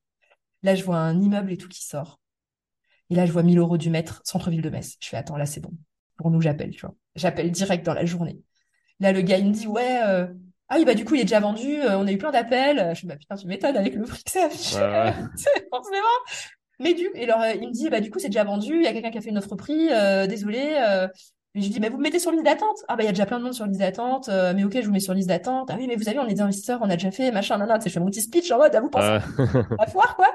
Là, 0.64 0.76
je 0.76 0.84
vois 0.84 0.98
un 0.98 1.22
immeuble 1.22 1.54
et 1.54 1.58
tout 1.58 1.70
qui 1.70 1.86
sort. 1.86 2.20
Et 3.10 3.16
là, 3.16 3.26
je 3.26 3.32
vois 3.32 3.44
1000 3.44 3.58
euros 3.60 3.78
du 3.78 3.90
mètre, 3.90 4.22
centre-ville 4.26 4.62
de 4.62 4.70
Metz. 4.70 4.98
Je 5.00 5.08
fais, 5.08 5.18
attends, 5.18 5.38
là, 5.38 5.46
c'est 5.46 5.62
bon. 5.62 5.72
Pour 6.18 6.32
nous, 6.32 6.42
j'appelle, 6.42 6.72
tu 6.72 6.82
vois. 6.82 6.96
J'appelle 7.16 7.52
direct 7.52 7.86
dans 7.86 7.94
la 7.94 8.06
journée. 8.06 8.42
Là, 9.00 9.14
le 9.14 9.22
gars, 9.22 9.38
il 9.38 9.48
me 9.48 9.54
dit, 9.54 9.68
ouais, 9.68 10.02
ah 10.70 10.76
oui, 10.78 10.86
bah, 10.86 10.94
du 10.96 11.06
coup, 11.06 11.16
il 11.16 11.22
est 11.22 11.24
déjà 11.26 11.40
vendu, 11.40 11.82
euh, 11.82 11.98
on 11.98 12.08
a 12.08 12.12
eu 12.12 12.18
plein 12.18 12.32
d'appels. 12.32 12.92
Je 12.96 13.02
fais, 13.02 13.08
bah, 13.08 13.16
putain, 13.18 13.36
tu 13.36 13.48
m'étonnes 13.48 13.78
avec 13.78 13.96
le 13.96 14.04
prix 14.04 14.24
que 14.24 14.32
c'est 14.32 14.44
affiché, 14.44 14.76
Ouais, 14.80 15.14
forcément. 15.72 16.08
Mais 16.80 16.94
du, 16.94 17.10
et 17.16 17.24
alors, 17.24 17.42
euh, 17.42 17.54
il 17.54 17.68
me 17.70 17.74
dit, 17.74 17.90
bah, 17.90 18.02
du 18.02 18.12
coup, 18.12 18.20
c'est 18.20 18.28
déjà 18.30 18.44
vendu, 18.44 18.76
il 18.76 18.84
y 18.84 18.88
a 18.88 18.94
quelqu'un 18.94 19.10
qui 19.12 19.18
a 19.18 19.22
fait 19.22 19.30
une 19.30 19.38
offre 19.40 19.56
prix, 19.56 19.90
euh, 19.92 20.28
désolé. 20.28 20.76
Euh, 20.80 21.08
et 21.56 21.62
je 21.62 21.70
dis, 21.70 21.80
mais 21.80 21.90
vous 21.90 21.98
me 21.98 22.04
mettez 22.04 22.20
sur 22.20 22.32
liste 22.32 22.44
d'attente? 22.46 22.78
Ah, 22.88 22.96
bah, 22.96 23.04
il 23.04 23.08
y 23.08 23.10
a 23.10 23.14
déjà 23.14 23.26
plein 23.26 23.40
de 23.40 23.44
monde 23.46 23.54
sur 23.54 23.66
liste 23.66 23.80
d'attente, 23.80 24.30
euh, 24.30 24.54
mais 24.56 24.64
ok, 24.64 24.74
je 24.80 24.86
vous 24.86 24.92
mets 24.92 25.00
sur 25.00 25.14
liste 25.16 25.30
d'attente. 25.30 25.70
Ah 25.72 25.76
oui, 25.80 25.88
mais 25.88 25.96
vous 25.96 26.04
savez, 26.04 26.20
on 26.20 26.28
est 26.28 26.34
des 26.36 26.42
investisseurs, 26.42 26.80
on 26.84 26.90
a 26.90 26.96
déjà 26.98 27.10
fait, 27.10 27.32
machin, 27.32 27.58
nan, 27.58 27.68
nan. 27.68 27.80
Tu 27.80 27.84
sais, 27.86 27.90
je 27.90 27.94
fais 27.96 28.00
mon 28.00 28.08
petit 28.08 28.22
speech 28.22 28.52
en 28.52 28.58
mode, 28.60 28.76
à 28.76 28.80
vous 28.82 28.90
pensez 28.92 29.08
à 29.80 29.88
foire, 29.88 30.16
quoi. 30.18 30.28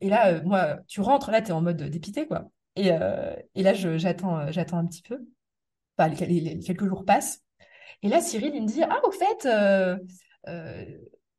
Et 0.00 0.08
là, 0.08 0.28
euh, 0.32 0.40
moi, 0.44 0.78
tu 0.88 1.00
rentres, 1.02 1.30
là, 1.30 1.40
t'es 1.42 1.52
en 1.52 1.60
mode 1.60 1.76
dépité, 1.82 2.26
quoi. 2.26 2.50
Et, 2.74 2.90
euh, 2.90 3.34
et 3.54 3.62
là, 3.62 3.74
j'attends, 3.74 4.38
euh, 4.40 4.46
j'attends 4.50 4.78
un 4.78 4.86
petit 4.86 5.02
peu. 5.02 5.20
Enfin, 5.98 6.08
les, 6.08 6.26
les- 6.26 6.40
les 6.54 6.58
quelques 6.64 6.86
jours 6.88 7.04
passent. 7.04 7.42
Et 8.02 8.08
là, 8.08 8.20
Cyril, 8.20 8.52
il 8.54 8.62
me 8.62 8.66
dit, 8.66 8.82
ah, 8.82 9.00
au 9.04 9.10
fait, 9.10 9.46
euh, 9.46 9.96
euh, 10.48 10.84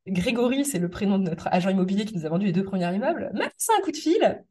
Grégory, 0.07 0.65
c'est 0.65 0.79
le 0.79 0.89
prénom 0.89 1.17
de 1.19 1.23
notre 1.23 1.47
agent 1.51 1.69
immobilier 1.69 2.05
qui 2.05 2.15
nous 2.15 2.25
a 2.25 2.29
vendu 2.29 2.45
les 2.45 2.51
deux 2.51 2.63
premiers 2.63 2.93
immeubles, 2.93 3.31
m'a 3.33 3.49
passé 3.49 3.71
un 3.77 3.81
coup 3.81 3.91
de 3.91 3.97
fil 3.97 4.43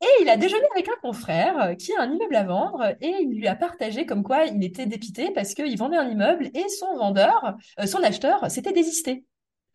et 0.00 0.06
il 0.20 0.28
a 0.28 0.36
déjeuné 0.36 0.64
avec 0.74 0.88
un 0.88 1.00
confrère 1.00 1.62
euh, 1.62 1.74
qui 1.74 1.94
a 1.94 2.02
un 2.02 2.12
immeuble 2.12 2.36
à 2.36 2.44
vendre 2.44 2.96
et 3.00 3.14
il 3.20 3.38
lui 3.38 3.48
a 3.48 3.56
partagé 3.56 4.06
comme 4.06 4.22
quoi 4.22 4.44
il 4.44 4.62
était 4.62 4.86
dépité 4.86 5.30
parce 5.30 5.54
qu'il 5.54 5.76
vendait 5.78 5.96
un 5.96 6.08
immeuble 6.08 6.50
et 6.54 6.68
son 6.68 6.96
vendeur, 6.96 7.56
son 7.86 8.02
acheteur, 8.02 8.50
s'était 8.50 8.72
désisté. 8.72 9.24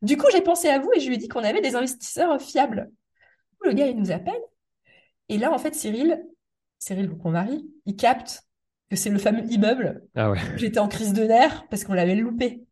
Du 0.02 0.18
coup, 0.18 0.28
j'ai 0.32 0.42
pensé 0.42 0.68
à 0.68 0.80
vous 0.80 0.92
et 0.96 1.00
je 1.00 1.08
lui 1.08 1.16
ai 1.16 1.18
dit 1.18 1.28
qu'on 1.28 1.44
avait 1.44 1.62
des 1.62 1.76
investisseurs 1.76 2.40
fiables. 2.42 2.92
Le 3.64 3.74
gars, 3.74 3.88
il 3.88 3.98
nous 3.98 4.12
appelle 4.12 4.42
et 5.30 5.38
là, 5.38 5.52
en 5.52 5.58
fait, 5.58 5.74
Cyril, 5.74 6.24
Cyril, 6.80 7.10
donc 7.10 7.24
mon 7.24 7.34
il 7.86 7.96
capte 7.96 8.44
que 8.94 9.00
c'est 9.00 9.10
le 9.10 9.18
fameux 9.18 9.44
immeuble 9.52 10.04
Ah 10.16 10.30
ouais. 10.30 10.38
j'étais 10.56 10.80
en 10.80 10.88
crise 10.88 11.14
de 11.14 11.24
nerfs 11.24 11.66
parce 11.70 11.84
qu'on 11.84 11.94
l'avait 11.94 12.16
loupé. 12.16 12.64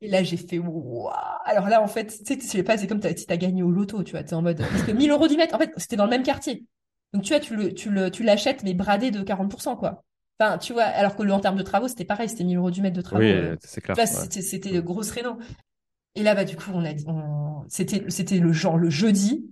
Et 0.00 0.08
là, 0.08 0.22
j'ai 0.22 0.36
fait 0.36 0.58
waouh. 0.58 1.08
Alors 1.44 1.68
là, 1.68 1.82
en 1.82 1.88
fait, 1.88 2.22
tu 2.24 2.40
sais, 2.40 2.62
pas, 2.62 2.76
c'est 2.76 2.86
comme 2.86 3.00
si 3.02 3.26
t'as 3.26 3.36
gagné 3.36 3.62
au 3.62 3.70
loto, 3.70 4.02
tu 4.04 4.12
vois, 4.12 4.22
t'es 4.22 4.34
en 4.34 4.42
mode. 4.42 4.58
Parce 4.58 4.82
que 4.82 4.92
1000 4.92 5.10
euros 5.10 5.26
du 5.26 5.36
mètre, 5.36 5.54
en 5.54 5.58
fait, 5.58 5.72
c'était 5.76 5.96
dans 5.96 6.04
le 6.04 6.10
même 6.10 6.22
quartier. 6.22 6.66
Donc, 7.12 7.24
tu 7.24 7.32
vois, 7.32 7.40
tu 7.40 7.56
le, 7.56 7.74
tu 7.74 7.90
le, 7.90 8.10
tu 8.10 8.22
l'achètes, 8.22 8.62
mais 8.62 8.74
bradé 8.74 9.10
de 9.10 9.22
40%, 9.22 9.76
quoi. 9.76 10.04
Enfin, 10.38 10.58
tu 10.58 10.72
vois, 10.72 10.84
alors 10.84 11.16
que 11.16 11.22
le, 11.22 11.32
en 11.32 11.40
termes 11.40 11.56
de 11.56 11.62
travaux, 11.62 11.88
c'était 11.88 12.04
pareil, 12.04 12.28
c'était 12.28 12.44
1000 12.44 12.58
euros 12.58 12.70
du 12.70 12.80
mètre 12.80 12.96
de 12.96 13.02
travaux. 13.02 13.22
Oui, 13.22 13.32
euh, 13.32 13.52
euh, 13.52 13.56
c'est 13.60 13.80
clair. 13.80 13.96
tu 13.96 14.04
vois, 14.04 14.20
ouais. 14.20 14.28
c'était, 14.28 14.82
grosses 14.82 15.10
réno. 15.10 15.38
Et 16.14 16.22
là, 16.22 16.34
bah, 16.36 16.44
du 16.44 16.54
coup, 16.54 16.70
on 16.72 16.84
a 16.84 16.92
on... 17.06 17.64
c'était, 17.68 18.04
c'était 18.08 18.38
le 18.38 18.52
genre, 18.52 18.78
le 18.78 18.90
jeudi. 18.90 19.50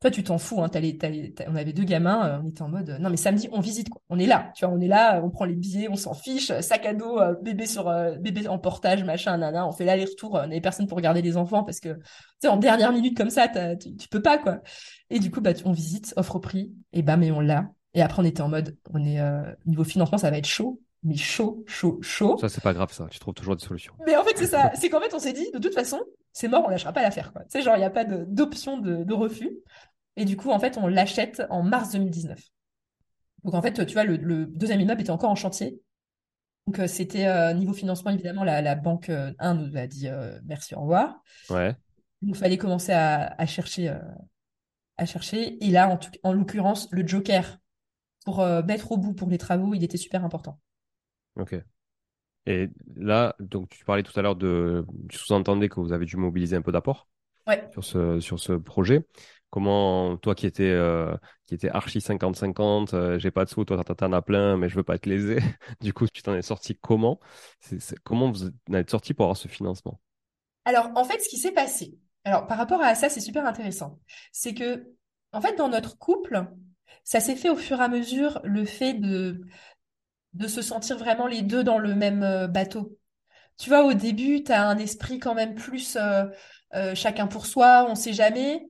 Toi, 0.00 0.10
tu 0.10 0.22
t'en 0.22 0.36
fous, 0.36 0.62
hein, 0.62 0.68
t'as 0.68 0.80
les, 0.80 0.98
t'as 0.98 1.08
les- 1.08 1.32
t'as- 1.32 1.46
on 1.48 1.56
avait 1.56 1.72
deux 1.72 1.84
gamins, 1.84 2.28
euh, 2.28 2.40
on 2.44 2.48
était 2.50 2.60
en 2.62 2.68
mode, 2.68 2.90
euh, 2.90 2.98
non, 2.98 3.08
mais 3.08 3.16
samedi, 3.16 3.48
on 3.50 3.60
visite, 3.60 3.88
quoi. 3.88 4.02
On 4.10 4.18
est 4.18 4.26
là, 4.26 4.52
tu 4.54 4.66
vois, 4.66 4.74
on 4.74 4.78
est 4.80 4.88
là, 4.88 5.22
on 5.24 5.30
prend 5.30 5.46
les 5.46 5.54
billets, 5.54 5.88
on 5.90 5.96
s'en 5.96 6.12
fiche, 6.12 6.50
euh, 6.50 6.60
sac 6.60 6.84
à 6.84 6.92
dos, 6.92 7.18
euh, 7.18 7.34
bébé 7.40 7.64
sur, 7.66 7.88
euh, 7.88 8.14
bébé 8.16 8.46
en 8.46 8.58
portage, 8.58 9.04
machin, 9.04 9.38
nana, 9.38 9.66
on 9.66 9.72
fait 9.72 9.86
l'aller-retour, 9.86 10.36
euh, 10.36 10.44
on 10.44 10.48
n'avait 10.48 10.60
personne 10.60 10.86
pour 10.86 10.96
regarder 10.98 11.22
les 11.22 11.38
enfants 11.38 11.64
parce 11.64 11.80
que, 11.80 11.94
tu 11.94 12.00
sais, 12.42 12.48
en 12.48 12.58
dernière 12.58 12.92
minute 12.92 13.16
comme 13.16 13.30
ça, 13.30 13.48
tu, 13.48 13.96
tu 13.96 14.08
peux 14.08 14.20
pas, 14.20 14.36
quoi. 14.36 14.60
Et 15.08 15.18
du 15.18 15.30
coup, 15.30 15.40
bah, 15.40 15.54
tu- 15.54 15.66
on 15.66 15.72
visite, 15.72 16.12
offre 16.16 16.36
au 16.36 16.40
prix, 16.40 16.72
et 16.92 17.00
bam, 17.02 17.22
et 17.22 17.32
on 17.32 17.40
l'a. 17.40 17.70
Et 17.94 18.02
après, 18.02 18.20
on 18.20 18.26
était 18.26 18.42
en 18.42 18.48
mode, 18.48 18.76
on 18.92 19.02
est, 19.02 19.18
euh, 19.20 19.40
niveau 19.64 19.84
financement, 19.84 20.18
ça 20.18 20.30
va 20.30 20.36
être 20.36 20.46
chaud, 20.46 20.78
mais 21.04 21.16
chaud, 21.16 21.64
chaud, 21.66 21.98
chaud. 22.02 22.36
Ça, 22.38 22.50
c'est 22.50 22.62
pas 22.62 22.74
grave, 22.74 22.92
ça. 22.92 23.06
Tu 23.10 23.18
trouves 23.18 23.32
toujours 23.32 23.56
des 23.56 23.64
solutions. 23.64 23.94
Mais 24.06 24.14
en 24.14 24.24
fait, 24.24 24.36
c'est 24.36 24.46
ça. 24.46 24.72
C'est 24.74 24.90
qu'en 24.90 25.00
fait, 25.00 25.14
on 25.14 25.18
s'est 25.18 25.32
dit, 25.32 25.50
de 25.54 25.58
toute 25.58 25.72
façon, 25.72 26.00
c'est 26.38 26.48
mort, 26.48 26.64
on 26.66 26.68
lâchera 26.68 26.92
pas 26.92 27.02
l'affaire. 27.02 27.32
Tu 27.32 27.40
sais, 27.48 27.62
genre, 27.62 27.76
il 27.76 27.78
n'y 27.80 27.84
a 27.84 27.90
pas 27.90 28.04
d'option 28.04 28.76
de, 28.78 29.04
de 29.04 29.14
refus. 29.14 29.50
Et 30.16 30.24
du 30.26 30.36
coup, 30.36 30.50
en 30.50 30.58
fait, 30.58 30.76
on 30.78 30.86
l'achète 30.86 31.42
en 31.50 31.62
mars 31.62 31.92
2019. 31.92 32.40
Donc, 33.44 33.54
en 33.54 33.62
fait, 33.62 33.86
tu 33.86 33.92
vois, 33.94 34.04
le, 34.04 34.16
le 34.16 34.46
deuxième 34.46 34.80
immeuble 34.80 35.00
était 35.00 35.10
encore 35.10 35.30
en 35.30 35.34
chantier. 35.34 35.80
Donc, 36.66 36.80
euh, 36.80 36.86
c'était 36.86 37.26
euh, 37.26 37.52
niveau 37.54 37.72
financement, 37.72 38.10
évidemment, 38.10 38.44
la, 38.44 38.60
la 38.60 38.74
banque 38.74 39.08
euh, 39.08 39.32
1 39.38 39.54
nous 39.54 39.76
a 39.76 39.86
dit 39.86 40.08
euh, 40.08 40.38
merci, 40.44 40.74
au 40.74 40.80
revoir. 40.80 41.22
Ouais. 41.48 41.74
Il 42.22 42.28
nous 42.28 42.34
fallait 42.34 42.58
commencer 42.58 42.92
à, 42.92 43.34
à 43.38 43.46
chercher, 43.46 43.88
euh, 43.88 43.98
à 44.96 45.06
chercher. 45.06 45.64
Et 45.64 45.70
là, 45.70 45.88
en, 45.88 45.96
tout- 45.96 46.10
en 46.22 46.32
l'occurrence, 46.32 46.88
le 46.90 47.06
joker 47.06 47.58
pour 48.24 48.40
euh, 48.40 48.62
mettre 48.62 48.92
au 48.92 48.96
bout 48.96 49.14
pour 49.14 49.30
les 49.30 49.38
travaux, 49.38 49.74
il 49.74 49.84
était 49.84 49.96
super 49.96 50.24
important. 50.24 50.58
Ok. 51.36 51.54
Et 52.46 52.68
là, 52.96 53.34
donc, 53.40 53.68
tu 53.70 53.84
parlais 53.84 54.02
tout 54.02 54.18
à 54.18 54.22
l'heure 54.22 54.36
de. 54.36 54.84
Tu 55.08 55.18
sous-entendais 55.18 55.68
que 55.68 55.80
vous 55.80 55.92
avez 55.92 56.04
dû 56.06 56.16
mobiliser 56.16 56.56
un 56.56 56.62
peu 56.62 56.72
d'apport 56.72 57.08
Ouais. 57.46 57.68
sur 57.72 57.84
ce, 57.84 58.20
sur 58.20 58.40
ce 58.40 58.52
projet. 58.52 59.06
Comment, 59.50 60.16
toi 60.18 60.34
qui 60.34 60.46
étais, 60.46 60.70
euh, 60.70 61.16
qui 61.46 61.54
étais 61.54 61.68
archi 61.70 62.00
50-50, 62.00 62.94
euh, 62.94 63.18
j'ai 63.18 63.30
pas 63.30 63.44
de 63.44 63.50
sous, 63.50 63.64
toi 63.64 63.82
t'en 63.84 64.12
as 64.12 64.22
plein, 64.22 64.56
mais 64.56 64.68
je 64.68 64.76
veux 64.76 64.82
pas 64.82 64.98
te 64.98 65.08
léser. 65.08 65.38
Du 65.80 65.92
coup, 65.92 66.06
tu 66.08 66.22
t'en 66.22 66.34
es 66.34 66.42
sorti 66.42 66.76
comment? 66.76 67.20
Comment 68.04 68.30
vous 68.30 68.46
en 68.48 68.74
êtes 68.74 68.90
sorti 68.90 69.14
pour 69.14 69.26
avoir 69.26 69.36
ce 69.36 69.48
financement? 69.48 70.00
Alors, 70.64 70.90
en 70.96 71.04
fait, 71.04 71.20
ce 71.20 71.28
qui 71.28 71.38
s'est 71.38 71.52
passé, 71.52 71.96
alors 72.24 72.46
par 72.46 72.58
rapport 72.58 72.82
à 72.82 72.94
ça, 72.94 73.08
c'est 73.08 73.20
super 73.20 73.46
intéressant. 73.46 74.00
C'est 74.32 74.54
que, 74.54 74.86
en 75.32 75.40
fait, 75.40 75.54
dans 75.56 75.68
notre 75.68 75.96
couple, 75.96 76.46
ça 77.04 77.20
s'est 77.20 77.36
fait 77.36 77.50
au 77.50 77.56
fur 77.56 77.80
et 77.80 77.84
à 77.84 77.88
mesure 77.88 78.40
le 78.42 78.64
fait 78.64 78.94
de, 78.94 79.42
de 80.34 80.48
se 80.48 80.62
sentir 80.62 80.98
vraiment 80.98 81.26
les 81.26 81.42
deux 81.42 81.64
dans 81.64 81.78
le 81.78 81.94
même 81.94 82.22
euh, 82.22 82.46
bateau. 82.48 82.96
Tu 83.58 83.70
vois, 83.70 83.84
au 83.84 83.94
début, 83.94 84.42
tu 84.44 84.52
as 84.52 84.66
un 84.68 84.78
esprit 84.78 85.18
quand 85.20 85.34
même 85.34 85.54
plus 85.54 85.96
euh, 85.96 86.26
euh, 86.74 86.94
chacun 86.94 87.26
pour 87.28 87.46
soi, 87.46 87.86
on 87.88 87.94
sait 87.96 88.14
jamais. 88.14 88.68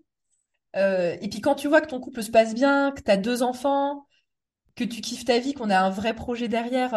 Et 0.74 1.28
puis 1.30 1.40
quand 1.40 1.54
tu 1.54 1.68
vois 1.68 1.80
que 1.80 1.88
ton 1.88 2.00
couple 2.00 2.22
se 2.22 2.30
passe 2.30 2.54
bien, 2.54 2.92
que 2.92 3.00
tu 3.00 3.10
as 3.10 3.16
deux 3.16 3.42
enfants, 3.42 4.06
que 4.76 4.84
tu 4.84 5.00
kiffes 5.02 5.24
ta 5.24 5.38
vie, 5.38 5.54
qu'on 5.54 5.70
a 5.70 5.78
un 5.78 5.90
vrai 5.90 6.14
projet 6.14 6.48
derrière, 6.48 6.94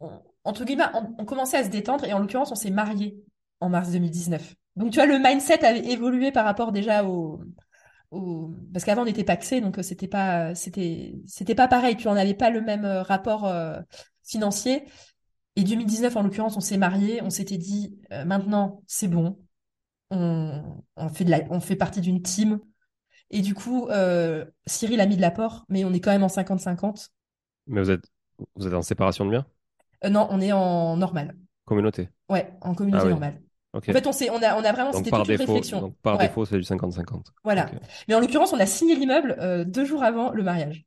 on- 0.00 0.20
entre 0.44 0.64
guillemets, 0.64 0.84
on, 0.94 1.14
on 1.18 1.24
commençait 1.24 1.56
à 1.58 1.64
se 1.64 1.68
détendre 1.70 2.04
et 2.04 2.12
en 2.12 2.18
l'occurrence, 2.18 2.52
on 2.52 2.54
s'est 2.56 2.70
mariés 2.70 3.16
en 3.60 3.68
mars 3.68 3.90
2019. 3.90 4.54
Donc, 4.76 4.90
tu 4.92 4.96
vois, 4.98 5.06
le 5.06 5.18
mindset 5.18 5.64
avait 5.64 5.86
évolué 5.90 6.32
par 6.32 6.44
rapport 6.44 6.72
déjà 6.72 7.04
au, 7.04 7.40
au... 8.10 8.54
parce 8.72 8.84
qu'avant, 8.84 9.02
on 9.02 9.06
était 9.06 9.24
paxés, 9.24 9.60
donc 9.60 9.78
euh, 9.78 9.82
c'était 9.82 10.08
pas, 10.08 10.54
c'était, 10.54 11.14
c'était 11.26 11.54
pas 11.54 11.68
pareil. 11.68 11.96
Puis 11.96 12.08
on 12.08 12.14
n'avait 12.14 12.34
pas 12.34 12.50
le 12.50 12.60
même 12.60 12.84
euh, 12.84 13.02
rapport 13.02 13.46
euh, 13.46 13.80
financier. 14.24 14.84
Et 15.56 15.64
2019, 15.64 16.16
en 16.16 16.22
l'occurrence, 16.22 16.56
on 16.56 16.60
s'est 16.60 16.76
mariés, 16.78 17.22
on 17.22 17.30
s'était 17.30 17.58
dit, 17.58 17.98
euh, 18.12 18.24
maintenant, 18.24 18.82
c'est 18.86 19.08
bon, 19.08 19.38
on, 20.10 20.62
on 20.96 21.08
fait 21.10 21.24
de 21.24 21.30
la, 21.30 21.40
on 21.50 21.60
fait 21.60 21.76
partie 21.76 22.00
d'une 22.02 22.22
team. 22.22 22.60
Et 23.30 23.42
du 23.42 23.54
coup, 23.54 23.88
euh, 23.90 24.44
Cyril 24.66 25.00
a 25.00 25.06
mis 25.06 25.16
de 25.16 25.22
l'apport, 25.22 25.64
mais 25.68 25.84
on 25.84 25.92
est 25.94 26.00
quand 26.00 26.12
même 26.12 26.24
en 26.24 26.28
50-50. 26.28 27.10
Mais 27.68 27.80
vous 27.80 27.90
êtes, 27.90 28.10
vous 28.56 28.66
êtes 28.66 28.74
en 28.74 28.82
séparation 28.82 29.24
de 29.24 29.30
biens? 29.30 29.46
Euh, 30.04 30.08
non, 30.10 30.26
on 30.30 30.40
est 30.40 30.52
en 30.52 30.96
normal. 30.96 31.36
Communauté? 31.64 32.10
Ouais, 32.28 32.52
en 32.60 32.74
Ah 32.90 33.04
communauté 33.04 33.06
oui. 33.06 33.20
normale. 33.20 33.42
En 33.76 33.80
fait, 33.80 34.06
on 34.06 34.42
a, 34.42 34.56
on 34.56 34.64
a 34.64 34.72
vraiment, 34.72 34.90
Donc 34.90 34.98
c'était 34.98 35.10
par 35.10 35.24
défaut, 35.24 35.52
réflexion. 35.52 35.80
donc 35.80 35.96
par 36.02 36.18
Ouais, 36.18 36.26
défaut, 36.28 36.44
c'est 36.44 36.56
du 36.58 36.64
50-50. 36.64 37.32
voilà. 37.44 37.66
Mais 38.08 38.14
en 38.14 38.20
l'occurrence, 38.20 38.52
on 38.52 38.60
a 38.60 38.66
signé 38.66 38.94
l'immeuble 38.96 39.36
euh, 39.38 39.64
deux 39.64 39.84
jours 39.84 40.02
avant 40.02 40.30
le 40.30 40.42
mariage. 40.42 40.84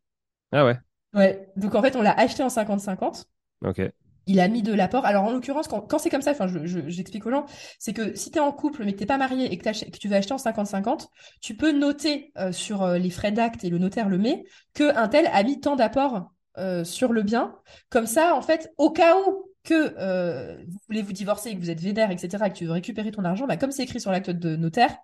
Ah 0.51 0.65
ouais. 0.65 0.77
Ouais. 1.13 1.49
Donc 1.55 1.75
en 1.75 1.81
fait, 1.81 1.95
on 1.95 2.01
l'a 2.01 2.13
acheté 2.13 2.43
en 2.43 2.49
50-50. 2.49 3.25
Ok. 3.65 3.81
Il 4.27 4.39
a 4.39 4.47
mis 4.47 4.61
de 4.61 4.73
l'apport. 4.73 5.05
Alors 5.05 5.23
en 5.23 5.31
l'occurrence, 5.31 5.67
quand, 5.67 5.81
quand 5.81 5.97
c'est 5.97 6.11
comme 6.11 6.21
ça, 6.21 6.31
enfin, 6.31 6.47
je, 6.47 6.65
je- 6.65 6.87
j'explique 6.87 7.25
aux 7.25 7.31
gens, 7.31 7.45
c'est 7.79 7.93
que 7.93 8.15
si 8.15 8.29
tu 8.29 8.37
es 8.37 8.41
en 8.41 8.51
couple 8.51 8.83
mais 8.85 8.93
que 8.93 8.99
t'es 8.99 9.07
pas 9.07 9.17
marié 9.17 9.51
et 9.51 9.57
que, 9.57 9.97
tu 9.97 10.07
veux 10.07 10.15
acheter 10.15 10.33
en 10.33 10.37
50-50, 10.37 11.07
tu 11.41 11.55
peux 11.55 11.71
noter 11.71 12.31
euh, 12.37 12.51
sur 12.51 12.83
euh, 12.83 12.97
les 12.99 13.09
frais 13.09 13.31
d'acte 13.31 13.63
et 13.63 13.69
le 13.69 13.79
notaire 13.79 14.07
le 14.07 14.19
met 14.19 14.43
que 14.75 14.95
un 14.95 15.07
tel 15.07 15.27
a 15.33 15.41
mis 15.43 15.59
tant 15.59 15.75
d'apport 15.75 16.31
euh, 16.59 16.83
sur 16.83 17.11
le 17.11 17.23
bien. 17.23 17.55
Comme 17.89 18.05
ça, 18.05 18.35
en 18.35 18.41
fait, 18.43 18.71
au 18.77 18.91
cas 18.91 19.15
où 19.17 19.48
que 19.63 19.93
euh, 19.97 20.57
vous 20.67 20.77
voulez 20.87 21.01
vous 21.01 21.13
divorcer 21.13 21.49
et 21.49 21.55
que 21.55 21.59
vous 21.59 21.69
êtes 21.69 21.81
vénère, 21.81 22.11
etc., 22.11 22.45
et 22.47 22.49
que 22.49 22.55
tu 22.55 22.65
veux 22.65 22.71
récupérer 22.71 23.11
ton 23.11 23.23
argent, 23.25 23.47
bah, 23.47 23.57
comme 23.57 23.71
c'est 23.71 23.83
écrit 23.83 23.99
sur 23.99 24.11
l'acte 24.11 24.29
de 24.31 24.55
notaire, 24.55 24.95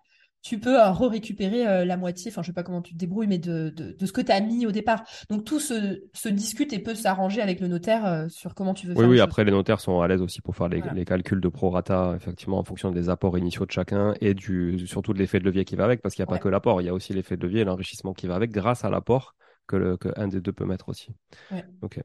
tu 0.42 0.60
peux 0.60 0.80
euh, 0.80 0.92
re-récupérer 0.92 1.68
euh, 1.68 1.86
la 1.86 1.98
moitié, 1.98 2.30
enfin 2.32 2.44
je 2.44 2.48
sais 2.48 2.54
pas 2.54 2.62
comment 2.62 2.84
tu 2.84 2.94
te 2.94 3.00
débrouilles, 3.00 3.26
mais 3.26 3.40
de, 3.40 3.70
de, 3.76 3.94
de 3.94 4.06
ce 4.06 4.12
que 4.12 4.22
tu 4.22 4.32
as 4.32 4.40
mis 4.42 4.68
au 4.68 4.72
départ. 4.72 5.04
Donc 5.30 5.44
tout 5.44 5.60
se, 5.60 6.04
se 6.14 6.30
discute 6.30 6.72
et 6.72 6.78
peut 6.80 6.94
s'arranger 6.94 7.42
avec 7.42 7.60
le 7.60 7.68
notaire 7.68 8.06
euh, 8.06 8.28
sur 8.30 8.54
comment 8.54 8.76
tu 8.76 8.86
veux 8.86 8.94
Oui, 8.94 9.00
faire 9.00 9.10
oui, 9.10 9.16
choses. 9.18 9.24
après, 9.24 9.44
les 9.44 9.52
notaires 9.52 9.80
sont 9.80 10.02
à 10.02 10.08
l'aise 10.08 10.22
aussi 10.22 10.42
pour 10.42 10.56
faire 10.56 10.70
les, 10.70 10.82
Voilà. 10.82 10.94
les 10.94 11.04
calculs 11.04 11.42
de 11.42 11.48
prorata, 11.50 12.14
effectivement, 12.16 12.60
en 12.60 12.64
fonction 12.64 12.92
des 12.92 13.10
apports 13.10 13.38
initiaux 13.40 13.66
de 13.66 13.72
chacun 13.72 14.14
et 14.22 14.36
du, 14.36 14.86
surtout 14.88 15.14
de 15.14 15.18
l'effet 15.20 15.40
de 15.40 15.46
levier 15.46 15.66
qui 15.66 15.76
va 15.76 15.84
avec, 15.86 16.02
parce 16.04 16.14
qu'il 16.14 16.22
n'y 16.22 16.30
a 16.30 16.32
pas 16.32 16.38
que 16.40 16.48
l'apport, 16.50 16.80
il 16.80 16.86
y 16.86 16.90
a 16.90 16.94
aussi 16.94 17.14
l'effet 17.14 17.38
de 17.38 17.42
levier 17.44 17.62
et 17.62 17.66
l'enrichissement 17.66 18.14
qui 18.14 18.28
va 18.28 18.36
avec 18.36 18.52
grâce 18.52 18.86
à 18.86 18.92
l'apport 18.92 19.34
que, 19.66 19.78
le, 19.78 19.98
que 19.98 20.10
un 20.16 20.28
des 20.28 20.42
deux 20.42 20.54
peut 20.54 20.66
mettre 20.66 20.90
aussi. 20.90 21.16
Ouais. 21.52 21.66
Ok. 21.82 22.00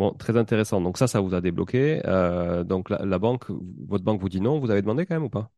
Bon, 0.00 0.12
très 0.14 0.38
intéressant. 0.38 0.80
Donc 0.80 0.96
ça, 0.96 1.06
ça 1.06 1.20
vous 1.20 1.34
a 1.34 1.42
débloqué. 1.42 2.00
Euh, 2.06 2.64
donc 2.64 2.88
la, 2.88 3.04
la 3.04 3.18
banque, 3.18 3.44
votre 3.86 4.02
banque 4.02 4.18
vous 4.18 4.30
dit 4.30 4.40
non, 4.40 4.58
vous 4.58 4.70
avez 4.70 4.80
demandé 4.80 5.04
quand 5.04 5.14
même 5.14 5.24
ou 5.24 5.28
pas? 5.28 5.50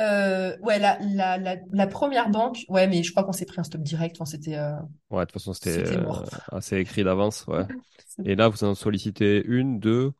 Euh, 0.00 0.56
ouais, 0.62 0.80
la, 0.80 0.98
la, 1.00 1.38
la, 1.38 1.56
la 1.70 1.86
première 1.86 2.30
banque, 2.30 2.64
ouais, 2.68 2.88
mais 2.88 3.04
je 3.04 3.12
crois 3.12 3.22
qu'on 3.22 3.30
s'est 3.30 3.46
pris 3.46 3.60
un 3.60 3.62
stop 3.62 3.82
direct. 3.82 4.16
Enfin, 4.18 4.24
c'était, 4.24 4.56
euh, 4.56 4.72
Ouais, 5.12 5.20
de 5.20 5.24
toute 5.30 5.34
façon, 5.34 5.52
c'était 5.52 5.84
assez 6.50 6.78
écrit 6.78 7.04
d'avance. 7.04 7.46
Ouais. 7.46 7.64
Et 8.24 8.34
là, 8.34 8.48
vous 8.48 8.64
en 8.64 8.74
sollicitez 8.74 9.44
une, 9.46 9.78
deux? 9.78 10.12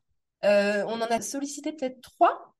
On 0.45 1.01
en 1.01 1.07
a 1.11 1.21
sollicité 1.21 1.73
peut-être 1.73 2.01
trois. 2.03 2.55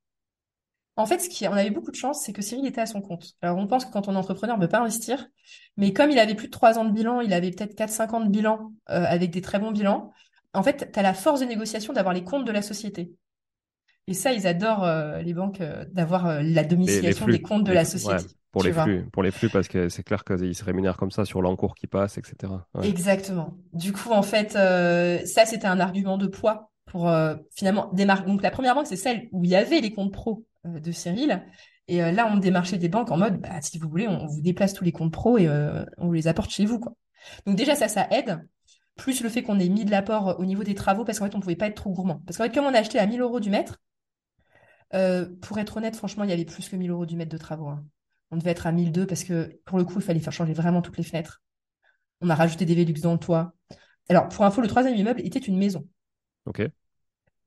En 0.97 1.07
fait, 1.07 1.19
ce 1.19 1.29
qui, 1.31 1.49
on 1.49 1.53
avait 1.53 1.71
beaucoup 1.71 1.91
de 1.91 1.97
chance, 1.97 2.23
c'est 2.23 2.33
que 2.33 2.43
Cyril 2.43 2.67
était 2.67 2.81
à 2.81 2.87
son 2.87 3.01
compte. 3.01 3.35
Alors, 3.41 3.57
on 3.57 3.67
pense 3.67 3.85
que 3.87 3.91
quand 3.91 4.09
on 4.09 4.13
est 4.15 4.19
entrepreneur, 4.19 4.57
on 4.57 4.59
ne 4.59 4.65
peut 4.67 4.71
pas 4.71 4.81
investir. 4.81 5.27
Mais 5.77 5.93
comme 5.93 6.11
il 6.11 6.19
avait 6.19 6.35
plus 6.35 6.49
de 6.49 6.53
trois 6.53 6.79
ans 6.79 6.85
de 6.85 6.93
bilan, 6.93 7.21
il 7.21 7.33
avait 7.33 7.51
peut-être 7.51 7.75
4-5 7.75 8.13
ans 8.13 8.21
de 8.21 8.29
bilan, 8.29 8.73
euh, 8.91 9.05
avec 9.07 9.31
des 9.31 9.41
très 9.41 9.59
bons 9.59 9.71
bilans. 9.71 10.13
En 10.53 10.63
fait, 10.63 10.91
tu 10.93 10.99
as 10.99 11.03
la 11.03 11.15
force 11.15 11.41
de 11.41 11.47
négociation 11.47 11.93
d'avoir 11.93 12.15
les 12.15 12.25
comptes 12.25 12.45
de 12.47 12.53
la 12.53 12.63
société. 12.63 13.13
Et 14.07 14.15
ça, 14.15 14.33
ils 14.33 14.47
adorent, 14.47 14.85
euh, 14.85 15.23
les 15.23 15.35
banques, 15.35 15.61
euh, 15.61 15.85
d'avoir 15.93 16.27
euh, 16.27 16.43
la 16.43 16.65
domiciliation 16.65 17.29
des 17.29 17.41
comptes 17.41 17.65
de 17.65 17.71
Les 17.71 17.75
la 17.75 17.85
société. 17.85 18.25
ouais, 18.25 18.29
pour 18.51 18.65
les 18.65 18.73
vois. 18.73 18.83
flux, 18.85 19.09
pour 19.13 19.23
les 19.23 19.31
flux, 19.31 19.51
parce 19.51 19.69
que 19.69 19.89
c'est 19.89 20.03
clair 20.03 20.25
qu'ils 20.25 20.55
se 20.57 20.65
rémunèrent 20.65 20.97
comme 20.97 21.13
ça 21.13 21.25
sur 21.25 21.43
l'encours 21.43 21.75
qui 21.75 21.87
passe, 21.87 22.19
etc. 22.19 22.53
Ouais. 22.75 22.89
Exactement. 22.89 23.57
Du 23.73 23.93
coup, 23.93 24.11
en 24.11 24.23
fait, 24.23 24.57
euh, 24.57 25.25
ça, 25.27 25.47
c'était 25.47 25.69
un 25.69 25.79
argument 25.79 26.19
de 26.19 26.27
poids 26.27 26.71
pour 26.87 27.09
euh, 27.09 27.37
finalement 27.55 27.91
démarquer. 27.93 28.27
Donc, 28.27 28.43
la 28.43 28.51
première 28.51 28.75
banque, 28.75 28.89
c'est 28.89 28.97
celle 28.97 29.29
où 29.31 29.45
il 29.45 29.51
y 29.51 29.57
avait 29.57 29.81
les 29.81 29.93
comptes 29.93 30.13
pro 30.13 30.45
de 30.65 30.91
Cyril. 30.93 31.45
Et 31.87 31.99
là, 32.13 32.31
on 32.33 32.37
démarchait 32.37 32.79
des 32.79 32.89
banques 32.89 33.11
en 33.11 33.17
mode, 33.17 33.41
bah, 33.41 33.61
si 33.63 33.79
vous 33.79 33.89
voulez, 33.89 34.07
on 34.07 34.27
vous 34.27 34.41
déplace 34.41 34.75
tous 34.75 34.85
les 34.85 34.93
comptes 34.93 35.13
pro 35.13 35.39
et 35.39 35.49
euh, 35.49 35.85
on 35.99 36.07
vous 36.07 36.13
les 36.13 36.29
apporte 36.29 36.51
chez 36.51 36.65
vous, 36.65 36.79
quoi. 36.79 36.95
Donc 37.47 37.57
déjà, 37.57 37.75
ça, 37.75 37.89
ça 37.89 38.07
aide. 38.11 38.41
Plus 38.97 39.23
le 39.23 39.29
fait 39.29 39.43
qu'on 39.43 39.59
ait 39.59 39.69
mis 39.69 39.85
de 39.85 39.91
l'apport 39.91 40.39
au 40.39 40.45
niveau 40.45 40.63
des 40.65 40.75
travaux, 40.75 41.05
parce 41.05 41.19
qu'en 41.19 41.27
fait, 41.27 41.35
on 41.35 41.41
pouvait 41.41 41.57
pas 41.57 41.67
être 41.67 41.77
trop 41.77 41.91
gourmand. 41.91 42.23
Parce 42.27 42.37
qu'en 42.37 42.45
fait, 42.45 42.55
comme 42.55 42.67
on 42.67 42.75
a 42.75 42.79
acheté 42.79 42.99
à 42.99 43.07
1000 43.07 43.21
euros 43.21 43.41
du 43.41 43.51
mètre, 43.51 43.79
euh, 44.95 45.29
pour 45.41 45.59
être 45.59 45.77
honnête, 45.77 45.97
franchement, 45.97 46.25
il 46.25 46.31
y 46.31 46.33
avait 46.33 46.45
plus 46.45 46.69
que 46.69 46.77
1000 46.77 46.91
euros 46.91 47.07
du 47.07 47.17
mètre 47.17 47.31
de 47.31 47.39
travaux. 47.39 47.69
hein. 47.69 47.85
On 48.31 48.37
devait 48.37 48.51
être 48.51 48.67
à 48.67 48.73
1002 48.73 49.07
parce 49.07 49.25
que 49.25 49.59
pour 49.65 49.79
le 49.79 49.85
coup, 49.85 49.95
il 49.97 50.03
fallait 50.03 50.21
faire 50.21 50.33
changer 50.33 50.53
vraiment 50.53 50.83
toutes 50.83 50.99
les 50.99 51.03
fenêtres. 51.05 51.43
On 52.21 52.31
a 52.31 52.35
rajouté 52.35 52.65
des 52.65 52.75
Velux 52.75 53.01
dans 53.01 53.13
le 53.13 53.19
toit. 53.19 53.55
Alors, 54.09 54.29
pour 54.29 54.45
info, 54.45 54.61
le 54.61 54.69
troisième 54.69 54.95
immeuble 54.95 55.21
était 55.21 55.39
une 55.39 55.57
maison. 55.57 55.87
Ok. 56.47 56.63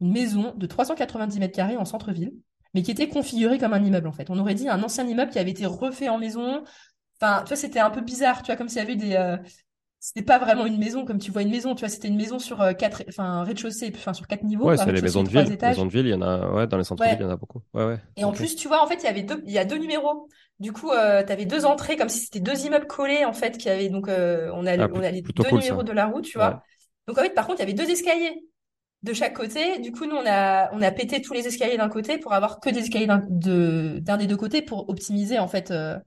Une 0.01 0.11
maison 0.11 0.53
de 0.57 0.65
390 0.65 1.39
mètres 1.39 1.55
carrés 1.55 1.77
en 1.77 1.85
centre-ville, 1.85 2.33
mais 2.73 2.81
qui 2.81 2.91
était 2.91 3.07
configurée 3.07 3.59
comme 3.59 3.73
un 3.73 3.83
immeuble, 3.83 4.07
en 4.07 4.11
fait. 4.11 4.29
On 4.29 4.39
aurait 4.39 4.55
dit 4.55 4.67
un 4.67 4.81
ancien 4.83 5.07
immeuble 5.07 5.31
qui 5.31 5.39
avait 5.39 5.51
été 5.51 5.65
refait 5.65 6.09
en 6.09 6.17
maison. 6.17 6.63
Enfin, 7.21 7.43
tu 7.43 7.49
vois, 7.49 7.57
c'était 7.57 7.79
un 7.79 7.89
peu 7.89 8.01
bizarre, 8.01 8.41
tu 8.41 8.47
vois, 8.47 8.55
comme 8.57 8.67
s'il 8.67 8.79
y 8.79 8.81
avait 8.81 8.95
des... 8.95 9.13
euh, 9.13 9.37
C'était 10.05 10.21
pas 10.21 10.37
vraiment 10.37 10.65
une 10.65 10.77
maison 10.77 11.05
comme 11.05 11.17
tu 11.17 11.31
vois 11.31 11.43
une 11.43 11.49
maison, 11.49 11.75
tu 11.75 11.79
vois, 11.79 11.87
c'était 11.87 12.09
une 12.09 12.17
maison 12.17 12.37
sur 12.37 12.61
euh, 12.61 12.73
quatre, 12.73 13.03
enfin, 13.07 13.23
un 13.23 13.43
rez-de-chaussée, 13.45 13.89
enfin, 13.95 14.11
sur 14.11 14.27
quatre 14.27 14.43
niveaux, 14.43 14.65
Ouais, 14.67 14.75
c'est 14.75 14.91
les 14.91 15.01
maisons 15.01 15.23
de 15.23 15.29
ville. 15.29 15.57
Maisons 15.63 15.85
de 15.85 15.91
ville, 15.91 16.05
il 16.07 16.09
y 16.09 16.13
en 16.13 16.21
a, 16.21 16.51
ouais, 16.51 16.67
dans 16.67 16.77
les 16.77 16.83
centres-villes, 16.83 17.17
il 17.19 17.21
y 17.21 17.25
en 17.25 17.29
a 17.29 17.37
beaucoup. 17.37 17.61
Ouais, 17.73 17.85
ouais. 17.85 18.01
Et 18.17 18.23
en 18.25 18.33
plus, 18.33 18.55
tu 18.57 18.67
vois, 18.67 18.83
en 18.83 18.87
fait, 18.87 18.95
il 18.95 19.03
y 19.03 19.07
avait 19.07 19.23
deux, 19.23 19.41
il 19.45 19.51
y 19.53 19.57
a 19.57 19.65
deux 19.65 19.77
numéros. 19.77 20.27
Du 20.59 20.71
coup, 20.73 20.91
euh, 20.91 21.23
tu 21.23 21.31
avais 21.31 21.45
deux 21.45 21.65
entrées, 21.65 21.95
comme 21.97 22.09
si 22.09 22.19
c'était 22.19 22.39
deux 22.41 22.65
immeubles 22.65 22.85
collés, 22.87 23.25
en 23.25 23.33
fait, 23.33 23.57
qui 23.57 23.69
avaient, 23.69 23.89
donc, 23.89 24.07
euh, 24.09 24.51
on 24.53 24.65
a, 24.65 24.77
Ah, 24.77 24.87
on 24.91 25.01
a 25.03 25.09
les 25.11 25.21
deux 25.23 25.49
cool, 25.49 25.61
numéros 25.61 25.81
ça. 25.81 25.83
de 25.83 25.91
la 25.93 26.05
route, 26.05 26.25
tu 26.25 26.37
Ouais. 26.37 26.53
vois. 26.53 26.61
Donc, 27.07 27.17
en 27.17 27.21
fait, 27.21 27.33
par 27.33 27.47
contre, 27.47 27.59
il 27.59 27.61
y 27.61 27.63
avait 27.63 27.73
deux 27.73 27.89
escaliers 27.89 28.43
de 29.03 29.13
chaque 29.13 29.35
côté. 29.35 29.79
Du 29.79 29.91
coup, 29.91 30.05
nous, 30.05 30.15
on 30.15 30.25
a, 30.25 30.71
on 30.73 30.81
a 30.81 30.91
pété 30.91 31.21
tous 31.21 31.33
les 31.33 31.47
escaliers 31.47 31.77
d'un 31.77 31.89
côté 31.89 32.17
pour 32.19 32.33
avoir 32.33 32.59
que 32.59 32.69
des 32.69 32.79
escaliers 32.81 33.07
d'un, 33.07 33.21
de, 33.29 33.99
d'un 34.01 34.17
des 34.17 34.27
deux 34.27 34.37
côtés 34.37 34.61
pour 34.63 34.89
optimiser, 34.89 35.39
en 35.39 35.47
fait, 35.47 35.71
euh, 35.71 35.97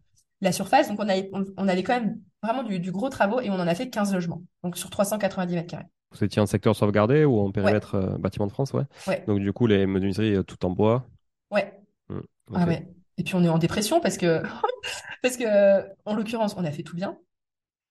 la 0.41 0.53
surface. 0.53 0.89
Donc, 0.89 0.99
on 1.01 1.09
avait, 1.09 1.29
on, 1.33 1.45
on 1.57 1.69
avait 1.69 1.83
quand 1.83 1.95
même 2.01 2.21
vraiment 2.43 2.63
du, 2.63 2.79
du 2.79 2.93
gros 2.93 3.09
travaux 3.09 3.41
et 3.41 3.51
on 3.51 3.55
en 3.55 3.67
a 3.67 3.75
fait 3.75 3.89
15 3.91 4.13
logements. 4.15 4.43
Donc, 4.63 4.77
sur 4.77 4.91
390 4.91 5.55
mètres 5.55 5.67
carrés. 5.69 5.87
Vous 6.13 6.23
étiez 6.25 6.41
en 6.41 6.47
secteur 6.47 6.75
sauvegardé 6.77 7.25
ou 7.25 7.39
en 7.41 7.47
Ouais, 7.47 7.53
périmètre 7.53 7.95
euh, 7.97 8.19
bâtiment 8.19 8.47
de 8.47 8.53
France, 8.53 8.73
ouais. 8.73 8.85
ouais, 9.07 9.25
Donc, 9.27 9.41
du 9.41 9.53
coup, 9.53 9.67
les 9.67 9.87
menuiseries 9.87 10.37
euh, 10.37 10.43
tout 10.43 10.65
en 10.65 10.71
bois. 10.71 11.07
ouais. 11.51 11.73
Hmm, 12.09 12.21
Ah 12.55 12.67
ouais. 12.67 12.87
Et 13.19 13.25
puis, 13.25 13.35
on 13.35 13.43
est 13.43 13.49
en 13.49 13.59
dépression 13.59 14.01
parce 14.01 14.17
que, 14.19 14.43
parce 15.23 15.37
que, 15.37 15.83
en 16.05 16.15
l'occurrence, 16.15 16.55
on 16.57 16.65
a 16.65 16.71
fait 16.71 16.83
tout 16.83 16.97
bien. 16.97 17.19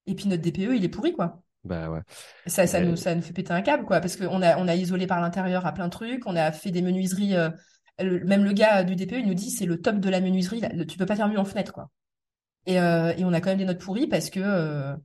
Et 0.07 0.15
puis, 0.15 0.27
notre 0.29 0.41
DPE, 0.43 0.75
il 0.75 0.83
est 0.85 0.89
pourri, 0.89 1.13
quoi. 1.13 1.41
Bah 1.63 1.89
ouais. 1.89 2.01
Ça, 2.45 2.67
ça 2.67 2.79
nous, 2.79 2.95
ça 2.95 3.15
nous 3.15 3.23
fait 3.23 3.33
péter 3.33 3.51
un 3.51 3.61
câble, 3.63 3.85
quoi, 3.85 3.99
parce 3.99 4.15
qu'on 4.17 4.41
a, 4.43 4.57
on 4.57 4.67
a 4.67 4.75
isolé 4.75 5.07
par 5.07 5.19
l'intérieur 5.19 5.65
à 5.65 5.71
plein 5.73 5.85
de 5.85 5.91
trucs, 5.91 6.25
on 6.27 6.35
a 6.35 6.51
fait 6.51 6.69
des 6.71 6.83
menuiseries. 6.83 7.35
euh, 7.35 7.49
le- 7.99 8.23
même 8.25 8.43
le 8.43 8.51
gars 8.53 8.83
du 8.83 8.95
DPE, 8.95 9.13
il 9.19 9.27
nous 9.27 9.33
dit 9.33 9.49
c'est 9.49 9.65
le 9.65 9.81
top 9.81 9.97
de 9.99 10.09
la 10.09 10.21
menuiserie, 10.21 10.59
là, 10.59 10.69
le- 10.73 10.85
tu 10.85 10.97
peux 10.97 11.05
pas 11.07 11.15
faire 11.15 11.27
mieux 11.27 11.39
en 11.39 11.45
fenêtre, 11.45 11.73
quoi. 11.73 11.89
Et, 12.65 12.79
euh, 12.79 13.13
et 13.17 13.23
on 13.25 13.33
a 13.33 13.41
quand 13.41 13.49
même 13.49 13.57
des 13.59 13.65
notes 13.65 13.79
pourries 13.81 14.07
parce 14.07 14.29
que, 14.29 14.39
euh, 14.41 14.95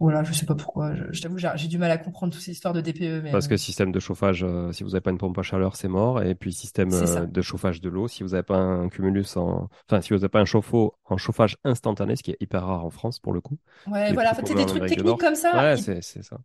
voilà, 0.00 0.22
je 0.24 0.32
sais 0.32 0.44
pas 0.44 0.54
pourquoi. 0.54 0.94
Je, 0.94 1.04
je 1.12 1.22
t'avoue, 1.22 1.38
j'ai 1.38 1.68
du 1.68 1.78
mal 1.78 1.90
à 1.90 1.96
comprendre 1.98 2.32
toutes 2.32 2.42
ces 2.42 2.50
histoires 2.50 2.74
de 2.74 2.80
DPE, 2.80 3.22
mais 3.22 3.30
Parce 3.30 3.46
euh, 3.46 3.50
que 3.50 3.56
système 3.56 3.92
de 3.92 4.00
chauffage, 4.00 4.44
euh, 4.44 4.72
si 4.72 4.82
vous 4.82 4.90
n'avez 4.90 5.00
pas 5.00 5.10
une 5.10 5.18
pompe 5.18 5.38
à 5.38 5.42
chaleur, 5.42 5.76
c'est 5.76 5.88
mort. 5.88 6.22
Et 6.22 6.34
puis 6.34 6.52
système 6.52 6.92
euh, 6.92 7.26
de 7.26 7.42
chauffage 7.42 7.80
de 7.80 7.88
l'eau, 7.88 8.08
si 8.08 8.22
vous 8.22 8.30
n'avez 8.30 8.42
pas 8.42 8.56
un 8.58 8.88
cumulus 8.88 9.36
en, 9.36 9.68
enfin, 9.88 10.00
si 10.00 10.10
vous 10.10 10.16
n'avez 10.16 10.28
pas 10.28 10.40
un 10.40 10.44
chauffe-eau 10.44 10.94
en 11.04 11.16
chauffage 11.16 11.56
instantané, 11.64 12.16
ce 12.16 12.22
qui 12.22 12.32
est 12.32 12.36
hyper 12.40 12.66
rare 12.66 12.84
en 12.84 12.90
France 12.90 13.18
pour 13.18 13.32
le 13.32 13.40
coup, 13.40 13.56
Ouais, 13.86 14.12
voilà, 14.12 14.32
en 14.32 14.34
fait, 14.34 14.46
c'est 14.46 14.54
des 14.54 14.66
trucs 14.66 14.86
techniques 14.86 15.20
comme 15.20 15.36
ça. 15.36 15.56
Ouais, 15.56 15.74
Et, 15.74 16.02
c'est 16.02 16.22
ça. 16.22 16.38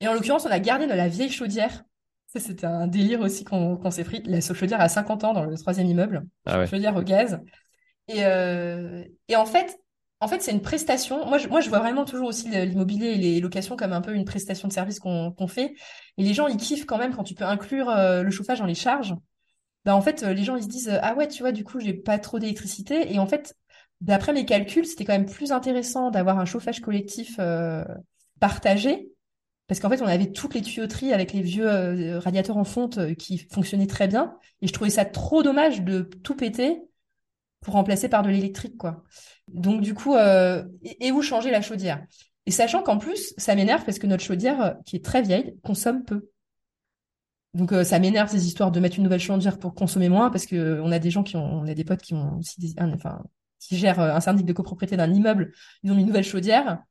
et 0.00 0.08
en 0.08 0.14
l'occurrence, 0.14 0.46
on 0.46 0.50
a 0.50 0.58
gardé 0.58 0.86
de 0.86 0.92
la 0.92 1.08
vieille 1.08 1.30
chaudière. 1.30 1.84
C'était 2.36 2.66
un 2.66 2.88
délire 2.88 3.20
aussi 3.20 3.44
qu'on 3.44 3.76
qu'on 3.76 3.92
s'est 3.92 4.02
pris. 4.02 4.20
La 4.24 4.40
chaudière 4.40 4.80
a 4.80 4.88
50 4.88 5.22
ans 5.22 5.34
dans 5.34 5.44
le 5.44 5.56
troisième 5.56 5.86
immeuble. 5.86 6.24
Ah 6.46 6.58
ouais. 6.58 6.66
Chaudière 6.66 6.96
au 6.96 7.02
gaz. 7.02 7.40
Et, 8.08 8.24
euh, 8.26 9.04
et 9.28 9.36
en 9.36 9.46
fait, 9.46 9.78
en 10.24 10.28
fait, 10.28 10.42
c'est 10.42 10.52
une 10.52 10.62
prestation. 10.62 11.26
Moi 11.26 11.36
je, 11.36 11.48
moi, 11.48 11.60
je 11.60 11.68
vois 11.68 11.80
vraiment 11.80 12.06
toujours 12.06 12.28
aussi 12.28 12.48
l'immobilier 12.48 13.08
et 13.08 13.18
les 13.18 13.40
locations 13.40 13.76
comme 13.76 13.92
un 13.92 14.00
peu 14.00 14.14
une 14.14 14.24
prestation 14.24 14.68
de 14.68 14.72
service 14.72 14.98
qu'on 14.98 15.46
fait. 15.46 15.74
Et 16.16 16.24
les 16.24 16.32
gens, 16.32 16.46
ils 16.46 16.56
kiffent 16.56 16.86
quand 16.86 16.96
même 16.96 17.14
quand 17.14 17.24
tu 17.24 17.34
peux 17.34 17.44
inclure 17.44 17.90
euh, 17.90 18.22
le 18.22 18.30
chauffage 18.30 18.58
dans 18.60 18.64
les 18.64 18.74
charges. 18.74 19.14
Bah, 19.84 19.94
en 19.94 20.00
fait, 20.00 20.22
euh, 20.22 20.32
les 20.32 20.42
gens, 20.42 20.56
ils 20.56 20.62
se 20.62 20.68
disent, 20.68 20.98
ah 21.02 21.14
ouais, 21.14 21.28
tu 21.28 21.42
vois, 21.42 21.52
du 21.52 21.62
coup, 21.62 21.78
j'ai 21.78 21.92
pas 21.92 22.18
trop 22.18 22.38
d'électricité. 22.38 23.12
Et 23.12 23.18
en 23.18 23.26
fait, 23.26 23.54
d'après 24.00 24.32
mes 24.32 24.46
calculs, 24.46 24.86
c'était 24.86 25.04
quand 25.04 25.12
même 25.12 25.26
plus 25.26 25.52
intéressant 25.52 26.10
d'avoir 26.10 26.38
un 26.38 26.46
chauffage 26.46 26.80
collectif 26.80 27.36
euh, 27.38 27.84
partagé. 28.40 29.10
Parce 29.66 29.78
qu'en 29.78 29.90
fait, 29.90 30.00
on 30.00 30.06
avait 30.06 30.32
toutes 30.32 30.54
les 30.54 30.62
tuyauteries 30.62 31.12
avec 31.12 31.34
les 31.34 31.42
vieux 31.42 32.16
radiateurs 32.18 32.56
en 32.56 32.64
fonte 32.64 33.14
qui 33.16 33.38
fonctionnaient 33.52 33.86
très 33.86 34.08
bien. 34.08 34.36
Et 34.62 34.68
je 34.68 34.72
trouvais 34.72 34.90
ça 34.90 35.04
trop 35.04 35.42
dommage 35.42 35.82
de 35.82 36.08
tout 36.22 36.34
péter 36.34 36.82
pour 37.64 37.74
remplacer 37.74 38.08
par 38.08 38.22
de 38.22 38.30
l'électrique, 38.30 38.78
quoi. 38.78 39.04
Donc, 39.48 39.80
du 39.82 39.94
coup, 39.94 40.14
euh, 40.16 40.64
et, 40.84 41.08
et 41.08 41.12
où 41.12 41.22
changer 41.22 41.50
la 41.50 41.62
chaudière? 41.62 42.04
Et 42.46 42.52
sachant 42.52 42.82
qu'en 42.82 42.98
plus, 42.98 43.34
ça 43.38 43.56
m'énerve 43.56 43.84
parce 43.84 43.98
que 43.98 44.06
notre 44.06 44.24
chaudière, 44.24 44.62
euh, 44.62 44.72
qui 44.86 44.96
est 44.96 45.04
très 45.04 45.22
vieille, 45.22 45.56
consomme 45.64 46.04
peu. 46.04 46.30
Donc, 47.54 47.72
euh, 47.72 47.84
ça 47.84 47.98
m'énerve 48.00 48.28
ces 48.30 48.46
histoires 48.46 48.72
de 48.72 48.80
mettre 48.80 48.96
une 48.96 49.04
nouvelle 49.04 49.20
chaudière 49.20 49.58
pour 49.58 49.74
consommer 49.74 50.08
moins 50.08 50.30
parce 50.30 50.44
que 50.46 50.56
euh, 50.56 50.82
on 50.82 50.90
a 50.90 50.98
des 50.98 51.10
gens 51.10 51.22
qui 51.22 51.36
ont, 51.36 51.44
on 51.44 51.66
a 51.68 51.74
des 51.74 51.84
potes 51.84 52.02
qui 52.02 52.14
ont 52.14 52.38
aussi 52.38 52.60
des, 52.60 52.74
un- 52.78 52.92
enfin, 52.92 53.22
qui 53.60 53.76
gèrent 53.78 54.00
un 54.00 54.20
syndic 54.20 54.44
de 54.46 54.52
copropriété 54.52 54.96
d'un 54.96 55.12
immeuble. 55.12 55.52
Ils 55.82 55.92
ont 55.92 55.94
mis 55.94 56.00
une 56.02 56.08
nouvelle 56.08 56.24
chaudière, 56.24 56.82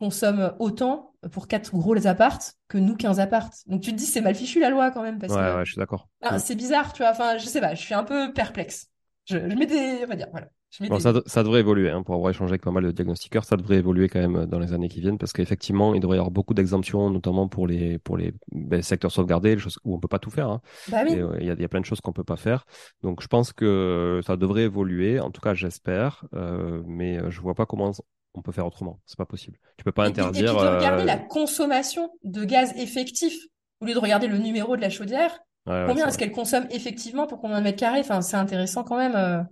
consomment 0.00 0.54
autant 0.60 1.14
pour 1.32 1.48
quatre 1.48 1.72
gros 1.76 2.06
appartes 2.06 2.54
que 2.68 2.78
nous 2.78 2.96
15 2.96 3.20
appartes. 3.20 3.56
Donc, 3.66 3.82
tu 3.82 3.92
te 3.92 3.96
dis, 3.96 4.06
c'est 4.06 4.20
mal 4.22 4.34
fichu 4.34 4.60
la 4.60 4.70
loi 4.70 4.90
quand 4.92 5.02
même 5.02 5.18
parce 5.18 5.34
Ouais, 5.34 5.38
que 5.38 5.56
ouais, 5.56 5.64
je 5.64 5.72
suis 5.72 5.78
d'accord. 5.78 6.08
ah, 6.22 6.36
Mm. 6.36 6.40
c'est 6.40 6.56
bizarre, 6.56 6.92
tu 6.92 7.02
vois. 7.02 7.12
Enfin, 7.12 7.38
je 7.38 7.46
sais 7.46 7.60
pas, 7.60 7.74
je 7.74 7.82
suis 7.82 7.94
un 7.94 8.04
peu 8.04 8.32
perplexe. 8.32 8.90
Je, 9.26 9.38
je 9.38 9.54
mets 9.56 9.66
des, 9.66 10.00
on 10.04 10.06
va 10.08 10.16
dire, 10.16 10.28
voilà. 10.30 10.48
Je 10.70 10.84
Bon, 10.84 10.96
des- 10.96 11.02
ça, 11.02 11.12
ça 11.26 11.42
devrait 11.44 11.60
évoluer, 11.60 11.90
hein, 11.90 12.02
pour 12.02 12.14
avoir 12.16 12.30
échangé 12.30 12.50
avec 12.50 12.62
pas 12.62 12.70
mal 12.72 12.82
de 12.84 12.90
diagnostiqueurs, 12.90 13.44
ça 13.44 13.56
devrait 13.56 13.76
évoluer 13.76 14.08
quand 14.08 14.18
même 14.20 14.36
euh, 14.36 14.46
dans 14.46 14.58
les 14.58 14.72
années 14.72 14.88
qui 14.88 15.00
viennent, 15.00 15.18
parce 15.18 15.32
qu'effectivement, 15.32 15.94
il 15.94 16.00
devrait 16.00 16.16
y 16.16 16.18
avoir 16.18 16.32
beaucoup 16.32 16.52
d'exemptions, 16.52 17.08
notamment 17.10 17.48
pour 17.48 17.66
les, 17.66 17.98
pour 18.00 18.16
les 18.16 18.34
ben, 18.52 18.82
secteurs 18.82 19.12
sauvegardés, 19.12 19.54
les 19.54 19.60
choses 19.60 19.78
où 19.84 19.94
on 19.94 19.98
peut 20.00 20.08
pas 20.08 20.18
tout 20.18 20.30
faire. 20.30 20.48
hein. 20.50 20.60
Bah 20.88 20.98
oui. 21.06 21.14
Euh, 21.18 21.36
il 21.40 21.46
y 21.46 21.50
a, 21.50 21.54
il 21.54 21.60
y 21.60 21.64
a 21.64 21.68
plein 21.68 21.80
de 21.80 21.86
choses 21.86 22.00
qu'on 22.00 22.12
peut 22.12 22.24
pas 22.24 22.36
faire. 22.36 22.66
Donc, 23.02 23.22
je 23.22 23.28
pense 23.28 23.52
que 23.52 24.20
ça 24.26 24.36
devrait 24.36 24.64
évoluer, 24.64 25.20
en 25.20 25.30
tout 25.30 25.40
cas, 25.40 25.54
j'espère, 25.54 26.24
euh, 26.34 26.82
mais 26.86 27.18
euh, 27.18 27.30
je 27.30 27.40
vois 27.40 27.54
pas 27.54 27.66
comment 27.66 27.92
on 28.34 28.42
peut 28.42 28.52
faire 28.52 28.66
autrement. 28.66 29.00
C'est 29.06 29.16
pas 29.16 29.26
possible. 29.26 29.58
Tu 29.76 29.84
peux 29.84 29.92
pas 29.92 30.08
Et 30.08 30.12
puis, 30.12 30.22
et 30.22 30.30
puis 30.30 30.40
interdire. 30.42 30.60
de 30.60 30.76
regarder 30.76 31.02
euh, 31.02 31.06
la 31.06 31.16
consommation 31.18 32.10
de 32.24 32.44
gaz 32.44 32.72
effectif, 32.76 33.34
au 33.80 33.86
lieu 33.86 33.94
de 33.94 33.98
regarder 33.98 34.26
le 34.26 34.38
numéro 34.38 34.76
de 34.76 34.80
la 34.80 34.90
chaudière, 34.90 35.38
ouais, 35.66 35.86
combien 35.86 36.08
est-ce 36.08 36.18
qu'elle 36.18 36.32
consomme 36.32 36.66
effectivement 36.70 37.26
pour 37.26 37.40
combien 37.40 37.58
de 37.58 37.64
mètres 37.64 37.78
carrés? 37.78 38.00
Enfin, 38.00 38.20
c'est 38.22 38.36
intéressant 38.36 38.84
quand 38.84 38.96
même. 38.98 39.14
euh. 39.16 39.40
Enfin, 39.40 39.48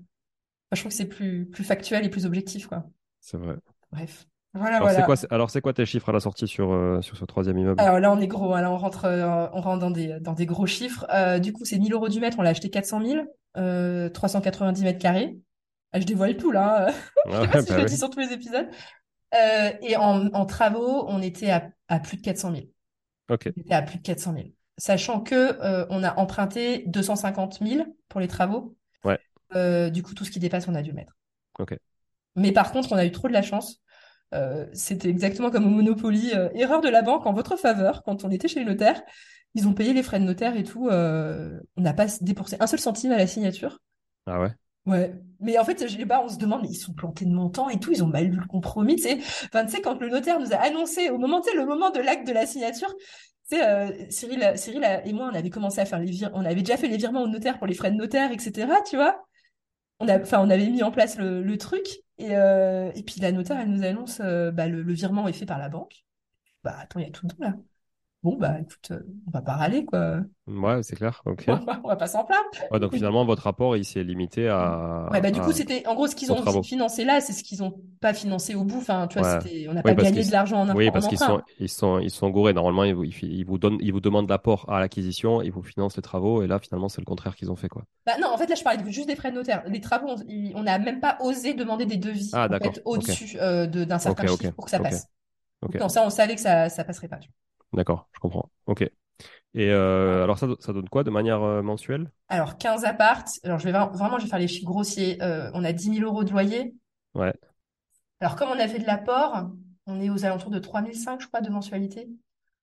je 0.75 0.81
trouve 0.81 0.93
que 0.93 0.97
c'est 0.99 1.07
plus, 1.09 1.47
plus 1.47 1.65
factuel 1.65 2.05
et 2.05 2.11
plus 2.11 2.27
objectif, 2.27 2.67
quoi. 2.67 2.85
C'est 3.21 3.37
vrai. 3.39 3.57
Bref. 3.93 4.27
Voilà, 4.55 4.77
Alors, 4.77 4.91
c'est 4.91 5.03
quoi, 5.03 5.17
c'est- 5.17 5.33
alors, 5.33 5.51
c'est 5.51 5.61
quoi 5.63 5.73
tes 5.73 5.87
chiffres 5.87 6.09
à 6.11 6.13
la 6.13 6.21
sortie 6.21 6.47
sur, 6.47 6.73
euh, 6.73 7.01
sur 7.01 7.17
ce 7.17 7.25
troisième 7.25 7.59
immeuble? 7.59 7.81
Alors 7.81 8.01
là, 8.01 8.13
on 8.13 8.21
est 8.21 8.27
gros. 8.27 8.55
hein. 8.55 8.61
Là, 8.61 8.71
on 8.71 8.77
rentre, 8.77 9.05
euh, 9.07 9.47
on 9.53 9.61
rentre 9.61 9.79
dans 9.81 9.91
des, 9.91 10.21
dans 10.21 10.35
des 10.35 10.47
gros 10.47 10.67
chiffres. 10.67 11.07
Euh, 11.11 11.39
du 11.39 11.53
coup, 11.53 11.65
c'est 11.65 11.79
1000 11.79 11.93
euros 11.93 12.09
du 12.09 12.21
mètre. 12.21 12.39
On 12.39 12.43
l'a 12.43 12.51
acheté 12.51 12.71
400 12.71 13.01
000, 13.01 13.27
euh, 13.57 14.09
390 14.11 14.83
mètres 14.85 14.99
carrés. 14.99 15.39
Ah, 15.93 16.01
je 16.01 16.07
dévoile 16.07 16.37
tout, 16.37 16.51
là. 16.53 16.89
Je 17.25 17.37
sais 17.39 17.49
pas 17.49 17.59
si 17.59 17.73
je 17.73 17.75
bah 17.75 17.79
le 17.79 17.85
oui. 17.85 17.91
dis 17.91 17.97
sur 17.99 18.11
tous 18.11 18.21
les 18.21 18.33
épisodes. 18.33 18.69
Et 19.83 19.97
en, 19.97 20.27
en 20.35 20.47
travaux, 20.47 21.05
on 21.09 21.23
était 21.23 21.51
à, 21.51 21.71
à 21.89 22.01
plus 22.01 22.17
de 22.19 22.23
400 22.23 22.51
000. 22.53 22.69
Ok. 23.29 23.53
On 23.57 23.61
était 23.63 23.75
à 23.75 23.83
plus 23.83 23.99
de 23.99 24.03
400 24.03 24.33
000. 24.35 24.55
Sachant 24.79 25.20
que 25.20 25.35
euh, 25.35 25.87
on 25.91 26.03
a 26.03 26.18
emprunté 26.18 26.85
250 26.87 27.61
000 27.62 27.87
pour 28.09 28.20
les 28.20 28.29
travaux. 28.29 28.77
Ouais. 29.05 29.18
Euh, 29.55 29.91
du 29.91 30.03
coup, 30.03 30.14
tout 30.14 30.25
ce 30.25 30.31
qui 30.31 30.39
dépasse, 30.39 30.66
on 30.68 30.75
a 30.75 30.83
dû 30.83 30.91
le 30.91 30.97
mettre. 30.97 31.16
Ok. 31.59 31.77
Mais 32.37 32.53
par 32.53 32.73
contre, 32.73 32.93
on 32.93 32.97
a 32.97 33.05
eu 33.05 33.12
trop 33.12 33.29
de 33.29 33.33
la 33.33 33.43
chance. 33.43 33.83
Euh, 34.35 34.66
c'était 34.73 35.11
exactement 35.11 35.51
comme 35.51 35.66
au 35.66 35.70
Monopoly, 35.70 36.33
erreur 36.55 36.81
de 36.81 36.89
la 36.89 37.03
banque 37.03 37.27
en 37.27 37.35
votre 37.35 37.57
faveur. 37.57 38.03
Quand 38.03 38.25
on 38.25 38.31
était 38.31 38.49
chez 38.49 38.61
le 38.61 38.70
notaire, 38.70 39.03
ils 39.55 39.68
ont 39.68 39.75
payé 39.75 39.93
les 39.93 40.03
frais 40.03 40.20
de 40.20 40.25
notaire 40.25 40.57
et 40.57 40.64
tout. 40.64 40.89
on 40.91 41.81
n'a 41.81 41.93
pas 41.93 42.07
dépensé 42.23 42.57
un 42.59 42.66
seul 42.66 42.81
centime 42.81 43.12
à 43.12 43.18
la 43.18 43.27
signature. 43.27 43.79
Ah 44.27 44.41
ouais? 44.41 44.53
Ouais. 44.87 45.14
Mais 45.39 45.59
en 45.59 45.64
fait, 45.64 45.87
je 45.87 45.97
sais 45.97 46.07
pas, 46.07 46.23
on 46.25 46.29
se 46.29 46.39
demande, 46.39 46.62
mais 46.62 46.68
ils 46.68 46.75
sont 46.75 46.93
plantés 46.93 47.25
de 47.25 47.31
montant 47.31 47.68
et 47.68 47.79
tout, 47.79 47.93
ils 47.93 48.03
ont 48.03 48.09
mal 48.09 48.25
lu 48.25 48.37
le 48.37 48.47
compromis, 48.47 48.97
tu 48.97 49.03
sais. 49.03 49.18
Enfin, 49.47 49.64
tu 49.64 49.73
sais, 49.73 49.81
quand 49.81 50.01
le 50.01 50.09
notaire 50.09 50.41
nous 50.41 50.53
a 50.53 50.57
annoncé, 50.57 51.11
au 51.11 51.18
moment, 51.18 51.41
tu 51.41 51.51
sais, 51.51 51.57
le 51.57 51.66
moment 51.66 51.91
de 51.91 52.01
l'acte 52.01 52.27
de 52.27 52.33
la 52.33 52.47
signature, 52.47 52.93
tu 52.97 53.05
euh, 53.61 53.90
Cyril, 54.11 54.53
Cyril 54.57 54.84
et 55.05 55.12
moi, 55.12 55.30
on 55.32 55.34
avait 55.34 55.50
commencé 55.50 55.80
à 55.80 55.84
faire 55.84 55.98
les 55.98 56.24
on 56.32 56.44
avait 56.44 56.62
déjà 56.62 56.76
fait 56.76 56.88
les 56.88 56.96
virements 56.96 57.22
au 57.22 57.28
notaire 57.28 57.59
pour 57.59 57.66
les 57.66 57.74
frais 57.74 57.90
de 57.90 57.96
notaire, 57.96 58.30
etc., 58.32 58.68
tu 58.88 58.96
vois. 58.96 59.24
On 60.00 60.07
on 60.07 60.50
avait 60.50 60.68
mis 60.68 60.82
en 60.82 60.90
place 60.90 61.16
le, 61.18 61.57
truc 61.59 61.86
et, 62.18 62.36
euh, 62.36 62.90
et 62.94 63.03
puis 63.03 63.20
la 63.20 63.32
notaire, 63.32 63.61
elle 63.61 63.70
nous 63.70 63.84
annonce, 63.84 64.20
euh, 64.20 64.50
bah, 64.50 64.66
le, 64.68 64.82
le 64.82 64.92
virement 64.94 65.28
est 65.28 65.32
fait 65.32 65.46
par 65.46 65.59
la 65.59 65.68
banque. 65.68 66.05
Bah, 66.64 66.76
attends, 66.80 67.00
il 67.00 67.05
y 67.05 67.09
a 67.09 67.12
tout 67.12 67.26
dedans, 67.26 67.36
là. 67.40 67.55
Bon, 68.23 68.37
bah, 68.37 68.61
écoute, 68.61 68.91
euh, 68.93 69.03
on 69.27 69.31
va 69.33 69.43
pas 69.43 69.55
râler, 69.57 69.85
quoi. 69.85 70.20
Ouais, 70.47 70.83
c'est 70.83 70.97
clair. 70.97 71.23
Ok. 71.25 71.49
On 71.49 71.57
va, 71.64 71.81
on 71.85 71.89
va 71.89 71.97
pas 71.97 72.07
s'en 72.07 72.25
plaindre. 72.25 72.49
Ouais, 72.70 72.81
donc 72.81 72.95
finalement, 72.95 73.25
votre 73.25 73.43
rapport, 73.43 73.77
il 73.77 73.85
s'est 73.85 74.03
limité 74.05 74.49
à, 74.49 75.11
Ouais, 75.12 75.20
bah 75.20 75.31
du 75.31 75.41
coup, 75.43 75.53
c'était 75.53 75.87
en 75.87 75.95
gros 75.95 76.07
ce 76.07 76.14
qu'ils 76.16 76.33
ont 76.33 76.37
travaux. 76.37 76.62
financé 76.62 77.05
là, 77.05 77.20
c'est 77.20 77.33
ce 77.35 77.43
qu'ils 77.45 77.62
ont 77.62 77.79
pas 78.01 78.14
financé 78.14 78.55
au 78.55 78.64
bout. 78.64 78.79
Enfin, 78.79 79.07
tu 79.09 79.18
vois, 79.18 79.29
Ouais. 79.29 79.39
on 79.68 79.75
n'a 79.75 79.83
Oui, 79.85 79.93
pas 79.93 79.95
gagné 79.95 80.25
de 80.25 80.33
l'argent 80.33 80.62
en, 80.62 80.68
Oui, 80.73 80.91
en 80.91 80.93
parce 80.93 81.07
qu'ils 81.07 81.18
emprunt. 81.18 81.27
sont, 81.29 81.43
ils 81.59 81.68
sont, 81.68 81.99
ils 81.99 82.11
sont 82.11 82.31
gourés. 82.31 82.53
Normalement, 82.55 82.85
ils 82.85 82.95
vous, 82.95 83.05
ils, 83.05 83.45
vous 83.45 83.59
donnent, 83.59 83.79
ils 83.81 83.93
vous 83.93 84.01
demandent 84.01 84.29
l'apport 84.29 84.68
à 84.70 84.81
l'acquisition, 84.81 85.43
ils 85.43 85.53
vous 85.53 85.62
financent 85.62 85.97
les 85.97 86.03
travaux, 86.03 86.43
et 86.43 86.47
là, 86.47 86.59
finalement, 86.59 86.89
c'est 86.89 87.01
le 87.01 87.05
contraire 87.07 87.37
qu'ils 87.37 87.51
ont 87.51 87.57
fait, 87.57 87.68
quoi. 87.68 87.85
Bah 88.07 88.14
non, 88.20 88.29
en 88.33 88.39
fait, 88.39 88.47
là, 88.49 88.57
je 88.57 88.64
parlais 88.64 88.91
juste 88.93 89.07
des 89.07 89.14
frais 89.16 89.31
de 89.31 89.37
notaire. 89.37 89.62
Les 89.68 89.81
travaux, 89.81 90.16
on 90.55 90.62
n'a 90.64 90.79
même 90.79 91.01
pas 91.01 91.18
osé 91.20 91.55
demander 91.55 91.87
des 91.87 91.97
devis 91.99 92.41
Ah, 92.41 92.49
en 92.49 92.57
d'accord. 92.59 92.73
fait, 92.73 92.83
au-dessus 92.85 93.39
euh, 93.41 93.66
de- 93.66 93.85
d'un 93.85 93.99
certain 94.01 94.27
Ok, 94.27 94.27
chiffre 94.27 94.53
pour 94.55 94.64
que 94.64 94.70
ça 94.73 94.81
passe. 94.81 95.07
Donc, 95.62 95.75
non, 95.79 95.89
ça, 95.89 96.05
on 96.07 96.11
savait 96.11 96.37
que 96.37 96.41
ça, 96.43 96.68
ça 96.70 96.85
passerait 96.85 97.09
pas. 97.09 97.18
tu 97.18 97.29
vois. 97.29 97.35
D'accord, 97.73 98.09
je 98.12 98.20
comprends. 98.20 98.51
Ok. 98.66 98.83
Et 99.55 99.70
euh, 99.70 100.25
alors, 100.25 100.39
ça, 100.39 100.49
ça 100.61 100.73
donne 100.73 100.89
quoi 100.89 101.05
de 101.05 101.11
manière 101.11 101.43
euh, 101.43 101.62
mensuelle? 101.62 102.11
Alors, 102.29 102.59
15 102.59 102.85
apparts. 102.85 103.25
Alors, 103.45 103.59
je 103.59 103.64
vais 103.64 103.73
vra- 103.73 103.93
vraiment, 103.97 104.18
je 104.18 104.25
vais 104.25 104.31
faire 104.31 104.39
les 104.39 104.49
chiffres 104.49 104.66
grossiers. 104.66 105.23
Euh, 105.23 105.51
on 105.55 105.64
a 105.64 105.73
10 105.73 105.91
000 105.91 106.05
euros 106.05 106.25
de 106.25 106.31
loyer. 106.33 106.75
Ouais. 107.14 107.33
Alors, 108.20 108.37
comme 108.37 108.51
on 108.51 108.59
a 108.59 108.68
fait 108.68 108.79
de 108.79 108.87
l'apport, 108.87 109.51
on 109.87 110.01
est 110.01 110.11
aux 110.11 110.25
alentours 110.25 110.51
de 110.51 110.59
3005, 110.59 111.20
je 111.20 111.27
crois, 111.27 111.41
de 111.41 111.51
mensualité. 111.51 112.09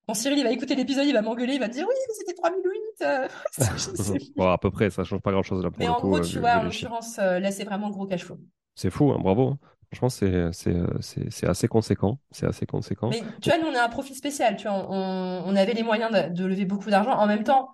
Bon, 0.07 0.13
Cyril, 0.13 0.39
il 0.39 0.43
va 0.43 0.51
écouter 0.51 0.75
l'épisode, 0.75 1.05
il 1.05 1.13
va 1.13 1.21
m'engueuler, 1.21 1.53
il 1.55 1.59
va 1.59 1.67
me 1.67 1.73
dire 1.73 1.85
oui, 1.87 1.93
mais 2.07 2.13
c'était 2.15 2.33
3008. 2.33 3.03
euh. 3.05 3.27
Je 3.59 3.79
sais 3.95 4.19
plus. 4.19 4.33
Bon, 4.35 4.49
à 4.49 4.57
peu 4.57 4.71
près, 4.71 4.89
ça 4.89 5.03
change 5.03 5.21
pas 5.21 5.31
grand-chose 5.31 5.63
là 5.63 5.71
pour 5.71 5.79
Mais 5.79 5.87
le 5.87 5.93
en 5.93 5.95
coup. 5.95 6.07
gros, 6.07 6.19
tu 6.19 6.39
vois, 6.39 6.59
en 6.59 6.63
l'occurrence, 6.63 7.17
là, 7.17 7.51
c'est 7.51 7.63
vraiment 7.63 7.89
gros 7.89 8.05
cash 8.05 8.23
flow. 8.25 8.39
C'est 8.75 8.89
fou, 8.89 9.11
hein, 9.11 9.19
bravo. 9.19 9.57
Franchement, 9.91 10.09
c'est, 10.09 10.51
c'est, 10.53 10.75
c'est, 11.01 11.31
c'est 11.31 11.47
assez 11.47 11.67
conséquent. 11.67 12.19
C'est 12.31 12.45
assez 12.45 12.65
conséquent. 12.65 13.09
Mais 13.09 13.23
tu 13.41 13.49
vois, 13.49 13.57
nous, 13.59 13.67
on 13.67 13.75
a 13.75 13.83
un 13.83 13.89
profil 13.89 14.15
spécial. 14.15 14.55
Tu 14.55 14.67
vois, 14.67 14.87
on, 14.89 15.43
on 15.45 15.55
avait 15.55 15.73
les 15.73 15.83
moyens 15.83 16.11
de, 16.11 16.33
de 16.33 16.45
lever 16.45 16.65
beaucoup 16.65 16.89
d'argent. 16.89 17.11
En 17.11 17.27
même 17.27 17.43
temps, 17.43 17.73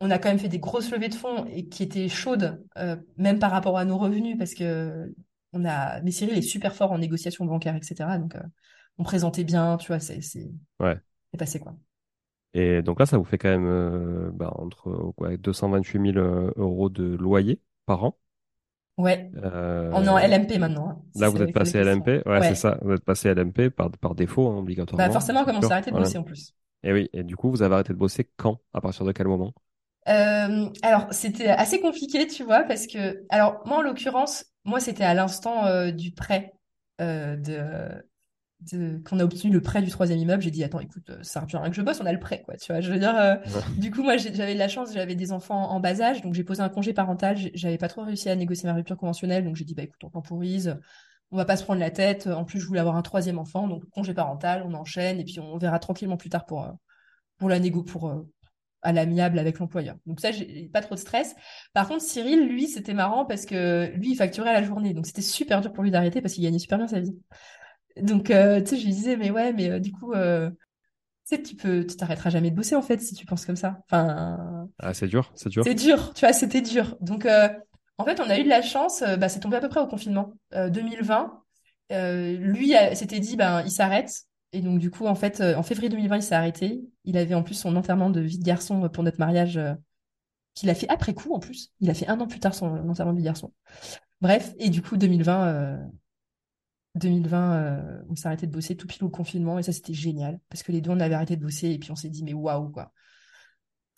on 0.00 0.10
a 0.10 0.18
quand 0.18 0.28
même 0.28 0.38
fait 0.38 0.48
des 0.48 0.58
grosses 0.60 0.90
levées 0.90 1.08
de 1.08 1.14
fonds 1.14 1.46
et 1.46 1.68
qui 1.68 1.82
étaient 1.82 2.08
chaudes, 2.08 2.62
euh, 2.78 2.96
même 3.16 3.38
par 3.38 3.50
rapport 3.50 3.78
à 3.78 3.84
nos 3.84 3.98
revenus, 3.98 4.36
parce 4.38 4.54
que 4.54 5.14
on 5.52 5.64
a. 5.64 6.00
Mais 6.02 6.10
Cyril 6.10 6.38
est 6.38 6.42
super 6.42 6.74
fort 6.74 6.92
en 6.92 6.98
négociation 6.98 7.44
bancaire, 7.46 7.76
etc. 7.76 8.18
Donc, 8.18 8.36
euh, 8.36 8.42
on 8.98 9.04
présentait 9.04 9.44
bien, 9.44 9.76
tu 9.76 9.88
vois, 9.88 10.00
c'est 10.00 10.20
c'est 10.20 10.50
Ouais. 10.80 11.00
c'est 11.32 11.38
passé 11.38 11.60
quoi. 11.60 11.74
Et 12.54 12.82
donc 12.82 13.00
là, 13.00 13.06
ça 13.06 13.18
vous 13.18 13.24
fait 13.24 13.38
quand 13.38 13.48
même 13.48 13.66
euh, 13.66 14.30
bah, 14.32 14.52
entre 14.56 15.12
quoi, 15.16 15.36
228 15.36 15.98
000 15.98 16.18
euh, 16.18 16.52
euros 16.56 16.88
de 16.88 17.04
loyer 17.16 17.60
par 17.86 18.04
an. 18.04 18.18
Ouais. 18.96 19.30
Euh, 19.42 19.90
On 19.92 20.04
est 20.04 20.08
en 20.08 20.18
LMP 20.18 20.58
maintenant. 20.58 20.88
hein. 20.88 21.02
Là, 21.16 21.28
vous 21.28 21.42
êtes 21.42 21.52
passé. 21.52 21.78
LMP. 21.78 22.22
Ouais, 22.26 22.38
Ouais. 22.38 22.48
c'est 22.48 22.54
ça. 22.54 22.78
Vous 22.82 22.92
êtes 22.92 23.04
passé 23.04 23.28
LMP 23.28 23.70
par, 23.70 23.90
par 23.90 24.14
défaut, 24.14 24.48
hein, 24.48 24.58
obligatoirement. 24.58 25.06
Bah 25.06 25.12
forcément, 25.12 25.44
comme 25.44 25.56
on 25.56 25.60
s'est 25.62 25.72
arrêté 25.72 25.90
de 25.90 25.96
Voilà. 25.96 26.06
bosser 26.06 26.18
en 26.18 26.22
plus. 26.22 26.54
Et 26.84 26.92
oui. 26.92 27.08
Et 27.12 27.22
du 27.24 27.36
coup, 27.36 27.50
vous 27.50 27.62
avez 27.62 27.74
arrêté 27.74 27.92
de 27.92 27.98
bosser 27.98 28.30
quand? 28.36 28.60
À 28.72 28.80
partir 28.80 29.04
de 29.04 29.12
quel 29.12 29.26
moment? 29.26 29.52
Euh, 30.06 30.68
alors, 30.82 31.06
c'était 31.12 31.48
assez 31.48 31.80
compliqué, 31.80 32.26
tu 32.26 32.44
vois, 32.44 32.62
parce 32.64 32.86
que, 32.86 33.24
alors, 33.30 33.62
moi, 33.66 33.78
en 33.78 33.82
l'occurrence, 33.82 34.44
moi, 34.64 34.78
c'était 34.78 35.04
à 35.04 35.14
l'instant 35.14 35.64
euh, 35.66 35.90
du 35.92 36.12
prêt, 36.12 36.52
euh, 37.00 37.36
de, 38.72 38.78
de, 38.78 38.98
qu'on 38.98 39.18
a 39.20 39.24
obtenu 39.24 39.50
le 39.52 39.60
prêt 39.60 39.82
du 39.82 39.90
troisième 39.90 40.18
immeuble. 40.18 40.42
J'ai 40.42 40.50
dit, 40.50 40.64
attends, 40.64 40.80
écoute, 40.80 41.10
ça 41.22 41.40
sert 41.40 41.46
plus 41.46 41.56
à 41.56 41.60
rien 41.60 41.70
que 41.70 41.76
je 41.76 41.82
bosse, 41.82 42.00
on 42.00 42.06
a 42.06 42.12
le 42.12 42.18
prêt, 42.18 42.42
quoi, 42.44 42.56
tu 42.56 42.72
vois. 42.72 42.80
Je 42.80 42.92
veux 42.92 42.98
dire, 42.98 43.16
euh, 43.16 43.36
du 43.78 43.90
coup, 43.90 44.02
moi, 44.02 44.16
j'avais 44.16 44.54
de 44.54 44.58
la 44.58 44.68
chance, 44.68 44.92
j'avais 44.92 45.14
des 45.14 45.32
enfants 45.32 45.70
en 45.70 45.80
bas 45.80 46.00
âge, 46.00 46.22
donc 46.22 46.34
j'ai 46.34 46.44
posé 46.44 46.62
un 46.62 46.68
congé 46.68 46.92
parental. 46.92 47.36
J'avais 47.54 47.78
pas 47.78 47.88
trop 47.88 48.02
réussi 48.02 48.28
à 48.28 48.36
négocier 48.36 48.68
ma 48.68 48.74
rupture 48.74 48.96
conventionnelle, 48.96 49.44
donc 49.44 49.56
j'ai 49.56 49.64
dit, 49.64 49.74
bah, 49.74 49.82
écoute, 49.82 50.02
on 50.04 50.10
temporise, 50.10 50.78
on 51.30 51.36
va 51.36 51.44
pas 51.44 51.56
se 51.56 51.64
prendre 51.64 51.80
la 51.80 51.90
tête. 51.90 52.26
En 52.26 52.44
plus, 52.44 52.60
je 52.60 52.66
voulais 52.66 52.80
avoir 52.80 52.96
un 52.96 53.02
troisième 53.02 53.38
enfant, 53.38 53.68
donc 53.68 53.88
congé 53.90 54.14
parental, 54.14 54.64
on 54.66 54.74
enchaîne, 54.74 55.18
et 55.20 55.24
puis 55.24 55.40
on 55.40 55.58
verra 55.58 55.78
tranquillement 55.78 56.16
plus 56.16 56.30
tard 56.30 56.46
pour, 56.46 56.64
euh, 56.64 56.70
pour 57.38 57.48
la 57.48 57.58
négo, 57.58 57.82
pour, 57.82 58.08
euh, 58.08 58.22
à 58.84 58.92
l'amiable 58.92 59.38
avec 59.38 59.58
l'employeur. 59.58 59.96
Donc 60.06 60.20
ça, 60.20 60.30
j'ai 60.30 60.68
pas 60.72 60.82
trop 60.82 60.94
de 60.94 61.00
stress. 61.00 61.34
Par 61.72 61.88
contre, 61.88 62.02
Cyril, 62.02 62.46
lui, 62.46 62.68
c'était 62.68 62.94
marrant 62.94 63.24
parce 63.24 63.46
que 63.46 63.90
lui, 63.96 64.12
il 64.12 64.14
facturait 64.14 64.50
à 64.50 64.60
la 64.60 64.62
journée. 64.62 64.92
Donc 64.92 65.06
c'était 65.06 65.22
super 65.22 65.60
dur 65.62 65.72
pour 65.72 65.82
lui 65.82 65.90
d'arrêter 65.90 66.20
parce 66.20 66.34
qu'il 66.34 66.44
gagnait 66.44 66.58
super 66.58 66.78
bien 66.78 66.86
sa 66.86 67.00
vie. 67.00 67.16
Donc, 68.00 68.30
euh, 68.30 68.60
tu 68.60 68.70
sais, 68.70 68.76
je 68.76 68.84
lui 68.86 68.92
disais, 68.92 69.16
mais 69.16 69.30
ouais, 69.30 69.52
mais 69.52 69.70
euh, 69.70 69.78
du 69.78 69.92
coup, 69.92 70.12
euh, 70.12 70.50
tu 70.50 71.36
sais, 71.36 71.42
tu 71.42 71.54
peux, 71.54 71.86
tu 71.86 71.96
t'arrêteras 71.96 72.30
jamais 72.30 72.50
de 72.50 72.56
bosser 72.56 72.74
en 72.74 72.82
fait 72.82 73.00
si 73.00 73.14
tu 73.14 73.24
penses 73.24 73.46
comme 73.46 73.56
ça. 73.56 73.78
Enfin, 73.84 74.68
Ah, 74.78 74.92
c'est 74.94 75.06
dur, 75.06 75.32
c'est 75.34 75.48
dur. 75.48 75.64
c'est 75.64 75.74
dur, 75.74 76.12
tu 76.14 76.20
vois, 76.20 76.32
c'était 76.32 76.60
dur. 76.60 76.96
Donc, 77.00 77.26
en 77.26 78.04
fait, 78.04 78.20
on 78.20 78.28
a 78.28 78.38
eu 78.38 78.44
de 78.44 78.48
la 78.48 78.62
chance, 78.62 79.02
bah, 79.18 79.28
c'est 79.28 79.40
tombé 79.40 79.56
à 79.56 79.60
peu 79.60 79.68
près 79.68 79.80
au 79.80 79.86
confinement 79.86 80.32
euh, 80.54 80.68
2020. 80.68 81.40
Euh, 81.92 82.36
lui 82.36 82.72
s'était 82.94 83.20
dit, 83.20 83.36
ben, 83.36 83.62
il 83.62 83.70
s'arrête. 83.70 84.22
Et 84.52 84.60
donc, 84.60 84.78
du 84.78 84.90
coup, 84.90 85.06
en 85.06 85.14
fait, 85.14 85.40
en 85.40 85.62
février 85.62 85.88
2020, 85.88 86.16
il 86.16 86.22
s'est 86.22 86.34
arrêté. 86.34 86.82
Il 87.04 87.16
avait 87.16 87.34
en 87.34 87.42
plus 87.42 87.54
son 87.54 87.74
enterrement 87.76 88.10
de 88.10 88.20
vie 88.20 88.38
de 88.38 88.44
garçon 88.44 88.88
pour 88.88 89.02
notre 89.02 89.18
mariage, 89.18 89.58
qu'il 90.54 90.70
a 90.70 90.74
fait 90.74 90.88
après 90.88 91.14
coup, 91.14 91.34
en 91.34 91.40
plus. 91.40 91.72
Il 91.80 91.90
a 91.90 91.94
fait 91.94 92.06
un 92.08 92.20
an 92.20 92.26
plus 92.26 92.40
tard 92.40 92.54
son 92.54 92.66
enterrement 92.88 93.12
de 93.12 93.18
vie 93.18 93.22
de 93.22 93.28
garçon. 93.28 93.52
Bref, 94.20 94.54
et 94.58 94.70
du 94.70 94.80
coup, 94.80 94.96
2020, 94.96 95.46
euh, 95.46 95.76
2020, 96.94 97.54
euh, 97.56 98.02
on 98.08 98.16
s'est 98.16 98.26
arrêté 98.28 98.46
de 98.46 98.52
bosser 98.52 98.76
tout 98.76 98.86
pile 98.86 99.04
au 99.04 99.10
confinement. 99.10 99.58
Et 99.58 99.62
ça, 99.62 99.72
c'était 99.72 99.94
génial. 99.94 100.40
Parce 100.48 100.62
que 100.62 100.72
les 100.72 100.80
deux, 100.80 100.90
on 100.90 101.00
avait 101.00 101.14
arrêté 101.14 101.36
de 101.36 101.42
bosser. 101.42 101.70
Et 101.70 101.78
puis, 101.78 101.90
on 101.90 101.96
s'est 101.96 102.10
dit, 102.10 102.24
mais 102.24 102.34
waouh, 102.34 102.70
quoi. 102.70 102.92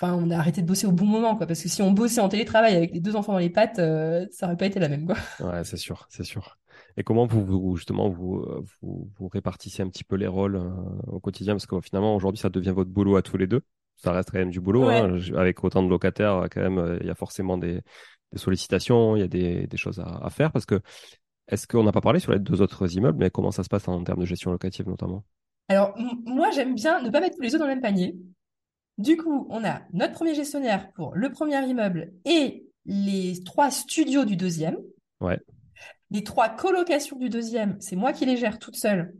Enfin, 0.01 0.15
on 0.15 0.31
a 0.31 0.37
arrêté 0.37 0.61
de 0.61 0.67
bosser 0.67 0.87
au 0.87 0.93
bon 0.93 1.07
moment, 1.07 1.37
quoi. 1.37 1.47
Parce 1.47 1.63
que 1.63 1.69
si 1.69 1.81
on 1.83 1.91
bossait 1.93 2.21
en 2.21 2.29
télétravail 2.29 2.77
avec 2.77 2.93
les 2.93 3.01
deux 3.01 3.17
enfants 3.17 3.33
dans 3.33 3.39
les 3.39 3.51
pattes, 3.51 3.79
euh, 3.79 4.27
ça 4.31 4.47
aurait 4.47 4.57
pas 4.57 4.67
été 4.67 4.79
la 4.79 4.89
même, 4.89 5.07
quoi. 5.07 5.17
Ouais, 5.39 5.65
c'est 5.65 5.77
sûr, 5.77 6.07
c'est 6.09 6.25
sûr. 6.25 6.59
Et 6.97 7.03
comment 7.03 7.27
vous, 7.27 7.45
vous 7.45 7.77
justement 7.77 8.09
vous, 8.09 8.37
euh, 8.39 8.65
vous, 8.81 9.11
vous 9.19 9.29
répartissez 9.29 9.83
un 9.83 9.89
petit 9.89 10.05
peu 10.05 10.17
les 10.17 10.27
rôles 10.27 10.57
euh, 10.57 10.71
au 11.09 11.21
quotidien? 11.21 11.55
Parce 11.55 11.67
que 11.67 11.79
finalement 11.81 12.15
aujourd'hui 12.17 12.39
ça 12.41 12.49
devient 12.49 12.73
votre 12.75 12.91
boulot 12.91 13.17
à 13.17 13.23
tous 13.23 13.37
les 13.37 13.47
deux. 13.47 13.63
Ça 13.97 14.13
reste 14.13 14.31
quand 14.31 14.39
même 14.39 14.51
du 14.51 14.61
boulot 14.61 14.87
Ouais. 14.87 14.99
hein. 15.01 15.19
Avec 15.37 15.63
autant 15.65 15.83
de 15.83 15.89
locataires 15.89 16.47
quand 16.51 16.61
même 16.63 16.79
euh, 16.79 16.99
il 17.01 17.07
y 17.07 17.11
a 17.11 17.15
forcément 17.15 17.59
des, 17.59 17.83
des 18.33 18.39
sollicitations, 18.39 19.17
il 19.17 19.21
y 19.21 19.23
a 19.23 19.29
des, 19.29 19.67
des 19.67 19.77
choses 19.77 19.99
à, 20.01 20.05
à 20.25 20.31
faire 20.31 20.53
parce 20.53 20.67
que 20.67 20.81
est-ce 21.49 21.67
qu'on 21.67 21.85
n'a 21.85 21.93
pas 21.93 22.01
parlé 22.01 22.21
sur 22.21 22.33
les 22.33 22.39
deux 22.39 22.61
autres 22.61 22.97
immeubles 22.97 23.19
mais 23.19 23.31
comment 23.31 23.51
ça 23.51 23.63
se 23.63 23.69
passe 23.69 23.87
en 23.89 24.03
termes 24.03 24.21
de 24.21 24.27
gestion 24.27 24.51
locative 24.51 24.89
notamment? 24.89 25.25
Alors, 25.69 25.97
moi, 26.25 26.51
j'aime 26.53 26.75
bien 26.75 27.03
ne 27.03 27.11
pas 27.11 27.21
mettre 27.21 27.37
tous 27.37 27.43
les 27.43 27.55
œufs 27.55 27.59
dans 27.59 27.67
le 27.67 27.73
même 27.73 27.83
panier. 27.83 28.17
Du 28.99 29.17
coup, 29.17 29.47
on 29.51 29.65
a 29.65 29.83
notre 29.93 30.15
premier 30.15 30.35
gestionnaire 30.35 30.93
pour 30.93 31.15
le 31.15 31.31
premier 31.31 31.61
immeuble 31.67 32.13
et 32.25 32.67
les 32.85 33.43
trois 33.45 33.71
studios 33.71 34.25
du 34.25 34.37
deuxième. 34.37 34.79
Ouais. 35.21 35.41
Les 36.11 36.23
trois 36.23 36.49
colocations 36.49 37.19
du 37.19 37.29
deuxième, 37.29 37.77
c'est 37.81 37.97
moi 37.97 38.13
qui 38.13 38.27
les 38.27 38.37
gère 38.37 38.59
toute 38.59 38.77
seule. 38.77 39.15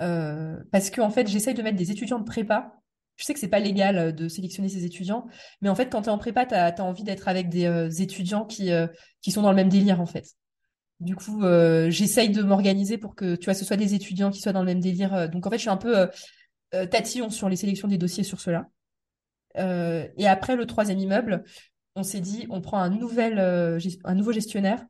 Euh, 0.00 0.56
parce 0.72 0.90
que 0.90 1.00
en 1.00 1.10
fait, 1.10 1.28
j'essaye 1.28 1.54
de 1.54 1.62
mettre 1.62 1.78
des 1.78 1.90
étudiants 1.92 2.18
de 2.18 2.24
prépa. 2.24 2.74
Je 3.16 3.24
sais 3.24 3.34
que 3.34 3.40
c'est 3.40 3.48
pas 3.48 3.60
légal 3.60 3.98
euh, 3.98 4.12
de 4.12 4.26
sélectionner 4.26 4.68
ces 4.68 4.84
étudiants, 4.84 5.26
mais 5.60 5.68
en 5.68 5.74
fait, 5.76 5.88
quand 5.90 6.02
tu 6.02 6.08
es 6.08 6.12
en 6.12 6.18
prépa, 6.18 6.44
tu 6.44 6.54
as, 6.54 6.74
envie 6.80 7.04
d'être 7.04 7.28
avec 7.28 7.48
des 7.48 7.66
euh, 7.66 7.88
étudiants 7.88 8.44
qui, 8.44 8.70
qui 9.20 9.30
sont 9.30 9.42
dans 9.42 9.50
le 9.50 9.56
même 9.56 9.68
délire, 9.68 10.00
en 10.00 10.06
fait. 10.06 10.34
Du 11.02 11.16
coup, 11.16 11.42
j'essaye 11.88 12.30
de 12.30 12.42
m'organiser 12.42 12.98
pour 12.98 13.14
que, 13.14 13.36
tu 13.36 13.46
vois, 13.46 13.54
ce 13.54 13.64
soit 13.64 13.76
des 13.76 13.94
étudiants 13.94 14.30
qui 14.30 14.40
soient 14.40 14.52
dans 14.52 14.60
le 14.60 14.66
même 14.66 14.80
délire. 14.80 15.28
Donc, 15.28 15.46
en 15.46 15.50
fait, 15.50 15.56
je 15.56 15.62
suis 15.62 15.70
un 15.70 15.76
peu 15.76 16.08
tatillon 16.70 17.30
sur 17.30 17.48
les 17.48 17.56
sélections 17.56 17.88
des 17.88 17.98
dossiers 17.98 18.24
sur 18.24 18.40
cela. 18.40 18.68
et 19.56 20.26
après, 20.26 20.56
le 20.56 20.66
troisième 20.66 20.98
immeuble, 20.98 21.44
on 21.96 22.02
s'est 22.02 22.20
dit, 22.20 22.46
on 22.50 22.60
prend 22.60 22.78
un, 22.78 22.90
nouvel, 22.90 23.38
un 24.04 24.14
nouveau 24.14 24.32
gestionnaire 24.32 24.84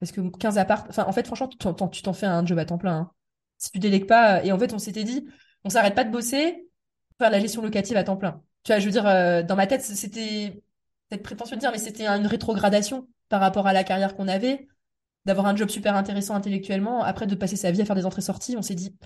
parce 0.00 0.12
que 0.12 0.20
15 0.20 0.58
appart, 0.58 0.86
enfin, 0.88 1.04
en 1.06 1.12
fait, 1.12 1.26
franchement, 1.26 1.48
tu 1.48 2.02
t'en 2.02 2.12
fais 2.12 2.26
un 2.26 2.44
job 2.44 2.58
à 2.58 2.64
temps 2.64 2.78
plein. 2.78 2.96
Hein. 2.96 3.10
Si 3.58 3.70
tu 3.70 3.78
délègues 3.78 4.06
pas, 4.06 4.44
et 4.44 4.52
en 4.52 4.58
fait, 4.58 4.72
on 4.74 4.78
s'était 4.78 5.04
dit, 5.04 5.26
on 5.64 5.70
s'arrête 5.70 5.94
pas 5.94 6.04
de 6.04 6.10
bosser, 6.10 6.68
pour 7.08 7.18
faire 7.18 7.30
la 7.30 7.40
gestion 7.40 7.62
locative 7.62 7.96
à 7.96 8.04
temps 8.04 8.16
plein. 8.16 8.42
Tu 8.62 8.72
vois, 8.72 8.78
je 8.78 8.84
veux 8.84 8.92
dire, 8.92 9.06
euh, 9.06 9.42
dans 9.42 9.56
ma 9.56 9.66
tête, 9.66 9.82
c'était 9.82 10.62
peut-être 11.08 11.22
prétentieux 11.22 11.56
de 11.56 11.60
dire, 11.60 11.72
mais 11.72 11.78
c'était 11.78 12.06
une 12.06 12.26
rétrogradation 12.26 13.08
par 13.28 13.40
rapport 13.40 13.66
à 13.66 13.72
la 13.72 13.84
carrière 13.84 14.14
qu'on 14.14 14.28
avait, 14.28 14.68
d'avoir 15.26 15.46
un 15.46 15.56
job 15.56 15.68
super 15.68 15.96
intéressant 15.96 16.34
intellectuellement, 16.34 17.02
après 17.02 17.26
de 17.26 17.34
passer 17.34 17.56
sa 17.56 17.72
vie 17.72 17.82
à 17.82 17.84
faire 17.84 17.96
des 17.96 18.06
entrées-sorties, 18.06 18.56
on 18.56 18.62
s'est 18.62 18.76
dit, 18.76 18.96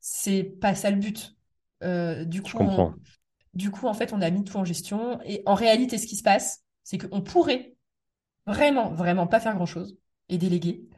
c'est 0.00 0.42
pas 0.42 0.74
ça 0.74 0.90
le 0.90 0.96
but. 0.96 1.36
Euh, 1.82 2.24
du 2.24 2.42
coup, 2.42 2.58
du 3.54 3.70
coup, 3.70 3.86
en 3.86 3.94
fait, 3.94 4.12
on 4.12 4.20
a 4.20 4.30
mis 4.30 4.44
tout 4.44 4.56
en 4.56 4.64
gestion, 4.64 5.20
et 5.24 5.42
en 5.46 5.54
réalité, 5.54 5.96
ce 5.96 6.06
qui 6.06 6.16
se 6.16 6.22
passe, 6.22 6.64
c'est 6.82 6.98
qu'on 6.98 7.22
pourrait 7.22 7.76
vraiment, 8.46 8.92
vraiment 8.92 9.28
pas 9.28 9.38
faire 9.38 9.54
grand-chose 9.54 9.96
et 10.30 10.38
délégué. 10.38 10.88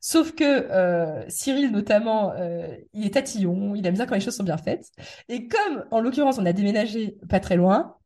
Sauf 0.00 0.32
que 0.32 0.44
euh, 0.44 1.28
Cyril, 1.28 1.70
notamment, 1.70 2.32
euh, 2.32 2.74
il 2.94 3.06
est 3.06 3.14
tatillon, 3.14 3.74
il 3.74 3.86
aime 3.86 3.94
bien 3.94 4.06
quand 4.06 4.14
les 4.14 4.20
choses 4.20 4.36
sont 4.36 4.44
bien 4.44 4.56
faites. 4.56 4.90
Et 5.28 5.46
comme, 5.46 5.84
en 5.90 6.00
l'occurrence, 6.00 6.38
on 6.38 6.46
a 6.46 6.54
déménagé 6.54 7.18
pas 7.28 7.38
très 7.38 7.56
loin, 7.56 7.96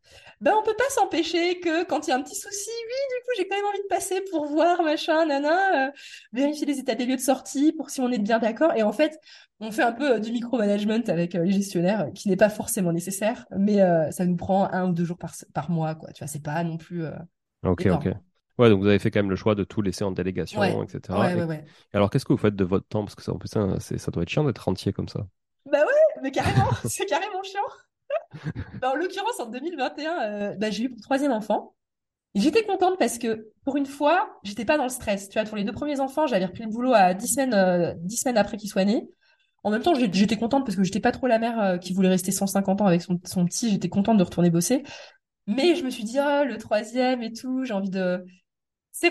ben 0.41 0.53
on 0.59 0.65
peut 0.65 0.75
pas 0.77 0.91
s'empêcher 0.91 1.61
que 1.61 1.85
quand 1.85 2.07
il 2.07 2.11
y 2.11 2.13
a 2.13 2.17
un 2.17 2.23
petit 2.23 2.35
souci, 2.35 2.69
oui, 2.69 3.17
du 3.17 3.23
coup, 3.23 3.31
j'ai 3.37 3.49
quand 3.49 3.57
même 3.57 3.65
envie 3.67 3.83
de 3.83 3.89
passer 3.89 4.21
pour 4.33 4.47
voir, 4.47 4.83
machin, 4.83 5.25
nana, 5.25 5.87
euh, 5.87 5.91
vérifier 6.33 6.67
les 6.67 6.81
états 6.81 6.97
des 6.97 7.07
lieux 7.07 7.17
de 7.17 7.21
sortie 7.21 7.73
pour 7.73 7.91
si 7.91 8.01
on 8.01 8.11
est 8.11 8.19
bien 8.19 8.41
d'accord. 8.41 8.73
Et 8.75 8.83
en 8.83 8.93
fait, 8.93 9.21
on 9.61 9.71
fait 9.71 9.85
un 9.85 9.93
peu 9.93 10.19
du 10.19 10.33
micromanagement 10.33 11.01
avec 11.07 11.35
les 11.35 11.53
gestionnaires, 11.53 12.09
qui 12.13 12.29
n'est 12.29 12.37
pas 12.37 12.51
forcément 12.51 12.93
nécessaire, 12.93 13.47
mais 13.57 13.79
ça 14.11 14.27
nous 14.27 14.37
prend 14.37 14.69
un 14.73 14.91
ou 14.91 14.93
deux 14.93 15.05
jours 15.05 15.17
par, 15.17 15.33
par 15.55 15.71
mois, 15.71 15.95
quoi. 15.95 16.11
Tu 16.13 16.19
vois, 16.19 16.27
c'est 16.27 16.43
pas 16.43 16.63
non 16.65 16.77
plus. 16.77 17.05
ok, 17.63 17.87
ok. 17.87 18.09
Ouais, 18.59 18.71
donc 18.71 18.81
vous 18.81 18.87
avez 18.87 18.99
fait 18.99 19.11
quand 19.11 19.19
même 19.19 19.31
le 19.31 19.37
choix 19.37 19.55
de 19.55 19.65
tout 19.65 19.83
laisser 19.83 20.05
en 20.05 20.13
délégation, 20.13 20.63
etc. 20.83 21.19
Ouais, 21.19 21.35
ouais, 21.35 21.45
ouais. 21.45 21.65
alors, 21.93 22.09
qu'est-ce 22.09 22.25
que 22.25 22.33
vous 22.33 22.39
faites 22.39 22.55
de 22.55 22.65
votre 22.65 22.87
temps? 22.87 23.05
Parce 23.05 23.15
que 23.15 23.23
ça, 23.23 23.33
en 23.33 23.39
plus, 23.39 23.49
ça, 23.49 23.81
ça 23.81 24.11
doit 24.11 24.23
être 24.23 24.29
chiant 24.29 24.45
d'être 24.45 24.59
rentier 24.59 24.93
comme 24.93 25.09
ça. 25.09 25.27
Bah 25.71 25.81
ouais, 25.81 26.23
mais 26.23 26.31
carrément, 26.31 26.69
c'est 26.85 27.07
carrément 27.07 27.43
chiant. 27.43 27.61
Bah, 28.81 28.93
en 28.93 28.97
l'occurrence, 28.97 29.41
en 29.41 29.47
2021, 29.47 30.23
euh, 30.23 30.55
bah, 30.57 30.71
j'ai 30.71 30.85
eu 30.85 30.89
mon 30.89 30.97
troisième 30.97 31.33
enfant. 31.33 31.75
J'étais 32.35 32.65
contente 32.65 32.99
parce 32.99 33.19
que 33.19 33.49
pour 33.65 33.77
une 33.77 33.87
fois, 33.87 34.41
j'étais 34.43 34.65
pas 34.65 34.77
dans 34.77 34.83
le 34.85 34.89
stress. 34.89 35.29
Tu 35.29 35.39
vois, 35.39 35.49
pour 35.49 35.57
les 35.57 35.65
deux 35.65 35.73
premiers 35.73 36.01
enfants, 36.01 36.27
j'avais 36.27 36.45
repris 36.45 36.65
le 36.65 36.71
boulot 36.71 36.93
à 36.93 37.15
dix 37.15 37.29
semaines, 37.29 37.55
euh, 37.55 37.95
dix 37.99 38.17
semaines 38.17 38.39
après 38.39 38.57
qu'il 38.57 38.69
soit 38.69 38.85
né. 38.85 39.09
En 39.63 39.71
même 39.71 39.83
temps, 39.83 39.95
j'étais 39.95 40.37
contente 40.37 40.67
parce 40.67 40.77
que 40.77 40.83
j'étais 40.83 41.01
pas 41.01 41.13
trop 41.13 41.27
la 41.27 41.39
mère 41.39 41.61
euh, 41.61 41.79
qui 41.79 41.95
voulait 41.95 42.09
rester 42.09 42.33
150 42.33 42.81
ans 42.83 42.87
avec 42.87 43.03
son, 43.03 43.21
son 43.25 43.47
petit. 43.47 43.71
J'étais 43.71 43.89
contente 43.89 44.19
de 44.19 44.25
retourner 44.25 44.51
bosser. 44.51 44.83
Mais 45.47 45.77
je 45.77 45.85
me 45.85 45.91
suis 45.91 46.05
dit, 46.05 46.19
oh, 46.19 46.45
le 46.45 46.59
troisième 46.59 47.23
et 47.23 47.33
tout, 47.33 47.65
j'ai 47.65 47.73
envie 47.73 47.91
de, 47.91 48.25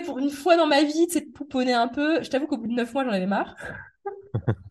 pour 0.00 0.18
une 0.18 0.30
fois 0.30 0.56
dans 0.56 0.66
ma 0.66 0.82
vie, 0.82 1.06
c'est 1.10 1.26
de 1.26 1.32
pouponner 1.32 1.72
un 1.72 1.88
peu. 1.88 2.22
Je 2.22 2.30
t'avoue 2.30 2.46
qu'au 2.46 2.58
bout 2.58 2.66
de 2.66 2.74
neuf 2.74 2.92
mois, 2.94 3.04
j'en 3.04 3.10
avais 3.10 3.26
marre. 3.26 3.56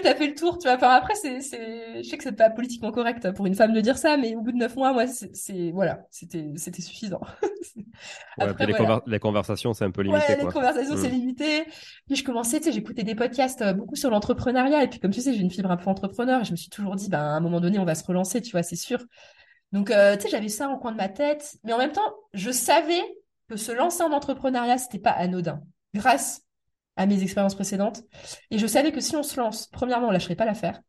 tu 0.00 0.08
as 0.08 0.14
fait 0.14 0.26
le 0.26 0.34
tour, 0.34 0.58
tu 0.58 0.66
vois. 0.66 0.76
Enfin, 0.76 0.90
après, 0.90 1.14
c'est, 1.14 1.40
c'est, 1.40 2.02
je 2.02 2.08
sais 2.08 2.16
que 2.16 2.24
c'est 2.24 2.32
pas 2.32 2.50
politiquement 2.50 2.92
correct 2.92 3.30
pour 3.32 3.46
une 3.46 3.54
femme 3.54 3.72
de 3.72 3.80
dire 3.80 3.98
ça, 3.98 4.16
mais 4.16 4.34
au 4.34 4.40
bout 4.40 4.52
de 4.52 4.56
neuf 4.56 4.74
mois, 4.76 4.92
moi, 4.92 5.04
c'est, 5.06 5.70
voilà, 5.72 6.06
c'était, 6.10 6.52
c'était 6.56 6.82
suffisant. 6.82 7.20
après, 8.38 8.66
les, 9.06 9.18
conversations, 9.18 9.74
c'est 9.74 9.84
un 9.84 9.90
peu 9.90 10.02
limité. 10.02 10.32
Ouais, 10.32 10.44
les 10.44 10.50
conversations, 10.50 10.96
c'est 10.96 11.08
mm. 11.08 11.12
limité. 11.12 11.64
Puis 12.06 12.16
je 12.16 12.24
commençais, 12.24 12.58
tu 12.58 12.66
sais, 12.66 12.72
j'écoutais 12.72 13.02
des 13.02 13.14
podcasts 13.14 13.62
euh, 13.62 13.72
beaucoup 13.72 13.96
sur 13.96 14.10
l'entrepreneuriat. 14.10 14.82
Et 14.82 14.88
puis, 14.88 14.98
comme 14.98 15.10
tu 15.10 15.20
sais, 15.20 15.32
j'ai 15.34 15.40
une 15.40 15.50
fibre 15.50 15.70
un 15.70 15.76
peu 15.76 15.88
entrepreneur. 15.90 16.40
Et 16.40 16.44
je 16.44 16.52
me 16.52 16.56
suis 16.56 16.70
toujours 16.70 16.96
dit, 16.96 17.08
ben, 17.08 17.18
à 17.18 17.36
un 17.36 17.40
moment 17.40 17.60
donné, 17.60 17.78
on 17.78 17.84
va 17.84 17.94
se 17.94 18.04
relancer, 18.04 18.40
tu 18.40 18.52
vois, 18.52 18.62
c'est 18.62 18.76
sûr. 18.76 19.04
Donc, 19.72 19.90
euh, 19.90 20.16
tu 20.16 20.22
sais, 20.22 20.28
j'avais 20.28 20.48
ça 20.48 20.68
au 20.68 20.78
coin 20.78 20.92
de 20.92 20.96
ma 20.96 21.08
tête. 21.08 21.56
Mais 21.64 21.72
en 21.72 21.78
même 21.78 21.92
temps, 21.92 22.14
je 22.34 22.50
savais 22.50 23.02
que 23.48 23.56
se 23.56 23.72
lancer 23.72 24.02
en 24.02 24.12
entrepreneuriat, 24.12 24.78
c'était 24.78 24.98
pas 24.98 25.10
anodin, 25.10 25.62
grâce 25.94 26.42
à 26.96 27.06
mes 27.06 27.22
expériences 27.22 27.54
précédentes. 27.54 28.02
Et 28.50 28.58
je 28.58 28.66
savais 28.66 28.92
que 28.92 29.00
si 29.00 29.16
on 29.16 29.22
se 29.22 29.38
lance, 29.38 29.66
premièrement, 29.68 30.08
on 30.08 30.10
lâcherait 30.10 30.36
pas 30.36 30.44
l'affaire. 30.44 30.80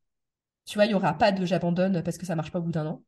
Tu 0.66 0.78
vois, 0.78 0.86
il 0.86 0.92
y 0.92 0.96
aura 0.96 1.18
pas 1.18 1.32
de 1.32 1.46
j'abandonne 1.46 2.04
parce 2.04 2.18
que 2.18 2.26
ça 2.26 2.36
marche 2.36 2.52
pas 2.52 2.60
au 2.60 2.64
bout 2.64 2.72
d'un 2.72 2.86
an. 2.86 3.04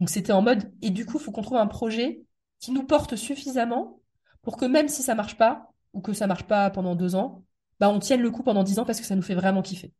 Donc 0.00 0.10
c'était 0.10 0.32
en 0.32 0.42
mode, 0.42 0.70
et 0.82 0.90
du 0.90 1.06
coup, 1.06 1.18
il 1.18 1.22
faut 1.22 1.32
qu'on 1.32 1.42
trouve 1.42 1.58
un 1.58 1.66
projet 1.66 2.22
qui 2.60 2.72
nous 2.72 2.84
porte 2.84 3.16
suffisamment 3.16 4.00
pour 4.42 4.56
que 4.56 4.64
même 4.64 4.88
si 4.88 5.02
ça 5.02 5.14
marche 5.14 5.36
pas, 5.36 5.70
ou 5.92 6.00
que 6.00 6.12
ça 6.12 6.26
marche 6.26 6.44
pas 6.44 6.70
pendant 6.70 6.94
deux 6.94 7.14
ans, 7.14 7.42
bah 7.80 7.88
on 7.88 7.98
tienne 7.98 8.20
le 8.20 8.30
coup 8.30 8.42
pendant 8.42 8.62
dix 8.62 8.78
ans 8.78 8.84
parce 8.84 9.00
que 9.00 9.06
ça 9.06 9.16
nous 9.16 9.22
fait 9.22 9.34
vraiment 9.34 9.62
kiffer. 9.62 9.92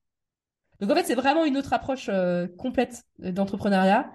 Donc 0.80 0.91
en 0.91 0.95
fait, 0.95 1.05
c'est 1.05 1.14
vraiment 1.14 1.45
une 1.45 1.57
autre 1.57 1.72
approche 1.72 2.09
euh, 2.11 2.47
complète 2.59 3.03
d'entrepreneuriat. 3.18 4.11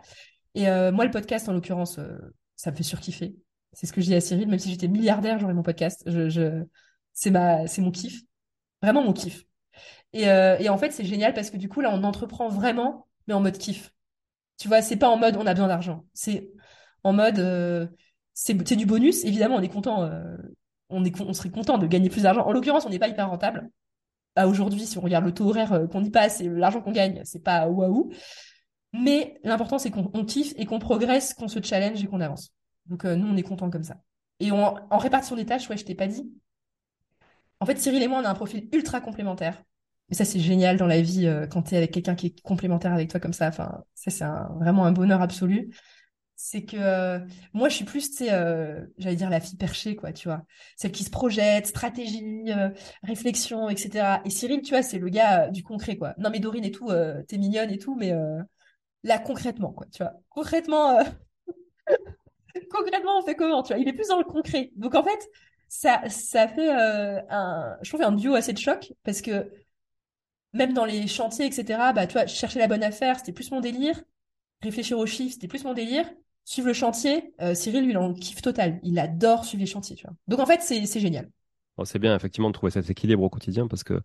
Et 0.53 0.69
euh, 0.69 0.91
moi, 0.91 1.05
le 1.05 1.11
podcast, 1.11 1.49
en 1.49 1.53
l'occurrence, 1.53 1.97
euh, 1.97 2.17
ça 2.55 2.71
me 2.71 2.75
fait 2.75 2.83
surkiffer. 2.83 3.35
C'est 3.73 3.87
ce 3.87 3.93
que 3.93 4.01
je 4.01 4.07
dis 4.07 4.15
à 4.15 4.21
Cyril, 4.21 4.47
même 4.47 4.59
si 4.59 4.69
j'étais 4.69 4.87
milliardaire, 4.87 5.39
j'aurais 5.39 5.53
mon 5.53 5.63
podcast. 5.63 6.07
C'est 7.13 7.31
ma, 7.31 7.67
c'est 7.67 7.81
mon 7.81 7.91
kiff. 7.91 8.21
Vraiment 8.81 9.03
mon 9.03 9.13
kiff. 9.13 9.45
Et, 10.13 10.27
euh, 10.29 10.57
et 10.59 10.69
en 10.69 10.77
fait, 10.77 10.91
c'est 10.91 11.05
génial 11.05 11.33
parce 11.33 11.49
que 11.49 11.57
du 11.57 11.69
coup, 11.69 11.81
là, 11.81 11.91
on 11.93 12.03
entreprend 12.03 12.49
vraiment, 12.49 13.07
mais 13.27 13.33
en 13.33 13.39
mode 13.41 13.57
kiff. 13.57 13.93
Tu 14.57 14.67
vois, 14.67 14.81
c'est 14.81 14.97
pas 14.97 15.09
en 15.09 15.17
mode 15.17 15.37
on 15.37 15.45
a 15.45 15.53
besoin 15.53 15.67
d'argent. 15.67 16.05
C'est 16.13 16.51
en 17.03 17.13
mode 17.13 17.39
euh, 17.39 17.87
c'est 18.33 18.53
du 18.75 18.85
bonus. 18.85 19.23
Évidemment, 19.23 19.55
on 19.55 19.61
est 19.61 19.69
content. 19.69 20.03
Euh, 20.03 20.37
on, 20.89 21.03
on 21.03 21.33
serait 21.33 21.49
content 21.49 21.77
de 21.77 21.87
gagner 21.87 22.09
plus 22.09 22.23
d'argent. 22.23 22.41
En 22.41 22.51
l'occurrence, 22.51 22.85
on 22.85 22.89
n'est 22.89 22.99
pas 22.99 23.07
hyper 23.07 23.29
rentable. 23.29 23.69
Aujourd'hui, 24.37 24.85
si 24.85 24.97
on 24.97 25.01
regarde 25.01 25.25
le 25.25 25.33
taux 25.33 25.49
horaire 25.49 25.87
qu'on 25.91 26.03
y 26.03 26.09
passe 26.09 26.39
et 26.39 26.47
l'argent 26.47 26.81
qu'on 26.81 26.93
gagne, 26.93 27.21
c'est 27.25 27.43
pas 27.43 27.67
waouh. 27.67 28.11
Mais 28.93 29.37
l'important, 29.43 29.77
c'est 29.77 29.91
qu'on 29.91 30.25
kiffe 30.25 30.53
et 30.55 30.65
qu'on 30.65 30.79
progresse, 30.79 31.33
qu'on 31.33 31.49
se 31.49 31.61
challenge 31.61 32.01
et 32.01 32.07
qu'on 32.07 32.21
avance. 32.21 32.53
Donc 32.91 33.05
euh, 33.05 33.15
nous, 33.15 33.25
on 33.27 33.37
est 33.37 33.41
contents 33.41 33.71
comme 33.71 33.85
ça. 33.85 33.95
Et 34.41 34.51
en 34.51 34.97
répartition 34.97 35.35
des 35.35 35.45
tâches, 35.45 35.69
ouais, 35.69 35.77
je 35.77 35.85
t'ai 35.85 35.95
pas 35.95 36.07
dit. 36.07 36.29
En 37.61 37.65
fait, 37.65 37.77
Cyril 37.79 38.03
et 38.03 38.07
moi, 38.07 38.19
on 38.19 38.25
a 38.25 38.29
un 38.29 38.35
profil 38.35 38.67
ultra 38.73 38.99
complémentaire. 39.01 39.63
Et 40.09 40.13
ça, 40.13 40.25
c'est 40.25 40.39
génial 40.39 40.75
dans 40.75 40.87
la 40.87 41.01
vie 41.01 41.25
euh, 41.25 41.47
quand 41.47 41.63
tu 41.63 41.73
es 41.73 41.77
avec 41.77 41.91
quelqu'un 41.91 42.15
qui 42.15 42.27
est 42.27 42.41
complémentaire 42.41 42.91
avec 42.91 43.09
toi 43.09 43.19
comme 43.21 43.31
ça. 43.33 43.47
Enfin, 43.47 43.83
ça, 43.95 44.11
c'est 44.11 44.25
vraiment 44.59 44.85
un 44.85 44.91
bonheur 44.91 45.21
absolu. 45.21 45.73
C'est 46.35 46.65
que 46.65 46.75
euh, 46.75 47.19
moi, 47.53 47.69
je 47.69 47.75
suis 47.75 47.85
plus, 47.85 48.11
tu 48.11 48.25
j'allais 48.25 49.15
dire 49.15 49.29
la 49.29 49.39
fille 49.39 49.57
perchée, 49.57 49.95
quoi, 49.95 50.11
tu 50.11 50.27
vois. 50.27 50.43
Celle 50.75 50.91
qui 50.91 51.05
se 51.05 51.11
projette, 51.11 51.67
stratégie, 51.67 52.49
réflexion, 53.03 53.69
etc. 53.69 54.21
Et 54.25 54.31
Cyril, 54.31 54.63
tu 54.63 54.71
vois, 54.71 54.81
c'est 54.83 54.97
le 54.97 55.07
gars 55.09 55.49
du 55.49 55.63
concret, 55.63 55.97
quoi. 55.97 56.13
Non, 56.17 56.29
mais 56.29 56.39
Dorine 56.39 56.65
et 56.65 56.71
tout, 56.71 56.89
t'es 57.27 57.37
mignonne 57.37 57.69
et 57.69 57.77
tout, 57.77 57.95
mais 57.95 58.11
là, 59.03 59.19
concrètement, 59.19 59.71
quoi, 59.71 59.85
tu 59.91 60.01
vois. 60.03 60.13
Concrètement, 60.29 60.97
concrètement, 62.69 63.19
on 63.19 63.21
fait 63.21 63.35
comment, 63.35 63.63
tu 63.63 63.73
vois? 63.73 63.81
Il 63.81 63.87
est 63.87 63.93
plus 63.93 64.07
dans 64.07 64.17
le 64.17 64.23
concret. 64.23 64.71
Donc 64.75 64.95
en 64.95 65.03
fait, 65.03 65.29
ça, 65.67 66.01
ça 66.09 66.47
fait 66.47 66.69
euh, 66.69 67.21
un, 67.29 67.77
je 67.81 67.89
trouve 67.89 68.01
un 68.01 68.11
duo 68.11 68.35
assez 68.35 68.53
de 68.53 68.57
choc 68.57 68.93
parce 69.03 69.21
que 69.21 69.49
même 70.53 70.73
dans 70.73 70.85
les 70.85 71.07
chantiers, 71.07 71.45
etc. 71.45 71.93
Bah, 71.93 72.07
tu 72.07 72.13
vois, 72.13 72.27
chercher 72.27 72.59
la 72.59 72.67
bonne 72.67 72.83
affaire, 72.83 73.17
c'était 73.19 73.31
plus 73.31 73.51
mon 73.51 73.61
délire. 73.61 74.01
Réfléchir 74.61 74.99
aux 74.99 75.05
chiffres, 75.05 75.33
c'était 75.33 75.47
plus 75.47 75.63
mon 75.63 75.73
délire. 75.73 76.05
Suivre 76.43 76.67
le 76.67 76.73
chantier, 76.73 77.33
euh, 77.41 77.53
Cyril, 77.53 77.83
lui, 77.83 77.91
il 77.91 77.97
en 77.97 78.13
kiffe 78.13 78.41
total. 78.41 78.79
Il 78.83 78.99
adore 78.99 79.45
suivre 79.45 79.61
les 79.61 79.67
chantiers, 79.67 79.95
tu 79.95 80.05
vois. 80.05 80.15
Donc 80.27 80.39
en 80.39 80.45
fait, 80.45 80.61
c'est 80.61 80.99
génial. 80.99 81.29
c'est 81.85 81.99
bien 81.99 82.15
effectivement 82.15 82.49
de 82.49 82.53
trouver 82.53 82.71
cet 82.71 82.89
équilibre 82.89 83.23
au 83.23 83.29
quotidien 83.29 83.67
parce 83.67 83.83
que 83.83 84.01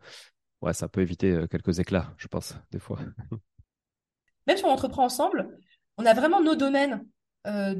ouais, 0.62 0.72
ça 0.72 0.88
peut 0.88 1.00
éviter 1.00 1.32
euh, 1.32 1.46
quelques 1.46 1.78
éclats, 1.78 2.14
je 2.16 2.28
pense, 2.28 2.54
des 2.70 2.78
fois. 2.78 2.98
Même 4.46 4.56
si 4.56 4.64
on 4.64 4.70
entreprend 4.70 5.04
ensemble, 5.04 5.58
on 5.98 6.06
a 6.06 6.14
vraiment 6.14 6.40
nos 6.40 6.54
domaines 6.54 7.04
euh, 7.46 7.74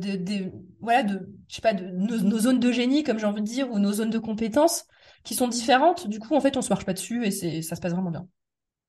voilà, 0.80 1.02
de, 1.02 1.28
je 1.48 1.54
sais 1.54 1.62
pas, 1.62 1.74
de 1.74 1.84
nos, 1.86 2.38
zones 2.38 2.60
de 2.60 2.72
génie, 2.72 3.02
comme 3.02 3.18
j'ai 3.18 3.26
envie 3.26 3.42
de 3.42 3.46
dire, 3.46 3.70
ou 3.70 3.78
nos 3.78 3.92
zones 3.92 4.10
de 4.10 4.18
compétences 4.18 4.86
qui 5.24 5.34
sont 5.34 5.48
différentes. 5.48 6.08
Du 6.08 6.18
coup, 6.18 6.34
en 6.34 6.40
fait, 6.40 6.56
on 6.56 6.62
se 6.62 6.68
marche 6.68 6.84
pas 6.84 6.92
dessus 6.92 7.24
et 7.24 7.30
c'est, 7.30 7.62
ça 7.62 7.76
se 7.76 7.80
passe 7.80 7.92
vraiment 7.92 8.10
bien. 8.10 8.28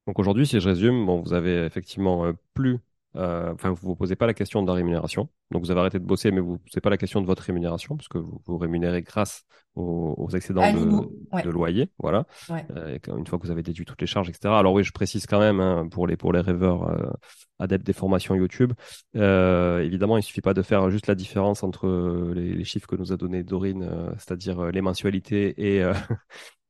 Donc 0.05 0.19
aujourd'hui, 0.19 0.45
si 0.45 0.59
je 0.59 0.69
résume, 0.69 1.05
bon, 1.05 1.21
vous 1.21 1.33
avez 1.33 1.65
effectivement 1.65 2.25
euh, 2.25 2.33
plus 2.53 2.79
enfin, 3.17 3.69
vous 3.69 3.77
vous 3.81 3.95
posez 3.95 4.15
pas 4.15 4.27
la 4.27 4.33
question 4.33 4.61
de 4.61 4.67
la 4.67 4.73
rémunération. 4.73 5.29
Donc, 5.51 5.63
vous 5.63 5.71
avez 5.71 5.79
arrêté 5.79 5.99
de 5.99 6.05
bosser, 6.05 6.31
mais 6.31 6.41
vous 6.41 6.53
ne 6.53 6.57
posez 6.57 6.81
pas 6.81 6.89
la 6.89 6.97
question 6.97 7.21
de 7.21 7.25
votre 7.25 7.43
rémunération, 7.43 7.97
puisque 7.97 8.17
vous 8.17 8.41
vous 8.45 8.57
rémunérez 8.57 9.01
grâce 9.01 9.43
aux, 9.75 10.29
excédents 10.33 10.71
de, 10.71 11.49
loyer. 11.49 11.89
Voilà. 11.99 12.25
Euh, 12.51 12.97
une 13.15 13.27
fois 13.27 13.37
que 13.37 13.45
vous 13.45 13.51
avez 13.51 13.63
déduit 13.63 13.85
toutes 13.85 14.01
les 14.01 14.07
charges, 14.07 14.29
etc. 14.29 14.53
Alors 14.53 14.73
oui, 14.73 14.83
je 14.83 14.91
précise 14.91 15.25
quand 15.27 15.39
même, 15.39 15.59
hein, 15.59 15.87
pour, 15.89 16.07
les, 16.07 16.17
pour 16.17 16.33
les 16.33 16.41
rêveurs 16.41 16.89
euh, 16.89 17.11
adeptes 17.59 17.85
des 17.85 17.93
formations 17.93 18.35
YouTube, 18.35 18.73
évidemment, 19.13 20.17
il 20.17 20.23
suffit 20.23 20.41
pas 20.41 20.53
de 20.53 20.61
faire 20.61 20.89
juste 20.89 21.07
la 21.07 21.15
différence 21.15 21.63
entre 21.63 22.33
les, 22.33 22.63
chiffres 22.63 22.87
que 22.87 22.95
nous 22.95 23.13
a 23.13 23.17
donné 23.17 23.43
Dorine, 23.43 23.87
c'est-à-dire 24.17 24.71
les 24.71 24.81
mensualités 24.81 25.53
et, 25.57 25.83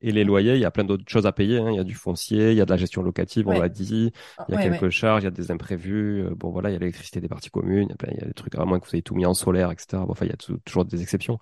Et 0.01 0.11
les 0.11 0.23
loyers, 0.23 0.53
il 0.55 0.59
y 0.59 0.65
a 0.65 0.69
plein 0.71 0.83
d'autres 0.83 1.03
choses 1.07 1.25
à 1.25 1.31
payer. 1.31 1.57
Hein. 1.57 1.71
Il 1.71 1.75
y 1.75 1.79
a 1.79 1.83
du 1.83 1.95
foncier, 1.95 2.51
il 2.51 2.57
y 2.57 2.61
a 2.61 2.65
de 2.65 2.69
la 2.69 2.77
gestion 2.77 3.01
locative, 3.01 3.47
on 3.47 3.55
l'a 3.55 3.67
dit. 3.67 4.11
Il 4.47 4.51
y 4.51 4.53
a 4.55 4.57
Ouais, 4.57 4.59
quelques 4.59 4.89
ouais. 4.89 4.91
charges, 4.91 5.23
il 5.23 5.25
y 5.25 5.27
a 5.27 5.31
des 5.31 5.49
imprévus. 5.51 6.21
euh, 6.23 6.35
Bon, 6.35 6.51
voilà, 6.51 6.69
il 6.69 6.73
y 6.73 6.75
a 6.75 6.79
l'électricité 6.79 7.19
des 7.19 7.27
parties 7.27 7.49
communes. 7.49 7.87
Il 7.87 7.89
y 7.89 7.93
a, 7.93 7.95
plein- 7.95 8.11
il 8.13 8.19
y 8.19 8.23
a 8.23 8.27
des 8.27 8.33
trucs, 8.33 8.53
à 8.55 8.63
moins 8.65 8.79
que 8.79 8.85
vous 8.85 8.93
ayez 8.95 9.01
tout 9.01 9.15
mis 9.15 9.25
en 9.25 9.33
solaire, 9.33 9.71
etc. 9.71 10.05
Bon, 10.05 10.11
enfin, 10.11 10.25
il 10.25 10.29
y 10.29 10.33
a 10.33 10.37
tou- 10.37 10.59
toujours 10.65 10.85
des 10.85 11.01
exceptions. 11.01 11.39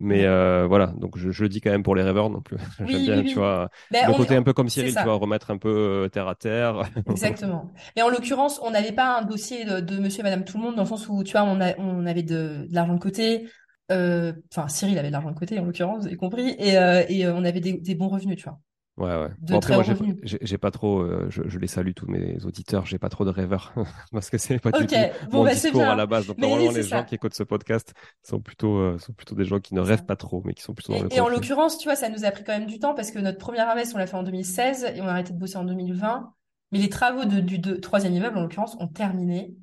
Mais 0.00 0.24
euh, 0.26 0.66
voilà, 0.68 0.88
donc 0.98 1.18
je, 1.18 1.30
je 1.30 1.42
le 1.44 1.48
dis 1.48 1.60
quand 1.60 1.70
même 1.70 1.82
pour 1.82 1.96
les 1.96 2.02
rêveurs 2.02 2.30
non 2.30 2.42
plus. 2.42 2.56
J'aime 2.86 2.86
Oui, 2.86 3.04
bien, 3.04 3.22
oui, 3.22 3.24
tu 3.24 3.38
oui. 3.38 3.40
vois, 3.40 3.70
Ben, 3.90 4.08
le 4.08 4.12
on- 4.12 4.16
côté 4.16 4.36
un 4.36 4.42
peu 4.44 4.52
comme 4.52 4.68
Cyril, 4.68 4.96
tu 4.96 5.04
vois, 5.04 5.14
remettre 5.14 5.50
un 5.50 5.58
peu 5.58 5.68
euh, 6.04 6.08
terre 6.08 6.28
à 6.28 6.34
terre. 6.36 6.82
Exactement. 7.08 7.72
Mais 7.94 8.02
en 8.02 8.08
l'occurrence, 8.08 8.58
on 8.62 8.70
n'avait 8.72 8.92
pas 8.92 9.18
un 9.18 9.22
dossier 9.22 9.64
de, 9.64 9.78
de 9.80 9.98
monsieur 9.98 10.20
et 10.20 10.22
madame 10.24 10.44
tout 10.44 10.56
le 10.58 10.64
monde, 10.64 10.74
dans 10.74 10.82
le 10.82 10.88
sens 10.88 11.08
où, 11.08 11.22
tu 11.22 11.32
vois, 11.32 11.44
on, 11.44 11.60
a, 11.60 11.76
on 11.78 12.04
avait 12.04 12.24
de, 12.24 12.66
de 12.68 12.74
l'argent 12.74 12.94
de 12.94 12.98
côté. 13.00 13.48
Euh, 13.90 14.32
Enfin, 14.52 14.68
Cyril 14.68 14.98
avait 14.98 15.08
de 15.08 15.12
l'argent 15.12 15.30
de 15.30 15.38
côté, 15.38 15.58
en 15.58 15.64
l'occurrence, 15.64 16.06
avez 16.06 16.16
compris. 16.16 16.54
Et, 16.58 16.76
euh, 16.78 17.04
et 17.08 17.26
euh, 17.26 17.34
on 17.34 17.44
avait 17.44 17.60
des, 17.60 17.74
des 17.74 17.94
bons 17.94 18.08
revenus, 18.08 18.36
tu 18.36 18.44
vois. 18.44 18.58
Ouais, 18.96 19.14
ouais. 19.14 19.28
De 19.40 19.52
Bon, 19.52 19.60
très 19.60 19.74
après, 19.74 19.92
moi, 19.94 20.18
j'ai, 20.22 20.56
pas 20.56 20.70
trop, 20.70 21.00
euh, 21.00 21.26
je, 21.28 21.42
je 21.46 21.58
les 21.58 21.66
salue 21.66 21.92
tous 21.94 22.06
mes 22.06 22.42
auditeurs, 22.46 22.86
j'ai 22.86 22.98
pas 22.98 23.10
trop 23.10 23.26
de 23.26 23.30
rêveurs, 23.30 23.74
parce 24.12 24.30
que 24.30 24.38
c'est 24.38 24.58
pas 24.58 24.72
du 24.72 24.84
Ok, 24.84 24.88
tout 24.88 25.28
bon, 25.30 25.38
mon 25.38 25.44
bah, 25.44 25.52
discours 25.52 25.82
à 25.82 25.94
la 25.94 26.06
base. 26.06 26.26
Donc, 26.26 26.38
Mais 26.38 26.48
normalement, 26.48 26.70
les 26.72 26.82
gens 26.82 27.04
qui 27.04 27.14
écoutent 27.14 27.34
ce 27.34 27.42
podcast 27.42 27.92
sont 28.22 28.40
plutôt, 28.40 28.78
euh, 28.78 28.98
sont 28.98 29.12
plutôt 29.12 29.34
des 29.34 29.44
gens 29.44 29.60
qui 29.60 29.74
ne 29.74 29.80
rêvent 29.80 29.98
ça. 29.98 30.04
pas 30.04 30.16
trop, 30.16 30.42
mais 30.46 30.54
qui 30.54 30.62
sont 30.62 30.72
plutôt 30.72 30.94
dans 30.94 31.08
Et, 31.08 31.16
et 31.16 31.20
en 31.20 31.28
l'occurrence, 31.28 31.76
tu 31.76 31.88
vois, 31.88 31.96
ça 31.96 32.08
nous 32.08 32.24
a 32.24 32.30
pris 32.30 32.42
quand 32.42 32.58
même 32.58 32.66
du 32.66 32.78
temps 32.78 32.94
parce 32.94 33.10
que 33.10 33.18
notre 33.18 33.38
première 33.38 33.68
invest, 33.68 33.94
on 33.94 33.98
l'a 33.98 34.06
fait 34.06 34.16
en 34.16 34.22
2016 34.22 34.84
et 34.94 35.02
on 35.02 35.06
a 35.06 35.10
arrêté 35.10 35.34
de 35.34 35.38
bosser 35.38 35.58
en 35.58 35.64
2020. 35.64 36.32
Mais 36.72 36.78
les 36.78 36.88
travaux 36.88 37.26
de, 37.26 37.40
du 37.40 37.60
troisième 37.80 38.14
immeuble, 38.14 38.38
en 38.38 38.42
l'occurrence, 38.42 38.76
ont 38.80 38.88
terminé 38.88 39.54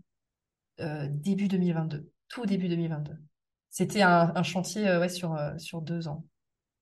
euh, 0.79 1.07
début 1.09 1.47
2022, 1.47 2.07
tout 2.29 2.45
début 2.45 2.69
2022. 2.69 3.13
C'était 3.73 4.03
un, 4.03 4.31
un 4.35 4.43
chantier 4.43 4.87
euh, 4.87 4.99
ouais, 4.99 5.09
sur, 5.09 5.33
euh, 5.33 5.57
sur 5.57 5.81
deux 5.81 6.07
ans. 6.07 6.23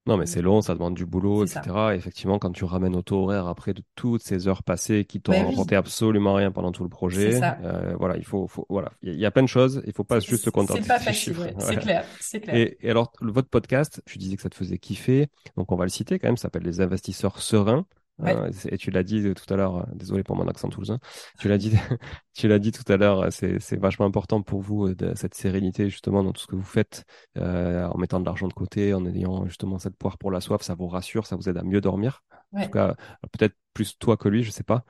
Non, 0.08 0.18
mais 0.18 0.26
c'est 0.26 0.42
long, 0.42 0.62
ça 0.62 0.74
demande 0.74 0.96
du 0.96 1.06
boulot, 1.06 1.46
etc. 1.46 1.88
ça. 1.90 1.94
Et 1.94 1.98
effectivement, 1.98 2.40
quand 2.40 2.52
tu 2.52 2.66
ramènes 2.66 2.96
au 2.96 3.04
taux 3.04 3.24
horaire 3.24 3.46
après 3.48 3.74
de 3.76 3.84
toutes 3.96 4.24
ces 4.24 4.48
heures 4.48 4.64
passées 4.64 5.06
qui 5.06 5.22
t'ont 5.22 5.32
Ben 5.32 5.46
rapporté 5.46 5.76
oui, 5.76 5.78
absolument 5.80 6.34
rien 6.34 6.52
pendant 6.52 6.72
tout 6.72 6.82
le 6.82 6.90
projet, 6.90 7.40
euh, 7.64 7.96
voilà, 8.00 8.18
il 8.18 8.26
faut, 8.26 8.48
faut- 8.48 8.66
voilà, 8.68 8.92
il 9.04 9.10
y, 9.10 9.12
a 9.12 9.14
il 9.14 9.20
y 9.20 9.26
a 9.28 9.32
plein 9.32 9.44
de 9.44 9.48
choses. 9.48 9.84
Il 9.86 9.94
faut 9.94 10.04
pas 10.04 10.20
juste 10.20 10.44
se 10.46 10.50
contenter 10.50 10.82
c'est 10.82 10.88
pas 10.88 11.00
facile, 11.00 11.38
ouais. 11.38 11.54
C'est 11.60 11.78
clair, 11.78 12.04
c'est 12.20 12.42
clair. 12.42 12.56
Et, 12.56 12.78
et 12.82 12.90
alors, 12.90 13.14
le- 13.22 13.32
votre 13.32 13.50
podcast, 13.50 14.02
tu 14.08 14.18
disais 14.18 14.36
que 14.38 14.42
ça 14.42 14.50
te 14.50 14.56
faisait 14.56 14.80
kiffer, 14.80 15.28
donc 15.56 15.72
on 15.72 15.76
va 15.76 15.86
le 15.86 15.90
citer 15.92 16.18
quand 16.18 16.28
même, 16.30 16.38
ça 16.38 16.44
s'appelle 16.44 16.64
Les 16.64 16.82
investisseurs 16.82 17.40
sereins. 17.40 17.86
Ouais, 18.22 18.36
Euh, 18.36 18.52
et 18.70 18.78
tu 18.78 18.92
l'as 18.92 19.04
dit 19.04 19.34
tout 19.34 19.54
à 19.54 19.58
l'heure, 19.58 19.78
euh, 19.78 19.84
désolé 19.94 20.24
pour 20.24 20.36
mon 20.36 20.48
accent 20.48 20.70
toulousain, 20.70 21.00
tu 21.40 21.48
l'as 21.48 21.58
dit, 21.58 21.72
tu 22.34 22.48
l'as 22.48 22.60
dit 22.60 22.72
tout 22.72 22.90
à 22.92 22.98
l'heure, 22.98 23.22
euh, 23.22 23.30
c'est, 23.32 23.78
vachement 23.78 24.06
important 24.06 24.42
pour 24.42 24.62
vous 24.62 24.94
de, 24.94 25.14
cette 25.16 25.34
sérénité 25.34 25.90
justement 25.90 26.24
dans 26.24 26.32
tout 26.32 26.42
ce 26.42 26.48
que 26.48 26.56
vous 26.56 26.64
faites, 26.64 27.06
euh, 27.38 27.86
en 27.88 27.98
mettant 27.98 28.20
de 28.20 28.26
l'argent 28.26 28.48
de 28.48 28.54
côté, 28.54 28.94
en 28.94 29.06
ayant 29.06 29.46
justement 29.46 29.80
cette 29.80 29.96
poire 29.96 30.18
pour 30.18 30.32
la 30.32 30.40
soif, 30.40 30.62
ça 30.62 30.76
vous 30.76 30.88
rassure, 30.88 31.26
ça 31.26 31.36
vous 31.36 31.50
aide 31.50 31.58
à 31.58 31.64
mieux 31.64 31.82
dormir. 31.82 32.24
En 32.54 32.64
tout 32.64 32.72
cas, 32.72 32.96
peut-être 33.32 33.56
plus 33.74 33.98
toi 33.98 34.18
que 34.18 34.28
lui, 34.28 34.44
je 34.44 34.52
sais 34.52 34.64
pas. 34.64 34.84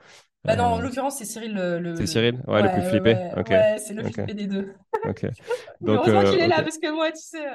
Bah 0.44 0.56
non, 0.56 0.64
en 0.64 0.80
l'occurrence, 0.80 1.18
c'est 1.18 1.24
Cyril 1.24 1.54
le, 1.54 1.78
le, 1.78 1.94
c'est 1.94 2.06
Cyril, 2.06 2.42
ouais, 2.48 2.62
le 2.62 2.72
plus 2.72 2.82
flippé. 2.82 3.14
ouais, 3.14 3.78
c'est 3.78 3.94
le 3.94 4.04
ok, 4.04 4.12
flippé 4.12 4.34
des 4.34 4.48
deux. 4.48 4.74
Donc, 5.80 6.00
heureusement 6.08 6.30
qu'il 6.32 6.40
est 6.40 6.48
là 6.48 6.62
parce 6.62 6.78
que 6.78 6.92
moi, 6.92 7.12
tu 7.12 7.22
sais, 7.22 7.46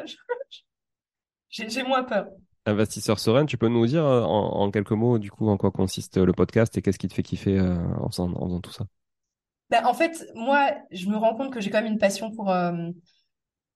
j'ai 1.67 1.83
moins 1.83 2.03
peur. 2.03 2.27
Investisseur 2.67 3.17
serein, 3.17 3.45
tu 3.45 3.57
peux 3.57 3.69
nous 3.69 3.85
dire 3.87 4.05
euh, 4.05 4.23
en, 4.23 4.61
en 4.61 4.71
quelques 4.71 4.91
mots 4.91 5.19
du 5.19 5.31
coup 5.31 5.47
en 5.47 5.55
quoi 5.55 5.71
consiste 5.71 6.17
le 6.17 6.33
podcast 6.33 6.77
et 6.77 6.81
qu'est-ce 6.81 6.99
qui 6.99 7.07
te 7.07 7.13
fait 7.13 7.23
kiffer 7.23 7.57
euh, 7.57 7.77
en 8.01 8.09
faisant, 8.09 8.29
en 8.33 8.45
faisant 8.45 8.59
tout 8.59 8.73
ça? 8.73 8.85
Bah, 9.69 9.83
en 9.85 9.93
fait, 9.93 10.27
moi, 10.35 10.71
je 10.91 11.07
me 11.07 11.15
rends 11.15 11.33
compte 11.33 11.53
que 11.53 11.61
j'ai 11.61 11.69
quand 11.69 11.81
même 11.81 11.93
une 11.93 11.97
passion 11.97 12.29
pour, 12.29 12.51
euh, 12.51 12.89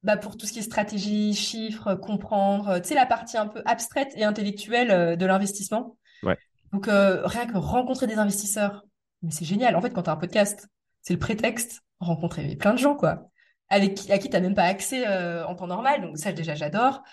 bah, 0.03 0.17
pour 0.17 0.35
tout 0.35 0.45
ce 0.45 0.51
qui 0.51 0.59
est 0.59 0.63
stratégie, 0.63 1.33
chiffres, 1.33 1.95
comprendre, 1.95 2.79
tu 2.79 2.89
sais, 2.89 2.95
la 2.95 3.05
partie 3.05 3.37
un 3.37 3.47
peu 3.47 3.61
abstraite 3.65 4.11
et 4.17 4.25
intellectuelle 4.25 5.17
de 5.17 5.25
l'investissement. 5.25 5.97
Ouais, 6.23 6.37
Donc, 6.73 6.89
euh, 6.89 7.21
rien 7.25 7.45
que 7.45 7.57
rencontrer 7.57 8.07
des 8.07 8.15
investisseurs, 8.15 8.83
mais 9.21 9.31
c'est 9.31 9.45
génial. 9.45 9.77
En 9.77 9.81
fait, 9.81 9.91
quand 9.91 10.03
tu 10.03 10.09
as 10.09 10.13
un 10.13 10.17
podcast, 10.17 10.67
c'est 11.01 11.13
le 11.13 11.19
prétexte, 11.19 11.81
rencontrer 12.01 12.57
plein 12.57 12.73
de 12.73 12.79
gens, 12.79 12.95
quoi, 12.95 13.29
avec 13.69 13.95
qui, 13.95 14.11
à 14.11 14.17
qui 14.17 14.29
tu 14.29 14.37
même 14.39 14.55
pas 14.55 14.63
accès 14.63 15.07
en 15.43 15.55
temps 15.55 15.67
normal. 15.67 16.01
Donc, 16.01 16.17
ça, 16.17 16.33
déjà, 16.33 16.55
j'adore. 16.55 17.03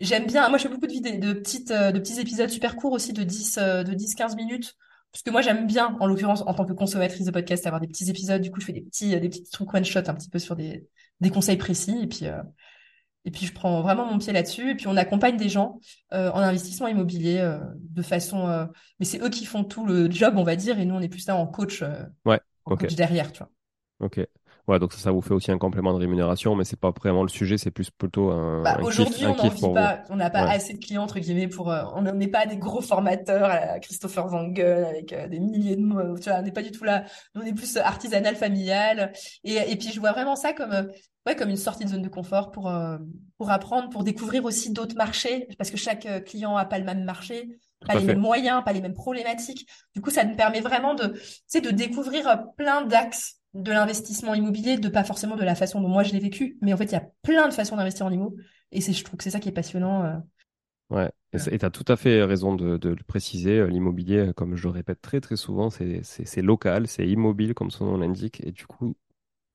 J'aime 0.00 0.26
bien, 0.26 0.48
moi 0.48 0.58
je 0.58 0.64
fais 0.64 0.68
beaucoup 0.68 0.86
de 0.86 0.92
vidéos, 0.92 1.18
de 1.18 1.32
petites, 1.34 1.70
euh, 1.70 1.92
de 1.92 1.98
petits 1.98 2.20
épisodes 2.20 2.50
super 2.50 2.76
courts 2.76 2.92
aussi 2.92 3.12
de 3.12 3.22
10, 3.22 3.58
euh, 3.58 3.82
de 3.84 3.94
10-15 3.94 4.36
minutes. 4.36 4.74
Parce 5.12 5.22
que 5.22 5.30
moi 5.30 5.40
j'aime 5.42 5.66
bien, 5.66 5.96
en 6.00 6.06
l'occurrence, 6.06 6.42
en 6.46 6.54
tant 6.54 6.64
que 6.64 6.72
consommatrice 6.72 7.24
de 7.26 7.30
podcast, 7.30 7.66
avoir 7.66 7.80
des 7.80 7.86
petits 7.86 8.10
épisodes. 8.10 8.42
Du 8.42 8.50
coup, 8.50 8.60
je 8.60 8.66
fais 8.66 8.72
des 8.72 8.80
petits, 8.82 9.14
euh, 9.14 9.20
des 9.20 9.28
petits 9.28 9.48
trucs 9.50 9.72
one 9.72 9.84
shot 9.84 10.00
un 10.06 10.14
petit 10.14 10.28
peu 10.28 10.38
sur 10.40 10.56
des, 10.56 10.88
des 11.20 11.30
conseils 11.30 11.56
précis. 11.56 11.96
Et 12.02 12.06
puis, 12.08 12.26
euh, 12.26 12.42
et 13.24 13.30
puis 13.30 13.46
je 13.46 13.54
prends 13.54 13.80
vraiment 13.82 14.06
mon 14.06 14.18
pied 14.18 14.32
là-dessus. 14.32 14.70
Et 14.70 14.74
puis 14.74 14.88
on 14.88 14.96
accompagne 14.96 15.36
des 15.36 15.48
gens 15.48 15.80
euh, 16.12 16.30
en 16.32 16.40
investissement 16.40 16.88
immobilier 16.88 17.38
euh, 17.38 17.58
de 17.78 18.02
façon. 18.02 18.48
euh, 18.48 18.66
mais 18.98 19.06
c'est 19.06 19.22
eux 19.22 19.30
qui 19.30 19.46
font 19.46 19.64
tout 19.64 19.86
le 19.86 20.10
job, 20.10 20.34
on 20.36 20.44
va 20.44 20.56
dire, 20.56 20.78
et 20.80 20.84
nous 20.84 20.94
on 20.94 21.00
est 21.00 21.08
plus 21.08 21.26
là 21.26 21.36
en 21.36 21.46
coach, 21.46 21.82
ouais, 22.24 22.40
en 22.64 22.72
ok, 22.72 22.80
coach 22.80 22.94
derrière, 22.94 23.32
tu 23.32 23.38
vois. 23.38 23.50
ok. 24.00 24.26
Ouais, 24.66 24.78
donc 24.78 24.92
ça, 24.92 24.98
ça 24.98 25.10
vous 25.12 25.20
fait 25.20 25.34
aussi 25.34 25.50
un 25.52 25.58
complément 25.58 25.92
de 25.92 25.98
rémunération, 25.98 26.54
mais 26.56 26.64
c'est 26.64 26.78
pas 26.80 26.90
vraiment 26.90 27.22
le 27.22 27.28
sujet, 27.28 27.58
c'est 27.58 27.70
plus 27.70 27.90
plutôt 27.90 28.30
un, 28.30 28.64
Bah, 28.64 28.78
un 28.78 28.82
aujourd'hui, 28.82 29.26
on 29.26 29.34
n'en 29.34 29.34
kiff 29.34 29.52
vit 29.52 29.60
pour 29.60 29.74
vous. 29.74 29.74
pas, 29.74 30.04
on 30.08 30.16
n'a 30.16 30.30
pas 30.30 30.42
Ouais, 30.42 30.48
assez 30.48 30.72
de 30.72 30.78
clients, 30.78 31.02
entre 31.02 31.18
guillemets, 31.18 31.48
pour, 31.48 31.70
euh, 31.70 31.82
on 31.94 32.00
n'est 32.02 32.28
pas 32.28 32.46
des 32.46 32.56
gros 32.56 32.80
formateurs 32.80 33.44
à 33.44 33.60
la 33.66 33.78
Christopher 33.80 34.26
Van 34.26 34.44
Gun 34.48 34.84
avec 34.84 35.12
euh, 35.12 35.28
des 35.28 35.38
milliers 35.38 35.76
de 35.76 35.82
mots, 35.82 36.18
tu 36.18 36.30
vois, 36.30 36.38
on 36.38 36.42
n'est 36.42 36.52
pas 36.52 36.62
du 36.62 36.70
tout 36.70 36.84
là. 36.84 37.04
Nous, 37.34 37.42
on 37.42 37.44
est 37.44 37.52
plus 37.52 37.76
artisanal, 37.76 38.36
familial. 38.36 39.12
Et, 39.44 39.56
et 39.70 39.76
puis, 39.76 39.90
je 39.92 40.00
vois 40.00 40.12
vraiment 40.12 40.34
ça 40.34 40.54
comme, 40.54 40.72
euh, 40.72 40.84
ouais, 41.26 41.36
comme 41.36 41.50
une 41.50 41.58
sortie 41.58 41.84
de 41.84 41.90
zone 41.90 42.00
de 42.02 42.08
confort 42.08 42.50
pour, 42.52 42.70
euh, 42.70 42.96
pour 43.36 43.50
apprendre, 43.50 43.90
pour 43.90 44.02
découvrir 44.02 44.44
aussi 44.46 44.72
d'autres 44.72 44.96
marchés, 44.96 45.46
parce 45.58 45.70
que 45.70 45.76
chaque 45.76 46.06
euh, 46.06 46.20
client 46.20 46.56
a 46.56 46.64
pas 46.64 46.78
le 46.78 46.84
même 46.86 47.04
marché, 47.04 47.50
pas 47.86 47.96
les 47.96 48.04
mêmes 48.04 48.18
moyens, 48.18 48.62
pas 48.64 48.72
les 48.72 48.80
mêmes 48.80 48.94
problématiques. 48.94 49.68
Du 49.94 50.00
coup, 50.00 50.08
ça 50.10 50.24
nous 50.24 50.36
permet 50.36 50.60
vraiment 50.62 50.94
de, 50.94 51.08
de 51.08 51.70
découvrir 51.70 52.26
euh, 52.28 52.36
plein 52.56 52.82
d'axes 52.82 53.36
de 53.54 53.70
l'investissement 53.72 54.34
immobilier, 54.34 54.78
de 54.78 54.88
pas 54.88 55.04
forcément 55.04 55.36
de 55.36 55.44
la 55.44 55.54
façon 55.54 55.80
dont 55.80 55.88
moi 55.88 56.02
je 56.02 56.12
l'ai 56.12 56.18
vécu, 56.20 56.58
mais 56.60 56.72
en 56.72 56.76
fait, 56.76 56.84
il 56.86 56.92
y 56.92 56.96
a 56.96 57.06
plein 57.22 57.48
de 57.48 57.54
façons 57.54 57.76
d'investir 57.76 58.06
en 58.06 58.10
immo. 58.10 58.36
Et 58.72 58.80
c'est, 58.80 58.92
je 58.92 59.04
trouve 59.04 59.16
que 59.18 59.24
c'est 59.24 59.30
ça 59.30 59.40
qui 59.40 59.48
est 59.48 59.52
passionnant. 59.52 60.04
euh. 60.04 60.16
Ouais, 60.90 61.10
et 61.32 61.58
tu 61.58 61.64
as 61.64 61.70
tout 61.70 61.84
à 61.88 61.96
fait 61.96 62.22
raison 62.24 62.54
de, 62.54 62.76
de 62.76 62.90
le 62.90 63.02
préciser. 63.04 63.58
euh, 63.58 63.66
L'immobilier, 63.68 64.18
euh, 64.28 64.32
comme 64.32 64.54
je 64.54 64.64
le 64.64 64.70
répète 64.70 65.00
très 65.00 65.20
très 65.20 65.36
souvent, 65.36 65.70
c'est 65.70 66.02
local, 66.42 66.86
c'est 66.86 67.06
immobile 67.08 67.54
comme 67.54 67.70
son 67.70 67.86
nom 67.86 67.96
l'indique, 67.96 68.40
et 68.46 68.52
du 68.52 68.66
coup, 68.66 68.94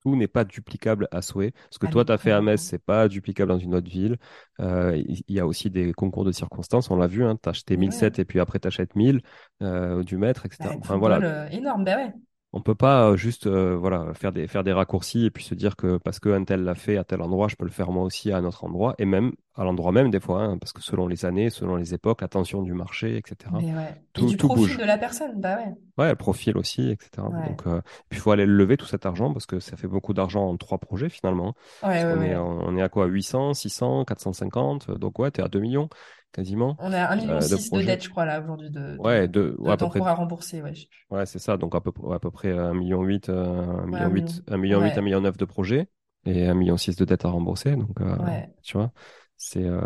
tout 0.01 0.15
n'est 0.15 0.27
pas 0.27 0.45
duplicable 0.45 1.07
à 1.11 1.21
souhait. 1.21 1.53
Ce 1.71 1.79
que 1.79 1.85
Ah 1.85 1.89
toi, 1.89 2.05
tu 2.05 2.11
as 2.13 2.17
fait 2.17 2.31
à 2.31 2.41
Metz, 2.41 2.61
c'est 2.61 2.79
pas 2.83 3.07
duplicable 3.09 3.49
dans 3.51 3.59
une 3.59 3.75
autre 3.75 3.89
ville. 3.89 4.17
Il 4.59 5.23
y, 5.29 5.39
a 5.39 5.47
aussi 5.47 5.69
des 5.69 5.93
concours 5.93 6.25
de 6.25 6.31
circonstances, 6.31 6.91
on 6.91 6.97
l'a 6.97 7.07
vu, 7.07 7.25
hein, 7.25 7.37
tu 7.41 7.49
as 7.49 7.51
acheté 7.51 7.77
Mais 7.83 7.95
ouais. 7.95 8.09
1007 8.09 8.19
et 8.19 8.25
puis 8.25 8.39
après 8.39 8.59
tu 8.59 8.67
achètes 8.67 8.95
1000 8.95 9.21
euh, 9.61 10.03
du 10.03 10.17
mètre, 10.17 10.45
etc. 10.45 10.73
Bah, 10.73 10.77
Enfin 10.79 10.97
voilà, 10.97 11.23
énorme, 11.51 11.83
bah 11.85 11.95
ouais. 11.97 12.13
On 12.51 12.61
peut 12.61 12.73
pas 12.75 13.09
euh, 13.09 13.15
juste 13.15 13.45
euh, 13.45 13.75
voilà 13.75 14.13
faire 14.15 14.31
des 14.31 14.47
faire 14.47 14.63
des 14.63 14.73
raccourcis 14.73 15.25
et 15.25 15.29
puis 15.29 15.43
se 15.43 15.53
dire 15.53 15.75
que 15.75 15.97
parce 15.97 16.19
que 16.19 16.29
un 16.29 16.43
tel 16.43 16.63
l'a 16.63 16.73
fait 16.73 16.97
à 16.97 17.03
tel 17.03 17.21
endroit, 17.21 17.47
je 17.47 17.55
peux 17.55 17.65
le 17.65 17.71
faire 17.71 17.91
moi 17.91 18.03
aussi 18.03 18.31
à 18.31 18.37
un 18.37 18.45
autre 18.45 18.63
endroit 18.63 18.95
et 18.97 19.05
même 19.05 19.33
à 19.55 19.63
l'endroit 19.63 19.91
même 19.91 20.09
des 20.09 20.19
fois, 20.19 20.41
hein, 20.43 20.57
parce 20.57 20.71
que 20.73 20.81
selon 20.81 21.07
les 21.07 21.25
années, 21.25 21.49
selon 21.49 21.75
les 21.75 21.93
époques, 21.93 22.21
la 22.21 22.27
tension 22.27 22.61
du 22.63 22.73
marché, 22.73 23.17
etc. 23.17 23.51
Mais 23.53 23.65
ouais. 23.73 23.91
Et 23.91 24.01
Tout 24.13 24.25
du 24.25 24.37
tout 24.37 24.47
profil 24.47 24.67
bouge. 24.67 24.77
de 24.77 24.85
la 24.85 24.97
personne, 24.97 25.39
bah 25.39 25.57
ouais. 25.57 25.73
Ouais, 25.97 26.09
le 26.09 26.15
profil 26.15 26.57
aussi, 26.57 26.89
etc. 26.89 27.27
Ouais. 27.31 27.49
Donc 27.49 27.67
euh, 27.67 27.81
puis 28.09 28.19
faut 28.19 28.31
aller 28.31 28.45
le 28.45 28.55
lever 28.55 28.77
tout 28.77 28.85
cet 28.85 29.05
argent 29.05 29.31
parce 29.31 29.45
que 29.45 29.59
ça 29.59 29.77
fait 29.77 29.87
beaucoup 29.87 30.13
d'argent 30.13 30.47
en 30.47 30.57
trois 30.57 30.77
projets 30.79 31.09
finalement. 31.09 31.53
Ouais, 31.83 32.01
qu'on 32.01 32.21
est 32.21 32.35
on 32.35 32.77
est 32.77 32.81
à 32.81 32.89
quoi? 32.89 33.05
800, 33.05 33.53
600, 33.53 34.05
450, 34.05 34.91
donc 34.91 35.19
ouais, 35.19 35.29
t'es 35.29 35.43
à 35.43 35.49
2 35.49 35.59
millions 35.59 35.89
quasiment 36.31 36.75
On 36.79 36.93
a 36.93 37.05
1,6 37.15 37.27
million 37.27 37.35
euh, 37.35 37.39
de 37.41 37.55
de 37.55 37.67
projets. 37.67 37.85
dette, 37.87 38.03
je 38.03 38.09
crois, 38.09 38.25
là, 38.25 38.41
aujourd'hui, 38.41 38.69
de, 38.69 38.97
Ouais, 38.97 39.27
de, 39.27 39.41
de, 39.41 39.55
ouais, 39.59 39.71
à 39.71 39.77
peu 39.77 39.87
près 39.87 39.99
à 40.01 40.13
rembourser, 40.13 40.61
ouais. 40.61 40.73
Ouais, 41.09 41.25
c'est 41.25 41.39
ça. 41.39 41.57
Donc, 41.57 41.73
à 41.75 41.81
peu, 41.81 41.91
à 42.13 42.19
peu 42.19 42.31
près 42.31 42.51
1,8 42.51 42.73
million, 42.73 43.03
euh, 43.29 43.83
1 43.83 43.87
Ouais, 43.91 43.99
un 44.01 44.09
million, 44.09 44.09
million. 44.09 44.27
8, 44.27 44.43
1 44.47 44.57
million, 44.57 44.81
8, 44.81 44.97
1 44.97 45.01
Ouais, 45.01 45.01
million 45.01 45.21
9 45.21 45.37
de 45.37 45.45
projets 45.45 45.87
et 46.25 46.45
1 46.47 46.53
million 46.53 46.77
6 46.77 46.95
de 46.95 47.05
dettes 47.05 47.25
à 47.25 47.29
rembourser. 47.29 47.75
Donc, 47.75 47.99
euh, 48.01 48.15
tu 48.61 48.77
vois, 48.77 48.91
c'est 49.37 49.63
euh, 49.63 49.81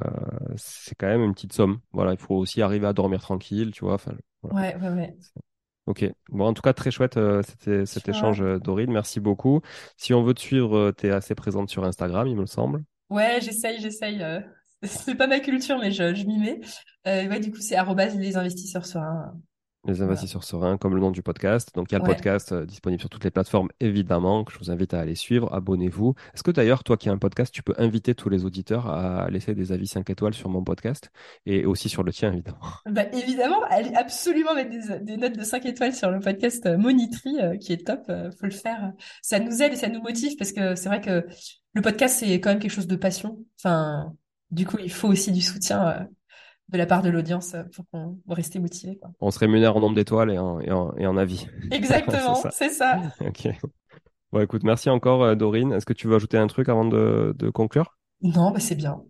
c'est 0.57 0.95
quand 0.95 1.07
même 1.07 1.21
une 1.23 1.33
petite 1.33 1.53
somme. 1.53 1.79
Voilà, 1.93 2.11
il 2.11 2.17
faut 2.17 2.35
aussi 2.35 2.61
arriver 2.61 2.87
à 2.87 2.93
dormir 2.93 3.21
tranquille, 3.21 3.71
tu 3.71 3.85
vois. 3.85 3.93
Enfin, 3.95 4.13
voilà. 4.41 4.57
ouais, 4.57 4.75
ouais, 4.75 4.89
ouais. 4.89 5.17
Ok. 5.85 6.05
Bon, 6.29 6.45
en 6.47 6.53
tout 6.53 6.61
cas, 6.61 6.73
très 6.73 6.91
chouette 6.91 7.17
euh, 7.17 7.41
cet, 7.43 7.85
cet 7.85 8.09
échange, 8.09 8.41
euh, 8.41 8.57
Dorine. 8.59 8.91
Merci 8.91 9.19
beaucoup. 9.19 9.61
Si 9.97 10.13
on 10.13 10.23
veut 10.23 10.33
te 10.33 10.39
suivre, 10.41 10.91
tu 10.97 11.07
es 11.07 11.11
assez 11.11 11.35
présente 11.35 11.69
sur 11.69 11.83
Instagram, 11.83 12.27
il 12.27 12.37
me 12.37 12.45
semble. 12.45 12.83
Ouais, 13.09 13.39
j'essaye, 13.41 13.79
j'essaye. 13.79 14.21
C'est 14.87 15.15
pas 15.15 15.27
ma 15.27 15.39
culture, 15.39 15.77
mais 15.79 15.91
je, 15.91 16.13
je 16.13 16.25
m'y 16.25 16.37
mets. 16.39 16.59
Euh, 17.07 17.27
ouais, 17.27 17.39
du 17.39 17.51
coup, 17.51 17.59
c'est 17.59 17.77
les 18.17 18.37
investisseurs 18.37 18.85
sereins. 18.85 19.33
Les 19.85 19.95
Voilà. 19.95 20.11
investisseurs 20.11 20.45
sereins, 20.45 20.77
comme 20.77 20.95
le 20.95 21.01
nom 21.01 21.11
du 21.11 21.21
podcast. 21.21 21.75
Donc, 21.75 21.91
il 21.91 21.93
y 21.93 21.95
a 21.95 21.99
le 21.99 22.05
podcast 22.05 22.53
euh, 22.53 22.65
disponible 22.65 23.01
sur 23.01 23.09
toutes 23.09 23.25
les 23.25 23.31
plateformes, 23.31 23.67
évidemment, 23.81 24.45
que 24.45 24.53
je 24.53 24.57
vous 24.59 24.71
invite 24.71 24.93
à 24.93 25.01
aller 25.01 25.15
suivre. 25.15 25.53
Abonnez-vous. 25.53 26.15
Est-ce 26.33 26.41
que 26.41 26.51
d'ailleurs, 26.51 26.85
toi 26.85 26.95
qui 26.95 27.09
as 27.09 27.11
un 27.11 27.17
podcast, 27.17 27.53
tu 27.53 27.63
peux 27.63 27.73
inviter 27.77 28.15
tous 28.15 28.29
les 28.29 28.45
auditeurs 28.45 28.87
à 28.89 29.29
laisser 29.29 29.53
des 29.55 29.73
avis 29.73 29.87
5 29.87 30.09
étoiles 30.09 30.33
sur 30.33 30.47
mon 30.47 30.63
podcast 30.63 31.11
et 31.45 31.65
aussi 31.65 31.89
sur 31.89 32.03
le 32.03 32.13
tien, 32.13 32.31
évidemment? 32.31 32.59
Bah, 32.89 33.03
évidemment, 33.11 33.61
allez 33.69 33.93
absolument 33.93 34.53
mettre 34.55 34.69
des, 34.69 34.99
des 34.99 35.17
notes 35.17 35.37
de 35.37 35.43
5 35.43 35.65
étoiles 35.65 35.93
sur 35.93 36.11
le 36.11 36.21
podcast 36.21 36.65
euh, 36.65 36.77
Monitry, 36.77 37.39
euh, 37.41 37.57
qui 37.57 37.73
est 37.73 37.85
top. 37.85 38.03
euh, 38.09 38.31
faut 38.39 38.45
le 38.45 38.51
faire. 38.51 38.93
Ça 39.21 39.39
nous 39.39 39.61
aide 39.61 39.73
et 39.73 39.77
ça 39.77 39.89
nous 39.89 40.01
motive 40.01 40.37
parce 40.37 40.53
que 40.53 40.75
c'est 40.75 40.87
vrai 40.87 41.01
que 41.01 41.25
le 41.73 41.81
podcast, 41.81 42.19
c'est 42.19 42.39
quand 42.39 42.51
même 42.51 42.59
quelque 42.59 42.71
chose 42.71 42.87
de 42.87 42.95
passion. 42.95 43.37
Enfin, 43.59 44.13
du 44.53 44.65
coup, 44.65 44.77
il 44.79 44.91
faut 44.91 45.07
aussi 45.09 45.31
du 45.31 45.41
soutien. 45.41 45.87
euh, 45.87 46.03
de 46.69 46.77
la 46.79 46.85
part 46.87 47.03
de 47.03 47.09
l'audience 47.09 47.55
pour 47.75 47.85
qu'on 47.91 48.19
reste 48.27 48.57
motivé. 48.57 48.99
On 49.21 49.31
se 49.31 49.39
rémunère 49.39 49.75
en 49.77 49.81
nombre 49.81 49.95
d'étoiles 49.95 50.31
et 50.31 50.37
en, 50.37 50.59
et, 50.61 50.71
en, 50.71 50.95
et 50.97 51.07
en 51.07 51.17
avis. 51.17 51.47
Exactement, 51.71 52.35
c'est 52.35 52.35
ça. 52.35 52.55
ça. 52.69 53.01
ok. 53.21 53.49
Bon, 54.31 54.41
écoute, 54.41 54.63
merci 54.63 54.89
encore, 54.89 55.35
Dorine. 55.37 55.73
Est-ce 55.73 55.85
que 55.85 55.93
tu 55.93 56.07
veux 56.07 56.15
ajouter 56.15 56.37
un 56.37 56.47
truc 56.47 56.69
avant 56.69 56.85
de, 56.85 57.35
de 57.37 57.49
conclure? 57.49 57.97
Non, 58.21 58.51
bah 58.51 58.59
c'est 58.59 58.75
bien. 58.75 59.03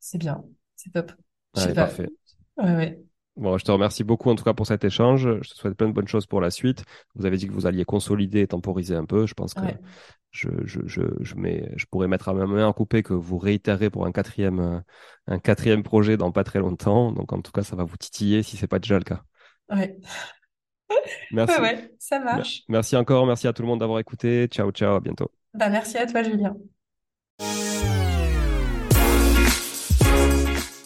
C'est 0.00 0.18
bien. 0.18 0.44
C'est 0.76 0.90
top. 0.92 1.12
Allez, 1.54 1.74
parfait. 1.74 2.10
Ouais, 2.56 2.74
ouais. 2.76 3.03
Bon, 3.36 3.58
je 3.58 3.64
te 3.64 3.72
remercie 3.72 4.04
beaucoup 4.04 4.30
en 4.30 4.36
tout 4.36 4.44
cas 4.44 4.54
pour 4.54 4.66
cet 4.66 4.84
échange. 4.84 5.28
Je 5.42 5.50
te 5.50 5.56
souhaite 5.56 5.74
plein 5.74 5.88
de 5.88 5.92
bonnes 5.92 6.06
choses 6.06 6.26
pour 6.26 6.40
la 6.40 6.50
suite. 6.50 6.84
Vous 7.16 7.26
avez 7.26 7.36
dit 7.36 7.48
que 7.48 7.52
vous 7.52 7.66
alliez 7.66 7.84
consolider 7.84 8.42
et 8.42 8.46
temporiser 8.46 8.94
un 8.94 9.04
peu. 9.04 9.26
Je 9.26 9.34
pense 9.34 9.54
que 9.54 9.62
je, 10.30 10.48
je, 10.64 10.80
je, 10.86 11.02
je, 11.20 11.34
mets, 11.34 11.68
je 11.76 11.86
pourrais 11.86 12.06
mettre 12.06 12.28
à 12.28 12.34
ma 12.34 12.46
main 12.46 12.66
en 12.66 12.72
coupé 12.72 13.02
que 13.02 13.12
vous 13.12 13.38
réitérez 13.38 13.90
pour 13.90 14.06
un 14.06 14.12
quatrième, 14.12 14.82
un 15.26 15.38
quatrième 15.38 15.82
projet 15.82 16.16
dans 16.16 16.30
pas 16.30 16.44
très 16.44 16.60
longtemps. 16.60 17.10
Donc 17.10 17.32
en 17.32 17.40
tout 17.40 17.52
cas, 17.52 17.62
ça 17.62 17.74
va 17.74 17.84
vous 17.84 17.96
titiller 17.96 18.42
si 18.42 18.56
c'est 18.56 18.68
pas 18.68 18.78
déjà 18.78 18.98
le 18.98 19.04
cas. 19.04 19.22
Ouais. 19.68 19.96
Merci. 21.32 21.60
Ouais, 21.60 21.90
ça 21.98 22.20
marche. 22.20 22.62
Merci 22.68 22.96
encore. 22.96 23.26
Merci 23.26 23.48
à 23.48 23.52
tout 23.52 23.62
le 23.62 23.68
monde 23.68 23.80
d'avoir 23.80 23.98
écouté. 23.98 24.46
Ciao, 24.46 24.70
ciao. 24.70 24.96
À 24.96 25.00
bientôt. 25.00 25.30
Bah, 25.54 25.68
merci 25.68 25.96
à 25.96 26.06
toi, 26.06 26.22
Julien. 26.22 26.56